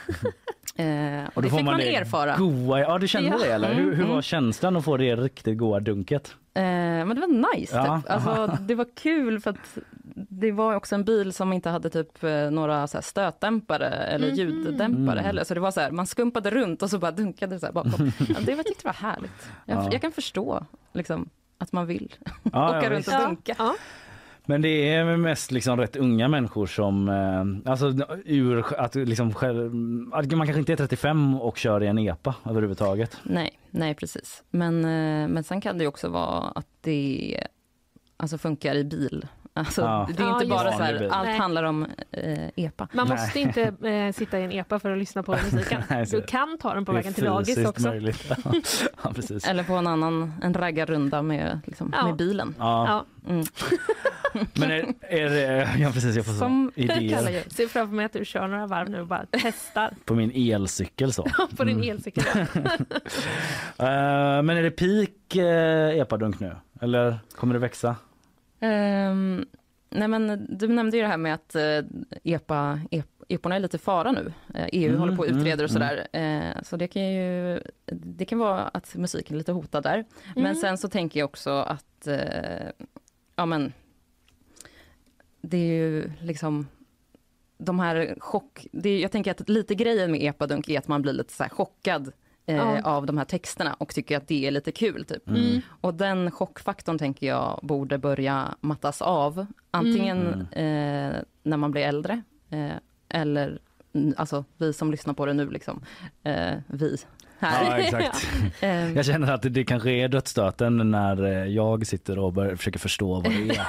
typ. 0.08 0.34
Eh, 0.78 1.24
Och 1.26 1.32
då 1.34 1.40
det 1.40 1.48
får 1.50 1.56
fick 1.56 1.66
man, 1.66 1.78
det 1.78 1.94
erfara. 1.96 2.36
Goa, 2.36 2.80
ja 2.80 2.98
du 2.98 3.08
kände 3.08 3.28
Ja. 3.28 3.38
det 3.38 3.52
eller? 3.52 3.74
Hur, 3.74 3.82
hur 3.84 3.92
Mm, 3.94 4.06
var 4.06 4.12
mm. 4.12 4.22
känslan 4.22 4.76
att 4.76 4.84
få 4.84 4.96
det 4.96 5.16
riktigt 5.16 5.58
goa 5.58 5.80
dunket? 5.80 6.34
Eh, 6.54 6.62
men 6.62 7.08
det 7.08 7.20
var 7.20 7.54
nice 7.56 7.76
Ja. 7.76 8.00
typ. 8.02 8.10
Alltså, 8.10 8.58
det 8.60 8.74
var 8.74 8.86
kul 8.94 9.40
för 9.40 9.50
att 9.50 9.78
det 10.14 10.52
var 10.52 10.74
också 10.74 10.94
en 10.94 11.04
bil 11.04 11.32
som 11.32 11.52
inte 11.52 11.70
hade 11.70 11.90
typ 11.90 12.24
eh, 12.24 12.50
några 12.50 12.86
så 12.86 12.96
här 12.96 13.02
stötdämpare 13.02 13.88
eller 13.88 14.26
Mhm. 14.28 14.36
ljuddämpare 14.36 15.12
Mm. 15.18 15.24
heller. 15.24 15.44
Så 15.44 15.54
det 15.54 15.60
var 15.60 15.70
så 15.70 15.80
här, 15.80 15.90
man 15.90 16.06
skumpade 16.06 16.50
runt 16.50 16.82
och 16.82 16.90
så 16.90 16.98
bara 16.98 17.10
dunkade 17.10 17.54
det 17.54 17.60
så 17.60 17.66
här 17.66 17.72
bakom. 17.72 17.92
ja, 18.18 18.34
det 18.40 18.50
var, 18.52 18.56
jag 18.56 18.66
tyckte 18.66 18.82
det 18.82 18.88
var 18.88 19.10
härligt. 19.10 19.48
Jag, 19.64 19.78
Ja. 19.78 19.88
jag 19.92 20.00
kan 20.00 20.12
förstå 20.12 20.64
liksom, 20.92 21.28
att 21.58 21.72
man 21.72 21.86
vill 21.86 22.14
Ja, 22.52 22.68
åka 22.78 22.82
ja, 22.82 22.90
runt 22.90 22.98
visst. 22.98 23.08
och 23.08 23.14
Ja. 23.14 23.26
dunka. 23.26 23.56
Men 24.46 24.62
det 24.62 24.94
är 24.94 25.16
mest 25.16 25.50
liksom 25.50 25.80
rätt 25.80 25.96
unga 25.96 26.28
människor 26.28 26.66
som, 26.66 27.08
eh, 27.08 27.70
alltså 27.70 27.94
ur 28.24 28.80
att 28.80 28.94
liksom 28.94 29.34
själv, 29.34 29.74
man 29.74 30.28
kanske 30.28 30.58
inte 30.58 30.72
är 30.72 30.76
35 30.76 31.34
och 31.34 31.56
kör 31.56 31.82
i 31.82 31.86
en 31.86 31.98
epa 31.98 32.34
överhuvudtaget. 32.44 33.16
Nej, 33.22 33.58
nej 33.70 33.94
precis. 33.94 34.42
Men, 34.50 34.84
eh, 34.84 35.28
men 35.28 35.44
sen 35.44 35.60
kan 35.60 35.78
det 35.78 35.86
också 35.86 36.08
vara 36.08 36.48
att 36.48 36.68
det 36.80 37.40
alltså, 38.16 38.38
funkar 38.38 38.74
i 38.74 38.84
bil. 38.84 39.26
Alltså, 39.56 39.80
Ja. 39.82 40.08
Det 40.16 40.22
är 40.22 40.26
Ja, 40.26 40.32
inte 40.32 40.44
just 40.44 40.56
bara 40.58 40.72
så 40.72 40.82
här, 40.82 41.08
allt 41.10 41.26
Nej. 41.28 41.38
handlar 41.38 41.62
om 41.64 41.86
eh, 42.12 42.48
EPA. 42.56 42.88
Man 42.92 43.08
Nej. 43.08 43.16
måste 43.18 43.40
inte 43.40 43.62
eh, 43.90 44.12
sitta 44.12 44.38
i 44.38 44.44
en 44.44 44.52
epa 44.52 44.78
för 44.78 44.90
att 44.92 44.98
lyssna 44.98 45.22
på 45.22 45.32
musiken. 45.32 45.82
Nej, 45.90 46.06
Du 46.10 46.22
kan 46.22 46.58
ta 46.58 46.74
den 46.74 46.84
på 46.84 46.92
vägen 46.92 47.14
till 47.14 47.24
dagis 47.24 47.66
också. 47.66 47.88
möjligt. 47.88 48.24
ja. 49.02 49.12
Eller 49.48 49.62
på 49.62 49.72
en 49.74 49.86
annan 49.86 50.32
en 50.42 50.54
raggarrunda 50.54 51.22
med, 51.22 51.60
liksom, 51.66 51.92
Ja. 51.96 52.06
med 52.06 52.16
bilen. 52.16 52.54
Ja. 52.58 53.04
Ja. 53.24 53.30
Mm. 53.32 53.46
Men 54.54 54.70
är, 54.70 54.94
är 55.08 55.30
det, 55.30 55.68
ja 55.78 55.90
precis 55.92 56.16
jag 56.16 56.26
får 56.26 56.32
Som 56.32 56.72
så, 56.74 56.80
idéer 56.80 57.30
gör. 57.30 57.42
Se 57.48 57.68
framför 57.68 57.94
mig 57.94 58.06
att 58.06 58.12
du 58.12 58.24
kör 58.24 58.48
några 58.48 58.66
varv 58.66 58.90
nu 58.90 59.00
och 59.00 59.06
bara 59.06 59.24
testar 59.30 59.90
på 60.04 60.14
min 60.14 60.52
elcykel 60.52 61.12
så. 61.12 61.26
på 61.56 61.64
din 61.64 61.76
Mm. 61.76 61.90
elcykel. 61.90 62.24
Eh, 63.78 64.42
men 64.42 64.50
är 64.50 64.62
det 64.62 64.70
peak 64.70 65.36
uh, 65.36 66.00
epadunk 66.00 66.40
nu? 66.40 66.56
Eller 66.80 67.18
kommer 67.36 67.54
det 67.54 67.60
växa? 67.60 67.96
Ehm, 68.60 69.46
nej 69.90 70.08
men 70.08 70.46
du 70.58 70.68
nämnde 70.68 70.96
ju 70.96 71.02
det 71.02 71.08
här 71.08 71.16
med 71.16 71.34
att 71.34 71.54
eh, 71.54 71.78
EPA, 72.24 72.80
ep, 72.90 73.06
EPORna 73.28 73.56
är 73.56 73.60
lite 73.60 73.78
fara 73.78 74.12
nu. 74.12 74.32
Eh, 74.54 74.66
EU 74.72 74.88
Mm, 74.88 75.00
håller 75.00 75.16
på 75.16 75.22
och 75.22 75.28
mm, 75.28 75.40
utreder 75.40 75.64
och 75.64 75.70
sådär. 75.70 76.06
Eh, 76.12 76.62
så 76.62 76.76
det 76.76 76.88
kan 76.88 77.12
ju, 77.12 77.60
det 77.86 78.24
kan 78.24 78.38
vara 78.38 78.62
att 78.68 78.94
musiken 78.96 79.34
är 79.34 79.38
lite 79.38 79.52
hotad 79.52 79.82
där. 79.82 80.04
Men 80.34 80.44
Mm. 80.44 80.54
sen 80.56 80.78
så 80.78 80.88
tänker 80.88 81.20
jag 81.20 81.24
också 81.28 81.50
att, 81.50 82.08
ja 83.36 83.46
men, 83.46 83.72
det 85.40 85.56
är 85.56 85.72
ju 85.72 86.10
liksom 86.22 86.66
de 87.58 87.80
här 87.80 88.16
chock... 88.20 88.66
Det 88.72 88.88
är, 88.90 88.98
jag 89.02 89.12
tänker 89.12 89.30
att 89.30 89.48
lite 89.48 89.74
grejen 89.74 90.10
med 90.10 90.22
epadunk 90.22 90.68
är 90.68 90.78
att 90.78 90.88
man 90.88 91.02
blir 91.02 91.12
lite 91.12 91.32
så 91.32 91.42
här 91.42 91.50
chockad 91.50 92.12
eh, 92.46 92.56
Ja. 92.56 92.82
av 92.82 93.06
de 93.06 93.18
här 93.18 93.24
texterna 93.24 93.74
och 93.74 93.94
tycker 93.94 94.16
att 94.16 94.28
det 94.28 94.46
är 94.46 94.50
lite 94.50 94.72
kul. 94.72 95.04
Typ. 95.04 95.28
Mm. 95.28 95.60
Och 95.80 95.94
den 95.94 96.30
chockfaktorn 96.30 96.98
tänker 96.98 97.26
jag 97.26 97.60
borde 97.62 97.98
börja 97.98 98.54
mattas 98.60 99.02
av. 99.02 99.46
Antingen 99.70 100.46
Mm. 100.52 101.12
eh, 101.16 101.22
när 101.42 101.56
man 101.56 101.70
blir 101.70 101.82
äldre 101.82 102.22
eh, 102.50 102.76
eller 103.08 103.58
mm, 103.94 104.14
alltså 104.16 104.44
vi 104.56 104.72
som 104.72 104.90
lyssnar 104.90 105.14
på 105.14 105.26
det 105.26 105.32
nu 105.32 105.50
liksom. 105.50 105.82
Eh, 106.22 106.54
vi 106.66 106.96
här. 107.38 107.64
Ja, 107.70 107.78
exakt. 107.84 108.28
Eh, 108.60 108.92
Jag 108.92 109.04
känner 109.04 109.32
att 109.32 109.42
det, 109.42 109.64
kanske 109.64 109.90
är 109.90 110.08
dödsstöten 110.08 110.90
när 110.90 111.24
eh, 111.24 111.44
jag 111.44 111.86
sitter 111.86 112.18
och 112.18 112.32
bör, 112.32 112.56
försöker 112.56 112.78
förstå 112.78 113.14
vad 113.14 113.24
det 113.24 113.56
är. 113.56 113.66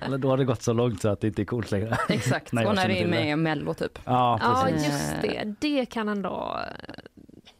Eller 0.06 0.18
då 0.18 0.28
har 0.28 0.36
det 0.36 0.44
gått 0.44 0.62
så 0.62 0.72
långt 0.72 1.00
så 1.02 1.08
att 1.08 1.20
det 1.20 1.26
inte 1.26 1.42
är 1.42 1.46
coolt 1.46 1.70
längre. 1.70 1.96
exakt, 2.08 2.52
jag 2.52 2.66
och 2.66 2.74
när 2.74 2.88
det 2.88 3.02
är 3.02 3.06
med 3.08 3.28
i 3.30 3.36
Mello 3.36 3.74
typ. 3.74 3.98
Ja, 4.04 4.38
Ja, 4.42 4.68
just 4.68 5.22
det. 5.22 5.54
Det 5.60 5.86
kan 5.86 6.08
ändå 6.08 6.58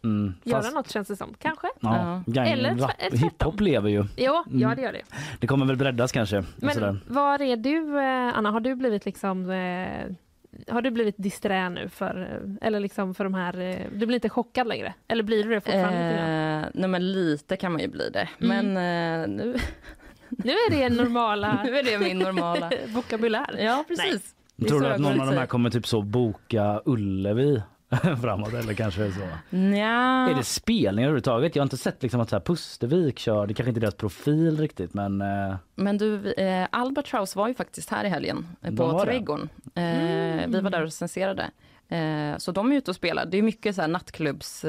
Mm, 0.04 0.34
göra 0.44 0.62
fast- 0.62 0.74
något 0.74 0.90
känns 0.90 1.08
det 1.08 1.16
som. 1.16 1.34
Kanske. 1.38 1.66
Ja, 1.80 2.22
gang, 2.26 2.48
Eller 2.48 2.70
rap, 2.70 2.78
tv- 2.78 2.92
eller 2.98 3.10
tvärtom. 3.10 3.28
hiphop 3.28 3.60
lever 3.60 3.88
ju. 3.90 3.96
Ja, 3.96 4.04
ja 4.16 4.44
Mm. 4.66 4.76
det 4.76 4.82
gör 4.82 4.92
det. 4.92 5.02
Det 5.40 5.46
kommer 5.46 5.66
väl 5.66 5.76
breddas 5.76 6.12
kanske. 6.12 6.44
Men 6.56 6.74
sådär. 6.74 6.96
var 7.06 7.42
är 7.42 7.56
du, 7.56 7.98
eh, 7.98 8.38
Anna? 8.38 8.50
Har 8.50 8.60
du 8.60 8.74
blivit 8.74 9.04
liksom 9.04 9.50
eh, 9.50 10.12
har 10.74 10.82
du 10.82 10.90
blivit 10.90 11.14
disträ 11.18 11.68
nu 11.68 11.88
för, 11.88 12.20
eh, 12.60 12.66
eller 12.68 12.80
liksom 12.80 13.14
för 13.14 13.24
de 13.24 13.34
här, 13.34 13.86
du 13.94 14.06
blir 14.06 14.14
inte 14.14 14.28
chockad 14.28 14.66
längre? 14.66 14.94
Eller 15.08 15.22
blir 15.22 15.44
du 15.44 15.50
det 15.50 15.60
fortfarande? 15.60 15.98
Eh, 16.64 16.70
nej 16.74 16.88
men 16.88 17.12
lite 17.12 17.56
kan 17.56 17.72
man 17.72 17.80
ju 17.80 17.88
bli 17.88 18.10
det. 18.10 18.28
Mm. 18.40 18.66
Men 18.66 18.76
eh, 19.22 19.28
nu, 19.36 19.56
Nu 20.28 20.50
är 20.52 20.70
det 20.70 20.88
normala 20.96 21.62
nu 21.64 21.76
är 21.78 21.82
det 21.84 21.98
min 21.98 22.18
normala. 22.18 22.70
vokabulär. 22.94 23.56
Ja 23.60 23.84
precis. 23.88 24.34
Tror 24.68 24.80
du 24.80 24.86
att 24.86 25.00
någon 25.00 25.20
av 25.20 25.26
de 25.26 25.36
här 25.36 25.46
kommer 25.46 25.70
typ 25.70 25.86
så 25.86 26.02
boka 26.02 26.82
Ullevi 26.84 27.62
framåt 28.22 28.52
eller 28.54 28.74
kanske 28.74 29.12
så? 29.12 29.28
Nja. 29.56 30.28
Är 30.30 30.34
det 30.34 30.44
spelningar 30.44 31.08
överhuvudtaget? 31.08 31.56
Jag 31.56 31.60
har 31.62 31.66
inte 31.66 31.76
sett 31.76 32.02
liksom 32.02 32.20
att 32.20 32.28
så 32.30 32.36
här 32.36 32.40
Pustervik 32.40 33.18
kör, 33.18 33.46
det 33.46 33.54
kanske 33.54 33.68
inte 33.68 33.78
är 33.78 33.80
deras 33.82 33.94
profil 33.94 34.58
riktigt 34.60 34.94
men 34.94 35.20
eh, 35.20 35.54
Men 35.74 35.98
du, 35.98 36.32
eh, 36.32 36.66
Albatross 36.72 37.36
var 37.36 37.48
ju 37.48 37.54
faktiskt 37.54 37.90
här 37.90 38.04
i 38.04 38.08
helgen 38.08 38.46
eh, 38.62 38.74
på 38.74 38.86
var? 38.86 39.04
Trädgården. 39.04 39.48
Eh, 39.74 40.48
Vi 40.48 40.60
var 40.62 40.70
där 40.70 40.78
och 40.80 40.84
recenserade. 40.86 41.50
Så 42.38 42.52
de 42.52 42.72
är 42.72 42.76
ute 42.76 42.90
och 42.90 42.94
spelar. 42.96 43.26
Det 43.26 43.38
är 43.38 43.42
mycket 43.42 43.74
så 43.74 43.80
här 43.80 43.88
nattklubbs, 43.88 44.64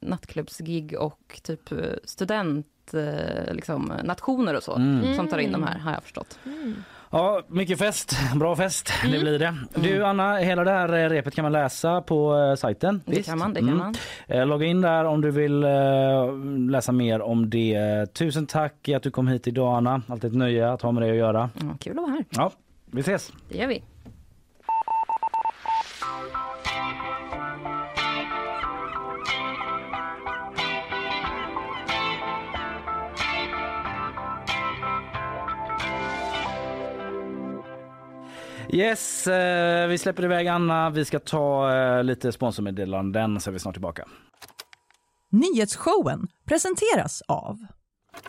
nattklubbsgig 0.00 0.94
och 1.00 1.40
typ 1.42 1.70
student 2.04 2.66
eh, 2.94 3.54
liksom, 3.54 3.92
nationer 4.04 4.54
och 4.56 4.62
så 4.62 4.74
Mm. 4.76 5.16
som 5.16 5.28
tar 5.28 5.38
in 5.38 5.52
de 5.52 5.62
här 5.62 5.78
har 5.78 5.92
jag 5.92 6.02
förstått. 6.02 6.38
Ja, 7.10 7.42
mycket 7.48 7.78
fest. 7.78 8.16
Bra 8.34 8.56
fest, 8.56 8.92
Mm. 9.04 9.12
det 9.14 9.20
blir 9.20 9.38
det. 9.38 9.54
Du 9.74 10.04
Anna, 10.04 10.36
hela 10.36 10.64
det 10.64 10.70
här 10.70 10.92
eh, 10.92 11.08
repet 11.08 11.34
kan 11.34 11.42
man 11.42 11.52
läsa 11.52 12.00
på 12.02 12.36
eh, 12.36 12.54
sajten. 12.54 13.02
Det 13.06 13.22
kan 13.22 13.38
man, 13.38 13.54
det 13.54 13.60
kan 13.60 13.76
man. 13.76 13.94
Eh, 14.28 14.46
Logga 14.46 14.66
in 14.66 14.80
där 14.80 15.04
om 15.04 15.20
du 15.20 15.30
vill 15.30 15.64
läsa 16.70 16.92
mer 16.92 17.20
om 17.22 17.50
det. 17.50 18.06
Tusen 18.14 18.46
tack 18.46 18.88
att 18.88 19.02
du 19.02 19.10
kom 19.10 19.28
hit 19.28 19.46
idag 19.46 19.76
Anna. 19.76 20.02
Alltid 20.08 20.30
ett 20.30 20.36
nöje 20.36 20.72
att 20.72 20.82
ha 20.82 20.92
med 20.92 21.02
dig 21.02 21.10
att 21.10 21.16
göra. 21.16 21.50
Ja, 21.54 21.76
kul 21.80 21.92
att 21.98 22.02
vara 22.02 22.10
här. 22.10 22.24
Ja, 22.30 22.50
vi 22.90 23.00
ses. 23.00 23.32
Det 23.48 23.58
gör 23.58 23.66
vi. 23.68 23.82
Yes, 38.72 39.26
eh, 39.26 39.88
vi 39.88 39.98
släpper 39.98 40.24
iväg 40.24 40.48
Anna. 40.48 40.90
Vi 40.90 41.04
ska 41.04 41.18
ta 41.18 41.74
eh, 41.74 42.04
lite 42.04 42.32
sponsormeddelanden 42.32 43.40
så 43.40 43.50
är 43.50 43.52
vi 43.52 43.58
snart 43.58 43.74
tillbaka. 43.74 44.08
Nyhetsshowen 45.30 46.28
presenteras 46.44 47.22
av 47.28 47.58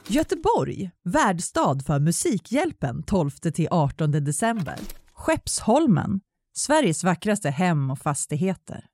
Göteborg, 0.07 0.91
värdstad 1.03 1.79
för 1.85 1.99
Musikhjälpen 1.99 3.03
12-18 3.03 4.07
december. 4.07 4.75
Skeppsholmen, 5.13 6.21
Sveriges 6.53 7.03
vackraste 7.03 7.49
hem 7.49 7.91
och 7.91 7.99
fastigheter. 7.99 8.85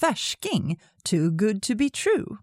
Färsking, 0.00 0.80
too 1.04 1.30
good 1.30 1.62
to 1.62 1.74
be 1.74 1.90
true. 1.90 2.36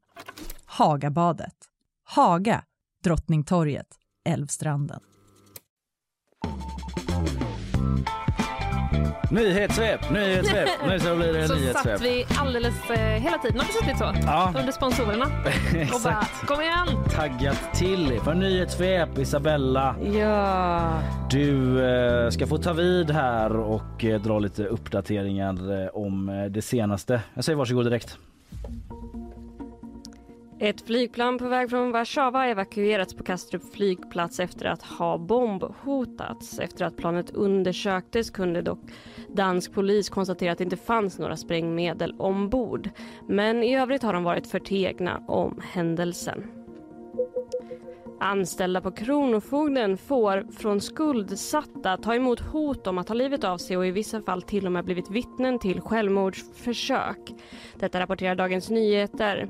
Hagabadet, 0.65 1.55
Haga, 2.03 2.63
Drottningtorget, 3.03 3.88
Älvstranden. 4.30 4.99
Nyhetssvep, 9.32 10.09
nyhetssvep. 10.11 10.69
Nu 10.88 10.99
så 10.99 11.15
blir 11.15 11.34
det 11.34 11.47
Så 11.47 11.55
nyhetssvep. 11.55 11.84
satt 11.99 12.01
vi 12.01 12.25
alldeles 12.39 12.89
eh, 12.89 12.97
hela 12.99 13.38
tiden, 13.38 13.59
har 13.59 13.67
vi 13.67 13.73
suttit 13.73 13.97
så? 13.97 14.13
Ja. 14.25 14.53
Under 14.59 14.71
sponsorerna. 14.71 15.25
Och 15.95 16.01
bara, 16.03 16.21
Exakt. 16.21 16.45
kom 16.47 16.61
igen! 16.61 16.88
Taggat 17.15 17.73
till 17.73 18.19
för 18.23 18.34
nyhetssvep 18.34 19.17
Isabella. 19.17 19.95
Ja. 20.13 20.99
Du 21.30 21.86
eh, 21.89 22.30
ska 22.30 22.47
få 22.47 22.57
ta 22.57 22.73
vid 22.73 23.11
här 23.11 23.55
och 23.59 24.05
eh, 24.05 24.21
dra 24.21 24.39
lite 24.39 24.63
uppdateringar 24.65 25.84
eh, 25.84 25.88
om 25.93 26.30
eh, 26.30 26.45
det 26.45 26.61
senaste. 26.61 27.21
Jag 27.34 27.43
säger 27.43 27.57
varsågod 27.57 27.86
direkt. 27.86 28.17
Ett 30.60 30.82
flygplan 30.82 31.38
på 31.38 31.47
väg 31.47 31.70
från 31.70 31.91
Warszawa 31.91 32.39
har 32.39 32.47
evakuerats 32.47 33.14
på 33.14 33.24
Kastrup 33.24 33.74
flygplats 33.74 34.39
efter 34.39 34.66
att 34.66 34.82
ha 34.82 35.18
bombhotats. 35.18 36.60
Efter 36.60 36.86
att 36.86 36.97
planet 36.97 37.30
undersöktes 37.30 38.30
kunde 38.30 38.62
dock 38.62 38.80
dansk 39.36 39.74
polis 39.74 40.10
konstatera 40.10 40.51
att 40.51 40.58
det 40.58 40.64
inte 40.64 40.78
fanns 40.78 41.20
några 41.20 41.38
sprängmedel 41.38 42.16
ombord. 42.18 42.89
Men 43.28 43.64
i 43.64 43.76
övrigt 43.76 44.03
har 44.03 44.14
de 44.14 44.24
varit 44.24 44.47
förtegna 44.47 45.24
om 45.28 45.62
händelsen. 45.72 46.57
Anställda 48.20 48.82
på 48.82 48.91
Kronofogden 48.91 49.97
får 49.97 50.45
från 50.57 50.82
skuldsatta 50.82 51.97
ta 51.97 52.15
emot 52.15 52.39
hot 52.39 52.88
om 52.88 52.97
att 52.97 53.07
ta 53.07 53.13
livet 53.13 53.43
av 53.43 53.57
sig 53.57 53.78
och 53.78 53.88
i 53.88 53.91
vissa 53.91 54.22
fall 54.22 54.41
till 54.41 54.65
och 54.65 54.72
med 54.72 54.86
blivit 54.86 55.09
vittnen 55.09 55.59
till 55.59 55.82
självmordsförsök. 55.82 57.34
Detta 57.76 57.99
rapporterar 57.99 58.36
Dagens 58.36 58.70
Nyheter. 58.70 59.49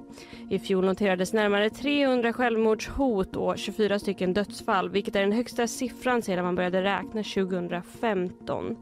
I 0.50 0.60
fjol 0.60 0.86
noterades 0.86 1.34
närmare 1.34 1.70
300 1.70 2.34
självmordshot 2.34 3.36
och 3.36 3.58
24 3.58 4.00
stycken 4.00 4.34
dödsfall 4.34 4.90
vilket 4.90 5.16
är 5.16 5.22
den 5.22 5.32
högsta 5.32 5.68
siffran 5.68 6.22
sedan 6.22 6.46
man 6.46 6.56
började 6.56 6.84
räkna 6.84 7.24
2015. 7.24 8.76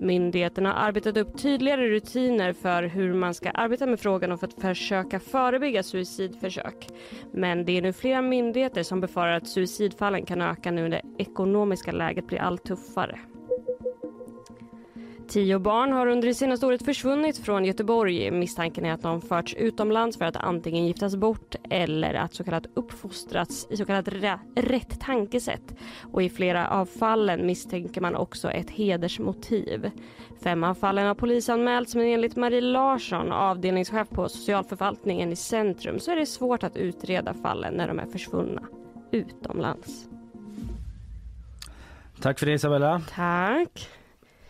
Myndigheterna 0.00 0.72
har 0.72 0.88
arbetat 0.88 1.16
upp 1.16 1.38
tydligare 1.38 1.88
rutiner 1.88 2.52
för 2.52 2.82
hur 2.82 3.14
man 3.14 3.34
ska 3.34 3.50
arbeta 3.50 3.86
med 3.86 4.00
frågan 4.00 4.32
och 4.32 4.40
för 4.40 4.46
att 4.46 4.60
försöka 4.60 5.20
förebygga 5.20 5.82
suicidförsök. 5.82 6.88
Men 7.32 7.64
det 7.64 7.78
är 7.78 7.82
nu 7.82 7.92
flera 7.92 8.22
myndigheter 8.22 8.82
som 8.82 9.00
befarar 9.00 9.19
att 9.28 9.48
suicidfallen 9.48 10.26
kan 10.26 10.42
öka 10.42 10.70
nu 10.70 10.82
när 10.82 10.90
det 10.90 11.22
ekonomiska 11.22 11.92
läget 11.92 12.26
blir 12.26 12.38
allt 12.38 12.64
tuffare. 12.64 13.18
Tio 15.30 15.58
barn 15.58 15.92
har 15.92 16.06
under 16.06 16.28
det 16.28 16.34
senaste 16.34 16.66
året 16.66 16.84
försvunnit 16.84 17.38
från 17.38 17.64
Göteborg. 17.64 18.30
Misstanken 18.30 18.86
är 18.86 18.92
att 18.92 19.02
de 19.02 19.20
förts 19.20 19.54
utomlands 19.54 20.18
för 20.18 20.24
att 20.24 20.36
antingen 20.36 20.86
giftas 20.86 21.16
bort 21.16 21.54
eller 21.70 22.14
att 22.14 22.34
så 22.34 22.44
kallat 22.44 22.66
uppfostrats 22.74 23.66
i 23.70 23.76
så 23.76 23.84
kallat 23.84 24.08
rätt 24.54 25.00
tankesätt. 25.00 25.74
Och 26.12 26.22
i 26.22 26.28
flera 26.30 26.68
av 26.68 26.86
fallen 26.86 27.46
misstänker 27.46 28.00
man 28.00 28.14
också 28.14 28.50
ett 28.50 28.70
hedersmotiv. 28.70 29.90
Fem 30.42 30.64
av 30.64 30.74
fallen 30.74 31.06
har 31.06 31.14
polisanmälts 31.14 31.94
men 31.94 32.06
enligt 32.06 32.36
Marie 32.36 32.60
Larsson, 32.60 33.32
avdelningschef 33.32 34.08
på 34.08 34.28
socialförvaltningen 34.28 35.32
i 35.32 35.36
Centrum, 35.36 35.98
så 35.98 36.10
är 36.10 36.16
det 36.16 36.26
svårt 36.26 36.64
att 36.64 36.76
utreda 36.76 37.34
fallen 37.34 37.74
när 37.74 37.88
de 37.88 37.98
är 37.98 38.06
försvunna 38.06 38.62
utomlands. 39.12 40.06
Tack 42.20 42.38
för 42.38 42.46
det 42.46 42.52
Isabella. 42.52 43.02
Tack. 43.14 43.88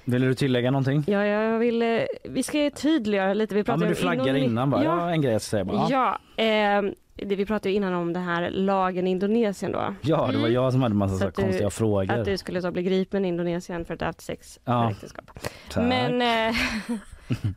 Vill 0.04 0.22
du 0.22 0.34
tillägga 0.34 0.70
någonting? 0.70 1.04
Ja, 1.06 1.24
jag 1.26 1.58
vill, 1.58 1.82
eh, 1.82 2.00
vi 2.24 2.42
ska 2.42 2.70
tydliggöra 2.70 3.34
lite. 3.34 3.54
Vi 3.54 3.60
Ja, 3.66 3.76
men 3.76 3.88
du 3.88 3.94
om 3.94 3.94
flaggar 3.94 4.24
Indone- 4.34 4.38
innan 4.44 4.70
bara. 4.70 4.84
Ja, 4.84 5.00
Ja, 5.00 5.10
en 5.10 5.22
grej 5.22 5.40
ska 5.40 5.50
säga 5.50 5.64
bara. 5.64 5.86
ja 5.90 6.18
eh, 6.44 6.82
det, 7.14 7.36
vi 7.36 7.46
pratade 7.46 7.74
innan 7.74 7.94
om 7.94 8.12
den 8.12 8.22
här 8.22 8.50
lagen 8.50 9.06
i 9.06 9.10
Indonesien 9.10 9.72
då. 9.72 9.94
Ja, 10.00 10.28
det 10.32 10.38
var 10.38 10.48
jag 10.48 10.72
som 10.72 10.82
hade 10.82 10.94
massa 10.94 11.16
så 11.18 11.26
att 11.26 11.34
du- 11.34 11.42
konstiga 11.42 11.70
frågor. 11.70 12.12
Att 12.12 12.24
du 12.24 12.36
skulle 12.38 12.62
så 12.62 12.70
bli 12.70 12.82
gripen 12.82 13.24
i 13.24 13.28
Indonesien 13.28 13.84
för 13.84 13.94
att 13.94 14.00
ha 14.00 14.06
haft 14.06 14.20
sex 14.20 14.58
Ja. 14.64 14.90
äktenskap. 14.90 15.30
Men 15.76 16.22
eh, 16.22 16.56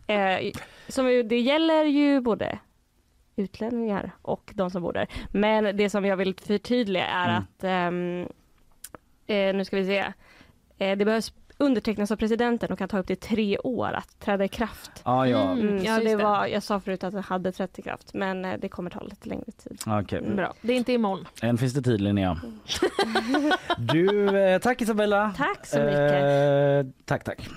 eh, 0.38 0.52
som 0.88 1.06
det 1.06 1.40
gäller 1.40 1.84
ju 1.86 2.22
både 2.22 2.60
utlänningar 3.36 4.12
och 4.22 4.52
de 4.56 4.70
som 4.72 4.82
bor 4.82 4.94
där. 4.94 5.08
Men 5.32 5.78
det 5.78 5.90
som 5.90 6.06
jag 6.06 6.18
vill 6.18 6.36
förtydliga 6.36 7.06
är 7.06 7.30
Mm. 7.30 7.44
att 7.44 7.64
ehm, 7.64 8.28
eh, 9.28 9.56
nu 9.56 9.66
ska 9.66 9.76
vi 9.78 9.86
se. 9.86 10.14
Eh, 10.78 10.98
det 10.98 11.06
behövs 11.06 11.34
undertecknas 11.58 12.12
av 12.12 12.16
presidenten 12.16 12.72
och 12.72 12.78
kan 12.80 12.90
ta 12.90 12.98
upp 13.00 13.08
till 13.08 13.18
tre 13.18 13.58
år 13.58 13.92
att 13.94 14.20
träda 14.20 14.46
i 14.46 14.48
kraft. 14.48 14.92
Ja, 15.06 15.28
ja. 15.28 15.52
Mm, 15.52 15.84
ja, 15.84 16.00
just 16.00 16.06
det 16.06 16.16
var, 16.24 16.48
jag 16.48 16.64
sa 16.64 16.80
förut 16.80 17.04
att 17.04 17.14
det 17.14 17.22
hade 17.22 17.52
trätt 17.52 17.80
i 17.80 17.82
kraft 17.82 18.14
men 18.14 18.46
eh, 18.46 18.54
det 18.60 18.70
kommer 18.70 18.90
ta 18.90 19.02
lite 19.04 19.30
längre 19.30 19.52
tid. 19.52 19.82
Okej. 19.88 20.20
Mm. 20.20 20.36
Bra. 20.36 20.54
Det 20.62 20.74
är 20.74 20.78
inte 20.78 20.94
imorgon. 20.94 21.26
Än 21.42 21.58
finns 21.58 21.74
det 21.74 21.82
tid 21.82 22.02
Linnea. 22.02 22.42
Du, 23.78 24.38
eh, 24.40 24.60
tack 24.60 24.82
Isabella. 24.82 25.34
Tack 25.38 25.66
så 25.66 25.80
mycket. 25.80 26.24
Eh, 26.24 26.92
tack, 27.06 27.24
tack. 27.24 27.50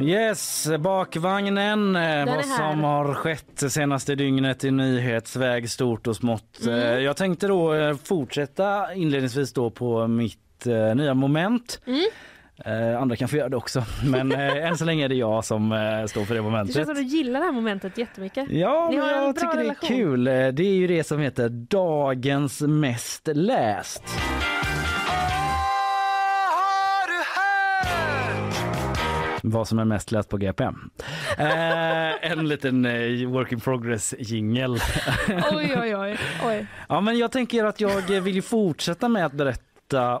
Yes, 0.00 0.68
bakvagnen. 0.78 1.96
eh, 1.96 2.26
Vad 2.26 2.44
som 2.44 2.84
har 2.84 3.14
skett 3.14 3.56
det 3.60 3.70
senaste 3.70 4.14
dygnet 4.14 4.64
i 4.64 4.70
nyhetsväg 4.70 5.70
stort 5.70 6.06
och 6.06 6.16
smått. 6.16 6.60
Mm. 6.66 6.78
Eh, 6.80 6.98
Jag 6.98 7.16
tänkte 7.16 7.46
då 7.46 7.74
eh, 7.74 7.96
fortsätta 8.04 8.94
inledningsvis 8.94 9.52
då 9.52 9.70
på 9.70 10.06
mitt 10.06 10.38
nya 10.94 11.14
moment. 11.14 11.80
Mm. 11.86 12.04
Eh, 12.64 13.00
andra 13.02 13.16
kan 13.16 13.28
få 13.28 13.36
göra 13.36 13.48
det 13.48 13.56
också, 13.56 13.84
men 14.04 14.32
eh, 14.32 14.66
än 14.68 14.78
så 14.78 14.84
länge 14.84 15.04
är 15.04 15.08
det 15.08 15.14
jag 15.14 15.44
som 15.44 15.72
eh, 15.72 16.06
står 16.06 16.24
för 16.24 16.34
det 16.34 16.40
Det 16.40 16.44
momentet. 16.44 16.74
känns 16.74 16.86
som 16.88 16.94
du 16.96 17.02
gillar 17.02 17.40
det 17.40 17.46
här 17.46 17.52
momentet 17.52 17.98
jättemycket. 17.98 18.46
Ja, 18.50 18.88
men 18.90 18.98
jag 18.98 19.36
tycker 19.36 19.54
det 19.56 19.60
är 19.60 19.62
relation. 19.62 19.88
kul. 19.88 20.24
Det 20.24 20.60
är 20.60 20.74
ju 20.74 20.86
det 20.86 21.04
som 21.04 21.20
heter 21.20 21.48
dagens 21.48 22.60
mest 22.60 23.28
läst. 23.32 24.02
Vad 29.50 29.68
som 29.68 29.78
är 29.78 29.84
mest 29.84 30.12
läst 30.12 30.28
på 30.28 30.36
GP. 30.36 30.64
Eh, 30.64 30.72
en 32.30 32.48
liten 32.48 32.84
eh, 32.84 33.28
work 33.28 33.52
in 33.52 33.60
progress 33.60 34.14
jingel. 34.18 34.78
Oj, 35.28 35.74
oj, 35.80 35.96
oj. 35.96 36.18
oj. 36.44 36.66
Ja, 36.88 37.00
men 37.00 37.18
jag 37.18 37.32
tänker 37.32 37.64
att 37.64 37.80
jag 37.80 38.20
vill 38.20 38.42
fortsätta 38.42 39.08
med 39.08 39.26
att 39.26 39.32
berätta 39.32 39.62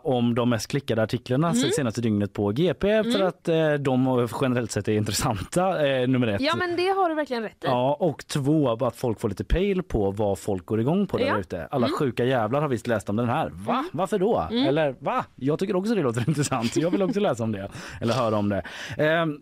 om 0.02 0.34
de 0.34 0.50
mest 0.50 0.68
klickade 0.70 1.02
artiklarna 1.02 1.50
Mm. 1.50 1.70
senaste 1.70 2.00
dygnet 2.00 2.32
på 2.32 2.48
GP 2.52 3.02
för 3.12 3.22
att 3.22 3.48
eh, 3.48 3.72
de 3.72 4.28
generellt 4.40 4.70
sett 4.70 4.88
är 4.88 4.92
intressanta. 4.92 5.86
Eh, 5.88 6.08
nummer 6.08 6.26
ett. 6.26 6.40
Ja, 6.40 6.56
men 6.56 6.76
det 6.76 6.88
har 6.88 7.08
du 7.08 7.14
verkligen 7.14 7.42
rätt 7.42 7.64
i. 7.64 7.66
Ja, 7.66 7.96
och 8.00 8.26
två, 8.26 8.70
att 8.86 8.96
folk 8.96 9.20
får 9.20 9.28
lite 9.28 9.44
pejl 9.44 9.82
på 9.82 10.10
vad 10.10 10.38
folk 10.38 10.66
går 10.66 10.80
igång 10.80 11.06
på 11.06 11.18
där 11.18 11.26
Ja. 11.26 11.38
ute. 11.38 11.66
Alla 11.70 11.86
Mm. 11.86 11.98
sjuka 11.98 12.24
jävlar 12.24 12.60
har 12.60 12.68
visst 12.68 12.86
läst 12.86 13.08
om 13.10 13.16
den 13.16 13.28
här. 13.28 13.50
Va? 13.52 13.84
Varför 13.92 14.18
då? 14.18 14.48
Mm. 14.50 14.66
Eller 14.66 14.94
va? 14.98 15.24
Jag 15.36 15.58
tycker 15.58 15.76
också 15.76 15.94
det 15.94 16.02
låter 16.02 16.24
intressant. 16.28 16.76
Jag 16.76 16.90
vill 16.90 17.02
också 17.02 17.20
läsa 17.20 17.42
om 17.42 17.52
det. 17.52 17.68
Eller 18.00 18.14
höra 18.14 18.36
om 18.36 18.48
det. 18.48 18.62
Ehm, 18.96 19.40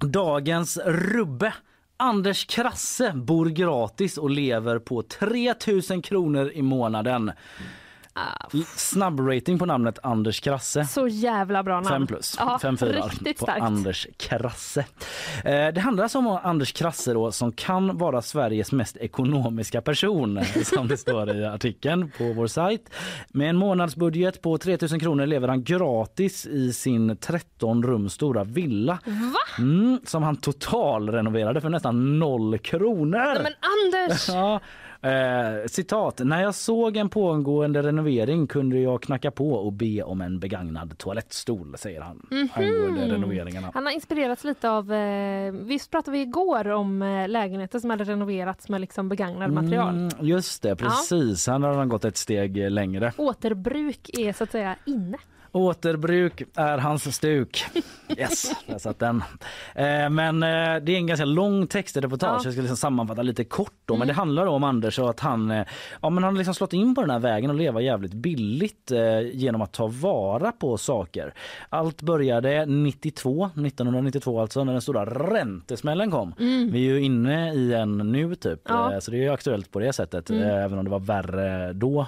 dagens 0.00 0.78
rubbe. 0.86 1.54
Anders 2.00 2.46
Krasse 2.46 3.12
bor 3.14 3.46
gratis 3.46 4.18
och 4.18 4.30
lever 4.30 4.78
på 4.78 5.02
3000 5.02 6.02
kronor 6.02 6.50
i 6.54 6.62
månaden. 6.62 7.32
Snabb 8.76 9.20
rating 9.20 9.58
på 9.58 9.66
namnet 9.66 9.98
Anders 10.02 10.40
Krasse. 10.40 10.84
Så 10.84 11.08
jävla 11.08 11.62
bra 11.62 11.74
namn. 11.74 11.88
Fem 11.88 12.06
plus. 12.06 12.36
Ja, 12.38 12.58
Fem 12.62 12.76
fyra 12.76 13.00
Riktigt 13.00 13.38
på 13.38 13.44
starkt. 13.44 13.62
Anders 13.62 14.06
Krasse. 14.16 14.80
Eh, 15.44 15.68
det 15.74 15.80
handlar 15.80 16.04
alltså 16.04 16.18
om 16.18 16.38
Anders 16.42 16.72
Krasse 16.72 17.12
då, 17.12 17.32
som 17.32 17.52
kan 17.52 17.98
vara 17.98 18.22
Sveriges 18.22 18.72
mest 18.72 18.96
ekonomiska 18.96 19.80
person 19.80 20.40
som 20.64 20.88
det 20.88 20.96
står 20.96 21.36
i 21.36 21.44
artikeln 21.44 22.10
på 22.18 22.32
vår 22.32 22.46
sajt. 22.46 22.90
Med 23.28 23.50
en 23.50 23.56
månadsbudget 23.56 24.42
på 24.42 24.58
3000 24.58 25.00
kronor 25.00 25.26
lever 25.26 25.48
han 25.48 25.64
gratis 25.64 26.46
i 26.46 26.72
sin 26.72 27.16
13 27.16 27.82
rum 27.82 28.08
stora 28.08 28.44
villa. 28.44 28.98
Mm, 29.58 30.00
som 30.04 30.22
han 30.22 30.36
totalrenoverade 30.36 31.60
för 31.60 31.68
nästan 31.68 32.18
noll 32.18 32.58
kronor. 32.58 33.18
Nej, 33.18 33.42
men 33.42 33.52
Anders! 33.60 34.28
Ja, 34.28 34.60
eh, 35.02 35.66
citat. 35.66 36.20
När 36.24 36.42
jag 36.42 36.54
såg 36.54 36.96
en 36.96 37.08
pågående 37.08 37.82
renovering 37.82 38.46
kunde 38.46 38.78
jag 38.78 39.02
knacka 39.02 39.30
på 39.30 39.52
och 39.52 39.72
be 39.72 40.02
om 40.02 40.20
en 40.20 40.38
begagnad 40.40 40.98
toalettstol, 40.98 41.74
säger 41.78 42.00
han 42.00 42.26
Mhm. 42.30 42.48
angående 42.54 43.14
renoveringarna. 43.14 43.70
Han 43.74 43.86
har 43.86 43.92
inspirerats 43.92 44.44
lite 44.44 44.70
av, 44.70 44.92
eh, 44.92 45.52
visst 45.52 45.90
pratade 45.90 46.16
vi 46.16 46.22
igår 46.22 46.68
om 46.68 47.02
eh, 47.02 47.28
lägenheter 47.28 47.78
som 47.78 47.90
hade 47.90 48.04
renoverats 48.04 48.68
med 48.68 48.80
liksom 48.80 49.08
begagnad 49.08 49.52
material. 49.52 49.94
Mm, 49.94 50.10
just 50.20 50.62
det, 50.62 50.76
precis. 50.76 51.46
Han 51.46 51.62
har 51.62 51.86
gått 51.86 52.04
ett 52.04 52.16
steg 52.16 52.70
längre. 52.70 53.12
Återbruk 53.16 54.10
är 54.18 54.32
så 54.32 54.44
att 54.44 54.50
säga 54.50 54.76
inne. 54.84 55.18
Återbruk 55.52 56.42
är 56.54 56.78
hans 56.78 57.16
stuk. 57.16 57.64
Yes, 58.16 58.52
där 58.66 58.78
satt 58.78 58.98
den. 58.98 59.22
Eh, 59.74 60.10
men 60.10 60.42
eh, 60.42 60.82
det 60.82 60.92
är 60.92 60.96
en 60.96 61.06
ganska 61.06 61.24
lång 61.24 61.66
textreportage. 61.66 62.30
Ja. 62.30 62.34
Mm. 62.34 62.44
Jag 62.44 62.52
ska 62.52 62.62
liksom 62.62 62.76
sammanfatta 62.76 63.22
lite 63.22 63.44
kort. 63.44 63.72
Då. 63.84 63.96
Men 63.96 64.08
det 64.08 64.14
handlar 64.14 64.46
om 64.46 64.64
Anders 64.64 64.98
och 64.98 65.10
att 65.10 65.20
han, 65.20 65.50
eh, 65.50 65.66
ja, 66.02 66.10
men 66.10 66.24
han 66.24 66.32
har 66.34 66.38
liksom 66.38 66.54
slått 66.54 66.72
in 66.72 66.94
på 66.94 67.00
den 67.00 67.10
här 67.10 67.18
vägen 67.18 67.50
och 67.50 67.56
leva 67.56 67.80
jävligt 67.80 68.14
billigt 68.14 68.92
genom 69.32 69.62
att 69.62 69.72
ta 69.72 69.86
vara 69.86 70.52
på 70.52 70.76
saker. 70.78 71.34
Allt 71.68 72.02
började 72.02 72.66
92, 72.66 73.50
1992 73.54 74.40
alltså, 74.40 74.64
när 74.64 74.72
den 74.72 74.82
stora 74.82 75.04
räntesmällen 75.04 76.10
kom. 76.10 76.34
Mm. 76.38 76.70
Vi 76.72 76.78
är 76.88 76.94
ju 76.94 77.02
inne 77.02 77.54
i 77.54 77.74
en 77.74 77.98
nu 77.98 78.34
typ, 78.34 78.60
Ja. 78.68 79.00
så 79.00 79.10
det 79.10 79.16
är 79.16 79.22
ju 79.22 79.28
aktuellt 79.28 79.70
på 79.70 79.78
det 79.78 79.92
sättet. 79.92 80.30
Mm. 80.30 80.42
Även 80.42 80.78
om 80.78 80.84
det 80.84 80.90
var 80.90 80.98
värre 81.00 81.72
då. 81.72 82.06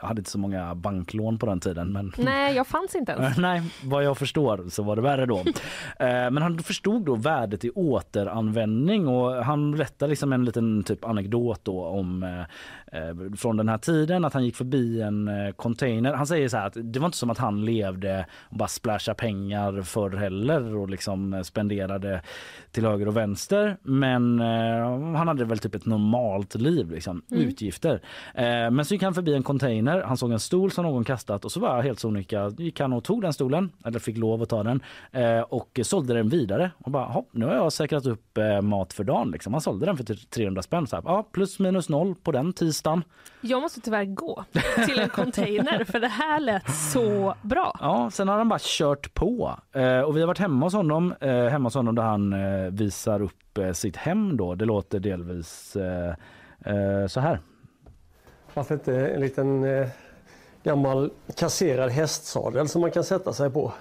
Jag 0.00 0.08
hade 0.08 0.20
inte 0.20 0.30
så 0.30 0.38
många 0.38 0.74
banklån 0.74 1.38
på 1.38 1.46
den 1.46 1.60
tiden. 1.60 1.92
Men... 1.92 2.12
Nej, 2.18 2.54
jag 2.56 2.66
fanns 2.66 2.94
inte 2.94 3.12
ens. 3.12 3.36
Nej, 3.38 3.62
vad 3.84 4.04
jag 4.04 4.18
förstår 4.18 4.64
så 4.70 4.82
var 4.82 4.96
det 4.96 5.02
värre 5.02 5.26
då. 5.26 5.42
Eh, 5.98 6.30
Men 6.30 6.36
han 6.38 6.58
förstod 6.58 7.04
då 7.04 7.14
värdet 7.14 7.64
i 7.64 7.70
återanvändning 7.70 9.08
och 9.08 9.44
han 9.44 9.72
berättar 9.72 10.08
liksom 10.08 10.32
en 10.32 10.44
liten 10.44 10.82
typ 10.82 11.04
anekdot 11.04 11.60
då 11.64 11.84
om 11.84 12.22
eh, 12.22 12.40
eh, 13.00 13.14
från 13.36 13.56
den 13.56 13.68
här 13.68 13.78
tiden 13.78 14.24
att 14.24 14.34
han 14.34 14.44
gick 14.44 14.56
förbi 14.56 15.00
en 15.02 15.30
container. 15.56 16.12
Han 16.12 16.26
säger 16.26 16.48
så 16.48 16.56
här 16.56 16.66
att 16.66 16.76
det 16.92 16.98
var 16.98 17.06
inte 17.06 17.18
som 17.18 17.30
att 17.30 17.38
han 17.38 17.64
levde 17.64 18.26
och 18.50 18.56
bara 18.56 18.68
splashade 18.68 19.14
pengar 19.16 19.82
förr 19.82 20.10
heller 20.10 20.76
och 20.76 20.88
liksom 20.90 21.44
spenderade 21.44 22.22
till 22.70 22.84
höger 22.86 23.08
och 23.08 23.16
vänster. 23.16 23.76
Men 23.82 24.40
han 25.16 25.28
hade 25.28 25.44
väl 25.44 25.58
typ 25.58 25.74
ett 25.74 25.86
normalt 25.86 26.54
liv 26.54 26.90
liksom, 26.90 27.22
Mm. 27.30 27.48
utgifter. 27.48 28.00
Men 28.70 28.84
så 28.84 28.94
gick 28.94 29.02
han 29.02 29.14
förbi 29.14 29.34
en 29.34 29.42
container, 29.42 29.93
han 30.02 30.16
såg 30.16 30.32
en 30.32 30.40
stol 30.40 30.70
som 30.70 30.84
någon 30.84 31.04
kastat 31.04 31.44
och 31.44 31.52
så 31.52 31.60
var 31.60 31.82
helt 31.82 31.98
sonika 32.00 32.52
gick 32.58 32.80
han 32.80 32.92
och 32.92 33.04
tog 33.04 33.22
den 33.22 33.32
stolen, 33.32 33.72
eller 33.84 33.98
fick 33.98 34.16
lov 34.16 34.42
att 34.42 34.48
ta 34.48 34.62
den 34.62 34.80
eh, 35.12 35.40
och 35.40 35.80
sålde 35.82 36.14
den 36.14 36.28
vidare. 36.28 36.70
Och 36.78 36.90
bara, 36.90 37.04
"Hopp, 37.04 37.28
nu 37.32 37.46
har 37.46 37.54
jag 37.54 37.72
säkrat 37.72 38.06
upp 38.06 38.38
eh, 38.38 38.60
mat 38.60 38.92
för 38.92 39.04
dagen. 39.04 39.30
Liksom. 39.30 39.52
Han 39.54 39.60
sålde 39.60 39.86
den 39.86 39.96
för 39.96 40.04
typ 40.04 40.30
300 40.30 40.62
spänn. 40.62 40.86
Så 40.86 40.96
här, 40.96 41.02
ja, 41.06 41.28
plus 41.32 41.58
minus 41.58 41.88
noll 41.88 42.14
på 42.14 42.32
den 42.32 42.52
tisdagen. 42.52 43.04
Jag 43.40 43.62
måste 43.62 43.80
tyvärr 43.80 44.04
gå 44.04 44.44
till 44.86 44.98
en 44.98 45.08
container 45.08 45.84
för 45.84 46.00
det 46.00 46.08
här 46.08 46.40
lät 46.40 46.70
så 46.74 47.34
bra. 47.42 47.76
Ja, 47.80 48.10
sen 48.12 48.28
har 48.28 48.38
han 48.38 48.48
bara 48.48 48.60
kört 48.62 49.14
på. 49.14 49.56
Eh, 49.72 50.00
och 50.00 50.16
vi 50.16 50.20
har 50.20 50.26
varit 50.26 50.38
hemma 50.38 50.66
hos 50.66 50.74
honom, 50.74 51.14
hemma 51.20 51.66
hos 51.66 51.74
honom 51.74 51.94
där 51.94 52.02
han 52.02 52.34
visar 52.76 53.22
upp 53.22 53.58
sitt 53.74 53.96
hem 53.96 54.36
då. 54.36 54.54
Det 54.54 54.64
låter 54.64 55.00
delvis 55.00 55.76
så 57.08 57.20
här. 57.20 57.38
Varför 58.54 58.74
inte 58.74 59.06
en 59.08 59.20
liten 59.20 59.64
eh, 59.64 59.86
gammal 60.62 61.10
kasserad 61.36 61.90
hästsadel 61.90 62.68
som 62.68 62.80
man 62.80 62.90
kan 62.90 63.04
sätta 63.04 63.32
sig 63.32 63.50
på? 63.50 63.72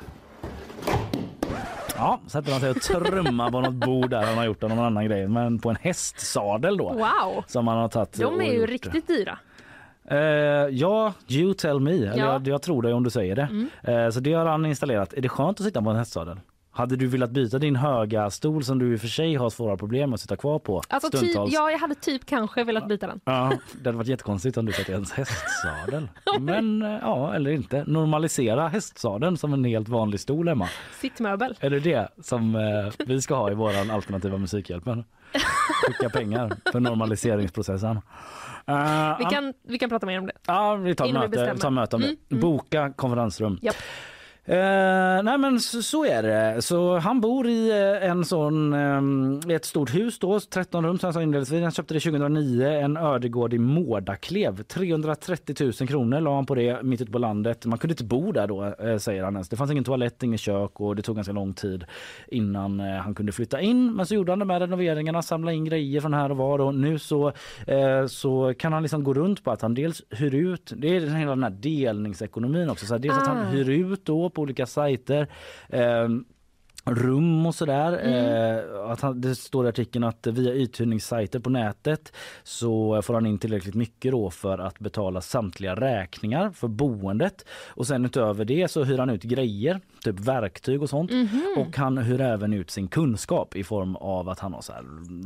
Ja, 1.95 2.19
sätter 2.28 2.51
han 2.51 2.61
sig 2.61 2.69
och 2.69 2.82
trummar 2.82 3.51
på 3.51 3.61
något 3.61 3.74
bord 3.74 4.09
där 4.09 4.24
han 4.26 4.38
har 4.38 4.45
gjort 4.45 4.61
någon 4.61 4.80
annan 4.80 5.05
grej. 5.05 5.28
Men 5.28 5.59
på 5.59 5.69
en 5.69 5.76
hästsadel 5.76 6.78
då. 6.78 6.89
Wow! 6.93 7.43
Som 7.47 7.67
han 7.67 7.78
har 7.78 7.88
tagit 7.89 8.13
De 8.19 8.41
är 8.41 8.45
ju 8.45 8.59
gjort. 8.59 8.69
riktigt 8.69 9.07
dyra. 9.07 9.38
Eh, 10.09 10.17
ja, 10.71 11.13
you 11.28 11.53
tell 11.53 11.80
me. 11.80 11.91
Eller 11.91 12.17
Ja. 12.17 12.34
jag, 12.34 12.47
jag 12.47 12.61
tror 12.61 12.82
dig 12.82 12.93
om 12.93 13.03
du 13.03 13.09
säger 13.09 13.36
det. 13.36 13.41
Mm. 13.51 13.69
Eh, 13.84 14.09
så 14.11 14.19
det 14.19 14.34
har 14.34 14.45
han 14.45 14.65
installerat. 14.65 15.13
Är 15.13 15.21
det 15.21 15.30
skönt 15.30 15.59
att 15.59 15.65
sitta 15.65 15.82
på 15.82 15.89
en 15.89 15.95
hästsadel? 15.95 16.39
Hade 16.76 16.95
du 16.95 17.07
velat 17.07 17.30
byta 17.32 17.59
din 17.59 17.76
höga 17.76 18.30
stol 18.30 18.63
som 18.63 18.80
du 18.80 18.93
i 18.93 18.95
och 18.97 19.01
för 19.01 19.07
sig 19.07 19.36
har 19.36 19.49
svåra 19.49 19.78
problem 19.78 20.13
att 20.13 20.19
sitta 20.19 20.36
kvar 20.36 20.59
på 20.59 20.82
Alltså 20.89 21.09
typ, 21.19 21.36
ja, 21.36 21.71
jag 21.71 21.78
hade 21.78 21.95
typ 21.95 22.26
kanske 22.26 22.63
velat 22.63 22.88
byta 22.88 23.07
den. 23.07 23.19
Ja, 23.26 23.53
det 23.74 23.89
hade 23.89 23.97
varit 23.97 24.07
jättekonstigt 24.07 24.57
om 24.57 24.65
du 24.65 24.71
satt 24.74 24.89
i 24.89 24.93
en 24.93 25.05
hästsadel. 25.15 26.09
Men 26.39 26.82
eh, 26.82 26.97
ja, 27.01 27.34
eller 27.36 27.51
inte. 27.51 27.84
Normalisera 27.88 28.67
hästsadeln 28.67 29.38
som 29.38 29.53
en 29.53 29.63
helt 29.65 29.88
vanlig 29.89 30.19
stol 30.19 30.47
hemma. 30.47 30.69
Sittmöbel. 31.01 31.57
Är 31.59 31.69
det 31.69 31.80
det 31.80 32.07
som 32.21 32.55
eh, 32.55 33.05
vi 33.07 33.21
ska 33.21 33.36
ha 33.36 33.51
i 33.51 33.53
våran 33.53 33.91
alternativa 33.91 34.38
musikhjälpen? 34.38 35.03
Skicka 35.88 36.09
pengar 36.09 36.51
för 36.71 36.80
normaliseringsprocessen. 36.80 37.97
Eh, 38.67 39.17
Vi 39.19 39.26
kan, 39.26 39.53
vi 39.67 39.80
kan 39.80 39.89
prata 39.89 40.05
mer 40.05 40.19
om 40.19 40.26
det. 40.26 40.34
Ja, 40.47 40.76
vi 40.76 40.95
tar, 40.95 41.05
Innan 41.05 41.30
möte, 41.30 41.51
vi 41.53 41.59
tar 41.59 41.69
möte 41.69 41.95
om 41.95 42.01
Mm, 42.03 42.15
det. 42.28 42.36
mm. 42.36 42.41
Boka 42.41 42.93
konferensrum. 42.95 43.59
Japp. 43.61 43.76
Eh, 44.45 45.23
nej 45.23 45.37
men 45.37 45.59
så, 45.59 45.81
så 45.81 46.05
är 46.05 46.23
det. 46.23 46.61
Så 46.61 46.97
han 46.97 47.21
bor 47.21 47.47
i 47.47 47.69
eh, 47.71 48.09
en 48.09 48.25
sån, 48.25 48.73
eh, 49.49 49.55
ett 49.55 49.65
stort 49.65 49.95
hus 49.95 50.19
då, 50.19 50.39
13 50.39 50.85
rum 50.85 50.99
som 50.99 51.07
jag 51.07 51.13
sa 51.13 51.21
inledningsvis. 51.21 51.61
Han 51.61 51.71
köpte 51.71 51.93
det 51.93 51.99
2009, 51.99 52.67
en 52.67 52.97
ödegård 52.97 53.53
i 53.53 53.57
Mårdaklev. 53.57 54.63
330 54.63 55.55
000 55.79 55.87
kronor 55.87 56.19
la 56.21 56.35
han 56.35 56.45
på 56.45 56.55
det 56.55 56.83
mitt 56.83 57.01
ute 57.01 57.11
på 57.11 57.17
landet. 57.17 57.65
Man 57.65 57.79
kunde 57.79 57.91
inte 57.91 58.03
bo 58.03 58.31
där 58.31 58.47
då 58.47 58.63
eh, 58.65 58.97
säger 58.97 59.23
han 59.23 59.33
ens. 59.33 59.49
Det 59.49 59.55
fanns 59.55 59.71
ingen 59.71 59.83
toalett, 59.83 60.23
ingen 60.23 60.37
kök 60.37 60.79
och 60.81 60.95
det 60.95 61.01
tog 61.01 61.15
ganska 61.15 61.33
lång 61.33 61.53
tid 61.53 61.83
innan 62.27 62.79
eh, 62.79 62.85
han 62.95 63.15
kunde 63.15 63.31
flytta 63.31 63.61
in. 63.61 63.93
Men 63.93 64.05
så 64.05 64.15
gjorde 64.15 64.31
han 64.31 64.39
de 64.39 64.49
här 64.49 64.59
renoveringarna, 64.59 65.21
samlade 65.21 65.57
in 65.57 65.65
grejer 65.65 66.01
från 66.01 66.13
här 66.13 66.31
och 66.31 66.37
var 66.37 66.59
och 66.61 66.75
nu 66.75 66.99
så, 66.99 67.27
eh, 67.67 68.05
så 68.07 68.53
kan 68.57 68.73
han 68.73 68.81
liksom 68.81 69.03
gå 69.03 69.13
runt 69.13 69.43
på 69.43 69.51
att 69.51 69.61
han 69.61 69.73
dels 69.73 70.01
hyr 70.09 70.35
ut, 70.35 70.73
det 70.75 70.95
är 70.95 70.99
hela 71.01 71.29
den 71.29 71.43
här 71.43 71.49
delningsekonomin 71.49 72.69
också. 72.69 72.85
Så 72.85 72.93
här, 72.93 72.99
dels 72.99 73.17
att 73.17 73.27
Ah. 73.27 73.31
han 73.31 73.45
hyr 73.47 73.69
ut 73.69 74.05
då 74.05 74.29
på 74.34 74.41
olika 74.41 74.65
sajter. 74.65 75.27
Eh, 75.69 76.07
rum 76.86 77.45
och 77.45 77.55
sådär. 77.55 78.05
Eh, 78.05 78.91
att 78.91 79.01
han, 79.01 79.21
det 79.21 79.36
står 79.36 79.65
i 79.65 79.69
artikeln 79.69 80.03
att 80.03 80.27
via 80.27 80.53
uthyrningssajter 80.53 81.39
på 81.39 81.49
nätet 81.49 82.13
så 82.43 83.01
får 83.01 83.13
han 83.13 83.25
in 83.25 83.38
tillräckligt 83.38 83.75
mycket 83.75 84.11
då 84.11 84.29
för 84.29 84.57
att 84.57 84.79
betala 84.79 85.21
samtliga 85.21 85.75
räkningar 85.75 86.51
för 86.51 86.67
boendet. 86.67 87.45
Och 87.67 87.88
sen 87.88 88.05
utöver 88.05 88.45
det 88.45 88.71
så 88.71 88.84
hyr 88.84 88.97
han 88.97 89.09
ut 89.09 89.23
grejer, 89.23 89.81
typ 90.03 90.19
verktyg 90.19 90.81
och 90.81 90.89
sånt. 90.89 91.11
Mhm. 91.11 91.43
Och 91.57 91.77
han 91.77 91.97
hyr 91.97 92.21
även 92.21 92.53
ut 92.53 92.71
sin 92.71 92.88
kunskap 92.88 93.55
i 93.55 93.63
form 93.63 93.95
av 93.95 94.29
att 94.29 94.39
han 94.39 94.53
har 94.53 94.61
så 94.61 94.73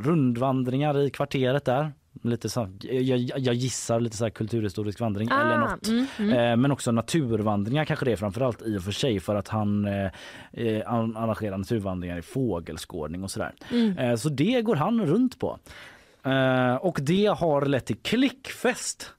rundvandringar 0.03 0.99
i 0.99 1.09
kvarteret 1.09 1.65
där. 1.65 1.91
Lite 2.21 2.49
så, 2.49 2.69
jag, 2.81 3.19
jag 3.37 3.55
gissar 3.55 3.99
lite 3.99 4.17
så 4.17 4.25
här 4.25 4.29
kulturhistorisk 4.29 4.99
vandring 4.99 5.29
Ah, 5.31 5.41
eller 5.41 5.57
något. 5.57 5.87
mm, 5.87 6.05
mm. 6.19 6.33
Eh, 6.51 6.57
men 6.57 6.71
också 6.71 6.91
naturvandringar 6.91 7.85
kanske 7.85 8.05
det 8.05 8.11
är 8.11 8.15
framförallt 8.15 8.61
i 8.61 8.77
och 8.77 8.81
för 8.83 8.91
sig 8.91 9.19
för 9.19 9.35
att 9.35 9.47
han 9.47 9.85
eh, 9.85 10.11
eh, 10.53 10.93
an- 10.93 11.17
arrangerar 11.17 11.57
naturvandringar 11.57 12.17
i 12.17 12.21
fågelskådning 12.21 13.23
och 13.23 13.31
sådär. 13.31 13.53
Mm. 13.71 13.97
Eh, 13.97 14.15
så 14.15 14.29
det 14.29 14.61
går 14.61 14.75
han 14.75 15.05
runt 15.05 15.39
på. 15.39 15.59
Eh, 16.23 16.75
och 16.75 16.99
det 17.01 17.25
har 17.25 17.65
lett 17.65 17.85
till 17.85 17.97
klickfest. 17.97 19.13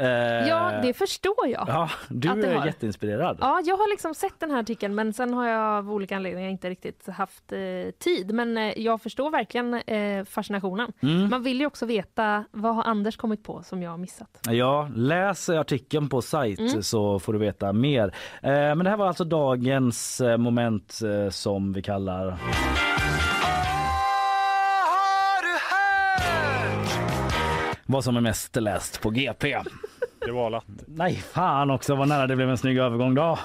Eh, 0.00 0.48
Ja, 0.48 0.72
det 0.82 0.94
förstår 0.94 1.46
jag. 1.48 1.64
Ja, 1.68 1.90
du 2.08 2.28
att 2.28 2.36
är 2.44 2.54
har. 2.56 2.66
jätteinspirerad. 2.66 3.38
Ja, 3.40 3.60
jag 3.64 3.76
har 3.76 3.90
liksom 3.90 4.14
sett 4.14 4.40
den 4.40 4.50
här 4.50 4.58
artikeln 4.60 4.94
men 4.94 5.12
sen 5.12 5.34
har 5.34 5.46
jag 5.48 5.78
av 5.78 5.92
olika 5.92 6.16
anledningar 6.16 6.50
inte 6.50 6.70
riktigt 6.70 7.08
haft 7.08 7.52
eh, 7.52 7.58
tid. 7.98 8.34
Men 8.34 8.58
eh, 8.58 8.78
jag 8.78 9.02
förstår 9.02 9.30
verkligen 9.30 9.74
eh, 9.74 10.24
fascinationen. 10.24 10.92
Mm. 11.02 11.30
Man 11.30 11.42
vill 11.42 11.60
ju 11.60 11.66
också 11.66 11.86
veta 11.86 12.44
vad 12.50 12.74
har 12.74 12.84
Anders 12.84 13.16
kommit 13.16 13.44
på 13.44 13.62
som 13.62 13.82
jag 13.82 13.90
har 13.90 13.98
missat. 13.98 14.38
Ja, 14.48 14.88
läs 14.94 15.48
artikeln 15.48 16.08
på 16.08 16.22
sajt 16.22 16.60
Mm. 16.60 16.82
så 16.82 17.18
får 17.18 17.32
du 17.32 17.38
veta 17.38 17.72
mer. 17.72 18.14
Eh, 18.42 18.50
men 18.52 18.78
det 18.78 18.90
här 18.90 18.96
var 18.96 19.06
alltså 19.06 19.24
dagens 19.24 20.20
eh, 20.20 20.36
moment 20.36 20.98
som 21.30 21.72
vi 21.72 21.82
kallar 21.82 22.38
vad 27.90 28.04
som 28.04 28.16
är 28.16 28.20
mest 28.20 28.56
läst 28.56 29.00
på 29.02 29.10
GP. 29.10 29.58
Det 30.26 30.32
var 30.32 30.50
lätt. 30.50 30.64
Nej, 30.86 31.14
fan 31.14 31.70
också 31.70 31.94
vad 31.94 32.08
nära 32.08 32.26
det 32.26 32.36
blev 32.36 32.50
en 32.50 32.58
snygg 32.58 32.78
övergång 32.78 33.14
då. 33.14 33.38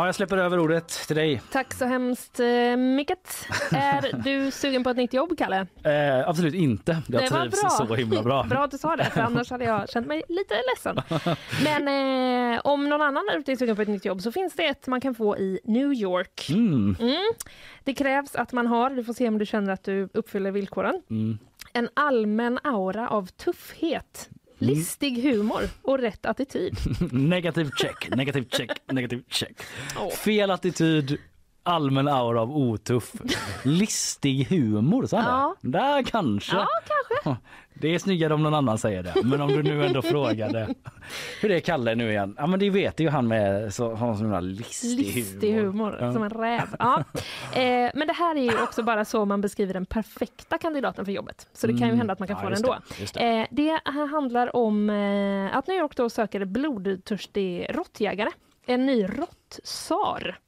Ja, 0.00 0.06
jag 0.06 0.14
släpper 0.14 0.36
över 0.36 0.58
ordet 0.58 0.88
till 0.88 1.16
dig. 1.16 1.42
Tack 1.52 1.74
så 1.74 1.84
hemskt 1.84 2.40
eh, 2.40 2.76
mycket. 2.76 3.46
Är 3.70 4.22
du 4.24 4.50
sugen 4.50 4.84
på 4.84 4.90
ett 4.90 4.96
nytt 4.96 5.12
jobb, 5.12 5.38
Kalle? 5.38 5.66
Eh, 5.84 6.28
absolut 6.28 6.54
inte. 6.54 7.02
Jag 7.08 7.22
det 7.22 7.28
trivs 7.28 7.60
bra. 7.60 7.70
så 7.70 7.94
himla 7.94 8.22
bra. 8.22 8.42
bra 8.42 8.64
att 8.64 8.70
du 8.70 8.78
sa 8.78 8.96
det, 8.96 9.04
för 9.04 9.20
annars 9.20 9.50
hade 9.50 9.64
jag 9.64 9.88
känt 9.90 10.06
mig 10.06 10.22
lite 10.28 10.54
ledsen. 10.74 10.96
Men 11.64 12.54
eh, 12.54 12.60
om 12.64 12.88
någon 12.88 13.02
annan 13.02 13.24
är 13.46 13.56
sugen 13.56 13.76
på 13.76 13.82
ett 13.82 13.88
nytt 13.88 14.04
jobb 14.04 14.22
så 14.22 14.32
finns 14.32 14.54
det 14.54 14.66
ett 14.66 14.86
man 14.86 15.00
kan 15.00 15.14
få 15.14 15.36
i 15.38 15.60
New 15.64 15.92
York. 15.92 16.50
Mm. 16.50 16.96
Mm. 17.00 17.32
Det 17.84 17.94
krävs 17.94 18.34
att 18.34 18.52
man 18.52 18.66
har, 18.66 18.90
du 18.90 19.04
får 19.04 19.12
se 19.12 19.28
om 19.28 19.38
du 19.38 19.46
känner 19.46 19.72
att 19.72 19.84
du 19.84 20.08
uppfyller 20.14 20.50
villkoren, 20.50 21.02
Mm. 21.10 21.38
en 21.72 21.88
allmän 21.94 22.58
aura 22.64 23.08
av 23.08 23.26
tuffhet. 23.26 24.28
Listig 24.60 25.22
humor 25.22 25.62
och 25.82 25.98
rätt 25.98 26.26
attityd. 26.26 26.74
negativ 27.12 27.70
check, 27.76 28.08
negativ 28.16 28.48
check, 28.48 28.70
negativ 28.92 29.22
check. 29.28 29.62
Fel 30.24 30.50
attityd, 30.50 31.18
allmän 31.62 32.08
aura 32.08 32.40
av 32.42 32.56
otuff. 32.56 33.12
Listig 33.62 34.44
humor, 34.50 35.06
sa 35.06 35.16
Ja. 35.16 35.56
det. 35.60 35.68
Där 35.78 36.02
kanske. 36.02 36.56
Ja, 36.56 36.66
kanske. 36.86 37.40
Det 37.74 37.94
är 37.94 37.98
snyggare 37.98 38.34
om 38.34 38.42
någon 38.42 38.54
annan 38.54 38.78
säger 38.78 39.02
det. 39.02 39.14
Men 39.24 39.40
om 39.40 39.48
du 39.48 39.62
nu 39.62 39.86
ändå 39.86 40.02
frågade 40.02 40.74
hur 41.40 41.50
är 41.50 41.60
Kalle 41.60 41.94
nu 41.94 42.10
igen? 42.10 42.34
Ja 42.38 42.46
men 42.46 42.60
det 42.60 42.70
vet 42.70 43.00
ju 43.00 43.08
han 43.08 43.28
med 43.28 43.74
så 43.74 43.94
har 43.94 44.08
en 44.08 44.18
sån 44.18 44.30
där 44.30 44.40
listig, 44.40 45.14
Listig 45.14 45.54
humor, 45.54 45.96
Ja. 46.00 46.12
som 46.12 46.22
en 46.22 46.30
räv. 46.30 46.76
Ja. 46.78 47.04
Eh, 47.54 47.90
men 47.94 48.06
det 48.06 48.12
här 48.12 48.36
är 48.36 48.42
ju 48.42 48.62
också 48.62 48.82
bara 48.82 49.04
så 49.04 49.24
man 49.24 49.40
beskriver 49.40 49.74
den 49.74 49.86
perfekta 49.86 50.58
kandidaten 50.58 51.04
för 51.04 51.12
jobbet. 51.12 51.48
Så 51.52 51.66
det 51.66 51.72
kan 51.72 51.80
ju 51.80 51.84
Mm. 51.84 51.98
hända 51.98 52.12
att 52.12 52.18
man 52.18 52.28
kan 52.28 52.36
Ja, 52.36 52.42
få 52.42 52.48
den 52.48 52.56
ändå. 52.56 52.76
det, 52.88 53.00
just 53.00 53.16
Eh, 53.16 53.44
det 53.50 53.80
här 53.84 54.06
handlar 54.06 54.56
om 54.56 54.90
eh, 54.90 55.56
att 55.56 55.66
New 55.66 55.76
York 55.78 55.96
då 55.96 56.10
söker 56.10 56.44
blodtörstig 56.44 57.66
råttjägare. 57.70 58.30
En 58.66 58.86
ny 58.86 59.04
råttsar. 59.04 60.38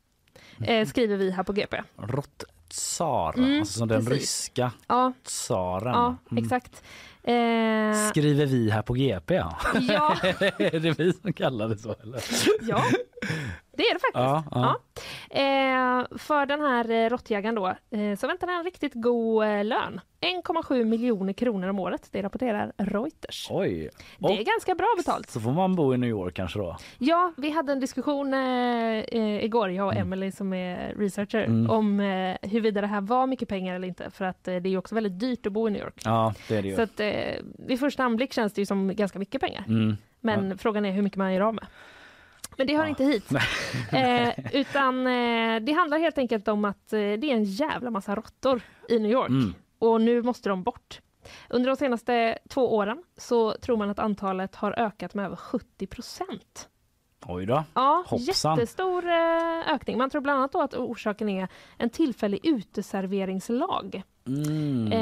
Eh, 0.65 0.87
skriver 0.87 1.17
vi 1.17 1.31
här 1.31 1.43
på 1.43 1.53
GP. 1.53 1.77
Råttsar, 1.97 3.35
Mm, 3.39 3.61
alltså 3.61 3.87
den 3.87 4.05
precis. 4.07 4.21
ryska 4.21 4.73
Ja. 4.89 5.13
tsaren. 5.25 5.93
Ja, 5.95 6.17
Mm. 6.31 6.45
exakt. 6.45 6.83
Eh, 7.25 8.09
Skriver 8.11 8.47
vi 8.47 8.71
här 8.71 8.83
på 8.83 8.93
GP 8.95 9.35
ja. 9.35 9.59
Ja. 9.89 10.17
är 10.59 10.81
det 10.81 10.99
vi 10.99 11.13
som 11.13 11.33
kallar 11.33 11.69
det 11.69 11.79
så 11.79 11.95
eller? 12.03 12.23
Ja, 12.61 12.83
Det 13.77 13.83
är 13.83 13.95
det 13.95 14.01
faktiskt. 14.01 14.15
Ja, 14.15 14.45
ja. 14.51 14.77
Ja. 15.31 15.39
Eh, 15.41 16.19
för 16.19 16.47
den 16.47 16.61
här 16.61 16.91
eh, 16.91 17.09
råttjägaren 17.11 17.55
då 17.55 17.67
eh, 17.67 18.17
så 18.19 18.27
väntar 18.27 18.49
en 18.49 18.65
riktigt 18.65 18.93
god 18.95 19.45
eh, 19.45 19.65
lön. 19.65 20.01
1,7 20.45 20.85
miljoner 20.85 21.33
kronor 21.33 21.69
om 21.69 21.79
året. 21.79 22.09
Det 22.13 22.23
rapporterar 22.23 22.73
Reuters. 22.79 23.49
Oj. 23.51 23.91
Det 24.19 24.39
är 24.39 24.45
ganska 24.45 24.75
bra 24.75 24.87
betalt. 24.97 25.31
Så 25.31 25.41
får 25.41 25.51
man 25.53 25.75
bo 25.75 25.95
i 25.95 25.97
New 25.99 26.11
York 26.11 26.35
kanske 26.35 26.59
då? 26.59 26.77
Ja, 26.99 27.33
vi 27.37 27.51
hade 27.51 27.73
en 27.73 27.81
diskussion 27.81 28.35
eh, 28.35 28.41
eh, 28.99 29.45
igår, 29.45 29.71
jag 29.71 29.87
och 29.87 29.95
Emily 29.97 30.33
som 30.33 30.53
är 30.53 30.95
researcher, 30.99 31.45
Mm. 31.45 31.71
om 31.71 32.01
eh, 32.01 32.37
huruvida 32.51 32.81
det 32.81 32.87
här 32.87 33.01
var 33.01 33.27
mycket 33.27 33.49
pengar 33.49 33.75
eller 33.75 33.89
inte. 33.89 34.11
För 34.11 34.25
att 34.25 34.49
eh, 34.49 34.57
det 34.57 34.69
är 34.69 34.77
också 34.79 34.95
väldigt 34.95 35.21
dyrt 35.21 35.47
att 35.47 35.53
bo 35.53 35.69
i 35.69 35.71
New 35.71 35.83
York. 35.83 36.03
Ja, 36.05 36.35
det 36.49 36.57
är 36.57 36.63
det 36.63 36.69
ju. 36.69 36.77
Så 36.77 36.83
att 36.83 37.01
eh, 37.01 37.07
vid 37.59 37.81
första 37.81 38.05
anblick 38.05 38.33
känns 38.33 38.53
det 38.53 38.61
ju 38.61 38.67
som 38.67 38.97
ganska 38.97 39.19
mycket 39.19 39.41
pengar. 39.41 39.65
Mm. 39.69 39.97
Men 40.21 40.59
frågan 40.59 40.85
är 40.85 40.93
hur 40.93 41.03
mycket 41.03 41.19
man 41.19 41.35
gör 41.35 41.41
av 41.41 41.55
med. 41.55 41.67
Men 42.57 42.67
det 42.67 42.77
hör 42.77 42.87
inte 42.87 43.05
hit. 43.05 43.31
eh, 43.93 44.55
utan 44.55 45.07
eh, 45.07 45.61
det 45.61 45.73
handlar 45.73 45.99
helt 45.99 46.19
enkelt 46.19 46.49
om 46.49 46.65
att 46.65 46.93
eh, 46.93 46.99
det 46.99 47.25
är 47.25 47.35
en 47.35 47.45
jävla 47.45 47.91
massa 47.91 48.15
råttor 48.15 48.63
i 48.89 48.99
New 48.99 49.11
York. 49.11 49.29
Mm. 49.29 49.55
Och 49.79 50.01
nu 50.01 50.23
måste 50.23 50.49
de 50.49 50.63
bort. 50.63 51.01
Under 51.49 51.71
de 51.71 51.77
senaste 51.77 52.39
två 52.49 52.75
åren 52.77 53.03
så 53.17 53.53
tror 53.53 53.77
man 53.77 53.91
att 53.91 53.99
antalet 53.99 54.55
har 54.55 54.73
ökat 54.79 55.15
med 55.15 55.25
över 55.25 55.37
70 55.37 55.87
procent. 55.87 56.69
Oj 57.27 57.47
då. 57.47 57.65
Ja, 57.75 58.05
Hoppsan. 58.07 58.57
jättestor 58.59 59.05
eh, 59.09 59.75
ökning. 59.75 59.99
Man 59.99 60.11
tror 60.11 60.21
bland 60.21 60.39
annat 60.39 60.55
att 60.55 60.75
orsaken 60.75 61.29
är 61.29 61.49
en 61.79 61.91
tillfällig 61.91 62.41
uteserveringslag 62.47 64.03
Mm. 64.27 64.93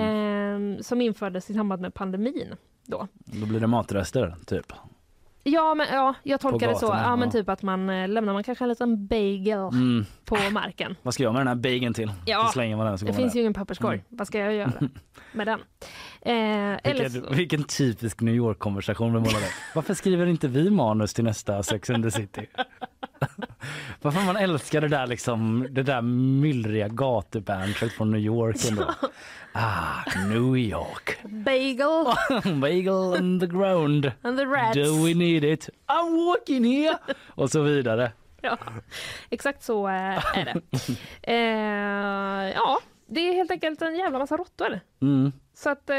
eh, 0.77 0.81
som 0.83 1.01
infördes 1.01 1.51
i 1.51 1.55
samband 1.55 1.83
med 1.83 1.95
pandemin. 1.95 2.55
Då. 2.87 3.07
Då 3.25 3.47
blir 3.47 3.61
det 3.61 3.67
matrester 3.67 4.35
typ. 4.47 4.73
Ja, 5.43 5.75
men, 5.75 5.87
ja, 5.93 6.15
jag 6.23 6.41
tolkar 6.41 6.69
det 6.69 6.75
så. 6.77 6.87
gatorna, 6.87 7.03
Ja, 7.03 7.17
men 7.17 7.29
ja. 7.29 7.33
typ 7.33 7.49
att 7.49 7.63
man 7.63 7.91
eh, 7.91 8.09
lämnar 8.09 8.33
man 8.33 8.45
kanske 8.45 8.65
en 8.65 8.69
liten 8.69 9.07
bagel 9.07 9.59
Mm. 9.59 10.05
på 10.25 10.37
marken. 10.53 10.97
Vad 11.03 11.15
ska 11.15 11.23
jag 11.23 11.33
med 11.33 11.41
den 11.41 11.49
här 11.49 11.55
bageln 11.55 11.95
till? 11.95 12.13
Ja, 12.27 12.51
man 12.77 12.87
den 12.87 12.99
så 12.99 13.07
Det 13.07 13.13
finns 13.13 13.33
där. 13.33 13.37
ju 13.37 13.41
ingen 13.41 13.55
papperskorg. 13.55 13.95
Mm. 13.95 14.07
Vad 14.09 14.27
ska 14.27 14.39
jag 14.39 14.55
göra 14.55 14.73
med 15.33 15.47
den? 15.47 15.61
Eh, 16.23 16.77
Vilken, 16.85 17.11
så, 17.11 17.35
vilken 17.35 17.65
typisk 17.65 18.21
New 18.21 18.35
York-konversation 18.35 19.23
vi. 19.23 19.31
Varför 19.75 19.95
skriver 19.95 20.27
inte 20.27 20.49
vi 20.49 20.71
manus 20.71 21.15
till 21.15 21.25
nästa 21.25 21.63
Sex 21.63 21.91
and 21.91 22.05
the 22.05 22.11
City? 22.11 22.47
Varför 24.03 24.21
man 24.21 24.37
älskar 24.37 24.81
det 24.81 24.89
där 24.89 25.07
liksom, 25.07 25.67
det 25.71 25.83
där 25.83 26.03
myllriga 26.03 26.89
gatubantret 26.89 27.93
från 27.93 28.11
New 28.11 28.21
York 28.21 28.57
ändå. 28.71 28.95
Ah, 29.53 30.27
New 30.29 30.57
York. 30.57 31.19
bagel 31.25 32.07
Bagel 32.61 32.89
on 32.93 33.41
the 33.41 33.47
ground. 33.47 34.13
and 34.23 34.39
the 34.39 34.45
rats. 34.45 34.75
Do 34.75 35.05
we 35.05 35.15
need 35.15 35.45
it? 35.45 35.69
I'm 35.87 36.27
walking 36.27 36.65
here. 36.65 36.99
Och 37.29 37.51
så 37.51 37.63
vidare. 37.63 38.13
Ja, 38.43 38.59
exakt 39.31 39.63
så 39.63 39.89
eh, 39.89 40.39
är 40.39 40.45
det. 40.45 40.61
Eh, 41.23 42.53
ja, 42.55 42.81
det 43.07 43.21
är 43.29 43.35
helt 43.35 43.51
enkelt 43.51 43.83
en 43.83 43.97
jävla 43.97 44.19
massa 44.19 44.37
råttor. 44.37 44.81
Mm. 45.03 45.33
Så 45.63 45.71
att 45.71 45.91
eh, 45.91 45.97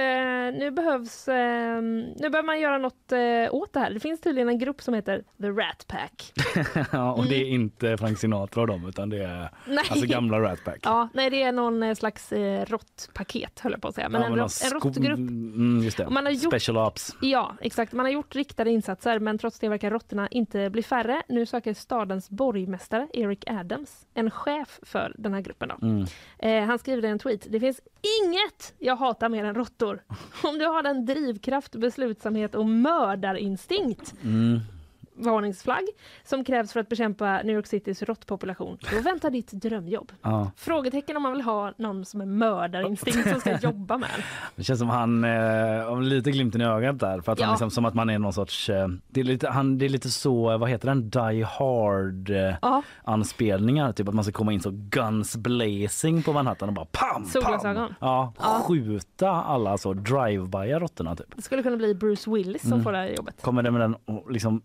nu 0.59 0.71
behövs, 0.71 1.27
eh, 1.27 1.81
nu 1.81 2.29
behöver 2.31 2.43
man 2.43 2.59
göra 2.59 2.77
något 2.77 3.11
eh, 3.11 3.53
åt 3.53 3.73
det 3.73 3.79
här. 3.79 3.91
Det 3.91 3.99
finns 3.99 4.21
tydligen 4.21 4.49
en 4.49 4.59
grupp 4.59 4.81
som 4.81 4.93
heter 4.93 5.23
The 5.41 5.47
Rat 5.47 5.85
Pack. 5.87 6.33
ja, 6.91 7.13
och 7.13 7.25
det 7.25 7.35
är 7.35 7.45
inte 7.45 7.97
Frank 7.97 8.17
Sinatra 8.17 8.61
och 8.61 8.67
dem 8.67 8.85
utan 8.89 9.09
det 9.09 9.17
är 9.23 9.31
Mm. 9.31 9.75
Nej. 9.75 9.85
alltså 9.89 10.05
gamla 10.05 10.39
Rat 10.39 10.63
Pack. 10.65 10.79
Ja, 10.83 11.09
nej 11.13 11.29
det 11.29 11.43
är 11.43 11.51
någon 11.51 11.83
eh, 11.83 11.93
slags 11.95 12.31
eh, 12.31 12.65
råttpaket 12.65 13.59
höll 13.59 13.71
jag 13.71 13.81
på 13.81 13.87
att 13.87 13.95
säga. 13.95 14.09
Men 14.09 14.21
Ja, 14.21 14.27
en, 14.27 14.33
men 14.33 14.39
en 14.63 14.71
råttgrupp. 14.71 15.17
Mm, 15.17 15.81
just 15.83 15.97
det. 15.97 16.05
Och 16.05 16.11
man 16.11 16.25
har 16.25 16.31
gjort- 16.33 16.53
Special 16.53 16.77
Ops. 16.77 17.15
Ja, 17.21 17.55
exakt. 17.61 17.93
Man 17.93 18.05
har 18.05 18.11
gjort 18.13 18.35
riktade 18.35 18.69
insatser 18.71 19.19
men 19.19 19.37
trots 19.37 19.59
det 19.59 19.69
verkar 19.69 19.91
råttorna 19.91 20.27
inte 20.27 20.69
bli 20.69 20.83
färre. 20.83 21.23
Nu 21.27 21.45
söker 21.45 21.73
stadens 21.73 22.29
borgmästare 22.29 23.07
Eric 23.13 23.43
Adams 23.47 24.05
en 24.13 24.31
chef 24.31 24.79
för 24.83 25.15
den 25.17 25.33
här 25.33 25.41
gruppen. 25.41 25.69
Då. 25.79 25.87
Mm. 25.87 26.05
Eh, 26.39 26.63
han 26.67 26.79
skriver 26.79 27.05
i 27.07 27.11
en 27.11 27.19
tweet. 27.19 27.47
Det 27.49 27.59
finns 27.59 27.81
inget 28.23 28.73
jag 28.79 28.95
hatar 28.95 29.29
mer 29.29 29.50
än 29.51 29.55
råttor. 29.55 30.03
Om 30.43 30.57
du 30.57 30.65
har 30.65 30.83
den 30.83 31.05
drivkraft, 31.05 31.75
beslutsamhet 31.75 32.55
och 32.55 32.65
mördarinstinkt 32.65 34.13
Mm 34.23 34.59
varningsflagg 35.15 35.83
som 36.23 36.43
krävs 36.43 36.73
för 36.73 36.79
att 36.79 36.89
bekämpa 36.89 37.41
New 37.43 37.55
York 37.55 37.67
Citys 37.67 38.01
råttpopulation, 38.03 38.77
då 38.95 39.01
väntar 39.01 39.29
ditt 39.29 39.51
drömjobb. 39.51 40.11
Ja. 40.21 40.51
Frågetecken 40.57 41.17
om 41.17 41.23
man 41.23 41.31
vill 41.31 41.41
ha 41.41 41.73
någon 41.77 42.05
som 42.05 42.21
är 42.21 42.25
mördarinstinkt 42.25 43.29
som 43.29 43.39
ska 43.39 43.57
jobba 43.61 43.97
med. 43.97 44.09
Det 44.55 44.63
känns 44.63 44.79
som 44.79 44.89
han 44.89 45.23
eh, 45.23 46.01
lite 46.01 46.31
glimten 46.31 46.61
i 46.61 46.65
ögat 46.65 46.99
där 46.99 47.21
för 47.21 47.31
att 47.31 47.39
Ja. 47.39 47.45
han 47.45 47.53
liksom, 47.53 47.71
som 47.71 47.85
att 47.85 47.93
man 47.93 48.09
är 48.09 48.19
någon 48.19 48.33
sorts 48.33 48.69
eh, 48.69 48.87
det 49.07 49.19
är 49.19 49.23
lite 49.23 49.49
han 49.49 49.77
det 49.77 49.85
är 49.85 49.89
lite 49.89 50.09
så 50.09 50.57
vad 50.57 50.69
heter 50.69 50.87
den 50.87 51.09
Die 51.09 51.43
Hard 51.43 52.29
eh, 52.29 52.55
Ja. 52.61 52.81
anspelningar 53.03 53.91
typ 53.91 54.07
att 54.07 54.13
man 54.15 54.23
ska 54.23 54.31
komma 54.33 54.53
in 54.53 54.59
så 54.61 54.69
guns 54.73 55.35
blazing 55.37 56.23
på 56.23 56.33
Manhattan 56.33 56.69
och 56.69 56.75
bara 56.75 56.85
pam 56.91 57.25
pam. 57.43 57.93
Ja, 57.99 58.33
skjuta 58.67 59.29
alla 59.29 59.77
så 59.77 59.93
drive-by 59.93 60.73
råttorna 60.79 61.15
typ. 61.15 61.35
Det 61.35 61.41
skulle 61.41 61.63
kunna 61.63 61.77
bli 61.77 61.95
Bruce 61.95 62.31
Willis 62.31 62.61
som 62.61 62.71
Mm. 62.71 62.83
får 62.83 62.91
det 62.91 62.97
här 62.97 63.07
jobbet. 63.07 63.41
Kommer 63.41 63.63
det 63.63 63.71
med 63.71 63.81
den 63.81 63.95
liksom 64.29 64.61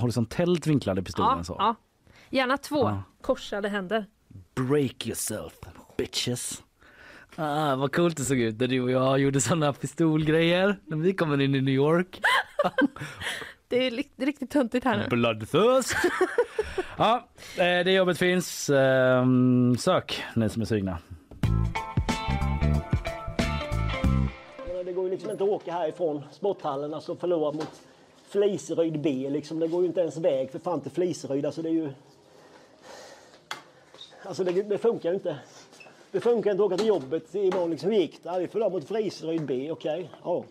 horisontellt 0.00 0.66
vinklade 0.66 1.02
pistolen 1.02 1.38
Ja, 1.38 1.44
så. 1.44 1.56
ja. 1.58 1.74
Gärna 2.30 2.56
två 2.56 2.78
Ja. 2.88 3.02
korsade 3.22 3.68
händer. 3.68 4.06
Break 4.54 5.06
yourself 5.06 5.52
bitches. 5.98 6.62
Ah, 7.36 7.76
vad 7.76 7.94
coolt 7.94 8.16
det 8.16 8.24
såg 8.24 8.38
ut 8.38 8.60
när 8.60 8.66
du 8.68 8.80
och 8.80 8.90
jag 8.90 9.18
gjorde 9.18 9.40
såna 9.40 9.72
pistolgrejer 9.72 10.78
när 10.86 10.96
vi 10.96 11.12
kommer 11.14 11.40
in 11.40 11.54
i 11.54 11.60
New 11.60 11.74
York. 11.74 12.20
Det 13.70 13.86
är 13.86 13.90
li- 13.90 14.08
det 14.16 14.22
är 14.22 14.26
riktigt 14.26 14.50
töntigt 14.50 14.84
här 14.84 14.98
nu. 14.98 15.06
Bloodthirst. 15.16 15.94
ja, 16.96 17.28
eh, 17.56 17.62
det 17.64 17.92
jobbet 17.92 18.18
finns. 18.18 18.70
Ehm, 18.70 19.76
Sök 19.78 20.22
ni 20.36 20.48
som 20.48 20.62
är 20.62 20.66
sugna. 20.66 20.98
Det 24.84 24.92
går 24.92 25.04
ju 25.04 25.10
liksom 25.10 25.30
inte 25.30 25.44
att 25.44 25.50
åka 25.50 25.72
härifrån 25.72 26.22
sporthallen 26.32 26.94
alltså 26.94 27.16
förlora 27.16 27.52
mot 27.52 27.70
Fliseryd 28.28 29.00
B 29.00 29.28
liksom. 29.30 29.58
Det 29.58 29.68
går 29.68 29.82
ju 29.82 29.88
inte 29.88 30.00
ens 30.00 30.16
väg 30.16 30.50
för 30.50 30.58
fan 30.58 30.80
till 30.80 30.90
Fliseryd. 30.90 31.46
Alltså 31.46 31.62
det 31.62 31.68
är 31.68 31.72
ju... 31.72 31.90
Alltså 34.22 34.44
det, 34.44 34.62
det 34.62 34.78
funkar 34.78 35.08
ju 35.08 35.14
inte. 35.14 35.38
Det 36.10 36.20
funkar 36.20 36.50
inte 36.50 36.62
att 36.62 36.66
åka 36.66 36.76
till 36.76 36.86
jobbet 36.86 37.34
imorgon 37.34 37.70
liksom. 37.70 37.90
Hur 37.90 37.98
gick 37.98 38.22
det? 38.22 38.28
Ja, 38.28 38.38
vi 38.38 38.48
förlorade 38.48 38.74
mot 38.74 38.88
Fliseryd 38.88 39.46
B, 39.46 39.70
okej. 39.70 40.10
Ja. 40.24 40.44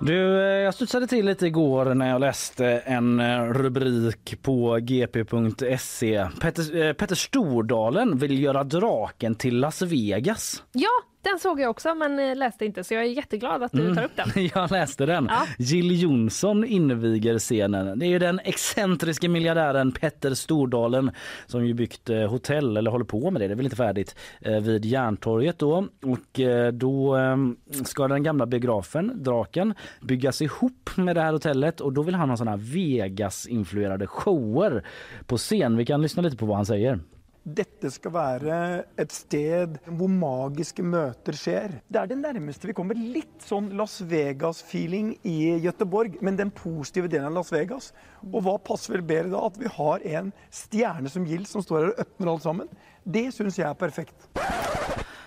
Du, 0.00 0.40
eh, 0.40 0.46
jag 0.46 0.74
studsade 0.74 1.06
till 1.06 1.26
lite 1.26 1.46
igår 1.46 1.94
när 1.94 2.10
jag 2.10 2.20
läste 2.20 2.66
en 2.66 3.20
eh, 3.20 3.44
rubrik 3.44 4.42
på 4.42 4.78
gp.se. 4.80 6.28
Petter, 6.40 6.76
eh, 6.76 6.92
Petter 6.92 7.14
Stordalen 7.14 8.18
vill 8.18 8.42
göra 8.42 8.64
draken 8.64 9.34
till 9.34 9.58
Las 9.58 9.82
Vegas. 9.82 10.62
Ja, 10.72 10.90
den 11.30 11.38
såg 11.38 11.60
jag 11.60 11.70
också 11.70 11.94
men 11.94 12.18
eh, 12.18 12.36
läste 12.36 12.66
inte 12.66 12.84
så 12.84 12.94
jag 12.94 13.02
är 13.02 13.06
jätteglad 13.08 13.62
att 13.62 13.72
du 13.72 13.94
tar 13.94 14.04
upp 14.04 14.16
den. 14.16 14.30
Mm. 14.30 14.50
Jag 14.54 14.70
läste 14.70 15.06
den. 15.06 15.26
Ja. 15.30 15.46
Jill 15.58 16.02
Johnson 16.02 16.64
inviger 16.64 17.38
scenen. 17.38 17.98
Det 17.98 18.06
är 18.06 18.18
den 18.18 18.40
excentriska 18.44 19.28
miljardären 19.28 19.92
Petter 19.92 20.34
Stordalen 20.34 21.10
som 21.46 21.66
ju 21.66 21.74
byggt 21.74 22.10
eh, 22.10 22.30
hotell, 22.30 22.76
eller 22.76 22.90
håller 22.90 23.04
på 23.04 23.30
med 23.30 23.40
det, 23.40 23.48
det 23.48 23.54
är 23.54 23.56
väl 23.56 23.66
inte 23.66 23.76
färdigt, 23.76 24.16
eh, 24.40 24.60
vid 24.60 24.84
Järntorget 24.84 25.58
då. 25.58 25.88
Och 26.02 26.40
då 26.72 27.16
eh, 27.16 27.36
ska 27.84 28.08
den 28.08 28.22
gamla 28.22 28.46
biografen, 28.46 29.22
Draken, 29.22 29.74
byggas 30.00 30.42
ihop 30.42 30.90
med 30.96 31.16
det 31.16 31.22
här 31.22 31.32
hotellet 31.32 31.80
och 31.80 31.92
då 31.92 32.02
vill 32.02 32.14
han 32.14 32.30
ha 32.30 32.36
här 32.36 32.56
Vegas-influerade 32.56 34.06
shower 34.06 34.84
på 35.26 35.36
scen. 35.36 35.76
Vi 35.76 35.86
kan 35.86 36.02
lyssna 36.02 36.22
lite 36.22 36.36
på 36.36 36.46
vad 36.46 36.56
han 36.56 36.66
säger. 36.66 37.00
Dette 37.46 37.92
skal 37.94 38.10
være 38.10 38.56
et 38.98 39.12
sted 39.14 39.76
hvor 39.86 40.10
magiske 40.10 40.82
møter 40.82 41.36
skjer. 41.38 41.76
Det 41.86 42.00
er 42.00 42.08
det 42.10 42.16
nærmeste 42.18 42.66
vi 42.66 42.74
kommer 42.74 42.98
litt 42.98 43.44
sånn 43.46 43.68
Las 43.78 44.00
Vegas-feeling 44.02 45.12
i 45.30 45.36
Göteborg, 45.62 46.16
men 46.26 46.34
den 46.40 46.50
positive 46.50 47.06
delen 47.12 47.28
av 47.30 47.36
Las 47.38 47.52
Vegas. 47.54 47.92
Og 48.32 48.40
hva 48.42 48.56
passer 48.66 48.96
vel 48.96 49.06
bedre 49.06 49.30
da? 49.36 49.44
At 49.46 49.60
vi 49.62 49.70
har 49.76 50.02
en 50.18 50.32
stjerne 50.50 51.12
som 51.12 51.26
Gill 51.30 51.46
som 51.46 51.62
står 51.62 51.84
her 51.84 51.92
og 51.94 52.02
öppner 52.02 52.32
alt 52.34 52.46
sammen. 52.48 52.72
Det 53.06 53.28
syns 53.36 53.60
jeg 53.62 53.68
er 53.70 53.78
perfekt. 53.78 54.26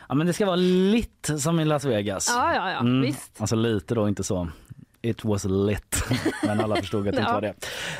Ja 0.10 0.16
men 0.18 0.28
det 0.28 0.34
ska 0.36 0.46
vara 0.50 0.60
lite 0.60 1.38
som 1.40 1.60
i 1.60 1.66
Las 1.66 1.86
Vegas. 1.86 2.28
Ja, 2.36 2.54
ja, 2.56 2.72
ja, 2.72 2.80
Mm, 2.84 3.02
visst. 3.02 3.40
Alltså 3.42 3.56
lite 3.56 3.96
då, 3.96 4.08
inte 4.10 4.24
så. 4.24 4.48
It 5.02 5.26
was 5.26 5.46
lit. 5.46 6.04
Men 6.46 6.60
alla 6.60 6.76
förstod 6.76 7.08
att 7.08 7.16
det 7.16 7.22
inte 7.22 7.34
var 7.34 7.42
det. 7.42 7.54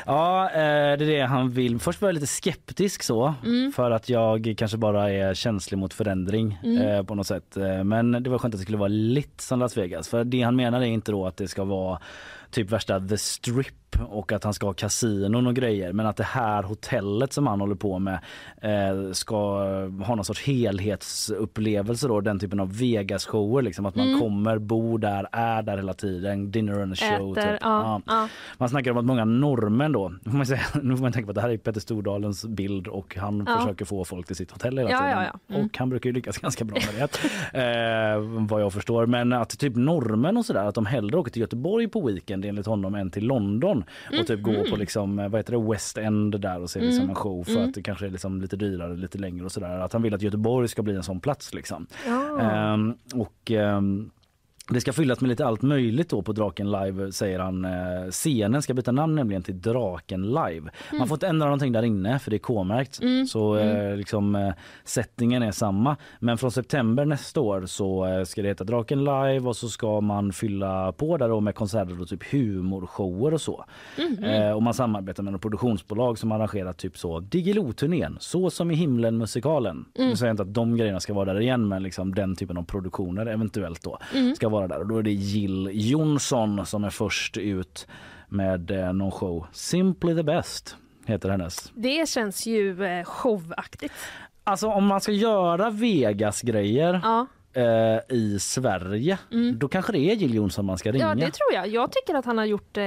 Ja, 0.06 0.50
eh, 0.50 0.58
det 0.98 1.04
är 1.04 1.18
det 1.18 1.20
han 1.26 1.50
vill. 1.50 1.78
Först 1.80 2.00
var 2.00 2.08
jag 2.08 2.14
lite 2.14 2.26
skeptisk 2.26 3.02
så 3.02 3.34
Mm. 3.44 3.72
för 3.72 3.90
att 3.90 4.08
jag 4.08 4.54
kanske 4.58 4.76
bara 4.78 5.10
är 5.10 5.34
känslig 5.34 5.78
mot 5.78 5.94
förändring 5.94 6.58
Mm. 6.64 6.82
eh, 6.88 7.02
på 7.02 7.14
något 7.14 7.26
sätt. 7.26 7.56
Eh, 7.56 7.84
Men 7.84 8.12
det 8.12 8.30
var 8.30 8.38
skönt 8.38 8.54
att 8.54 8.58
det 8.60 8.62
skulle 8.64 8.78
vara 8.78 8.88
lit 8.88 9.40
som 9.40 9.58
Las 9.58 9.76
Vegas. 9.76 10.08
För 10.08 10.24
det 10.24 10.42
han 10.42 10.56
menar 10.56 10.80
är 10.80 10.84
inte 10.86 11.12
då 11.12 11.26
att 11.26 11.36
det 11.36 11.48
ska 11.48 11.64
vara 11.64 11.98
typ 12.50 12.70
värsta 12.70 13.00
the 13.00 13.18
strip 13.18 13.74
och 14.08 14.32
att 14.32 14.44
han 14.44 14.54
ska 14.54 14.66
ha 14.66 14.72
kasinon 14.72 15.46
och 15.46 15.54
grejer. 15.54 15.92
Men 15.92 16.06
att 16.06 16.16
det 16.16 16.24
här 16.24 16.62
hotellet 16.62 17.32
som 17.32 17.46
han 17.46 17.60
håller 17.60 17.74
på 17.74 17.98
med 17.98 18.18
eh, 18.62 19.12
ska 19.12 19.36
ha 20.04 20.14
någon 20.14 20.24
sorts 20.24 20.42
helhetsupplevelse 20.46 22.08
då, 22.08 22.20
den 22.20 22.38
typen 22.38 22.60
av 22.60 22.72
Vegas-shower 22.72 23.62
liksom. 23.62 23.86
Att 23.86 23.94
man 23.94 24.06
Mm. 24.08 24.20
kommer, 24.20 24.58
bor 24.58 24.98
där, 24.98 25.26
är 25.32 25.62
där 25.62 25.76
hela 25.76 25.94
tiden, 25.94 26.50
dinner 26.50 26.82
and 26.82 26.92
a 26.92 26.96
show. 26.96 27.38
Äter, 27.38 27.52
typ. 27.52 27.58
ja, 27.62 28.00
ja. 28.06 28.28
Man 28.58 28.68
snackar 28.68 28.90
om 28.90 28.96
att 28.98 29.04
många 29.04 29.24
norrmän 29.24 29.92
då, 29.92 30.08
nu 30.24 30.30
får 30.30 30.36
man, 30.36 30.46
säga, 30.46 30.60
nu 30.82 30.96
får 30.96 31.02
man 31.02 31.12
tänka 31.12 31.26
på 31.26 31.30
att 31.30 31.34
det 31.34 31.40
här 31.40 31.48
är 31.50 31.56
Petter 31.56 31.80
Stordalens 31.80 32.44
bild 32.44 32.86
och 32.88 33.16
han 33.16 33.44
Ja. 33.48 33.58
försöker 33.60 33.84
få 33.84 34.04
folk 34.04 34.26
till 34.26 34.36
sitt 34.36 34.50
hotell 34.50 34.78
hela 34.78 34.90
tiden. 34.90 35.26
Mm. 35.48 35.64
Och 35.66 35.78
han 35.78 35.88
brukar 35.90 36.08
ju 36.10 36.14
lyckas 36.14 36.38
ganska 36.42 36.64
bra 36.64 36.78
med 36.98 37.08
det. 37.52 38.14
eh, 38.14 38.20
vad 38.48 38.62
jag 38.62 38.72
förstår. 38.72 39.06
Men 39.06 39.32
att 39.32 39.58
typ 39.58 39.76
norrmän 39.76 40.36
och 40.36 40.44
sådär 40.46 40.64
att 40.64 40.74
de 40.74 40.86
hellre 40.86 41.16
åker 41.16 41.30
till 41.32 41.40
Göteborg 41.42 41.88
på 41.88 42.00
weekend 42.06 42.44
enligt 42.44 42.66
honom 42.66 42.94
än 42.94 43.10
till 43.10 43.26
London 43.26 43.79
och 44.20 44.26
typ 44.26 44.40
Mhm. 44.40 44.42
gå 44.42 44.64
på 44.70 44.76
liksom, 44.76 45.18
eh, 45.18 45.28
vad 45.28 45.38
heter 45.38 45.52
det, 45.52 45.70
West 45.72 45.98
End 45.98 46.40
där 46.40 46.60
och 46.60 46.70
se 46.70 46.80
liksom 46.80 46.98
Mm. 46.98 47.10
en 47.10 47.14
show 47.16 47.44
för 47.44 47.52
Mm. 47.52 47.68
att 47.68 47.74
det 47.74 47.82
kanske 47.82 48.06
är 48.06 48.10
liksom 48.10 48.40
lite 48.40 48.56
dyrare, 48.56 48.96
lite 48.96 49.18
längre 49.18 49.44
och 49.44 49.52
sådär. 49.52 49.78
Att 49.78 49.92
han 49.92 50.02
vill 50.02 50.14
att 50.14 50.22
Göteborg 50.22 50.68
ska 50.68 50.82
bli 50.82 50.94
en 50.96 51.02
sån 51.02 51.20
plats 51.20 51.54
liksom. 51.54 51.86
Ja. 52.06 52.40
Ehm, 52.40 52.94
och 53.14 53.50
ehm, 53.50 54.10
det 54.70 54.80
ska 54.80 54.92
fyllas 54.92 55.20
med 55.20 55.28
lite 55.28 55.46
allt 55.46 55.62
möjligt 55.62 56.08
då 56.10 56.22
på 56.22 56.32
Draken 56.32 56.70
Live 56.70 57.12
säger 57.12 57.38
han. 57.38 57.64
Eh, 57.64 57.70
Scenen 58.10 58.62
ska 58.62 58.74
byta 58.74 58.92
namn 58.92 59.14
nämligen 59.14 59.42
till 59.42 59.60
Draken 59.60 60.22
Live. 60.26 60.56
Mm. 60.58 60.70
Man 60.98 61.08
får 61.08 61.14
inte 61.16 61.26
ändra 61.28 61.46
någonting 61.46 61.72
där 61.72 61.82
inne 61.82 62.18
för 62.18 62.30
det 62.30 62.36
är 62.36 62.38
K-märkt. 62.38 63.00
Mm. 63.02 63.26
Så 63.26 63.56
eh, 63.56 63.70
Mm. 63.80 63.98
liksom 63.98 64.34
eh, 64.34 64.52
settingen 64.84 65.42
är 65.42 65.50
samma. 65.52 65.96
Men 66.18 66.38
från 66.38 66.50
september 66.50 67.04
nästa 67.04 67.40
år 67.40 67.66
så 67.66 68.06
ska 68.26 68.42
det 68.42 68.48
heta 68.48 68.64
Draken 68.64 68.98
Live 69.04 69.40
och 69.40 69.56
så 69.56 69.68
ska 69.68 70.00
man 70.00 70.32
fylla 70.32 70.92
på 70.92 71.16
där 71.16 71.28
då 71.28 71.40
med 71.40 71.54
konserter 71.54 72.00
och 72.00 72.08
typ 72.08 72.32
humorshower 72.32 73.34
och 73.34 73.40
så. 73.40 73.64
Mhm. 73.98 74.24
Eh, 74.24 74.50
och 74.52 74.62
man 74.62 74.74
samarbetar 74.74 75.22
med 75.22 75.32
något 75.32 75.42
produktionsbolag 75.42 76.18
som 76.18 76.32
arrangerat 76.32 76.76
typ 76.78 76.98
så 76.98 77.20
Diggiloo-turnén, 77.20 78.16
Så 78.20 78.50
som 78.50 78.70
i 78.70 78.74
himlen 78.74 79.16
musikalen. 79.16 79.84
Mm. 79.98 80.16
Säger 80.16 80.30
inte 80.30 80.42
att 80.42 80.54
de 80.54 80.76
grejerna 80.76 81.00
ska 81.00 81.14
vara 81.14 81.32
där 81.32 81.40
igen 81.40 81.68
men 81.68 81.82
liksom 81.82 82.14
den 82.14 82.36
typen 82.36 82.56
av 82.56 82.62
produktioner 82.62 83.26
eventuellt 83.26 83.82
då 83.82 83.98
Mm. 84.14 84.34
ska 84.34 84.48
vara 84.48 84.59
där. 84.68 84.78
Och 84.78 84.86
då 84.86 84.98
är 84.98 85.02
det 85.02 85.12
Jill 85.12 85.70
Johnson 85.72 86.66
som 86.66 86.84
är 86.84 86.90
först 86.90 87.36
ut 87.36 87.86
med 88.28 88.70
eh, 88.70 88.92
någon 88.92 89.10
show. 89.10 89.46
Simply 89.52 90.14
the 90.16 90.22
best 90.22 90.76
heter 91.06 91.28
hennes. 91.30 91.72
Det 91.74 92.08
känns 92.08 92.46
ju 92.46 92.84
eh, 92.84 93.04
showaktigt. 93.04 93.92
Alltså 94.44 94.68
om 94.68 94.86
man 94.86 95.00
ska 95.00 95.12
göra 95.12 95.70
Vegas-grejer 95.70 97.00
Ja. 97.02 97.26
Eh, 97.52 98.16
i 98.16 98.38
Sverige 98.40 99.18
Mm. 99.32 99.58
då 99.58 99.68
kanske 99.68 99.92
det 99.92 99.98
är 99.98 100.14
Jill 100.14 100.34
Johnson 100.34 100.64
man 100.66 100.78
ska 100.78 100.92
ringa. 100.92 101.08
Ja, 101.08 101.14
det 101.14 101.20
tror 101.30 101.52
jag. 101.54 101.68
Jag 101.68 101.92
tycker 101.92 102.14
att 102.14 102.24
han 102.24 102.38
har 102.38 102.44
gjort 102.44 102.76
eh, 102.76 102.84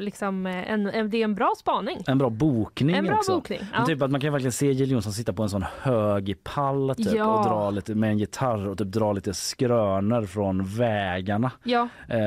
liksom, 0.00 0.46
eh, 0.46 0.72
en, 0.72 0.86
en, 0.86 1.10
det 1.10 1.16
är 1.16 1.24
en 1.24 1.34
bra 1.34 1.52
spaning. 1.58 1.98
En 2.06 2.18
bra 2.18 2.30
bokning 2.30 2.96
En 2.96 3.04
bra 3.06 3.16
också. 3.16 3.32
bokning, 3.34 3.60
ja. 3.74 3.86
Typ 3.86 4.02
att 4.02 4.10
man 4.10 4.20
kan 4.20 4.32
verkligen 4.32 4.52
se 4.52 4.72
Jill 4.72 4.90
Johnson 4.90 5.12
sitta 5.12 5.32
på 5.32 5.42
en 5.42 5.48
sån 5.50 5.64
hög 5.80 6.36
pall 6.44 6.94
typ, 6.96 7.12
Ja. 7.14 7.24
och 7.38 7.44
dra 7.44 7.70
lite 7.70 7.94
med 7.94 8.10
en 8.10 8.18
gitarr 8.18 8.68
och 8.68 8.78
typ 8.78 8.88
dra 8.88 9.12
lite 9.12 9.34
skrönor 9.34 10.22
från 10.26 10.64
vägarna. 10.64 11.50
Ja. 11.62 11.88
Eh, 12.08 12.18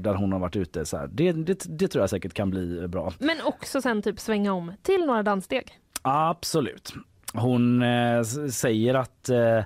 där 0.00 0.14
hon 0.14 0.32
har 0.32 0.38
varit 0.40 0.56
ute. 0.56 0.84
Så. 0.84 1.06
Det, 1.12 1.32
det, 1.32 1.64
det 1.68 1.88
tror 1.88 2.02
jag 2.02 2.10
säkert 2.10 2.34
kan 2.34 2.50
bli 2.50 2.88
bra. 2.88 3.12
Men 3.18 3.36
också 3.44 3.80
sen 3.82 4.02
typ 4.02 4.20
svänga 4.20 4.52
om 4.52 4.72
till 4.82 5.06
några 5.06 5.22
danssteg. 5.22 5.78
Absolut. 6.02 6.92
Hon 7.34 7.82
eh, 7.82 8.22
säger 8.50 8.94
att 8.94 9.28
eh, 9.28 9.60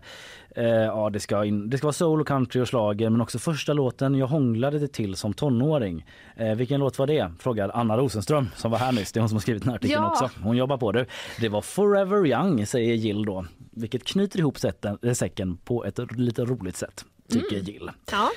eh, 0.58 0.64
ja, 0.66 1.10
det, 1.10 1.20
ska 1.20 1.44
in, 1.44 1.70
det 1.70 1.78
ska 1.78 1.86
vara 1.86 1.92
soul 1.92 2.20
och 2.20 2.26
country 2.26 2.60
och 2.62 2.68
schlager 2.70 3.10
men 3.10 3.20
också 3.20 3.38
första 3.38 3.72
låten 3.72 4.14
jag 4.14 4.26
hånglade 4.26 4.78
det 4.78 4.88
till 4.88 5.16
som 5.16 5.34
tonåring. 5.34 6.06
Eh, 6.36 6.54
vilken 6.54 6.80
låt 6.80 6.98
var 6.98 7.06
det? 7.06 7.32
Frågar 7.38 7.70
Anna 7.74 7.96
Rosenström 7.96 8.48
som 8.56 8.70
var 8.70 8.78
här 8.78 8.92
nyss. 8.92 9.12
Det 9.12 9.18
är 9.18 9.20
hon 9.20 9.28
som 9.28 9.36
har 9.36 9.40
skrivit 9.40 9.64
den 9.64 9.74
artikeln 9.74 10.02
Ja. 10.02 10.10
också. 10.10 10.30
Hon 10.42 10.56
jobbar 10.56 10.76
på 10.76 10.92
det. 10.92 11.06
Det 11.40 11.48
var 11.48 11.60
Forever 11.60 12.26
Young 12.26 12.66
säger 12.66 12.94
Jill 12.94 13.24
då. 13.24 13.44
Vilket 13.70 14.04
knyter 14.04 14.38
ihop 14.38 14.58
sätten, 14.58 14.98
äh, 15.02 15.12
säcken 15.12 15.56
på 15.56 15.84
ett 15.84 15.98
lite 16.16 16.44
roligt 16.44 16.76
sätt 16.76 17.04
tycker 17.28 17.56
Mm. 17.56 17.66
Jill. 17.66 17.90
Ja. 18.12 18.28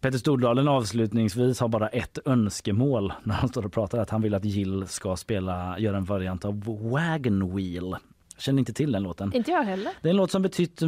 Peter 0.00 0.18
Stordalen 0.18 0.68
avslutningsvis 0.68 1.60
har 1.60 1.68
bara 1.68 1.88
ett 1.88 2.18
önskemål 2.24 3.12
när 3.22 3.34
han 3.34 3.48
står 3.48 3.66
och 3.66 3.72
pratar 3.72 3.98
att 3.98 4.10
han 4.10 4.22
vill 4.22 4.34
att 4.34 4.44
Jill 4.44 4.84
ska 4.88 5.16
spela, 5.16 5.78
göra 5.78 5.96
en 5.96 6.04
variant 6.04 6.44
av 6.44 6.64
Wagon 6.90 7.56
Wheel. 7.56 7.96
Känner 8.40 8.58
inte 8.58 8.72
till 8.72 8.92
den 8.92 9.02
låten. 9.02 9.32
Inte 9.34 9.50
jag 9.50 9.62
heller. 9.62 9.92
Det 10.02 10.08
är 10.08 10.10
en 10.10 10.16
låt 10.16 10.30
som 10.30 10.42
betytt 10.42 10.80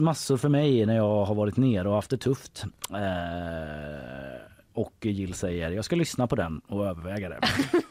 massor 0.00 0.36
för 0.36 0.48
mig 0.48 0.86
när 0.86 0.96
jag 0.96 1.24
har 1.24 1.34
varit 1.34 1.56
nere 1.56 1.88
och 1.88 1.94
haft 1.94 2.10
det 2.10 2.18
tufft. 2.18 2.64
Eh, 2.90 4.42
och 4.74 5.06
Jill 5.06 5.34
säger 5.34 5.70
jag 5.70 5.84
ska 5.84 5.96
lyssna 5.96 6.26
på 6.26 6.36
den 6.36 6.58
och 6.58 6.86
överväga 6.86 7.28
det. 7.28 7.38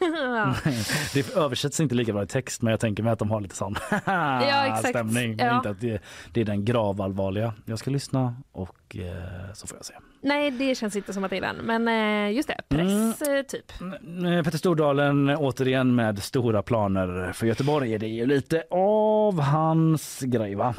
ja. 0.00 0.54
det 1.14 1.36
översätts 1.36 1.80
inte 1.80 1.94
lika 1.94 2.12
bra 2.12 2.22
i 2.22 2.26
text 2.26 2.62
men 2.62 2.70
jag 2.70 2.80
tänker 2.80 3.02
mig 3.02 3.12
att 3.12 3.18
de 3.18 3.30
har 3.30 3.40
lite 3.40 3.56
sån 3.56 3.76
exakt. 3.90 4.88
stämning. 4.88 5.36
Ja. 5.38 5.56
inte 5.56 5.70
att 5.70 5.80
det, 5.80 6.02
det 6.32 6.40
är 6.40 6.44
den 6.44 6.64
gravallvarliga. 6.64 7.54
Jag 7.64 7.78
ska 7.78 7.90
lyssna 7.90 8.36
och 8.52 8.96
eh, 8.96 9.52
så 9.54 9.66
får 9.66 9.76
jag 9.78 9.84
se. 9.84 9.94
Nej, 10.24 10.50
det 10.50 10.74
känns 10.74 10.96
inte 10.96 11.12
som 11.12 11.24
att 11.24 11.30
det 11.30 11.36
är 11.36 11.40
den. 11.40 11.56
Men 11.56 11.88
eh, 11.88 12.36
just 12.36 12.48
det, 12.48 12.60
press 12.68 13.22
eh, 13.22 13.42
typ. 13.42 13.72
Eh, 13.80 14.42
Petter 14.44 14.58
Stordalen 14.58 15.30
återigen 15.36 15.94
med 15.94 16.22
stora 16.22 16.62
planer 16.62 17.32
för 17.32 17.46
Göteborg. 17.46 17.98
Det 17.98 18.06
är 18.06 18.08
ju 18.08 18.26
lite 18.26 18.62
av 18.70 19.40
hans 19.40 20.20
grej 20.20 20.54
va? 20.54 20.74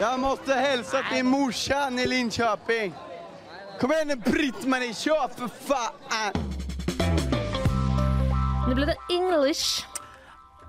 Jag 0.00 0.20
måste 0.20 0.54
hälsa 0.54 0.96
till 1.12 1.24
morsan 1.24 1.98
i 1.98 2.06
Linköping. 2.06 2.94
Kom 3.80 3.92
igen 3.92 4.08
nu 4.08 4.16
Britt-Marie, 4.16 4.94
kör 4.94 5.28
för 5.28 5.48
fan! 5.48 6.32
Nu 8.68 8.74
blir 8.74 8.86
det 8.86 8.96
English. 9.10 9.84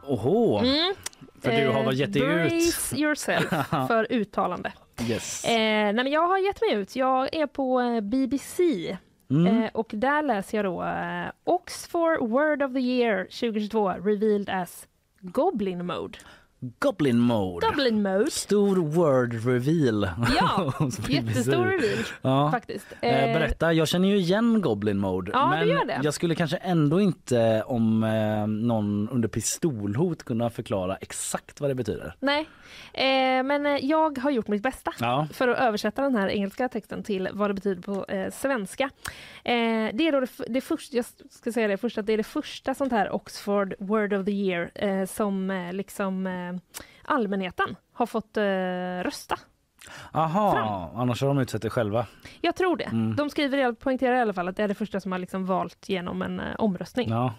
Oho! 0.03 0.57
Mm. 0.59 0.93
För 1.41 1.51
du 1.51 1.67
har 1.67 1.79
Eh, 1.79 1.85
väl 1.85 1.99
gett 1.99 2.13
dig 2.13 2.21
ut? 2.21 2.51
Brace 2.51 2.95
yourself 2.97 3.45
för 3.87 4.07
uttalande. 4.09 4.71
Yes. 5.01 5.45
Eh, 5.45 5.51
nej 5.53 5.93
men 5.93 6.11
jag 6.11 6.27
har 6.27 6.37
gett 6.37 6.61
mig 6.61 6.73
ut. 6.73 6.95
Jag 6.95 7.35
är 7.35 7.47
på 7.47 7.81
eh, 7.81 8.01
BBC. 8.01 8.97
Mm. 9.29 9.63
Eh, 9.63 9.69
och 9.73 9.91
där 9.93 10.23
läser 10.23 10.57
jag 10.57 10.65
då 10.65 10.83
eh, 10.83 11.31
Oxford 11.43 12.29
Word 12.29 12.63
of 12.63 12.73
the 12.73 12.79
Year 12.79 13.23
2022 13.23 13.89
revealed 13.89 14.49
as 14.49 14.87
Goblin 15.19 15.85
Mode. 15.85 16.19
Goblin 16.79 17.17
mode. 17.19 17.67
Goblin 17.67 18.01
mode. 18.01 18.31
Stor 18.31 18.75
word 18.75 19.33
reveal. 19.45 20.09
Ja, 20.39 20.73
jättestor 21.09 21.65
reveal 21.65 22.03
Ja. 22.21 22.51
faktiskt. 22.51 22.85
Eh, 23.01 23.07
Eh, 23.27 23.33
berätta, 23.33 23.73
jag 23.73 23.87
känner 23.87 24.07
ju 24.07 24.15
igen 24.17 24.61
Goblin 24.61 24.97
mode. 24.97 25.31
Ja, 25.33 25.49
men 25.49 25.67
gör 25.67 25.85
det. 25.85 25.99
jag 26.03 26.13
skulle 26.13 26.35
kanske 26.35 26.57
ändå 26.57 27.01
inte 27.01 27.63
om 27.65 28.03
eh, 28.03 28.47
någon 28.47 29.09
under 29.09 29.27
pistolhot 29.29 30.23
kunna 30.23 30.49
förklara 30.49 30.95
exakt 30.95 31.61
vad 31.61 31.69
det 31.69 31.75
betyder. 31.75 32.15
Nej, 32.19 32.39
eh, 32.93 33.43
men 33.43 33.65
eh, 33.65 33.85
jag 33.85 34.17
har 34.17 34.31
gjort 34.31 34.47
mitt 34.47 34.63
bästa 34.63 34.91
Ja. 34.99 35.27
för 35.33 35.47
att 35.47 35.57
översätta 35.59 36.01
den 36.01 36.15
här 36.15 36.27
engelska 36.27 36.69
texten 36.69 37.03
till 37.03 37.29
vad 37.33 37.49
det 37.49 37.53
betyder 37.53 37.81
på 37.81 38.05
eh, 38.05 38.31
svenska. 38.31 38.89
Det 39.93 40.07
är 40.07 40.11
då 40.11 40.19
det, 40.19 40.29
det 40.47 40.61
första, 40.61 40.95
jag 40.97 41.05
ska 41.29 41.51
säga 41.51 41.67
det 41.67 41.77
först, 41.77 41.97
att 41.97 42.05
det 42.05 42.13
är 42.13 42.17
det 42.17 42.23
första 42.23 42.73
sånt 42.73 42.91
här 42.91 43.11
Oxford 43.15 43.73
Word 43.79 44.13
of 44.13 44.25
the 44.25 44.31
Year 44.31 45.05
som 45.05 45.69
liksom 45.73 46.27
allmänheten 47.05 47.75
har 47.93 48.05
fått 48.05 48.37
eh, 48.37 48.43
rösta. 49.03 49.39
Aha, 50.11 50.91
annars 50.95 51.21
har 51.21 51.27
de 51.27 51.39
utsett 51.39 51.61
det 51.61 51.69
själva. 51.69 52.05
Jag 52.41 52.55
tror 52.55 52.77
det. 52.77 52.83
Mm. 52.83 53.15
De 53.15 53.29
skriver, 53.29 53.71
poängterar 53.73 54.15
i 54.15 54.19
alla 54.21 54.33
fall 54.33 54.47
att 54.47 54.55
det 54.57 54.63
är 54.63 54.67
det 54.67 54.75
första 54.75 54.99
som 54.99 55.11
har 55.11 55.19
liksom 55.19 55.45
valt 55.45 55.89
genom 55.89 56.21
en 56.21 56.39
eh, 56.39 56.55
omröstning. 56.57 57.09
Ja. 57.09 57.33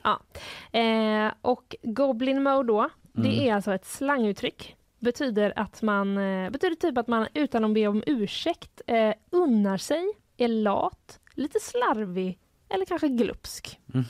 Eh, 0.79 1.33
och 1.43 1.77
Goblin 1.83 2.43
Mode 2.43 2.69
då, 2.69 2.89
det 3.13 3.29
Mm. 3.29 3.49
är 3.49 3.55
alltså 3.55 3.75
ett 3.75 3.87
slanguttryck. 3.87 4.77
Betyder 4.99 5.53
att 5.57 5.83
man, 5.83 6.19
eh, 6.19 6.51
betyder 6.51 6.77
typ 6.77 6.99
att 6.99 7.09
man 7.09 7.27
utan 7.35 7.65
att 7.65 7.75
be 7.75 7.87
om 7.87 8.03
ursäkt 8.07 8.81
eh, 8.87 9.13
unnar 9.31 9.77
sig, 9.77 10.05
är 10.37 10.49
lat, 10.49 11.21
lite 11.35 11.59
slarvig 11.61 12.39
eller 12.71 12.85
kanske 12.85 13.09
glupsk. 13.09 13.79
Mhm. 13.87 14.05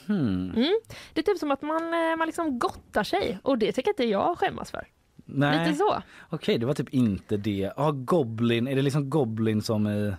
Mm. 0.57 0.79
Det 1.13 1.21
är 1.21 1.23
typ 1.23 1.39
som 1.39 1.51
att 1.51 1.63
man, 1.63 1.83
eh, 1.95 2.17
man 2.19 2.27
liksom 2.27 2.59
gottar 2.59 3.05
sig 3.05 3.39
och 3.43 3.59
det 3.59 3.73
tycker 3.73 3.91
inte 3.91 4.05
jag 4.05 4.39
skämmas 4.39 4.71
för. 4.71 4.87
Nej. 5.25 5.59
Lite 5.67 5.79
så. 5.79 6.03
Okej, 6.31 6.59
det 6.59 6.67
var 6.67 6.75
typ 6.75 6.89
inte 6.95 7.37
det. 7.37 7.73
Ja, 7.77 7.91
Goblin, 7.91 8.69
är 8.69 8.77
det 8.77 8.83
liksom 8.83 9.11
Goblin 9.11 9.63
som 9.63 9.87
i... 9.87 10.15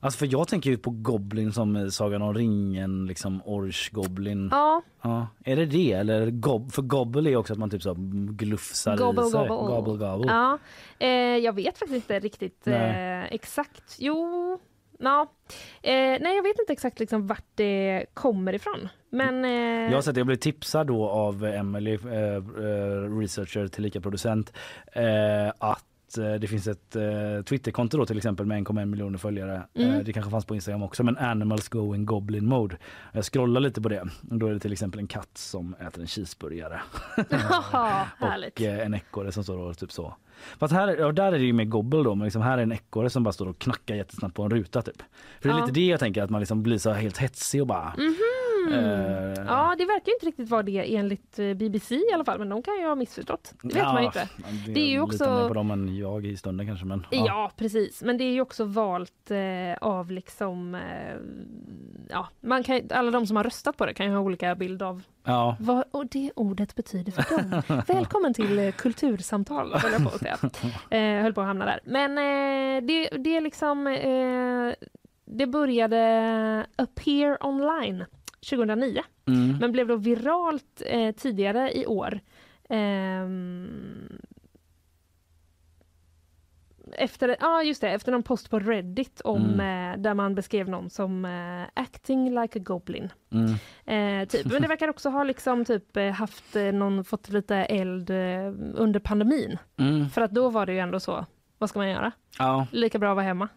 Alltså 0.00 0.18
för 0.18 0.26
jag 0.32 0.48
tänker 0.48 0.70
ju 0.70 0.78
på 0.78 0.90
Goblin 0.90 1.52
som 1.52 1.76
i 1.76 1.90
Sagan 1.90 2.22
om 2.22 2.34
ringen, 2.34 3.06
liksom 3.06 3.42
Orch 3.44 3.90
Goblin. 3.92 4.48
Ja, 4.52 4.82
Ja, 5.02 5.26
är 5.44 5.56
det 5.56 5.66
det 5.66 5.92
eller 5.92 6.30
gob, 6.30 6.72
för 6.72 6.82
gobble 6.82 7.30
är 7.30 7.36
också 7.36 7.52
att 7.52 7.58
man 7.58 7.70
typ 7.70 7.82
så 7.82 7.94
glufsar 8.30 8.96
Gobble, 8.96 9.26
i 9.26 9.30
sig. 9.30 9.48
gobble. 9.48 9.74
Gobble, 9.76 10.06
gobble. 10.06 10.32
Ja, 10.32 10.58
eh, 10.98 11.08
jag 11.36 11.52
vet 11.52 11.78
faktiskt 11.78 11.94
inte 12.10 12.18
riktigt 12.20 12.66
eh, 12.66 13.24
exakt. 13.24 13.96
Jo, 13.98 14.58
ja. 14.98 15.32
eh, 15.82 15.92
nej 16.20 16.36
jag 16.36 16.42
vet 16.42 16.58
inte 16.58 16.72
exakt 16.72 17.00
liksom 17.00 17.26
vart 17.26 17.46
det 17.54 18.06
kommer 18.14 18.52
ifrån. 18.52 18.88
Men 19.10 19.44
eh, 19.44 19.90
Jag 19.90 19.94
har 19.96 20.02
sett, 20.02 20.16
jag 20.16 20.26
blev 20.26 20.36
tipsad 20.36 20.86
då 20.86 21.08
av 21.08 21.44
Emily, 21.44 21.94
eh, 21.94 22.34
eh 22.36 23.18
researcher 23.18 23.68
tillika 23.68 24.00
producent, 24.00 24.52
eh, 24.92 25.48
att 25.58 25.84
det 26.40 26.46
finns 26.48 26.66
ett 26.66 26.96
eh, 26.96 27.42
Twitterkonto 27.48 27.98
då 27.98 28.06
till 28.06 28.16
exempel 28.16 28.46
med 28.46 28.66
1,1 28.66 28.84
miljoner 28.84 29.18
följare. 29.18 29.62
Mm. 29.74 29.90
Eh, 29.94 29.98
det 30.04 30.12
kanske 30.12 30.30
fanns 30.30 30.44
på 30.44 30.54
Instagram 30.54 30.82
också 30.82 31.02
men 31.02 31.16
Animals 31.18 31.68
go 31.68 31.94
in 31.94 32.06
goblin 32.06 32.46
mode. 32.46 32.76
Jag 33.12 33.24
scrollar 33.24 33.60
lite 33.60 33.80
på 33.82 33.88
det 33.88 34.00
och 34.30 34.38
då 34.38 34.46
är 34.46 34.52
det 34.52 34.58
till 34.60 34.72
exempel 34.72 35.00
en 35.00 35.06
katt 35.06 35.30
som 35.38 35.74
äter 35.74 36.00
en 36.00 36.06
cheeseburgare. 36.06 36.80
Härligt. 38.18 38.54
och 38.60 38.66
eh, 38.66 38.86
en 38.86 38.94
ekorre 38.94 39.32
som 39.32 39.44
står 39.44 39.58
och 39.58 39.78
typ 39.78 39.92
så. 39.92 40.14
Fast 40.58 40.74
här, 40.74 40.96
ja, 40.96 41.12
där 41.12 41.26
är 41.32 41.38
det 41.38 41.44
ju 41.44 41.52
mer 41.52 41.64
gobble 41.64 42.02
då 42.02 42.14
men 42.14 42.24
liksom 42.24 42.42
här 42.42 42.58
är 42.58 42.62
en 42.62 42.72
ekorre 42.72 43.10
som 43.10 43.22
bara 43.22 43.32
står 43.32 43.48
och 43.48 43.58
knackar 43.58 43.94
jättesnabbt 43.94 44.34
på 44.34 44.42
en 44.42 44.50
ruta 44.50 44.82
typ. 44.82 45.02
För 45.40 45.48
det 45.48 45.54
är 45.54 45.58
Ja. 45.58 45.66
lite 45.66 45.80
det 45.80 45.86
jag 45.86 46.00
tänker 46.00 46.22
att 46.22 46.30
man 46.30 46.40
liksom 46.40 46.62
blir 46.62 46.78
så 46.78 46.92
helt 46.92 47.18
hetsig 47.18 47.60
och 47.60 47.66
bara 47.66 47.94
Mhm. 48.66 48.74
Eh. 48.74 49.44
Ja, 49.46 49.74
det 49.78 49.84
verkar 49.84 50.12
inte 50.12 50.26
riktigt 50.26 50.48
vara 50.50 50.62
det 50.62 50.94
enligt 50.96 51.38
eh, 51.38 51.54
BBC 51.54 51.94
i 51.94 52.12
alla 52.14 52.24
fall, 52.24 52.38
men 52.38 52.48
de 52.48 52.62
kan 52.62 52.74
ju 52.78 52.86
ha 52.86 52.94
missförstått. 52.94 53.54
Det 53.62 53.74
vet 53.74 53.84
man 53.84 54.00
ju 54.02 54.06
inte. 54.06 54.28
Det, 54.66 54.72
Det 54.72 54.80
är 54.80 54.84
ju 54.86 54.90
litar 54.90 55.26
mer 55.26 55.34
också... 55.34 55.48
på 55.48 55.54
dem 55.54 55.70
än 55.70 55.96
jag 55.96 56.26
i 56.26 56.36
stunden 56.36 56.66
kanske 56.66 56.86
men 56.86 57.04
Ja. 57.10 57.50
precis. 57.56 58.02
Men 58.02 58.18
det 58.18 58.24
är 58.24 58.32
ju 58.32 58.40
också 58.40 58.64
valt 58.64 59.30
eh, 59.30 59.38
av 59.88 60.10
liksom... 60.10 60.74
Eh, 60.74 61.16
ja, 62.08 62.28
man 62.40 62.62
kan, 62.62 62.80
alla 62.90 63.10
de 63.10 63.26
som 63.26 63.36
har 63.36 63.44
röstat 63.44 63.76
på 63.76 63.86
det 63.86 63.94
kan 63.94 64.06
ju 64.06 64.12
ha 64.12 64.20
olika 64.20 64.54
bild 64.54 64.82
av 64.82 65.02
Ja. 65.24 65.56
vad 65.60 65.84
och 65.90 66.06
det 66.06 66.30
ordet 66.36 66.74
betyder 66.74 67.12
för 67.12 67.38
dem. 67.38 67.62
Välkommen 67.88 68.34
till 68.34 68.58
eh, 68.58 68.72
kultursamtal, 68.72 69.72
höll 69.74 69.92
jag 69.92 70.02
på 70.02 70.08
att 70.08 70.18
säga. 70.18 70.36
Eh, 70.96 71.22
höll 71.22 71.32
på 71.34 71.40
att 71.40 71.46
hamna 71.46 71.64
där. 71.64 71.80
Men 71.84 72.10
eh, 72.18 72.86
det, 72.86 73.08
det 73.18 73.36
är 73.36 73.40
liksom... 73.40 73.86
Eh, 73.86 74.88
det 75.28 75.46
började 75.46 76.66
appear 76.76 77.46
online 77.46 78.04
2009, 78.50 79.02
Mm. 79.26 79.56
men 79.60 79.72
blev 79.72 79.86
då 79.88 79.96
viralt 79.96 80.82
eh, 80.86 81.14
tidigare 81.14 81.76
i 81.78 81.86
år. 81.86 82.20
Ehm, 82.68 84.18
efter, 86.92 87.36
ja 87.40 87.62
just 87.62 87.80
det, 87.80 87.88
efter 87.90 88.12
någon 88.12 88.22
post 88.22 88.50
på 88.50 88.58
Reddit 88.58 89.20
om, 89.20 89.60
eh, 89.60 89.98
där 90.00 90.14
man 90.14 90.34
beskrev 90.34 90.68
någon 90.68 90.90
som 90.90 91.24
eh, 91.24 91.82
acting 91.82 92.40
like 92.40 92.58
a 92.58 92.62
goblin. 92.64 93.12
Mm. 93.32 93.50
Eh, 94.22 94.28
typ. 94.28 94.46
Men 94.52 94.62
det 94.62 94.68
verkar 94.68 94.88
också 94.88 95.08
ha 95.10 95.24
liksom 95.24 95.64
typ 95.64 95.96
eh, 95.96 96.10
haft 96.10 96.56
eh, 96.56 96.62
någon, 96.72 97.04
fått 97.04 97.28
lite 97.28 97.56
eld 97.56 98.10
eh, 98.10 98.52
under 98.74 99.00
pandemin. 99.00 99.58
Mm. 99.76 100.08
För 100.10 100.20
att 100.20 100.30
då 100.30 100.50
var 100.50 100.66
det 100.66 100.72
ju 100.72 100.78
ändå 100.78 101.00
så, 101.00 101.26
vad 101.58 101.68
ska 101.70 101.78
man 101.78 101.90
göra? 101.90 102.12
Ja. 102.38 102.66
Lika 102.72 102.98
bra 102.98 103.10
att 103.10 103.16
vara 103.16 103.26
hemma. 103.26 103.48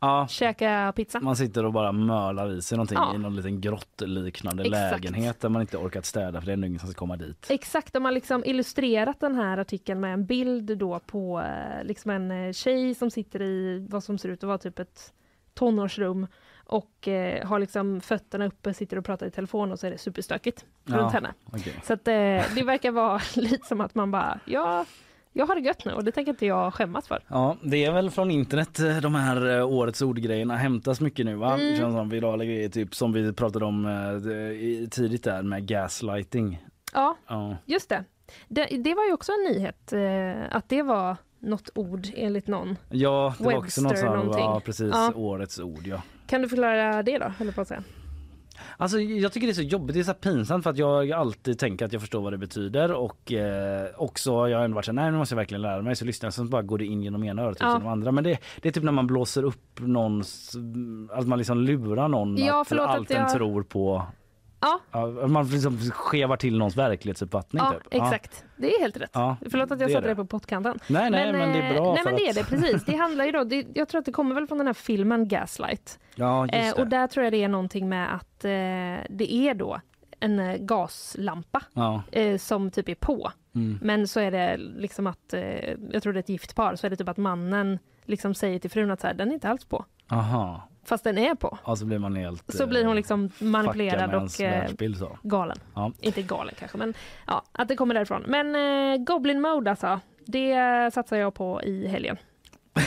Ja. 0.00 0.26
Käka 0.28 0.92
pizza. 0.96 1.20
Man 1.20 1.36
sitter 1.36 1.64
och 1.64 1.72
bara 1.72 1.92
mölar 1.92 2.50
i 2.52 2.62
sig 2.62 2.76
någonting 2.78 2.98
Ja. 2.98 3.14
i 3.14 3.18
någon 3.18 3.36
liten 3.36 3.60
grottliknande 3.60 4.62
Exakt. 4.64 4.92
lägenhet 5.04 5.40
där 5.40 5.48
man 5.48 5.60
inte 5.62 5.76
orkat 5.76 6.06
städa 6.06 6.40
för 6.40 6.46
det 6.46 6.52
är 6.52 6.64
ingen 6.66 6.78
som 6.78 6.88
ska 6.88 6.98
komma 6.98 7.16
dit. 7.16 7.46
Exakt, 7.50 7.92
de 7.92 8.04
har 8.04 8.12
liksom 8.12 8.44
illustrerat 8.44 9.20
den 9.20 9.34
här 9.34 9.58
artikeln 9.58 10.00
med 10.00 10.12
en 10.14 10.26
bild 10.26 10.78
då 10.78 10.98
på 10.98 11.40
eh, 11.40 11.84
liksom 11.84 12.10
en 12.10 12.30
eh, 12.30 12.52
tjej 12.52 12.94
som 12.94 13.10
sitter 13.10 13.42
i 13.42 13.86
vad 13.90 14.04
som 14.04 14.18
ser 14.18 14.28
ut 14.28 14.42
att 14.44 14.46
vara 14.48 14.58
typ 14.58 14.78
ett 14.78 15.12
tonårsrum 15.54 16.26
och 16.66 17.08
eh, 17.08 17.46
har 17.46 17.58
liksom 17.58 18.00
fötterna 18.00 18.46
uppe, 18.46 18.74
sitter 18.74 18.98
och 18.98 19.04
pratar 19.04 19.26
i 19.26 19.30
telefon 19.30 19.72
och 19.72 19.78
så 19.78 19.86
är 19.86 19.90
det 19.90 19.98
superstökigt 19.98 20.64
Ja, 20.84 20.96
runt 20.96 21.12
henne. 21.12 21.32
okej. 21.52 21.74
Så 21.84 21.92
att 21.92 22.08
eh, 22.08 22.14
det 22.54 22.62
verkar 22.64 22.90
vara 22.90 23.20
lite 23.36 23.66
som 23.66 23.80
att 23.80 23.94
man 23.94 24.10
bara, 24.10 24.40
ja, 24.44 24.84
jag 25.36 25.46
har 25.46 25.54
det 25.54 25.60
gött 25.60 25.84
nu 25.84 25.92
och 25.92 26.04
det 26.04 26.12
tänker 26.12 26.30
inte 26.32 26.46
jag 26.46 26.74
skämmas 26.74 27.08
för. 27.08 27.22
Ja, 27.28 27.56
det 27.62 27.84
är 27.84 27.92
väl 27.92 28.10
från 28.10 28.30
internet 28.30 28.80
eh, 28.80 28.96
de 28.96 29.14
här 29.14 29.58
eh, 29.58 29.66
årets 29.66 30.02
ordgrejerna 30.02 30.56
hämtas 30.56 31.00
mycket 31.00 31.26
nu 31.26 31.34
va? 31.34 31.54
Mm. 31.54 31.66
Det 31.70 31.76
känns 31.76 31.94
som 31.94 32.08
virala 32.08 32.44
grejer 32.44 32.68
typ 32.68 32.94
som 32.94 33.12
vi 33.12 33.32
pratade 33.32 33.64
om 33.64 33.86
eh, 33.86 34.88
tidigt 34.88 35.24
där 35.24 35.42
med 35.42 35.66
gaslighting. 35.66 36.64
Ja, 36.92 37.16
Ja. 37.28 37.56
just 37.64 37.88
det. 37.88 38.04
det. 38.48 38.66
Det 38.66 38.94
var 38.94 39.04
ju 39.06 39.12
också 39.12 39.32
en 39.32 39.52
nyhet 39.52 39.92
att 40.50 40.68
det 40.68 40.82
var 40.82 41.16
något 41.38 41.70
ord 41.74 42.06
enligt 42.14 42.46
någon. 42.46 42.76
Ja, 42.90 43.34
det 43.38 43.44
var 43.44 43.56
också 43.56 43.80
något 43.82 43.92
Webster 43.92 44.06
sånt, 44.16 44.34
ja 44.38 44.60
precis, 44.64 44.90
Ja. 44.92 45.12
årets 45.14 45.60
ord 45.60 45.86
ja. 45.86 46.02
Kan 46.26 46.42
du 46.42 46.48
förklara 46.48 47.02
det 47.02 47.18
då, 47.18 47.28
höll 47.38 47.52
på 47.52 47.60
att 47.60 47.68
säga. 47.68 47.82
Alltså 48.76 48.98
jag 49.00 49.32
tycker 49.32 49.46
det 49.46 49.50
är 49.50 49.54
så 49.54 49.62
jobbigt, 49.62 49.94
det 49.94 50.00
är 50.00 50.04
så 50.04 50.14
pinsamt 50.14 50.62
för 50.64 50.70
att 50.70 50.78
jag 50.78 51.12
alltid 51.12 51.58
tänker 51.58 51.84
att 51.86 51.92
jag 51.92 52.02
förstår 52.02 52.20
vad 52.22 52.32
det 52.32 52.38
betyder 52.38 52.92
och 52.92 53.32
eh, 53.32 53.86
också 53.96 54.48
jag 54.48 54.58
har 54.58 54.64
ändå 54.64 54.74
varit 54.74 54.84
så 54.84 54.92
nej 54.92 55.10
nu 55.10 55.18
måste 55.18 55.32
jag 55.34 55.36
verkligen 55.36 55.62
lära 55.62 55.82
mig 55.82 55.96
så 55.96 56.04
lyssnar 56.04 56.26
jag 56.26 56.34
så 56.34 56.44
bara 56.44 56.62
går 56.62 56.78
det 56.78 56.84
in 56.86 57.02
genom 57.02 57.24
ena 57.24 57.42
örat 57.42 57.56
och 57.56 57.62
Ja. 57.66 57.72
genom 57.72 57.86
andra. 57.88 58.12
Men 58.12 58.24
det, 58.24 58.38
det 58.62 58.68
är 58.68 58.72
typ 58.72 58.84
när 58.84 58.92
man 58.92 59.06
blåser 59.06 59.42
upp 59.42 59.80
någons, 59.80 60.52
att 61.12 61.26
man 61.26 61.38
liksom 61.38 61.58
lurar 61.58 62.08
någon 62.08 62.36
Ja, 62.36 62.60
att 62.60 62.72
att 62.72 62.78
allt 62.78 63.08
den 63.08 63.20
jag- 63.20 63.32
tror 63.32 63.62
på. 63.62 64.02
Ja. 64.64 64.80
Ja, 64.92 65.26
man 65.26 65.48
liksom 65.48 65.78
skevar 65.90 66.36
till 66.36 66.58
någons 66.58 66.76
verklighetsuppfattning 66.76 67.62
Ja, 67.64 67.72
typ. 67.72 67.82
exakt. 67.90 68.44
Det 68.56 68.74
är 68.74 68.80
helt 68.80 68.96
rätt. 68.96 69.10
Ja, 69.12 69.36
Förlåt 69.50 69.70
att 69.70 69.80
jag 69.80 69.90
satte 69.90 70.08
det. 70.08 70.14
på 70.16 70.26
pottkanten. 70.26 70.78
Nej, 70.86 71.10
nej, 71.10 71.32
men 71.32 71.52
det 71.52 71.58
är 71.58 71.68
eh, 71.74 71.74
bra 71.82 71.94
Nej, 71.94 72.02
men 72.04 72.16
det 72.16 72.28
är 72.28 72.34
det 72.34 72.44
precis. 72.44 72.84
Det 72.84 72.96
handlar 72.96 73.24
ju 73.24 73.32
då, 73.32 73.44
det, 73.44 73.66
jag 73.74 73.88
tror 73.88 73.98
att 73.98 74.04
det 74.04 74.12
kommer 74.12 74.34
väl 74.34 74.46
från 74.46 74.58
den 74.58 74.66
här 74.66 74.74
filmen 74.74 75.28
Gaslight. 75.28 75.98
Ja, 76.14 76.46
just 76.46 76.76
Eh, 76.76 76.82
och 76.82 76.88
där 76.88 77.06
tror 77.06 77.24
jag 77.24 77.32
det 77.32 77.42
är 77.44 77.48
någonting 77.48 77.88
med 77.88 78.14
att 78.14 78.44
eh, 78.44 78.50
det 79.16 79.32
är 79.32 79.54
då 79.54 79.80
en 80.20 80.38
eh, 80.38 80.56
gaslampa 80.56 81.62
Ja. 81.72 82.02
eh, 82.12 82.38
som 82.38 82.70
typ 82.70 82.88
är 82.88 82.94
på. 82.94 83.30
Mm. 83.54 83.78
Men 83.82 84.08
så 84.08 84.20
är 84.20 84.30
det 84.30 84.56
liksom 84.56 85.06
att, 85.06 85.34
eh, 85.34 85.74
jag 85.90 86.02
tror 86.02 86.12
det 86.12 86.18
är 86.18 86.22
ett 86.22 86.28
gift 86.28 86.54
par, 86.54 86.76
så 86.76 86.86
är 86.86 86.90
det 86.90 86.96
typ 86.96 87.08
att 87.08 87.16
mannen 87.16 87.78
liksom 88.04 88.34
säger 88.34 88.58
till 88.58 88.70
frun 88.70 88.90
att 88.90 89.00
så 89.00 89.06
här, 89.06 89.14
den 89.14 89.28
är 89.28 89.34
inte 89.34 89.48
alls 89.48 89.64
på. 89.64 89.84
Aha. 90.10 90.68
Fast 90.84 91.04
den 91.04 91.18
är 91.18 91.34
på. 91.34 91.58
Ja, 91.66 91.76
så 91.76 91.84
blir 91.84 91.98
man 91.98 92.16
helt 92.16 92.54
Så 92.54 92.66
blir 92.66 92.84
hon 92.84 92.96
liksom 92.96 93.30
fuckar 93.30 93.46
manipulerad 93.46 94.14
och 94.14 94.40
eh, 94.40 94.50
världsbild 94.60 94.96
så. 94.98 95.18
galen. 95.22 95.56
Ja. 95.74 95.92
Inte 96.00 96.22
galen 96.22 96.54
kanske, 96.58 96.78
men 96.78 96.94
ja, 97.26 97.42
att 97.52 97.68
det 97.68 97.76
kommer 97.76 97.94
därifrån. 97.94 98.24
Men 98.26 98.56
eh, 98.92 99.04
Goblin 99.04 99.40
Mode 99.40 99.70
alltså, 99.70 100.00
det 100.26 100.94
satsar 100.94 101.16
jag 101.16 101.34
på 101.34 101.62
i 101.62 101.86
helgen. 101.86 102.16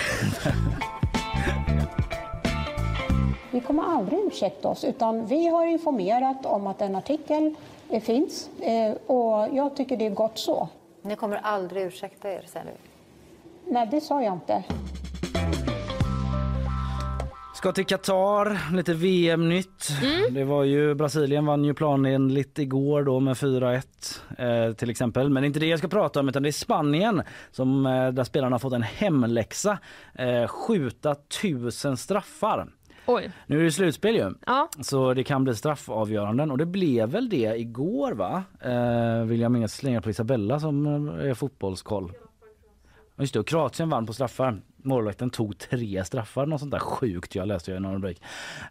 Vi 3.51 3.61
kommer 3.61 3.83
aldrig 3.83 4.19
ursäkta 4.19 4.67
oss, 4.67 4.83
utan 4.83 5.25
vi 5.25 5.47
har 5.47 5.65
informerat 5.65 6.45
om 6.45 6.67
att 6.67 6.81
en 6.81 6.95
artikel 6.95 7.55
eh, 7.89 8.01
finns 8.01 8.49
eh, 8.61 8.91
och 8.91 9.47
jag 9.55 9.75
tycker 9.75 9.97
det 9.97 10.05
är 10.05 10.09
gott 10.09 10.39
så. 10.39 10.69
Ni 11.01 11.15
kommer 11.15 11.37
aldrig 11.37 11.83
ursäkta 11.83 12.31
er, 12.31 12.43
säger 12.47 12.65
du? 12.65 12.71
Nej, 13.73 13.87
det 13.91 14.01
sa 14.01 14.23
jag 14.23 14.33
inte. 14.33 14.63
Ska 17.67 17.73
till 17.73 17.85
Qatar, 17.85 18.75
lite 18.75 18.93
VM-nytt. 18.93 19.89
Mm. 20.03 20.33
Det 20.33 20.43
var 20.43 20.63
ju 20.63 20.95
Brasilien 20.95 21.45
vann 21.45 21.65
ju 21.65 21.73
planenligt 21.73 22.59
igår 22.59 23.03
då 23.03 23.19
med 23.19 23.33
4-1 23.33 23.81
eh, 24.37 24.73
till 24.73 24.89
exempel. 24.89 25.29
Men 25.29 25.43
inte 25.43 25.59
det 25.59 25.65
jag 25.65 25.79
ska 25.79 25.87
prata 25.87 26.19
om 26.19 26.29
utan 26.29 26.43
det 26.43 26.49
är 26.49 26.51
Spanien 26.51 27.21
som 27.51 27.85
eh, 27.85 28.11
där 28.11 28.23
spelarna 28.23 28.53
har 28.53 28.59
fått 28.59 28.73
en 28.73 28.83
hemläxa. 28.83 29.77
Eh, 30.13 30.47
skjuta 30.47 31.15
tusen 31.41 31.97
straffar. 31.97 32.67
Oj. 33.05 33.31
Nu 33.47 33.59
är 33.59 33.63
det 33.63 33.71
slutspel 33.71 34.15
ju. 34.15 34.33
Ja. 34.45 34.69
Så 34.81 35.13
det 35.13 35.23
kan 35.23 35.43
bli 35.43 35.55
straffavgöranden 35.55 36.51
och 36.51 36.57
det 36.57 36.65
blev 36.65 37.09
väl 37.09 37.29
det 37.29 37.59
igår 37.59 38.11
va? 38.11 38.43
Eh, 38.61 39.25
vill 39.25 39.39
jag 39.39 39.51
minnas 39.51 39.73
slänga 39.73 40.01
på 40.01 40.09
Isabella 40.09 40.59
som 40.59 41.07
eh, 41.09 41.29
är 41.29 41.33
fotbollskoll. 41.33 42.11
Just 43.19 43.33
det, 43.33 43.39
och 43.39 43.47
Kroatien 43.47 43.89
vann 43.89 44.05
på 44.05 44.13
straffar. 44.13 44.61
Målvakten 44.87 45.29
tog 45.29 45.57
tre 45.57 46.03
straffar, 46.05 46.45
något 46.45 46.59
sånt 46.59 46.71
där 46.71 46.79
sjukt 46.79 47.35
jag 47.35 47.47
läste 47.47 47.71
jag 47.71 47.77
i 47.77 47.81
någon 47.81 47.93
rubrik. 47.93 48.21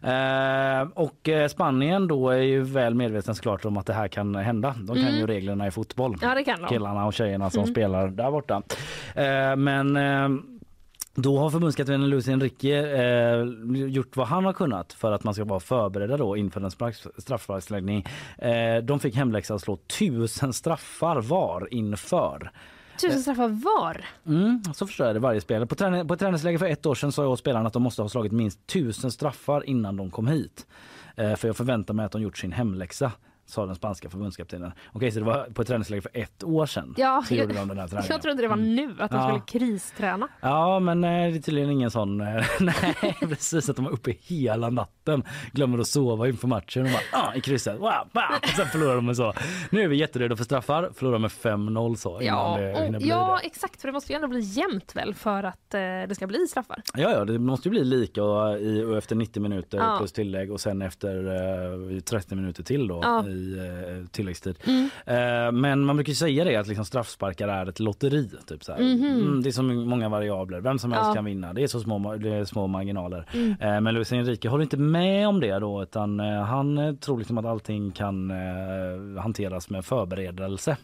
Eh, 0.03 0.87
och 0.93 1.29
eh, 1.29 1.47
Spanien 1.47 2.07
då 2.07 2.29
är 2.29 2.37
ju 2.41 2.61
väl 2.63 2.95
medvetna 2.95 3.33
såklart 3.33 3.65
om 3.65 3.77
att 3.77 3.85
det 3.85 3.93
här 3.93 4.07
kan 4.07 4.35
hända. 4.35 4.75
De 4.77 4.95
kan 4.95 5.05
Mm. 5.05 5.15
ju 5.19 5.27
reglerna 5.27 5.67
i 5.67 5.71
fotboll. 5.71 6.15
Ja, 6.21 6.35
det 6.35 6.43
kan 6.43 6.61
de. 6.61 6.67
Killarna 6.67 7.05
och 7.05 7.13
tjejerna 7.13 7.49
som 7.49 7.61
Mm. 7.63 7.73
spelar 7.73 8.07
där 8.07 8.31
borta. 8.31 8.61
Eh, 9.15 9.55
men 9.55 9.97
eh, 9.97 10.29
då 11.15 11.37
har 11.39 11.49
förbundskaptenen 11.49 12.09
Luis 12.09 12.27
Enrique 12.27 12.69
eh, 12.79 13.43
gjort 13.87 14.17
vad 14.17 14.27
han 14.27 14.45
har 14.45 14.53
kunnat 14.53 14.93
för 14.93 15.11
att 15.11 15.23
man 15.23 15.33
ska 15.33 15.43
vara 15.43 15.59
förberedda 15.59 16.17
då 16.17 16.37
inför 16.37 16.61
en 16.61 16.69
straff- 16.69 17.07
straffsparksläggning. 17.17 18.05
Eh, 18.37 18.77
de 18.83 18.99
fick 18.99 19.15
hemläxa 19.15 19.53
att 19.55 19.61
slå 19.61 19.75
tusen 19.77 20.53
straffar 20.53 21.21
var 21.21 21.67
inför. 21.73 22.51
Tusen 23.01 23.21
straffar 23.21 23.47
var. 23.47 24.05
Mm, 24.25 24.63
så 24.73 24.87
förstår 24.87 25.07
jag 25.07 25.15
det 25.15 25.19
varje 25.19 25.41
spelare. 25.41 25.67
På, 25.67 25.75
träning, 25.75 26.07
på 26.07 26.13
ett 26.13 26.19
träningsläger 26.19 26.57
för 26.57 26.65
ett 26.65 26.85
år 26.85 26.95
sedan 26.95 27.11
sa 27.11 27.21
jag 27.21 27.31
åt 27.31 27.39
spelarna 27.39 27.67
att 27.67 27.73
de 27.73 27.83
måste 27.83 28.01
ha 28.01 28.09
slagit 28.09 28.31
minst 28.31 28.67
tusen 28.67 29.11
straffar 29.11 29.69
innan 29.69 29.97
de 29.97 30.11
kom 30.11 30.27
hit. 30.27 30.67
Eh, 31.15 31.35
för 31.35 31.47
jag 31.47 31.57
förväntar 31.57 31.93
mig 31.93 32.05
att 32.05 32.11
de 32.11 32.21
gjort 32.21 32.37
sin 32.37 32.51
hemläxa, 32.51 33.11
sa 33.47 33.65
den 33.65 33.75
spanska 33.75 34.09
förbundskaptenen. 34.09 34.71
Okej, 34.93 35.11
så 35.11 35.19
det 35.19 35.25
var 35.25 35.43
på 35.53 35.61
ett 35.61 35.67
träningsläger 35.67 36.01
för 36.01 36.11
ett 36.13 36.43
år 36.43 36.65
sedan. 36.65 36.93
Ja, 36.97 37.23
så 37.27 37.35
gjorde 37.35 37.53
jag, 37.53 37.61
de 37.61 37.67
den 37.67 37.77
här 37.79 37.87
träningen. 37.87 38.11
jag 38.11 38.21
trodde 38.21 38.41
det 38.41 38.47
var 38.47 38.55
nu, 38.55 38.95
att 38.99 39.11
de 39.11 39.17
Ja. 39.17 39.41
skulle 39.41 39.59
kristräna. 39.69 40.27
Ja, 40.41 40.79
men 40.79 41.03
eh, 41.03 41.09
det 41.09 41.15
är 41.37 41.41
tydligen 41.41 41.69
ingen 41.71 41.91
sån... 41.91 42.21
eh, 42.21 42.27
Nej, 42.59 43.17
precis 43.19 43.69
att 43.69 43.75
de 43.75 43.85
var 43.85 43.91
uppe 43.91 44.13
hela 44.21 44.69
natten 44.69 45.23
glömmer 45.51 45.77
att 45.79 45.87
sova 45.87 46.27
inför 46.27 46.47
matchen 46.47 46.81
och 46.85 46.89
bara 46.91 47.21
ah, 47.21 47.33
i 47.35 47.41
krysset. 47.41 47.79
Wow. 47.79 47.89
Och 48.41 48.47
sen 48.55 48.65
förlorar 48.67 48.95
de 48.95 49.15
så. 49.15 49.33
Nu 49.69 49.81
är 49.81 49.87
vi 49.87 49.97
jätteredo 49.97 50.35
för 50.35 50.43
straffar, 50.43 50.89
förlorar 50.95 51.19
med 51.19 51.31
5-0 51.31 51.95
så 51.95 52.19
Ja, 52.21 52.57
det 52.59 52.97
ja 52.99 53.39
exakt 53.43 53.81
för 53.81 53.87
det 53.87 53.91
måste 53.91 54.11
ju 54.13 54.15
ändå 54.15 54.27
bli 54.27 54.39
jämnt 54.39 54.95
väl 54.95 55.13
för 55.13 55.43
att 55.43 55.73
eh, 55.73 55.79
det 55.79 56.15
ska 56.15 56.27
bli 56.27 56.47
straffar. 56.47 56.81
Ja, 56.93 57.11
ja, 57.11 57.25
det 57.25 57.39
måste 57.39 57.67
ju 57.67 57.71
bli 57.71 57.83
lika 57.83 58.23
och, 58.23 58.59
i, 58.59 58.83
och 58.83 58.97
efter 58.97 59.15
90 59.15 59.41
minuter 59.41 59.77
Ja. 59.77 59.95
plus 59.97 60.11
tillägg 60.11 60.51
och 60.51 60.61
sen 60.61 60.81
efter 60.81 61.25
eh, 61.95 61.99
30 61.99 62.35
minuter 62.35 62.63
till 62.63 62.87
då 62.87 62.99
Ja. 63.03 63.27
i 63.27 63.36
eh, 63.59 64.07
tilläggstid. 64.11 64.55
Mm. 64.67 64.89
Eh, 65.05 65.51
men 65.51 65.85
man 65.85 65.95
brukar 65.95 66.13
säga 66.13 66.43
det 66.43 66.55
att 66.55 66.67
liksom 66.67 66.85
straffsparkar 66.85 67.47
är 67.47 67.65
ett 67.69 67.79
lotteri. 67.79 68.29
Typ 68.47 68.63
så 68.63 68.71
här. 68.71 68.79
Mhm. 68.79 69.03
mm, 69.21 69.43
det 69.43 69.49
är 69.49 69.51
så 69.51 69.63
många 69.63 70.09
variabler, 70.09 70.59
vem 70.61 70.79
som 70.79 70.91
helst 70.91 71.07
Ja. 71.07 71.13
kan 71.13 71.25
vinna. 71.25 71.53
Det 71.53 71.63
är 71.63 71.67
så 71.67 71.79
små, 71.79 72.15
det 72.15 72.29
är 72.33 72.45
små 72.45 72.67
marginaler. 72.67 73.25
Mm. 73.33 73.55
Eh, 73.61 73.81
men 73.81 73.93
Luis 73.93 74.11
Enrique 74.13 74.49
håller 74.49 74.63
inte 74.63 74.77
med 74.77 75.27
om 75.27 75.39
det 75.39 75.59
då 75.59 75.83
utan 75.83 76.19
eh, 76.19 76.41
han 76.43 76.77
eh, 76.77 76.93
tror 76.95 77.17
liksom 77.17 77.37
att 77.37 77.45
allting 77.45 77.91
kan 77.91 78.31
eh, 78.31 79.21
hanteras 79.21 79.69
med 79.69 79.85
förberedelse. 79.85 80.77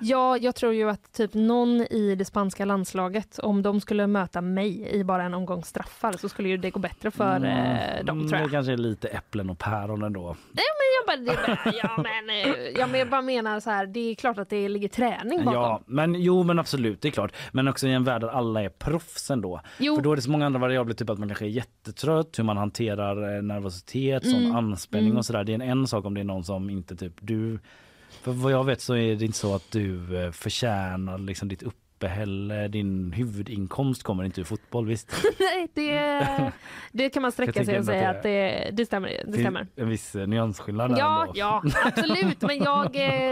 Ja, 0.00 0.36
jag 0.36 0.54
tror 0.54 0.72
ju 0.74 0.90
att 0.90 1.12
typ 1.12 1.34
någon 1.34 1.70
i 1.80 2.14
det 2.18 2.24
spanska 2.24 2.64
landslaget, 2.64 3.38
om 3.38 3.62
de 3.62 3.80
skulle 3.80 4.06
möta 4.06 4.40
mig 4.40 4.88
i 4.92 5.04
bara 5.04 5.22
en 5.22 5.34
omgång 5.34 5.64
straffar 5.64 6.12
så 6.12 6.28
skulle 6.28 6.48
ju 6.48 6.56
det 6.56 6.70
gå 6.70 6.78
bättre 6.80 7.10
för 7.10 7.34
eh, 7.44 8.04
dem 8.04 8.18
Mm, 8.18 8.28
tror 8.28 8.40
jag. 8.40 8.48
Det 8.48 8.52
kanske 8.52 8.72
är 8.72 8.76
lite 8.76 9.08
äpplen 9.08 9.50
och 9.50 9.58
päron 9.58 10.02
ändå. 10.02 10.36
Nej, 10.52 10.64
men 10.78 10.88
jag, 10.96 11.06
bara, 11.06 11.16
det, 11.24 11.42
är 11.52 11.56
bara- 11.72 11.76
ja, 11.82 11.97
men, 12.26 12.30
eh, 12.76 12.88
men 12.88 12.98
jag 13.00 13.08
bara 13.10 13.22
menar 13.22 13.60
så 13.60 13.70
här, 13.70 13.86
det 13.86 14.00
är 14.10 14.14
klart 14.14 14.38
att 14.38 14.50
det 14.50 14.68
ligger 14.68 14.88
träning 14.88 15.38
bakom. 15.44 15.52
Ja, 15.62 15.82
men 15.86 16.14
jo 16.14 16.42
men 16.42 16.58
absolut, 16.58 17.00
det 17.02 17.08
är 17.08 17.12
klart. 17.12 17.32
Men 17.52 17.68
också 17.68 17.86
i 17.88 17.92
en 17.92 18.04
värld 18.04 18.20
där 18.20 18.28
alla 18.28 18.62
är 18.62 18.68
proffs 18.68 19.30
ändå. 19.30 19.60
Jo. 19.78 19.96
För 19.96 20.02
då 20.02 20.12
är 20.12 20.16
det 20.16 20.22
så 20.22 20.30
många 20.30 20.46
andra 20.46 20.60
variabler, 20.60 20.94
typ 20.94 21.10
att 21.10 21.18
man 21.18 21.28
kanske 21.28 21.44
är 21.44 21.48
jättetrött, 21.48 22.38
hur 22.38 22.44
man 22.44 22.56
hanterar 22.56 23.36
eh, 23.36 23.42
nervositet, 23.42 24.24
sån 24.30 24.34
Mm. 24.40 24.56
anspänning 24.56 25.06
Mm. 25.06 25.18
och 25.18 25.24
sådär. 25.26 25.44
Det 25.44 25.52
är 25.52 25.54
en, 25.54 25.60
en 25.62 25.86
sak 25.86 26.04
om 26.04 26.14
det 26.14 26.20
är 26.20 26.24
någon 26.24 26.44
som 26.44 26.70
inte 26.70 26.96
typ 26.96 27.14
du... 27.20 27.58
För 28.22 28.32
vad 28.32 28.52
jag 28.52 28.64
vet 28.64 28.80
så 28.80 28.96
är 28.96 29.16
det 29.16 29.24
inte 29.24 29.38
så 29.38 29.54
att 29.54 29.70
du 29.70 30.16
eh, 30.24 30.30
förtjänar 30.30 31.18
liksom 31.18 31.48
ditt 31.48 31.62
uppehälle, 32.02 32.68
din 32.68 33.12
huvudinkomst 33.12 34.02
kommer 34.02 34.24
inte 34.24 34.40
ur 34.40 34.44
fotboll, 34.44 34.86
visst? 34.86 35.12
Nej, 35.38 35.68
det, 35.74 36.52
det 36.92 37.10
kan 37.10 37.22
man 37.22 37.32
sträcka 37.32 37.64
sig 37.64 37.78
och 37.78 37.84
säga 37.84 38.10
att 38.10 38.22
det, 38.22 38.70
det 38.72 38.86
stämmer. 38.86 39.22
Det 39.26 39.32
stämmer. 39.38 39.66
en 39.76 39.88
viss 39.88 40.14
eh, 40.14 40.26
nyansskillnad 40.26 40.90
där 40.90 40.98
Ja, 40.98 41.20
ändå. 41.20 41.32
ja, 41.36 41.62
absolut. 41.84 42.42
Men 42.42 42.58
jag, 42.58 42.84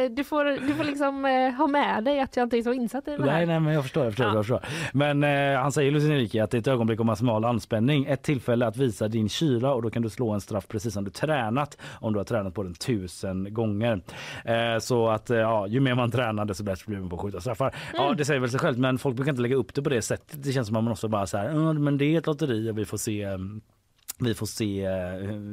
eh, 0.05 0.11
du, 0.11 0.25
får, 0.25 0.45
du 0.45 0.75
får 0.75 0.85
liksom 0.85 1.25
eh, 1.25 1.51
ha 1.51 1.67
med 1.67 2.05
dig 2.05 2.21
att 2.21 2.37
jag 2.37 2.45
inte 2.47 2.59
är 2.59 2.63
så 2.63 2.73
insatt 2.73 3.09
i 3.09 3.11
det 3.11 3.17
här. 3.17 3.27
Nej, 3.27 3.47
nej, 3.47 3.61
men 3.61 3.75
jag 3.75 3.83
förstår. 3.83 4.05
Jag 4.05 4.13
förstår, 4.13 4.27
jag 4.35 4.37
förstår. 4.47 4.61
Men 4.93 5.25
eh, 5.25 5.61
han 5.61 5.73
säger 5.73 5.91
Luis 5.93 6.05
Enrique 6.05 6.45
att 6.45 6.51
det 6.51 6.57
är 6.57 6.61
ett 6.61 6.67
ögonblick 6.69 7.01
av 7.01 7.07
maximal 7.07 7.45
anspänning. 7.45 8.05
Ett 8.05 8.23
tillfälle 8.23 8.67
att 8.67 8.77
visa 8.77 9.09
din 9.09 9.29
kyla 9.29 9.73
och 9.75 9.83
då 9.83 9.91
kan 9.91 10.03
du 10.03 10.11
slå 10.11 10.31
en 10.33 10.41
straff 10.41 10.69
precis 10.69 10.95
som 10.95 11.05
du 11.05 11.11
tränat 11.11 11.79
om 12.01 12.13
du 12.13 12.19
har 12.19 12.25
tränat 12.25 12.55
på 12.55 12.63
den 12.63 12.75
tusen 12.75 13.55
gånger. 13.55 14.01
Eh, 14.45 14.79
så 14.81 15.09
att 15.09 15.31
eh, 15.31 15.37
ja, 15.39 15.67
ju 15.67 15.81
mer 15.81 15.95
man 15.95 16.11
tränar 16.11 16.45
desto 16.45 16.65
bättre 16.65 16.85
blir 16.87 16.99
man 16.99 17.09
på 17.09 17.17
att 17.17 17.23
skjuta 17.23 17.41
straffar. 17.41 17.75
Ja, 17.95 18.05
Mm. 18.07 18.17
det 18.17 18.25
säger 18.25 18.41
väl 18.41 18.51
sig 18.59 18.67
självt, 18.67 18.79
men 18.79 18.99
folk 18.99 19.17
brukar 19.17 19.31
inte 19.33 19.43
lägga 19.43 19.57
upp 19.57 19.75
det 19.75 19.83
på 19.83 19.91
det 19.91 20.03
sättet. 20.03 20.43
Det 20.43 20.53
känns 20.53 20.67
som 20.67 20.77
att 20.77 20.85
man 20.85 20.91
måste 20.91 21.09
bara 21.09 21.27
så 21.27 21.39
här, 21.39 21.51
"Ja, 21.51 21.73
men 21.73 21.99
det 21.99 22.05
är 22.05 22.19
ett 22.19 22.27
lotteri 22.27 22.71
och 22.71 22.79
vi 22.79 22.85
får 22.85 22.97
se 22.99 23.27
vi 24.19 24.35
får 24.35 24.47
se 24.47 24.85
eh, 24.85 24.93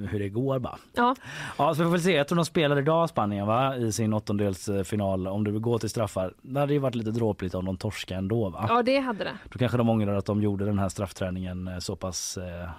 hur 0.10 0.20
det 0.20 0.30
går 0.30 0.60
bara. 0.60 0.78
Ja. 0.94 1.16
Ja, 1.58 1.76
så 1.76 1.84
vi 1.84 1.90
får 1.90 1.98
se. 1.98 2.12
Jag 2.16 2.28
tror 2.28 2.36
de 2.36 2.46
spelar 2.46 2.80
idag 2.80 3.10
Spanien 3.10 3.48
va? 3.48 3.76
i 3.76 3.92
sin 3.92 4.14
åttondelsfinal. 4.14 5.28
Om 5.28 5.44
det 5.44 5.52
vill 5.52 5.62
gå 5.62 5.80
till 5.80 5.90
straffar. 5.90 6.34
Det 6.42 6.60
hade 6.60 6.74
ju 6.74 6.80
varit 6.80 6.96
lite 6.96 7.12
dråpligt 7.12 7.56
om 7.56 7.66
de 7.66 7.78
torskade 7.78 8.18
ändå 8.18 8.50
va? 8.50 8.66
ja, 8.70 8.84
det 8.84 9.00
hade 9.00 9.24
det. 9.24 9.34
Då 9.52 9.60
kanske 9.60 9.78
de 9.78 9.90
ångrar 9.90 10.16
att 10.16 10.26
de 10.26 10.42
gjorde 10.42 10.66
den 10.66 10.80
här 10.80 10.90
straffträningen 10.90 11.68
eh, 11.68 11.78
så 11.80 11.96
pass 11.96 12.38
eh, 12.38 12.70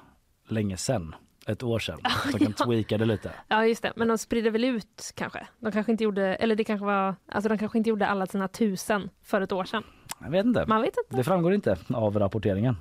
länge 0.49 0.77
sedan. 0.77 1.15
Ett 1.47 1.63
år 1.63 1.79
sedan. 1.79 1.99
Så 2.33 2.39
de 2.39 2.45
kan 2.45 2.55
Ja. 2.59 2.65
tweaka 2.65 2.99
det 2.99 3.05
lite. 3.05 3.31
Ja, 3.49 3.67
just 3.67 3.83
det. 3.83 3.93
Men 3.97 4.09
de 4.09 4.19
sprider 4.19 4.51
väl 4.51 4.65
ut 4.65 5.13
kanske. 5.15 5.47
De 5.61 5.73
kanske 5.73 5.93
inte 5.93 6.05
gjorde, 6.05 6.35
eller 6.35 6.57
det 6.57 6.65
kanske 6.65 6.87
var, 6.87 7.15
alltså 7.29 7.49
de 7.49 7.59
kanske 7.59 7.79
inte 7.79 7.91
gjorde 7.91 8.07
alla 8.07 8.27
sina 8.27 8.49
tusen 8.49 9.11
för 9.23 9.41
ett 9.41 9.53
år 9.53 9.65
sedan. 9.65 9.83
Jag 10.21 10.31
vet 10.31 10.47
inte. 10.47 10.65
Man 10.67 10.83
vet 10.83 10.97
inte. 10.99 11.17
Det 11.17 11.25
framgår 11.25 11.55
inte 11.55 11.77
av 11.95 12.19
rapporteringen. 12.19 12.77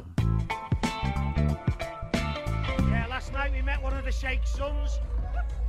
Yeah, 2.91 3.09
last 3.09 3.33
night 3.33 3.53
we 3.53 3.61
met 3.61 3.83
one 3.83 3.99
of 3.99 4.05
the 4.05 4.11
Sheikh's 4.11 4.57
sons, 4.57 4.99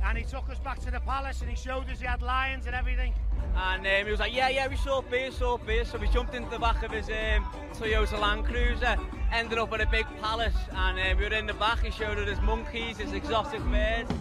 and 0.03 0.17
he 0.17 0.23
took 0.23 0.49
us 0.49 0.59
back 0.63 0.79
to 0.79 0.91
the 0.91 0.99
palace 0.99 1.41
and 1.41 1.49
he 1.49 1.55
showed 1.55 1.89
us 1.91 1.99
he 1.99 2.07
had 2.07 2.21
lions 2.21 2.67
and 2.67 2.75
everything. 2.75 3.13
And 3.55 3.87
um, 3.87 4.05
he 4.05 4.11
was 4.11 4.19
like, 4.19 4.33
yeah, 4.35 4.49
yeah, 4.49 4.67
we 4.67 4.75
saw 4.75 5.01
beer, 5.01 5.31
saw 5.31 5.57
beer. 5.57 5.85
So 5.85 5.97
we 5.97 6.07
jumped 6.07 6.35
into 6.35 6.49
the 6.49 6.59
back 6.59 6.83
of 6.83 6.91
his 6.91 7.09
um, 7.09 7.45
Toyota 7.73 8.19
Land 8.19 8.45
Cruiser, 8.45 8.97
ended 9.31 9.57
up 9.59 9.71
at 9.73 9.81
a 9.81 9.87
big 9.87 10.05
palace, 10.21 10.55
and 10.71 10.99
um, 10.99 11.17
we 11.17 11.23
were 11.23 11.35
in 11.35 11.47
the 11.47 11.53
back. 11.53 11.79
He 11.83 11.91
showed 11.91 12.17
us 12.19 12.27
his 12.27 12.41
monkeys, 12.41 12.97
his 12.97 13.13
exotic 13.13 13.61
birds. 13.63 14.11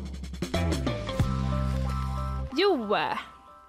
Jo, 2.57 2.95
eh, 2.95 3.17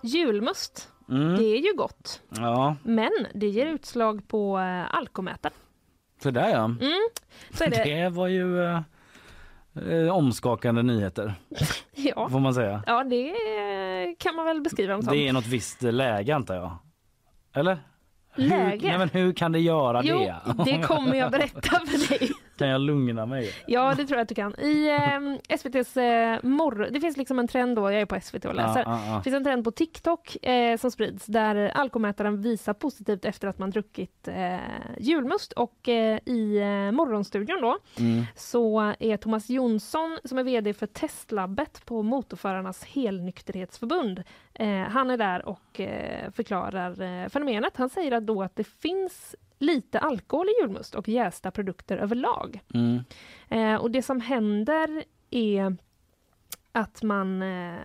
julmust. 0.04 0.95
Mm. 1.10 1.36
Det 1.38 1.44
är 1.44 1.58
ju 1.58 1.74
gott. 1.78 2.22
Ja, 2.30 2.76
Men 2.84 3.12
det 3.34 3.48
ger 3.48 3.66
utslag 3.66 4.28
på 4.28 4.60
eh, 4.60 4.96
alkomätaren. 4.96 5.54
så 6.24 6.32
där 6.32 6.50
ja. 6.50 6.64
Mm, 6.66 6.80
så 7.54 7.64
är 7.64 7.70
det. 7.70 7.84
Det 8.04 8.10
var 8.10 8.28
ju 8.28 8.64
eh, 8.64 8.82
eh, 9.90 10.16
omskakande 10.16 10.84
nyheter 10.84 11.34
Ja. 11.96 12.30
får 12.30 12.40
man 12.40 12.54
säga. 12.54 12.84
ja, 12.88 13.04
det 13.04 13.30
eh, 13.30 14.16
kan 14.20 14.36
man 14.36 14.46
väl 14.46 14.62
beskriva 14.62 14.94
dem 14.94 15.02
som. 15.02 15.14
Det 15.14 15.28
är 15.28 15.34
något 15.34 15.48
visst 15.48 15.82
läge 15.82 16.36
antar 16.36 16.56
jag. 16.56 16.78
Eller? 17.54 17.78
Läge? 18.36 18.82
Hur, 18.82 18.90
nej, 18.90 18.98
men 18.98 19.10
hur 19.10 19.34
kan 19.34 19.52
det 19.52 19.60
göra 19.60 20.02
Jo, 20.04 20.20
det? 20.20 20.36
det 20.66 20.82
kommer 20.84 21.16
jag 21.16 21.32
berätta 21.32 21.62
för 21.62 22.10
dig. 22.20 22.32
kan 22.58 22.68
jag 22.68 22.82
lugna 22.82 23.26
mig? 23.26 23.50
Ja, 23.68 23.94
det 23.98 24.06
tror 24.06 24.18
jag 24.18 24.22
att 24.22 24.30
du 24.30 24.36
kan. 24.36 24.60
I 24.60 24.88
eh, 24.90 25.56
SVTs 25.56 25.98
eh, 25.98 26.40
morgon... 26.44 26.94
Det 26.94 27.00
finns 27.00 27.18
liksom 27.18 27.40
en 27.40 27.48
trend 27.48 27.76
då, 27.76 27.92
jag 27.92 28.02
är 28.02 28.06
på 28.06 28.20
SVT 28.22 28.46
och 28.46 28.56
läser. 28.56 28.80
Ja, 28.80 28.86
ja, 28.86 29.02
ja. 29.08 29.18
Det 29.18 29.24
finns 29.24 29.36
en 29.36 29.44
trend 29.44 29.64
på 29.64 29.72
TikTok 29.72 30.46
eh, 30.46 30.78
som 30.78 30.92
sprids 30.92 31.26
där 31.26 31.56
alkomätaren 31.56 32.42
visar 32.42 32.74
positivt 32.74 33.26
efter 33.26 33.48
att 33.48 33.60
man 33.60 33.70
druckit 33.70 34.28
eh, 34.28 34.58
julmust 35.00 35.52
och 35.52 35.90
eh, 35.90 36.20
i 36.26 36.58
eh, 36.58 36.92
Morgonstudion 36.92 37.62
då 37.62 37.78
Mm. 38.00 38.24
så 38.36 38.94
är 39.00 39.18
Thomas 39.18 39.50
Jonsson 39.50 40.20
som 40.24 40.38
är 40.38 40.44
VD 40.44 40.74
för 40.74 40.88
testlabbet 40.88 41.86
på 41.86 42.04
Motorförarnas 42.04 42.84
helnykterhetsförbund. 42.84 44.24
Eh, 44.54 44.68
han 44.82 45.10
är 45.10 45.18
där 45.18 45.46
och 45.46 45.80
eh, 45.80 46.32
förklarar 46.32 47.30
fenomenet. 47.30 47.78
Han 47.78 47.90
säger 47.90 48.12
att 48.12 48.26
då 48.28 48.44
att 48.44 48.56
det 48.56 48.64
finns 48.64 49.36
lite 49.66 50.00
alkohol 50.00 50.48
i 50.50 50.62
julmust 50.62 50.96
och 50.96 51.10
jästa 51.10 51.52
produkter 51.52 51.98
överlag. 51.98 52.60
Mm. 52.74 53.00
Eh, 53.50 53.82
och 53.82 53.92
det 53.92 54.02
som 54.02 54.22
händer 54.22 55.04
är 55.30 55.78
att 56.72 57.04
man... 57.04 57.42
Eh, 57.42 57.76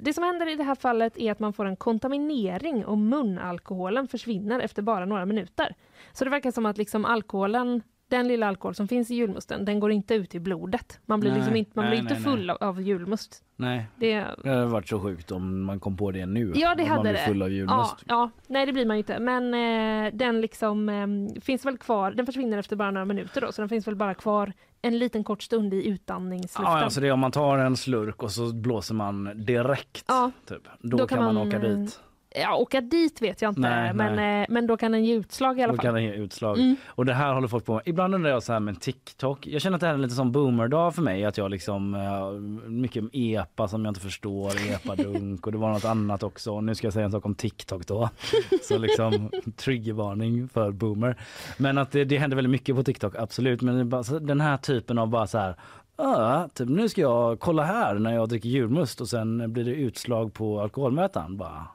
det 0.00 0.12
som 0.12 0.24
händer 0.24 0.48
i 0.48 0.56
det 0.56 0.64
här 0.64 0.74
fallet 0.74 1.18
är 1.18 1.32
att 1.32 1.38
man 1.38 1.52
får 1.52 1.64
en 1.66 1.76
kontaminering 1.76 2.84
och 2.84 2.98
munalkoholen 2.98 4.08
försvinner 4.08 4.60
efter 4.60 4.82
bara 4.82 5.04
några 5.04 5.26
minuter. 5.26 5.74
Så 6.12 6.24
det 6.24 6.30
verkar 6.30 6.50
som 6.50 6.66
att 6.66 6.78
liksom 6.78 7.04
alkoholen, 7.04 7.82
den 8.08 8.28
lilla 8.28 8.46
alkohol 8.48 8.74
som 8.74 8.88
finns 8.88 9.10
i 9.10 9.14
julmusten, 9.14 9.64
den 9.64 9.80
går 9.80 9.92
inte 9.92 10.14
ut 10.14 10.34
i 10.34 10.40
blodet. 10.40 11.00
Man 11.06 11.20
blir, 11.20 11.30
Nej, 11.30 11.38
liksom 11.38 11.56
inte, 11.56 11.70
man 11.74 11.84
nej, 11.84 11.90
blir 11.90 12.00
inte 12.00 12.14
nej, 12.14 12.22
full 12.22 12.50
av, 12.50 12.56
av 12.60 12.82
julmust. 12.82 13.42
Nej, 13.56 13.86
Det, 13.96 14.24
det 14.42 14.48
hade 14.48 14.66
varit 14.66 14.88
så 14.88 15.00
sjukt 15.00 15.30
om 15.30 15.64
man 15.64 15.80
kom 15.80 15.96
på 15.96 16.10
det 16.10 16.26
nu. 16.26 16.52
Ja, 16.54 16.74
det 16.74 16.84
hade 16.84 16.94
man 16.94 17.02
blir 17.02 17.12
det. 17.12 17.26
full 17.26 17.42
av 17.42 17.50
julmust. 17.50 17.94
Ja, 18.06 18.14
ja, 18.14 18.30
nej 18.46 18.66
det 18.66 18.72
blir 18.72 18.86
man 18.86 18.96
ju 18.96 18.98
inte. 18.98 19.18
Men 19.18 19.54
eh, 19.54 20.14
den 20.14 20.40
liksom 20.40 20.88
eh, 20.88 21.40
finns 21.40 21.66
väl 21.66 21.78
kvar, 21.78 22.10
den 22.10 22.26
försvinner 22.26 22.58
efter 22.58 22.76
bara 22.76 22.90
några 22.90 23.04
minuter 23.04 23.40
då, 23.40 23.52
så 23.52 23.62
den 23.62 23.68
finns 23.68 23.86
väl 23.86 23.96
bara 23.96 24.14
kvar 24.14 24.52
en 24.82 24.98
liten 24.98 25.24
kort 25.24 25.42
stund 25.42 25.74
i 25.74 25.88
utandningsluften. 25.88 26.72
Ja, 26.72 26.84
alltså 26.84 27.00
det 27.00 27.08
är 27.08 27.12
om 27.12 27.20
man 27.20 27.32
tar 27.32 27.58
en 27.58 27.76
slurk 27.76 28.22
och 28.22 28.30
så 28.30 28.54
blåser 28.54 28.94
man 28.94 29.44
direkt. 29.44 30.04
Ja. 30.08 30.30
Typ. 30.48 30.68
Då, 30.80 31.06
kan 31.06 31.24
man, 31.24 31.36
åka 31.36 31.56
eh, 31.56 31.62
dit. 31.62 32.00
Ja, 32.34 32.56
åka 32.56 32.80
dit 32.80 33.22
vet 33.22 33.42
jag 33.42 33.50
inte, 33.50 33.60
Nej, 33.60 33.94
men, 33.94 34.16
nej. 34.16 34.40
Eh, 34.40 34.46
men 34.48 34.66
då 34.66 34.76
kan 34.76 34.92
den 34.92 35.04
ge 35.04 35.14
utslag 35.14 35.58
i 35.58 35.62
alla 35.62 35.72
Då 35.72 35.76
fall. 35.76 35.82
kan 35.84 35.94
det 35.94 36.02
ge 36.02 36.12
utslag. 36.12 36.58
Mm. 36.58 36.76
Och 36.86 37.04
det 37.04 37.14
här 37.14 37.34
håller 37.34 37.48
folk 37.48 37.64
på 37.64 37.74
med. 37.74 37.82
Ibland 37.84 38.14
undrar 38.14 38.30
jag 38.30 38.42
så 38.42 38.52
här 38.52 38.60
med 38.60 38.80
TikTok. 38.80 39.46
Jag 39.46 39.62
känner 39.62 39.74
att 39.74 39.80
det 39.80 39.86
här 39.86 39.94
är 39.94 39.98
lite 39.98 40.14
som 40.14 40.32
boomerdag 40.32 40.94
för 40.94 41.02
mig. 41.02 41.24
Att 41.24 41.38
jag 41.38 41.50
liksom, 41.50 41.94
eh, 41.94 42.30
mycket 42.70 43.04
epa 43.12 43.68
som 43.68 43.84
jag 43.84 43.90
inte 43.90 44.00
förstår, 44.00 44.52
epadunk 44.70 45.46
och 45.46 45.52
det 45.52 45.58
var 45.58 45.72
något 45.72 45.84
annat 45.84 46.22
också. 46.22 46.52
Och 46.52 46.64
nu 46.64 46.74
ska 46.74 46.86
jag 46.86 46.94
säga 46.94 47.04
en 47.04 47.12
sak 47.12 47.26
om 47.26 47.34
TikTok 47.34 47.86
då. 47.86 48.10
Så 48.62 48.78
liksom 48.78 49.30
triggervarning 49.56 50.48
för 50.48 50.70
boomer. 50.70 51.16
Men 51.56 51.78
att 51.78 51.90
det, 51.90 52.04
det 52.04 52.18
händer 52.18 52.34
väldigt 52.36 52.50
mycket 52.50 52.76
på 52.76 52.82
TikTok, 52.82 53.14
absolut. 53.16 53.62
Men 53.62 53.88
bara, 53.88 54.02
den 54.02 54.40
här 54.40 54.56
typen 54.56 54.98
av 54.98 55.08
bara 55.08 55.26
så 55.26 55.38
här 55.38 55.54
Ja, 56.00 56.48
typ 56.54 56.68
nu 56.68 56.88
ska 56.88 57.00
jag 57.00 57.40
kolla 57.40 57.62
här 57.62 57.94
när 57.94 58.14
jag 58.14 58.28
dricker 58.28 58.48
julmust 58.48 59.00
och 59.00 59.08
sen 59.08 59.52
blir 59.52 59.64
det 59.64 59.70
utslag 59.74 60.34
på 60.34 60.60
alkoholmätaren. 60.60 61.36
Bara 61.36 61.66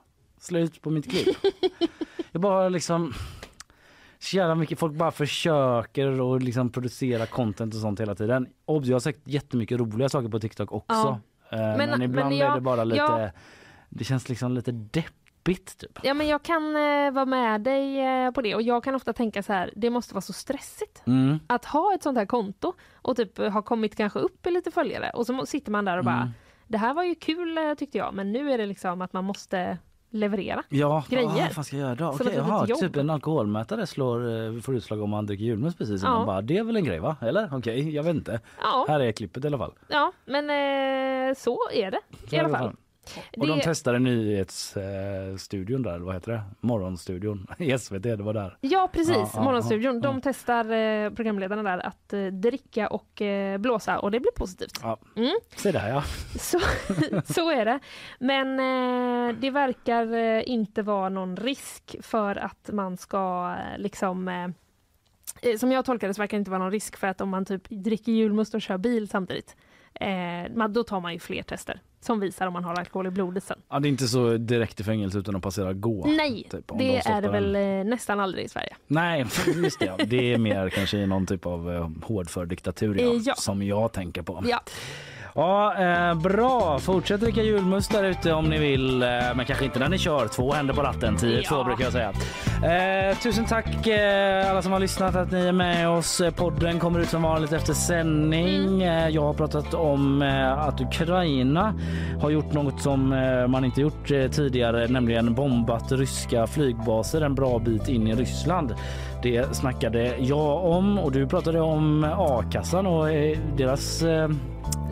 slut 0.44 0.82
på 0.82 0.90
mitt 0.90 1.10
klipp. 1.10 1.38
jag 2.32 2.42
bara 2.42 2.70
liksom 2.70 3.14
så 4.20 4.38
jävla 4.38 4.56
mycket 4.56 4.80
folk 4.80 4.94
bara 4.94 5.12
försöker 5.12 6.22
och 6.22 6.42
liksom 6.42 6.70
producera 6.72 7.26
content 7.26 7.74
och 7.76 7.80
sånt 7.82 8.00
hela 8.00 8.16
tiden. 8.16 8.48
Och 8.66 8.86
jag 8.86 8.96
har 8.96 9.00
sagt 9.00 9.20
jättemycket 9.24 9.80
roliga 9.80 10.10
saker 10.10 10.30
på 10.30 10.40
TikTok 10.40 10.72
också. 10.72 10.86
Ja. 10.96 11.20
Eh, 11.50 11.60
Men, 11.60 11.78
Men- 11.90 12.02
ibland 12.02 12.30
men 12.30 12.38
är 12.40 12.46
jag- 12.46 12.58
det 12.58 12.62
bara 12.62 12.84
lite, 12.84 12.98
jag- 13.02 13.32
det 13.90 14.04
känns 14.04 14.30
liksom 14.30 14.52
lite 14.52 14.72
deppigt. 14.72 15.78
Typ. 15.78 16.00
Ja 16.04 16.14
men 16.14 16.28
jag 16.28 16.44
kan 16.44 16.76
eh, 16.76 17.12
vara 17.12 17.26
med 17.26 17.62
dig 17.62 18.00
eh, 18.26 18.32
på 18.32 18.42
det 18.42 18.56
och 18.56 18.62
jag 18.62 18.84
kan 18.84 18.96
ofta 18.96 19.14
tänka 19.14 19.44
så 19.44 19.54
här, 19.54 19.74
det 19.76 19.90
måste 19.90 20.14
vara 20.14 20.22
så 20.22 20.34
stressigt 20.34 21.04
Mm. 21.08 21.40
att 21.48 21.66
ha 21.66 21.94
ett 21.96 22.04
sånt 22.04 22.18
här 22.18 22.26
konto 22.26 22.74
och 22.94 23.16
typ 23.18 23.38
ha 23.38 23.62
kommit 23.62 23.96
kanske 23.96 24.20
upp 24.20 24.48
i 24.48 24.52
lite 24.52 24.72
följare 24.72 25.10
och 25.14 25.26
så 25.26 25.46
sitter 25.46 25.72
man 25.72 25.86
där 25.86 25.98
och 25.98 26.06
bara 26.06 26.16
Mm. 26.16 26.30
det 26.68 26.78
här 26.78 26.94
var 26.94 27.04
ju 27.04 27.16
kul 27.16 27.58
eh, 27.58 27.74
tyckte 27.74 27.98
jag 27.98 28.14
men 28.14 28.32
nu 28.32 28.52
är 28.52 28.58
det 28.58 28.66
liksom 28.66 29.02
att 29.02 29.14
man 29.14 29.24
måste 29.24 29.78
leverera 30.14 30.64
Ja, 30.70 31.04
grejer. 31.10 31.52
vad 31.56 31.66
ska 31.66 31.78
jag 31.78 31.86
göra 31.86 31.96
då? 31.96 32.08
Okej, 32.08 32.70
jobb. 32.70 32.80
typ 32.80 32.96
en 32.96 33.10
alkoholmätare 33.10 33.88
slår, 33.88 34.46
eh, 34.56 34.62
får 34.62 34.76
utslag 34.76 35.02
om 35.02 35.10
man 35.10 35.26
dricker 35.26 35.44
julmust 35.46 35.78
precis. 35.78 36.04
Ja. 36.04 36.24
Bara, 36.26 36.42
det 36.42 36.58
är 36.58 36.64
väl 36.64 36.76
en 36.76 36.84
grej 36.84 37.00
va? 37.00 37.16
Eller? 37.22 37.50
Okej, 37.54 37.96
jag 37.96 38.04
vet 38.04 38.16
inte. 38.16 38.40
Ja. 38.62 38.86
Här 38.88 39.00
är 39.00 39.12
klippet 39.12 39.44
i 39.44 39.48
alla 39.48 39.58
fall. 39.58 39.74
Ja 39.88 40.12
men 40.26 40.50
eh, 40.50 41.36
så 41.38 41.58
är 41.74 41.92
det 41.92 42.00
Så 42.30 42.36
i 42.36 42.40
alla 42.40 42.48
det 42.50 42.58
fall. 42.58 42.72
Och 43.38 43.48
de 43.48 43.58
Det- 43.58 43.64
testade 43.64 44.00
nyhetsstudion 44.00 45.82
där, 45.84 45.94
eller 45.94 46.06
vad 46.06 46.14
heter 46.16 46.32
det? 46.32 46.42
Morgonstudion 46.60 47.48
i 47.58 47.78
SVT, 47.78 48.04
det 48.04 48.16
var 48.24 48.34
där. 48.34 48.58
Ja 48.62 48.90
precis, 48.94 49.16
Ja, 49.16 49.30
ja, 49.34 49.42
Morgonstudion. 49.44 49.96
ja, 49.96 50.02
De 50.02 50.22
testar 50.22 50.72
eh, 50.72 51.10
programledarna 51.10 51.64
där 51.64 51.86
att 51.86 52.14
eh, 52.14 52.26
dricka 52.26 52.88
och 52.88 53.22
eh, 53.22 53.58
blåsa 53.58 54.00
och 54.00 54.12
det 54.12 54.20
blir 54.20 54.32
positivt. 54.32 54.80
Ja. 54.82 54.98
Mm. 55.16 55.32
Se 55.56 55.72
där 55.72 55.90
ja. 55.90 56.04
Så, 56.40 56.60
så 57.34 57.52
är 57.52 57.66
det. 57.66 57.80
Men 58.20 58.58
det 59.40 59.50
verkar 59.52 60.14
inte 60.50 60.82
vara 60.82 61.10
någon 61.10 61.38
risk 61.38 61.96
för 62.02 62.36
att 62.36 62.70
man 62.74 62.98
ska 62.98 63.56
liksom 63.78 64.54
som 65.58 65.72
jag 65.72 65.86
tolkar 65.86 66.08
det 66.08 66.14
så 66.14 66.22
verkar 66.22 66.38
det 66.38 66.40
inte 66.40 66.52
vara 66.52 66.60
någon 66.64 66.72
risk 66.72 66.98
för 66.98 67.08
att 67.08 67.22
om 67.22 67.30
man 67.30 67.46
typ 67.46 67.70
dricker 67.70 68.12
julmust 68.12 68.54
och 68.56 68.62
kör 68.62 68.78
bil 68.78 69.10
samtidigt, 69.10 69.56
eh, 69.94 70.68
då 70.70 70.84
tar 70.84 71.00
man 71.02 71.14
ju 71.14 71.20
fler 71.20 71.44
tester 71.44 71.82
som 72.04 72.20
visar 72.20 72.48
om 72.48 72.54
man 72.54 72.64
har 72.64 72.76
alkohol 72.76 73.08
i 73.08 73.10
blodet 73.10 73.44
sen. 73.44 73.60
ja. 73.70 73.80
Det 73.80 73.88
är 73.88 73.90
inte 73.90 74.08
så 74.08 74.38
direkt 74.38 74.80
i 74.80 74.84
fängelse 74.84 75.18
utan 75.18 75.36
att 75.36 75.42
passera 75.42 75.74
gå. 75.74 76.06
Nej, 76.08 76.48
typ, 76.52 76.68
det 76.68 76.74
de 76.78 77.02
är 77.06 77.22
det 77.22 77.30
väl 77.30 77.56
eh, 77.56 77.62
nästan 77.90 78.20
aldrig 78.20 78.46
i 78.46 78.50
Sverige. 78.50 78.76
Nej, 78.88 79.26
just 79.64 79.80
det. 79.80 79.86
ja. 79.86 79.98
Det 80.06 80.34
är 80.34 80.38
mer 80.38 80.70
kanske 80.70 81.06
någon 81.06 81.26
typ 81.26 81.46
av 81.46 81.72
eh, 81.74 81.90
hårdför 82.04 82.46
diktatur 82.46 82.96
ja, 83.00 83.04
Eh, 83.14 83.22
ja. 83.26 83.36
som 83.36 83.64
jag 83.64 83.92
tänker 83.92 84.22
på. 84.22 84.44
Ja. 84.48 84.60
Ja, 85.36 85.74
eh, 85.80 86.14
bra. 86.16 86.80
Fortsätt 86.80 87.22
dricka 87.22 87.42
julmust 87.44 87.92
där 87.92 88.04
ute 88.04 88.34
om 88.34 88.50
ni 88.50 88.58
vill. 88.60 89.04
Eh, 89.04 89.08
men 89.36 89.46
kanske 89.46 89.66
inte 89.66 89.80
när 89.80 89.90
ni 89.90 89.98
kör. 89.98 90.28
Två 90.28 90.54
händer 90.54 90.74
på 90.74 90.82
ratten. 90.82 91.18
10-2 91.18 91.44
Ja. 91.50 91.64
brukar 91.64 91.84
jag 91.84 91.94
säga. 91.94 92.12
Eh, 93.12 93.18
tusen 93.18 93.46
tack 93.46 93.88
eh, 93.88 94.52
alla 94.52 94.62
som 94.62 94.72
har 94.72 94.80
lyssnat 94.80 95.16
att 95.16 95.32
ni 95.32 95.46
är 95.46 95.52
med 95.52 95.90
oss. 95.90 96.22
Eh, 96.22 96.32
Podden 96.34 96.80
kommer 96.80 97.00
ut 97.00 97.10
som 97.10 97.22
vanligt 97.22 97.52
efter 97.52 97.74
sändning. 97.74 98.82
Eh, 98.84 99.10
jag 99.10 99.22
har 99.22 99.34
pratat 99.34 99.74
om 99.74 100.22
eh, 100.22 100.60
att 100.68 100.82
Ukraina 100.82 101.74
har 102.22 102.30
gjort 102.30 102.54
något 102.54 102.82
som 102.82 103.10
man 103.50 103.66
inte 103.66 103.82
gjort 103.82 104.08
tidigare, 104.08 104.88
nämligen 104.88 105.34
bombat 105.34 105.92
ryska 105.92 106.48
flygbaser 106.48 107.22
en 107.22 107.36
bra 107.36 107.60
bit 107.60 107.88
in 107.90 108.08
i 108.08 108.16
Ryssland. 108.16 108.76
Det 109.24 109.56
snackade 109.56 110.18
jag 110.18 110.66
om 110.66 110.98
och 111.00 111.12
du 111.12 111.28
pratade 111.28 111.62
om 111.62 112.04
a-kassan 112.18 112.86
och 112.88 113.12
eh, 113.12 113.38
deras 113.58 114.02
eh, 114.02 114.30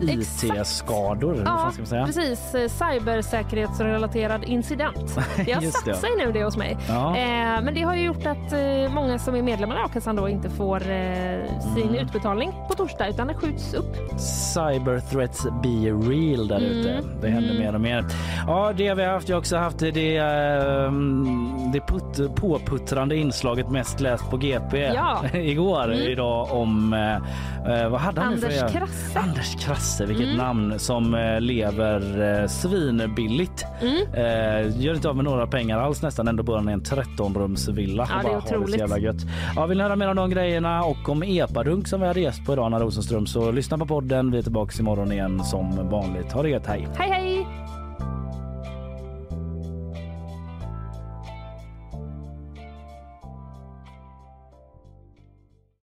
IT-skador. 0.02 1.42
Ja, 1.46 1.70
precis. 2.06 2.54
Eh, 2.54 2.68
Cybersäkerhetsrelaterad 2.68 4.44
incident. 4.44 5.18
Det 5.46 5.52
har 5.52 5.60
satt 5.62 5.96
sig 5.96 6.10
nu 6.18 6.32
det 6.32 6.44
hos 6.44 6.56
mig. 6.56 6.76
Ja. 6.88 7.16
Eh, 7.16 7.62
men 7.64 7.74
det 7.74 7.82
har 7.82 7.94
ju 7.96 8.04
gjort 8.06 8.26
att 8.26 8.52
eh, 8.52 8.94
många 8.94 9.18
som 9.18 9.34
är 9.34 9.42
medlemmar 9.42 9.76
i 9.76 9.78
a-kassan 9.78 10.16
då 10.16 10.28
inte 10.28 10.50
får 10.50 10.76
eh, 10.76 11.36
sin 11.74 11.82
Mm. 11.88 11.94
utbetalning 11.94 12.52
på 12.68 12.74
torsdag 12.74 13.08
utan 13.08 13.26
det 13.26 13.34
skjuts 13.34 13.74
upp. 13.74 13.96
Cyber 14.20 15.00
threats 15.10 15.44
be 15.62 15.68
real 16.12 16.48
där 16.48 16.60
ute. 16.60 16.90
Mm. 16.92 17.04
Det 17.20 17.28
händer 17.28 17.50
Mm. 17.50 17.62
mer 17.62 17.74
och 17.74 17.80
mer. 17.80 18.04
Ja, 18.46 18.72
det 18.76 18.88
har 18.88 18.96
vi 18.96 19.04
haft. 19.04 19.28
Jag 19.28 19.36
har 19.36 19.40
också 19.40 19.56
haft 19.56 19.78
det, 19.78 19.90
det, 19.90 20.18
det 21.72 21.80
putt, 21.80 22.34
påputtrande 22.36 23.16
inslaget 23.16 23.70
mest 23.70 24.00
läst 24.00 24.21
på 24.30 24.36
GP 24.36 24.78
Ja. 24.78 25.24
igår. 25.38 25.84
Mm. 25.84 25.98
Idag 25.98 26.48
om, 26.52 26.92
eh, 26.92 27.82
eh, 27.82 27.88
vad 27.88 28.00
hade 28.00 28.20
han 28.20 28.32
Anders 28.32 28.58
för 28.60 28.68
Krasse. 28.68 29.18
Anders 29.18 29.64
Krasse, 29.64 30.06
vilket 30.06 30.26
Mm. 30.26 30.36
namn 30.36 30.78
som 30.78 31.14
eh, 31.14 31.40
lever 31.40 32.22
eh, 32.42 32.46
svinbilligt. 32.48 33.64
Mm. 33.80 33.96
Eh, 34.14 34.80
gör 34.82 34.94
inte 34.94 35.08
av 35.08 35.16
med 35.16 35.24
några 35.24 35.46
pengar 35.46 35.78
alls 35.78 36.02
nästan. 36.02 36.28
Ändå 36.28 36.42
bor 36.42 36.56
han 36.56 36.68
i 36.68 36.72
en 36.72 36.82
13-rumsvilla. 36.82 38.06
Ja, 38.10 38.20
det 38.22 38.28
är 38.28 38.34
har 38.34 38.40
så 38.40 38.46
otroligt. 38.56 38.78
jävla 38.80 38.98
gött. 38.98 39.16
Ja, 39.56 39.66
vill 39.66 39.78
ni 39.78 39.84
höra 39.84 39.96
mer 39.96 40.08
om 40.08 40.16
de 40.16 40.30
grejerna 40.30 40.82
och 40.84 41.08
om 41.08 41.22
epadunk 41.22 41.88
som 41.88 42.00
vi 42.00 42.06
hade 42.06 42.20
gäst 42.20 42.46
på 42.46 42.52
idag, 42.52 42.66
Anna 42.66 42.80
Rosenström, 42.80 43.26
så 43.26 43.52
lyssna 43.52 43.78
på 43.78 43.86
podden. 43.86 44.30
Vi 44.30 44.38
är 44.38 44.42
tillbaka 44.42 44.72
imorgon 44.80 45.12
igen 45.12 45.44
som 45.44 45.88
vanligt. 45.90 46.32
Ha 46.32 46.42
det 46.42 46.48
gött, 46.48 46.66
hej! 46.66 46.88
Hej 46.98 47.10
hej! 47.10 47.61